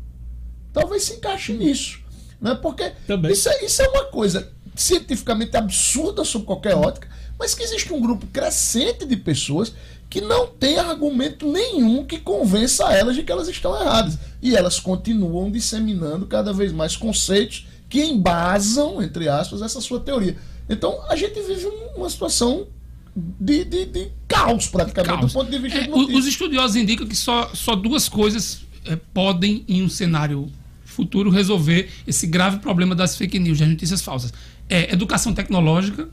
talvez 0.74 1.04
se 1.04 1.14
encaixe 1.16 1.54
nisso. 1.54 2.00
Né? 2.42 2.56
Porque 2.56 2.92
Também. 3.06 3.32
Isso, 3.32 3.48
é, 3.50 3.66
isso 3.66 3.82
é 3.82 3.88
uma 3.90 4.06
coisa 4.06 4.52
cientificamente 4.76 5.56
absurda 5.58 6.24
sob 6.24 6.46
qualquer 6.46 6.76
ótica, 6.76 7.08
mas 7.40 7.54
que 7.54 7.64
existe 7.64 7.92
um 7.94 8.02
grupo 8.02 8.26
crescente 8.28 9.06
de 9.06 9.16
pessoas 9.18 9.74
que 10.10 10.22
não 10.22 10.48
tem 10.48 10.78
argumento 10.78 11.52
nenhum 11.52 12.06
que 12.06 12.20
convença 12.20 12.86
elas 12.94 13.16
de 13.16 13.24
que 13.24 13.32
elas 13.32 13.48
estão 13.48 13.76
erradas. 13.80 14.18
E 14.42 14.56
elas 14.56 14.80
continuam 14.80 15.50
disseminando 15.52 16.26
cada 16.28 16.54
vez 16.54 16.72
mais 16.72 16.96
conceitos 16.96 17.68
que 17.90 18.02
embasam, 18.04 19.02
entre 19.02 19.28
aspas, 19.28 19.62
essa 19.62 19.82
sua 19.82 20.00
teoria. 20.00 20.38
Então 20.70 21.00
a 21.10 21.16
gente 21.16 21.40
vive 21.42 21.66
um- 21.66 21.98
uma 22.00 22.10
situação 22.10 22.68
de, 23.16 23.64
de, 23.64 23.86
de 23.86 24.08
caos, 24.28 24.68
praticamente, 24.68 25.16
Caos. 25.20 25.32
do 25.34 25.40
ponto 25.40 25.50
de 25.52 25.58
vista 25.58 25.80
É, 25.80 25.84
de 25.84 25.90
notícia. 25.90 26.18
os 26.18 26.26
estudiosos 26.28 26.76
indicam 26.76 27.08
que 27.08 27.16
só, 27.16 27.50
só 27.54 27.76
duas 27.76 28.10
coisas 28.10 28.62
é, 28.86 28.96
podem, 29.14 29.64
em 29.68 29.82
um 29.84 29.90
cenário 29.90 30.52
futuro, 30.86 31.30
resolver 31.30 31.90
esse 32.08 32.28
grave 32.28 32.60
problema 32.60 32.94
das 32.96 33.16
fake 33.18 33.40
news, 33.40 33.60
das 33.60 33.68
notícias 33.70 34.02
falsas. 34.02 34.34
É 34.70 34.92
educação 34.94 35.34
tecnológica, 35.34 36.10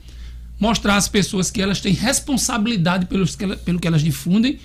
mostrar 0.60 0.96
às 0.96 1.08
pessoas 1.08 1.50
que 1.50 1.60
elas 1.60 1.80
têm 1.80 1.92
responsabilidade 1.92 3.06
pelos 3.06 3.34
que 3.34 3.46
pelo 3.56 3.80
que 3.80 3.88
elas 3.88 4.02
difundem 4.02 4.58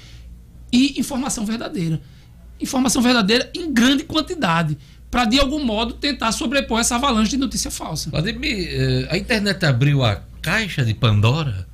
e 0.72 1.00
informação 1.00 1.46
verdadeira. 1.46 2.02
Informação 2.60 3.02
verdadeira 3.02 3.50
em 3.54 3.72
grande 3.72 4.04
quantidade, 4.04 4.78
para 5.10 5.26
de 5.26 5.40
algum 5.40 5.64
modo 5.64 5.94
tentar 5.94 6.32
sobrepor 6.32 6.80
essa 6.80 6.96
avalanche 6.96 7.32
de 7.32 7.38
notícia 7.38 7.72
falsa. 7.72 8.10
Vladimir, 8.10 8.68
eh, 8.70 9.08
a 9.10 9.18
internet 9.18 9.66
abriu 9.66 10.04
a 10.04 10.22
caixa 10.42 10.84
de 10.84 10.94
Pandora? 10.94 11.68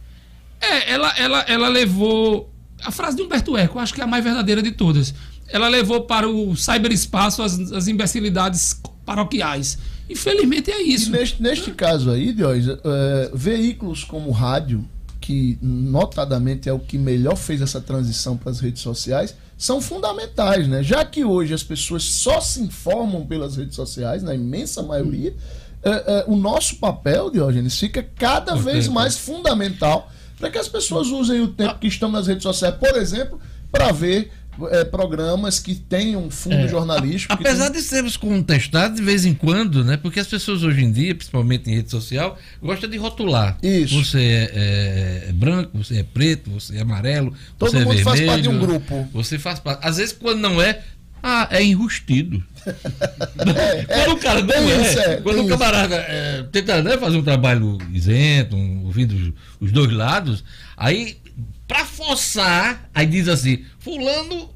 É, 0.59 0.91
ela, 0.91 1.13
ela, 1.17 1.39
ela 1.41 1.67
levou. 1.67 2.49
A 2.83 2.91
frase 2.91 3.15
de 3.15 3.23
Humberto 3.23 3.55
Eco, 3.57 3.79
acho 3.79 3.93
que 3.93 4.01
é 4.01 4.03
a 4.03 4.07
mais 4.07 4.23
verdadeira 4.23 4.61
de 4.61 4.71
todas. 4.71 5.13
Ela 5.47 5.69
levou 5.69 6.01
para 6.01 6.27
o 6.27 6.55
cyberespaço 6.55 7.41
as, 7.41 7.57
as 7.71 7.87
imbecilidades 7.87 8.81
paroquiais. 9.05 9.77
Infelizmente 10.09 10.71
é 10.71 10.81
E 10.81 10.93
isso. 10.93 11.11
neste, 11.11 11.41
neste 11.41 11.71
caso 11.71 12.11
aí, 12.11 12.33
Diógenes, 12.33 12.79
é, 12.83 13.31
veículos 13.33 14.03
como 14.03 14.31
rádio, 14.31 14.85
que 15.19 15.57
notadamente 15.61 16.67
é 16.67 16.73
o 16.73 16.79
que 16.79 16.97
melhor 16.97 17.37
fez 17.37 17.61
essa 17.61 17.79
transição 17.79 18.35
para 18.35 18.51
as 18.51 18.59
redes 18.59 18.81
sociais, 18.81 19.35
são 19.57 19.79
fundamentais, 19.79 20.67
né? 20.67 20.83
Já 20.83 21.05
que 21.05 21.23
hoje 21.23 21.53
as 21.53 21.63
pessoas 21.63 22.03
só 22.03 22.41
se 22.41 22.61
informam 22.61 23.25
pelas 23.25 23.55
redes 23.55 23.75
sociais, 23.75 24.21
na 24.21 24.35
imensa 24.35 24.83
maioria, 24.83 25.33
é, 25.81 25.89
é, 25.89 26.23
o 26.27 26.35
nosso 26.35 26.77
papel, 26.77 27.29
Diógenes, 27.29 27.79
fica 27.79 28.03
cada 28.17 28.55
vez 28.55 28.87
mais 28.87 29.17
fundamental 29.17 30.11
para 30.37 30.49
que 30.49 30.57
as 30.57 30.67
pessoas 30.67 31.07
usem 31.07 31.39
o 31.41 31.47
tempo 31.47 31.79
que 31.79 31.87
estão 31.87 32.11
nas 32.11 32.27
redes 32.27 32.43
sociais, 32.43 32.75
por 32.75 32.97
exemplo, 32.97 33.39
para 33.71 33.91
ver 33.91 34.31
é, 34.71 34.83
programas 34.85 35.59
que 35.59 35.75
tenham 35.75 36.29
fundo 36.29 36.55
É. 36.55 36.67
jornalístico. 36.67 37.33
Apesar 37.33 37.69
tenham- 37.69 37.71
de 37.71 37.81
sermos 37.81 38.15
contestados 38.17 38.97
de 38.97 39.03
vez 39.03 39.25
em 39.25 39.33
quando, 39.33 39.83
né? 39.83 39.97
Porque 39.97 40.19
as 40.19 40.27
pessoas 40.27 40.63
hoje 40.63 40.83
em 40.83 40.91
dia, 40.91 41.13
principalmente 41.15 41.69
em 41.69 41.75
rede 41.75 41.89
social, 41.91 42.37
gostam 42.61 42.89
de 42.89 42.97
rotular. 42.97 43.57
Isso. 43.63 44.03
Você 44.03 44.49
é, 44.53 45.25
é 45.29 45.31
branco, 45.33 45.77
você 45.77 45.99
é 45.99 46.03
preto, 46.03 46.51
você 46.51 46.77
é 46.77 46.81
amarelo, 46.81 47.33
Todo 47.57 47.71
você 47.71 47.77
é 47.77 47.85
mundo 47.85 47.99
faz 48.03 48.19
vermelho. 48.19 48.27
parte 48.27 48.41
de 48.43 48.49
um 48.49 48.59
grupo. 48.59 49.07
Você 49.13 49.39
faz 49.39 49.59
parte. 49.59 49.85
Às 49.87 49.97
vezes, 49.97 50.13
quando 50.13 50.39
não 50.39 50.61
é, 50.61 50.81
ah, 51.21 51.47
é 51.51 51.63
enrustido. 51.63 52.43
quando 53.87 54.15
o 54.15 54.17
cara 54.19 54.39
não 54.41 54.47
tem 54.47 54.71
é, 54.71 54.81
isso, 54.81 54.99
é, 54.99 55.15
quando 55.17 55.35
tem 55.37 55.45
o 55.45 55.47
camarada 55.49 55.95
é, 55.95 56.43
tenta 56.51 56.81
né, 56.81 56.97
fazer 56.97 57.17
um 57.17 57.23
trabalho 57.23 57.77
isento, 57.93 58.55
um- 58.55 58.85
ouvindo 58.85 59.13
os, 59.15 59.33
os 59.59 59.71
dois 59.71 59.91
lados, 59.91 60.43
aí, 60.77 61.17
pra 61.73 61.85
forçar, 61.85 62.87
aí 62.93 63.07
diz 63.07 63.27
assim: 63.27 63.63
Fulano 63.79 64.49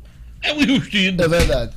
é 0.44 0.53
um 0.53 0.61
enrustido. 0.61 1.23
É 1.23 1.27
verdade. 1.27 1.72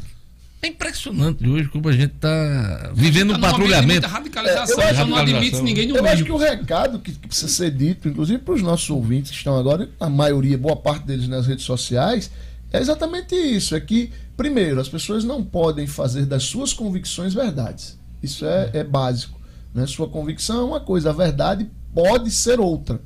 É 0.63 0.67
impressionante 0.69 1.49
hoje 1.49 1.71
como 1.71 1.89
a 1.89 1.93
gente 1.93 2.13
está 2.17 2.91
vivendo 2.95 3.31
Tá 3.33 3.39
um 3.39 3.41
patrulhamento. 3.41 4.07
radicalização, 4.07 4.83
É, 4.83 4.89
eu 4.89 4.93
então 4.93 5.07
não 5.07 5.17
acho- 5.17 5.35
admite 5.35 5.63
ninguém 5.63 5.87
no 5.89 5.97
Eu 5.97 6.05
acho 6.05 6.15
meio. 6.17 6.27
que 6.27 6.33
o 6.33 6.37
recado 6.37 6.99
que, 6.99 7.13
que 7.13 7.27
precisa 7.29 7.49
ser 7.49 7.71
dito, 7.71 8.07
inclusive 8.09 8.39
para 8.41 8.53
os 8.53 8.61
nossos 8.61 8.91
ouvintes 8.91 9.31
que 9.31 9.39
estão 9.39 9.57
agora, 9.59 9.89
a 9.99 10.11
maioria, 10.11 10.59
boa 10.59 10.77
parte 10.77 11.07
deles 11.07 11.27
nas 11.27 11.47
redes 11.47 11.65
sociais, 11.65 12.31
é 12.71 12.79
exatamente 12.79 13.35
isso: 13.35 13.75
é 13.75 13.81
que, 13.81 14.11
primeiro, 14.37 14.79
as 14.79 14.89
pessoas 14.91 15.25
não 15.25 15.43
podem 15.43 15.87
fazer 15.87 16.27
das 16.27 16.43
suas 16.43 16.75
convicções 16.75 17.33
verdades. 17.33 17.99
Isso 18.23 18.45
é, 18.45 18.71
é 18.75 18.85
básico. 18.85 19.41
Né? 19.73 19.87
Sua 19.87 20.09
convicção 20.11 20.61
é 20.61 20.65
uma 20.65 20.81
coisa, 20.81 21.09
a 21.09 21.13
verdade 21.15 21.71
pode 21.95 22.31
ser 22.31 22.61
outra. 22.61 23.01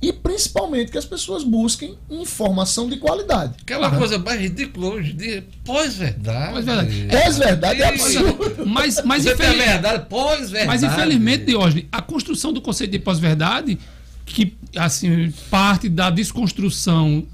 E 0.00 0.12
principalmente 0.12 0.92
que 0.92 0.98
as 0.98 1.04
pessoas 1.04 1.42
busquem 1.42 1.96
informação 2.08 2.88
de 2.88 2.96
qualidade. 2.98 3.54
Aquela 3.62 3.90
coisa 3.90 4.16
mais 4.18 4.40
ridícula 4.40 4.94
hoje 4.94 5.12
dia, 5.12 5.44
pós-verdade. 5.64 6.52
Pós-verdade. 6.52 7.06
Pós-verdade 7.10 7.82
é 7.82 7.88
absurdo. 7.88 8.66
Mas, 8.66 9.02
mas, 9.04 9.26
infeliz- 9.26 9.56
verdade, 9.64 10.06
pós-verdade. 10.08 10.66
mas 10.66 10.82
infelizmente, 10.84 11.44
Diógenes, 11.46 11.86
a 11.90 12.00
construção 12.00 12.52
do 12.52 12.60
conceito 12.60 12.92
de 12.92 12.98
pós-verdade, 13.00 13.76
que 14.24 14.54
assim, 14.76 15.32
parte 15.50 15.88
da 15.88 16.10
desconstrução 16.10 17.26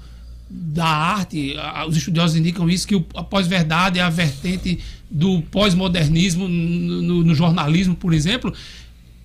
da 0.49 0.85
arte, 0.87 1.55
a- 1.57 1.85
os 1.85 1.95
estudiosos 1.97 2.35
indicam 2.37 2.69
isso, 2.69 2.87
que 2.87 2.95
o- 2.95 3.05
a 3.15 3.23
pós-verdade 3.23 3.99
é 3.99 4.01
a 4.01 4.09
vertente 4.09 4.79
do 5.11 5.41
pós-modernismo 5.51 6.47
no, 6.47 7.01
no- 7.01 7.23
no 7.23 7.35
jornalismo, 7.35 7.95
por 7.95 8.13
exemplo. 8.13 8.51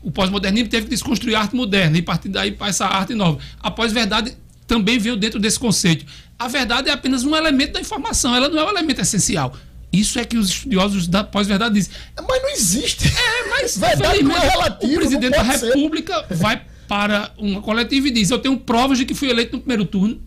O 0.02 0.10
pós-modernismo 0.10 0.68
teve 0.68 0.84
que 0.84 0.90
desconstruir 0.90 1.34
a 1.34 1.40
arte 1.40 1.54
moderna 1.54 1.98
e 1.98 2.02
partir 2.02 2.28
daí 2.28 2.52
para 2.52 2.68
essa 2.68 2.86
arte 2.86 3.14
nova. 3.14 3.38
A 3.60 3.70
pós-verdade 3.70 4.36
também 4.66 4.98
veio 4.98 5.16
dentro 5.16 5.38
desse 5.38 5.58
conceito. 5.58 6.06
A 6.38 6.48
verdade 6.48 6.88
é 6.88 6.92
apenas 6.92 7.24
um 7.24 7.36
elemento 7.36 7.74
da 7.74 7.80
informação, 7.80 8.34
ela 8.34 8.48
não 8.48 8.58
é 8.58 8.64
um 8.64 8.70
elemento 8.70 9.00
essencial. 9.00 9.54
Isso 9.92 10.18
é 10.18 10.24
que 10.24 10.36
os 10.36 10.48
estudiosos 10.48 11.08
da 11.08 11.24
pós-verdade 11.24 11.74
dizem. 11.74 11.92
Mas 12.16 12.42
não 12.42 12.50
existe. 12.50 13.08
É, 13.08 13.48
mas 13.48 13.76
Verdade 13.76 14.22
não 14.22 14.36
é 14.36 14.48
relativo, 14.48 14.92
o 14.92 14.96
presidente 14.96 15.30
da 15.32 15.44
pode 15.44 15.58
ser. 15.58 15.66
República 15.66 16.26
vai 16.30 16.62
para 16.86 17.32
uma 17.36 17.60
coletiva 17.60 18.08
e 18.08 18.10
diz: 18.10 18.30
Eu 18.30 18.38
tenho 18.38 18.56
provas 18.56 18.98
de 18.98 19.04
que 19.04 19.14
fui 19.14 19.28
eleito 19.28 19.52
no 19.52 19.58
primeiro 19.58 19.84
turno. 19.84 20.20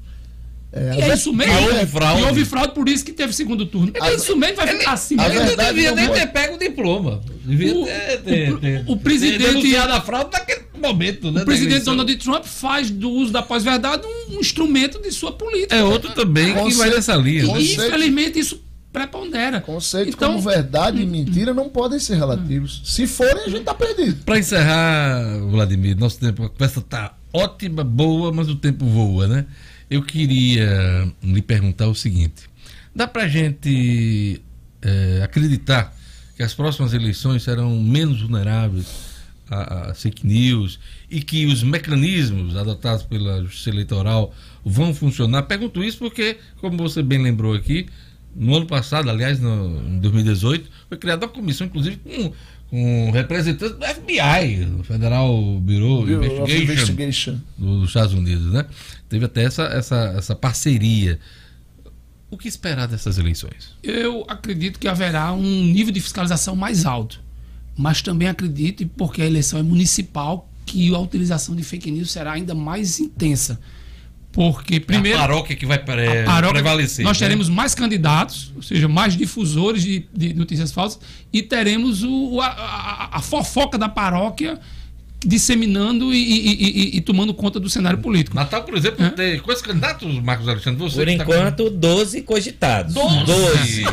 É, 0.76 0.96
e 0.98 1.02
é 1.04 1.14
isso 1.14 1.32
mesmo. 1.32 1.54
E 1.54 1.70
houve 1.70 1.86
fraude. 1.86 2.22
E 2.22 2.26
houve 2.26 2.46
fraude, 2.46 2.74
por 2.74 2.90
isso 2.90 3.06
que 3.06 3.12
teve 3.14 3.32
segundo 3.32 3.64
turno. 3.68 3.92
É 4.02 4.16
isso 4.16 4.36
mesmo, 4.36 4.56
vai 4.56 4.68
ficar 4.68 4.94
assim. 4.94 5.16
Ele 5.22 5.40
não 5.40 5.56
devia 5.66 5.92
nem 5.94 6.10
ter 6.12 6.28
pego 6.28 6.56
o 6.56 6.58
diploma. 6.58 7.22
Devia 7.46 7.76
O- 7.78 7.86
ter, 7.86 8.22
ter, 8.24 8.52
o- 8.54 8.58
ter, 8.58 8.84
o 8.88 8.98
presidente- 8.98 9.76
a 9.76 10.02
fraude 10.02 10.32
naquele 10.34 10.64
momento, 10.82 11.32
né? 11.32 11.44
O 11.44 11.46
presidente. 11.46 11.86
Donald 11.86 12.16
Trump 12.16 12.44
faz 12.46 12.90
do 12.90 13.08
uso 13.10 13.32
da 13.32 13.44
pós-verdade 13.44 14.04
um, 14.06 14.36
um 14.36 14.40
instrumento 14.40 15.00
de 15.00 15.12
sua 15.12 15.32
política. 15.32 15.76
É 15.76 15.84
outro 15.84 16.10
também 16.12 16.48
que 16.48 16.54
Conceito- 16.60 16.78
vai 16.80 16.90
nessa 16.90 17.16
linha. 17.18 17.44
E, 17.44 17.48
né? 17.48 17.54
Conceito- 17.54 17.84
infelizmente, 17.84 18.40
isso 18.40 18.60
prepondera. 18.92 19.62
Conceito 19.62 20.10
Então- 20.10 20.34
como 20.34 20.42
verdade 20.42 21.02
e 21.02 21.06
mentira 21.06 21.54
não 21.54 21.70
podem 21.70 22.00
ser 22.00 22.16
relativos. 22.16 22.82
Se 22.84 23.06
forem, 23.06 23.44
a 23.44 23.50
gente 23.50 23.64
tá 23.64 23.74
perdido. 23.76 24.24
Para 24.26 24.40
encerrar, 24.40 25.40
Vladimir, 25.52 25.96
nosso 25.98 26.20
tempo, 26.20 26.44
a 26.46 26.50
conversa 26.50 26.82
tá 26.82 27.14
ótima, 27.32 27.84
boa, 27.84 28.32
mas 28.32 28.50
o 28.50 28.56
tempo 28.56 28.86
voa, 28.86 29.28
né? 29.28 29.46
Eu 29.94 30.02
queria 30.02 31.08
lhe 31.22 31.42
perguntar 31.44 31.88
o 31.88 31.94
seguinte: 31.94 32.50
dá 32.96 33.08
para 33.08 33.28
gente 33.28 34.42
eh, 34.82 35.22
acreditar 35.24 35.96
que 36.36 36.42
as 36.42 36.52
próximas 36.52 36.96
eleições 36.96 37.44
serão 37.44 37.80
menos 37.80 38.20
vulneráveis 38.22 38.88
a, 39.48 39.92
a 39.92 39.94
fake 39.94 40.26
news 40.26 40.80
e 41.12 41.22
que 41.22 41.46
os 41.46 41.62
mecanismos 41.62 42.58
adotados 42.58 43.04
pela 43.04 43.44
Justiça 43.44 43.70
Eleitoral 43.70 44.34
vão 44.66 44.96
funcionar? 44.96 45.44
Pergunto 45.44 45.84
isso 45.84 46.00
porque, 46.00 46.38
como 46.60 46.76
você 46.76 47.04
bem 47.04 47.22
lembrou 47.22 47.54
aqui, 47.54 47.86
no 48.36 48.56
ano 48.56 48.66
passado, 48.66 49.12
aliás, 49.12 49.40
no, 49.40 49.80
em 49.90 50.00
2018, 50.00 50.72
foi 50.90 50.98
criada 50.98 51.28
uma 51.28 51.32
comissão, 51.32 51.68
inclusive, 51.68 51.98
com, 51.98 52.34
com 52.68 53.12
representantes 53.12 53.78
do 53.78 53.86
FBI, 53.86 54.66
do 54.66 54.84
Federal 54.84 55.32
Bureau 55.60 56.02
Bureau 56.02 56.48
Investigation 56.48 56.94
Investigation. 56.94 57.42
dos 57.56 57.90
Estados 57.90 58.14
Unidos, 58.14 58.52
né? 58.52 58.66
Teve 59.14 59.26
até 59.26 59.44
essa, 59.44 59.64
essa, 59.66 60.16
essa 60.18 60.36
parceria. 60.36 61.20
O 62.32 62.36
que 62.36 62.48
esperar 62.48 62.88
dessas 62.88 63.20
eleições? 63.20 63.76
Eu 63.84 64.26
acredito 64.28 64.80
que 64.80 64.88
haverá 64.88 65.32
um 65.34 65.64
nível 65.66 65.94
de 65.94 66.02
fiscalização 66.02 66.56
mais 66.56 66.84
alto. 66.84 67.22
Mas 67.78 68.02
também 68.02 68.28
acredito, 68.28 68.88
porque 68.98 69.22
a 69.22 69.26
eleição 69.28 69.60
é 69.60 69.62
municipal, 69.62 70.50
que 70.66 70.92
a 70.96 70.98
utilização 70.98 71.56
de 71.56 71.62
fake 71.64 71.92
news 71.92 72.10
será 72.12 72.32
ainda 72.32 72.56
mais 72.56 73.00
intensa. 73.00 73.60
Porque, 74.32 74.80
primeiro. 74.80 75.20
a 75.20 75.22
paróquia 75.22 75.56
que 75.56 75.64
vai 75.68 75.78
pre- 75.78 76.22
a 76.24 76.26
paróquia- 76.26 76.54
prevalecer. 76.64 77.06
Nós 77.06 77.20
né? 77.22 77.28
teremos 77.28 77.50
mais 77.50 77.76
candidatos, 77.76 78.52
ou 78.56 78.64
seja, 78.64 78.88
mais 78.88 79.16
difusores 79.16 79.84
de, 79.84 80.08
de 80.12 80.34
notícias 80.34 80.72
falsas, 80.72 81.00
e 81.32 81.44
teremos 81.44 82.02
o, 82.04 82.42
a, 82.42 82.48
a- 82.48 83.10
a 83.18 83.22
fofoca 83.22 83.78
da 83.78 83.88
paróquia 83.88 84.60
disseminando 85.26 86.14
e, 86.14 86.18
e- 86.18 86.54
e- 86.54 86.98
e- 86.98 87.02
tomando 87.02 87.34
conta 87.34 87.60
do 87.60 87.70
cenário 87.70 88.00
político. 88.00 88.36
Natal, 88.36 88.64
por 88.64 88.76
exemplo, 88.78 89.10
tem 89.12 89.40
quantos 89.40 89.62
candidatos, 89.62 90.14
Marcos 90.22 90.48
Alexandre? 90.48 90.80
Você 90.84 91.06
Por 91.06 91.18
tá 91.18 91.26
com- 91.26 91.34
enquanto, 91.34 91.70
12 91.70 92.22
cogitados. 92.22 92.94
Doze. 92.94 93.84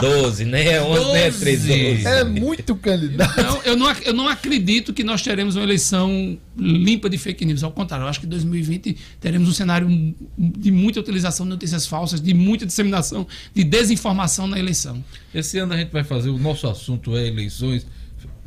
12, 0.00 0.44
nem 0.46 0.66
é 0.68 0.82
11, 0.82 1.12
nem 1.12 1.22
é 1.22 1.30
13. 1.30 1.68
Doze. 1.68 2.06
É 2.06 2.24
muito 2.24 2.74
candidato. 2.76 3.40
Então, 3.40 3.60
eu 3.64 3.76
não, 3.76 3.92
eu 4.04 4.12
não 4.12 4.28
acredito 4.28 4.92
que 4.92 5.04
nós 5.04 5.22
teremos 5.22 5.56
uma 5.56 5.62
eleição 5.64 6.38
limpa 6.56 7.08
de 7.08 7.18
fake 7.18 7.44
news. 7.44 7.62
Ao 7.62 7.70
contrário, 7.72 8.04
eu 8.04 8.08
acho 8.08 8.20
que 8.20 8.26
em 8.26 8.28
2020 8.28 8.96
teremos 9.20 9.48
um 9.48 9.52
cenário 9.52 10.14
de 10.38 10.70
muita 10.70 11.00
utilização 11.00 11.46
de 11.46 11.50
notícias 11.50 11.86
falsas, 11.86 12.20
de 12.20 12.34
muita 12.34 12.66
disseminação 12.66 13.26
de 13.54 13.64
desinformação 13.64 14.46
na 14.46 14.58
eleição. 14.58 15.02
Esse 15.34 15.58
ano 15.58 15.72
a 15.74 15.76
gente 15.76 15.90
vai 15.90 16.04
fazer, 16.04 16.28
o 16.30 16.38
nosso 16.38 16.66
assunto 16.66 17.16
é 17.16 17.26
eleições, 17.26 17.86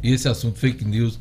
e 0.04 0.12
esse 0.12 0.28
assunto 0.28 0.58
fake 0.60 0.86
news 0.86 1.20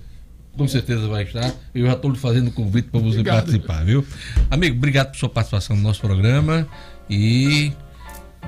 com 0.56 0.66
certeza 0.68 1.06
vai 1.08 1.24
estar. 1.24 1.52
Eu 1.74 1.86
já 1.86 1.92
estou 1.92 2.10
lhe 2.10 2.18
fazendo 2.18 2.50
convite 2.50 2.88
para 2.90 3.00
você 3.00 3.18
Obrigado. 3.20 3.36
participar, 3.36 3.84
viu? 3.84 4.04
Amigo, 4.50 4.76
obrigado 4.76 5.10
por 5.10 5.16
sua 5.18 5.28
participação 5.28 5.76
no 5.76 5.82
nosso 5.82 6.00
programa 6.00 6.66
e 7.10 7.72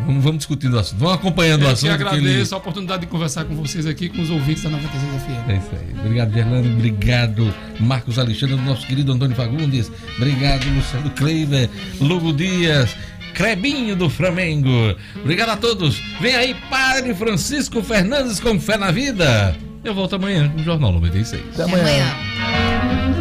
vamos, 0.07 0.23
vamos 0.25 0.39
discutindo 0.39 0.75
o 0.75 0.79
assunto. 0.79 0.99
Vamos 0.99 1.15
acompanhando 1.17 1.63
o 1.63 1.65
Eu 1.65 1.69
que 1.69 1.73
assunto. 1.75 1.91
ele- 1.93 2.05
agradeço 2.29 2.55
a 2.55 2.59
oportunidade 2.59 3.01
de 3.03 3.07
conversar 3.09 3.45
com 3.45 3.55
vocês 3.55 3.87
aqui, 3.87 4.09
com 4.09 4.23
os 4.23 4.31
ouvintes 4.31 4.63
da 4.63 4.71
96 4.71 5.23
FM. 5.23 5.51
É 5.51 5.57
isso 5.57 5.71
aí. 5.73 6.01
Obrigado, 6.01 6.33
Gerlando. 6.33 6.69
Obrigado, 6.69 7.55
Marcos 7.81 8.19
Alexandre, 8.19 8.57
nosso 8.57 8.87
querido 8.87 9.13
Antônio 9.13 9.37
Fagundes. 9.37 9.91
Obrigado, 10.17 10.65
Luciano 10.75 11.11
Kleiber, 11.11 11.69
Lugo 12.01 12.33
Dias. 12.33 12.95
Crebinho 13.35 13.95
do 13.95 14.11
Flamengo. 14.11 14.97
Obrigado 15.21 15.51
a 15.51 15.57
todos. 15.57 16.03
Vem 16.21 16.35
aí, 16.35 16.57
Padre 16.69 17.15
Francisco 17.15 17.81
Fernandes 17.83 18.41
com 18.41 18.59
Fé 18.59 18.77
na 18.77 18.91
Vida. 18.91 19.55
Eu 19.85 19.95
volto 19.95 20.17
amanhã 20.17 20.53
no 20.57 20.63
Jornal 20.63 20.93
96. 20.93 21.43
Até 21.55 21.63
Até 21.63 21.63
amanhã. 21.65 21.83
amanhã. 21.85 23.09